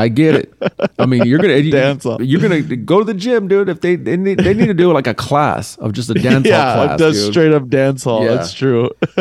I 0.02 0.08
get 0.08 0.34
it. 0.36 0.54
I 0.98 1.06
mean, 1.06 1.26
you're 1.26 1.38
gonna 1.40 1.62
Dance 1.72 2.04
hall. 2.06 2.22
you're 2.22 2.42
gonna 2.42 2.62
go 2.62 3.00
to 3.00 3.06
the 3.06 3.14
gym, 3.14 3.48
dude. 3.48 3.70
If 3.70 3.82
they 3.82 3.96
they 3.96 4.18
need, 4.18 4.40
they 4.40 4.54
need 4.54 4.66
to 4.66 4.74
do 4.74 4.92
like 4.92 5.06
a 5.08 5.14
class 5.14 5.78
of 5.78 5.94
just 5.94 6.10
a 6.10 6.16
dance 6.16 6.48
hall 6.50 6.58
yeah, 6.58 6.74
class, 6.74 7.00
that's 7.00 7.18
dude. 7.18 7.32
straight 7.34 7.54
up 7.54 7.68
dance 7.70 8.04
hall. 8.04 8.24
Yeah. 8.26 8.34
That's 8.36 8.54
true. 8.54 8.90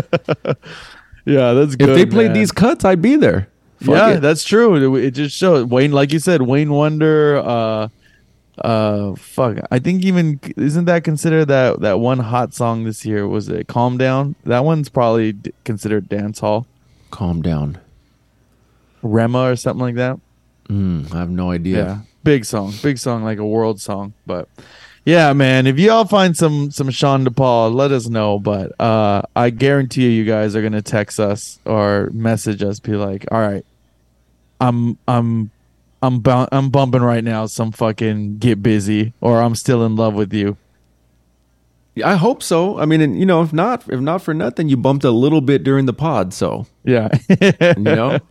yeah, 1.27 1.52
that's 1.52 1.77
good. 1.77 1.90
if 1.90 1.97
they 1.97 2.07
played 2.07 2.28
man. 2.28 2.32
these 2.35 2.52
cuts, 2.52 2.85
I'd 2.85 3.02
be 3.02 3.16
there. 3.16 3.48
Fuck 3.81 3.94
yeah, 3.94 4.09
it. 4.16 4.20
that's 4.20 4.44
true. 4.44 4.97
It, 4.97 5.05
it 5.05 5.11
just 5.12 5.36
shows 5.36 5.65
Wayne, 5.65 5.93
like 5.93 6.12
you 6.12 6.19
said, 6.19 6.43
Wayne 6.43 6.70
Wonder. 6.70 7.39
Uh, 7.39 7.89
uh, 8.62 9.15
fuck. 9.16 9.59
I 9.70 9.78
think 9.78 10.02
even 10.05 10.40
isn't 10.57 10.85
that 10.86 11.05
considered 11.05 11.47
that 11.47 11.81
that 11.81 11.98
one 12.01 12.19
hot 12.19 12.52
song 12.55 12.85
this 12.85 13.05
year 13.07 13.27
was 13.28 13.48
it 13.48 13.69
"Calm 13.69 13.97
Down"? 13.98 14.35
That 14.44 14.65
one's 14.65 14.89
probably 14.89 15.32
d- 15.32 15.52
considered 15.65 16.09
dance 16.09 16.40
hall. 16.40 16.66
calm 17.11 17.43
down. 17.43 17.78
Rema 19.02 19.51
or 19.51 19.57
something 19.57 19.81
like 19.81 19.94
that. 19.97 20.20
Mm, 20.71 21.13
I 21.13 21.19
have 21.19 21.31
no 21.31 21.51
idea. 21.51 21.85
Yeah. 21.85 21.99
Big 22.23 22.45
song. 22.45 22.73
Big 22.83 22.99
song, 22.99 23.25
like 23.25 23.39
a 23.39 23.45
world 23.47 23.81
song. 23.81 24.13
But 24.27 24.49
yeah, 25.05 25.33
man, 25.33 25.67
if 25.67 25.79
y'all 25.79 26.05
find 26.05 26.37
some 26.37 26.71
some 26.71 26.91
Sean 26.91 27.25
DePaul, 27.25 27.75
let 27.75 27.91
us 27.91 28.09
know. 28.09 28.39
But 28.39 28.79
uh 28.81 29.23
I 29.35 29.51
guarantee 29.51 30.05
you 30.05 30.11
you 30.11 30.25
guys 30.25 30.55
are 30.55 30.63
gonna 30.63 30.83
text 30.83 31.19
us 31.19 31.59
or 31.65 32.11
message 32.13 32.63
us, 32.63 32.79
be 32.79 32.93
like, 32.93 33.25
All 33.33 33.41
right, 33.41 33.65
I'm 34.61 34.97
I'm 35.09 35.51
I'm 36.03 36.21
bu- 36.21 36.47
I'm 36.53 36.71
bumping 36.71 37.03
right 37.03 37.25
now 37.25 37.47
some 37.47 37.73
fucking 37.73 38.39
get 38.39 38.63
busy 38.63 39.13
or 39.21 39.41
I'm 39.43 39.55
still 39.55 39.85
in 39.85 39.97
love 39.97 40.15
with 40.15 40.33
you. 40.33 40.57
I 42.05 42.15
hope 42.17 42.43
so. 42.43 42.79
I 42.79 42.87
mean, 42.87 43.01
and, 43.01 43.19
you 43.19 43.27
know, 43.27 43.43
if 43.43 43.53
not, 43.53 43.83
if 43.91 44.01
not 44.01 44.23
for 44.23 44.33
nothing, 44.33 44.69
you 44.69 44.77
bumped 44.77 45.05
a 45.05 45.11
little 45.11 45.41
bit 45.41 45.65
during 45.65 45.87
the 45.87 45.93
pod, 45.93 46.33
so 46.33 46.67
Yeah. 46.85 47.09
you 47.29 47.83
know. 47.83 48.19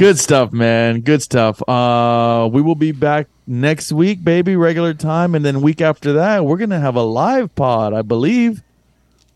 Good 0.00 0.18
stuff, 0.18 0.50
man. 0.52 1.00
Good 1.02 1.20
stuff. 1.22 1.60
Uh 1.68 2.48
we 2.50 2.62
will 2.62 2.74
be 2.74 2.90
back 2.92 3.28
next 3.46 3.92
week, 3.92 4.24
baby, 4.24 4.56
regular 4.56 4.94
time, 4.94 5.34
and 5.34 5.44
then 5.44 5.60
week 5.60 5.80
after 5.82 6.14
that, 6.14 6.44
we're 6.46 6.56
gonna 6.56 6.80
have 6.80 6.96
a 6.96 7.02
live 7.02 7.54
pod, 7.54 7.92
I 7.92 8.00
believe. 8.02 8.62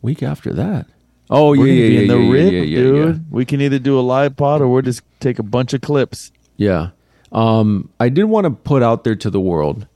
Week 0.00 0.22
after 0.22 0.52
that. 0.54 0.86
Oh 1.28 1.50
We're 1.50 1.66
yeah, 1.66 1.72
yeah, 1.74 1.88
be 1.88 1.94
yeah, 1.94 2.00
in 2.00 2.08
the 2.08 2.18
yeah, 2.18 2.32
rib, 2.32 2.52
yeah, 2.52 2.78
dude. 2.78 3.30
We 3.30 3.44
can 3.44 3.60
either 3.60 3.78
do 3.78 3.98
a 3.98 4.00
live 4.02 4.36
pod 4.36 4.60
or 4.62 4.68
we'll 4.68 4.82
just 4.82 5.02
take 5.20 5.38
a 5.38 5.42
bunch 5.42 5.74
of 5.74 5.80
clips. 5.82 6.32
Yeah. 6.56 6.90
Um, 7.32 7.90
I 8.00 8.08
did 8.08 8.24
want 8.24 8.44
to 8.44 8.50
put 8.50 8.82
out 8.82 9.04
there 9.04 9.16
to 9.16 9.30
the 9.30 9.40
world 9.40 9.86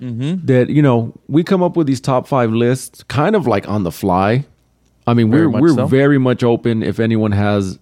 Mm-hmm. 0.00 0.46
that 0.46 0.68
you 0.70 0.80
know 0.80 1.12
we 1.26 1.42
come 1.42 1.60
up 1.60 1.76
with 1.76 1.88
these 1.88 2.00
top 2.00 2.28
five 2.28 2.52
lists 2.52 3.02
kind 3.04 3.34
of 3.34 3.48
like 3.48 3.66
on 3.68 3.82
the 3.82 3.90
fly. 3.90 4.44
I 5.08 5.14
mean, 5.14 5.28
Very 5.30 5.46
we're 5.48 5.60
we're 5.60 5.74
so. 5.74 5.86
very 5.86 6.18
much 6.18 6.44
open 6.44 6.84
if 6.84 7.00
anyone 7.00 7.32
has 7.32 7.80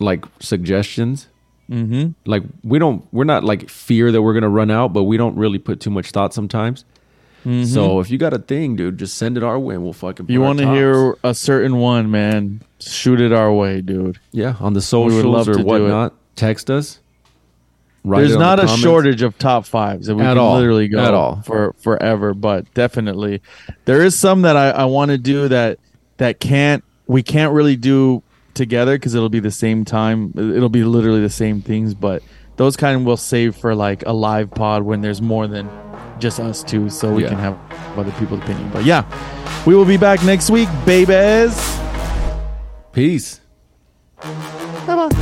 like 0.00 0.24
suggestions. 0.40 1.28
Mm-hmm. 1.70 2.10
Like 2.26 2.42
we 2.62 2.78
don't, 2.78 3.06
we're 3.12 3.24
not 3.24 3.44
like 3.44 3.68
fear 3.70 4.12
that 4.12 4.20
we're 4.22 4.34
gonna 4.34 4.48
run 4.48 4.70
out, 4.70 4.92
but 4.92 5.04
we 5.04 5.16
don't 5.16 5.36
really 5.36 5.58
put 5.58 5.80
too 5.80 5.90
much 5.90 6.10
thought 6.10 6.34
sometimes. 6.34 6.84
So 7.64 8.00
if 8.00 8.10
you 8.10 8.16
got 8.16 8.32
a 8.32 8.38
thing, 8.38 8.74
dude, 8.74 8.96
just 8.96 9.18
send 9.18 9.36
it 9.36 9.42
our 9.42 9.58
way. 9.58 9.74
and 9.74 9.84
We'll 9.84 9.92
fucking. 9.92 10.24
Mm-hmm. 10.24 10.32
You 10.32 10.40
want 10.40 10.60
to 10.60 10.72
hear 10.72 11.14
a 11.22 11.34
certain 11.34 11.76
one, 11.76 12.10
man? 12.10 12.62
Shoot 12.80 13.20
it 13.20 13.34
our 13.34 13.52
way, 13.52 13.82
dude. 13.82 14.18
Yeah, 14.32 14.56
on 14.60 14.72
the 14.72 14.78
would 14.78 14.84
socials 14.84 15.48
or 15.48 15.62
whatnot. 15.62 16.14
Text 16.36 16.70
us. 16.70 17.00
There's 18.02 18.36
not 18.36 18.56
the 18.56 18.62
a 18.62 18.66
comments. 18.66 18.82
shortage 18.82 19.20
of 19.22 19.36
top 19.36 19.66
fives 19.66 20.06
that 20.06 20.14
we 20.14 20.22
At 20.22 20.30
can 20.30 20.38
all. 20.38 20.56
literally 20.56 20.88
go 20.88 20.98
At 21.04 21.12
all. 21.12 21.42
for 21.42 21.74
forever, 21.80 22.32
but 22.32 22.72
definitely 22.72 23.42
there 23.84 24.02
is 24.02 24.18
some 24.18 24.40
that 24.42 24.56
I, 24.56 24.70
I 24.70 24.84
want 24.86 25.10
to 25.10 25.18
do 25.18 25.46
that 25.48 25.78
that 26.16 26.40
can't 26.40 26.82
we 27.06 27.22
can't 27.22 27.52
really 27.52 27.76
do 27.76 28.22
together 28.54 28.96
because 28.96 29.14
it'll 29.14 29.28
be 29.28 29.40
the 29.40 29.50
same 29.50 29.84
time. 29.84 30.32
It'll 30.36 30.68
be 30.68 30.84
literally 30.84 31.20
the 31.20 31.30
same 31.30 31.60
things, 31.60 31.94
but 31.94 32.22
those 32.56 32.76
kind 32.76 33.04
we'll 33.04 33.16
save 33.16 33.56
for 33.56 33.74
like 33.74 34.04
a 34.06 34.12
live 34.12 34.50
pod 34.50 34.82
when 34.82 35.00
there's 35.00 35.20
more 35.20 35.46
than 35.46 35.68
just 36.18 36.38
us 36.40 36.62
two, 36.62 36.88
so 36.88 37.12
we 37.12 37.22
Yeah. 37.22 37.30
can 37.30 37.38
have 37.38 37.58
other 37.96 38.12
people's 38.12 38.40
opinion. 38.40 38.70
But 38.72 38.84
yeah, 38.84 39.04
we 39.66 39.74
will 39.74 39.84
be 39.84 39.96
back 39.96 40.22
next 40.24 40.50
week, 40.50 40.68
babies. 40.86 41.78
Peace. 42.92 43.40
Thank 44.20 45.13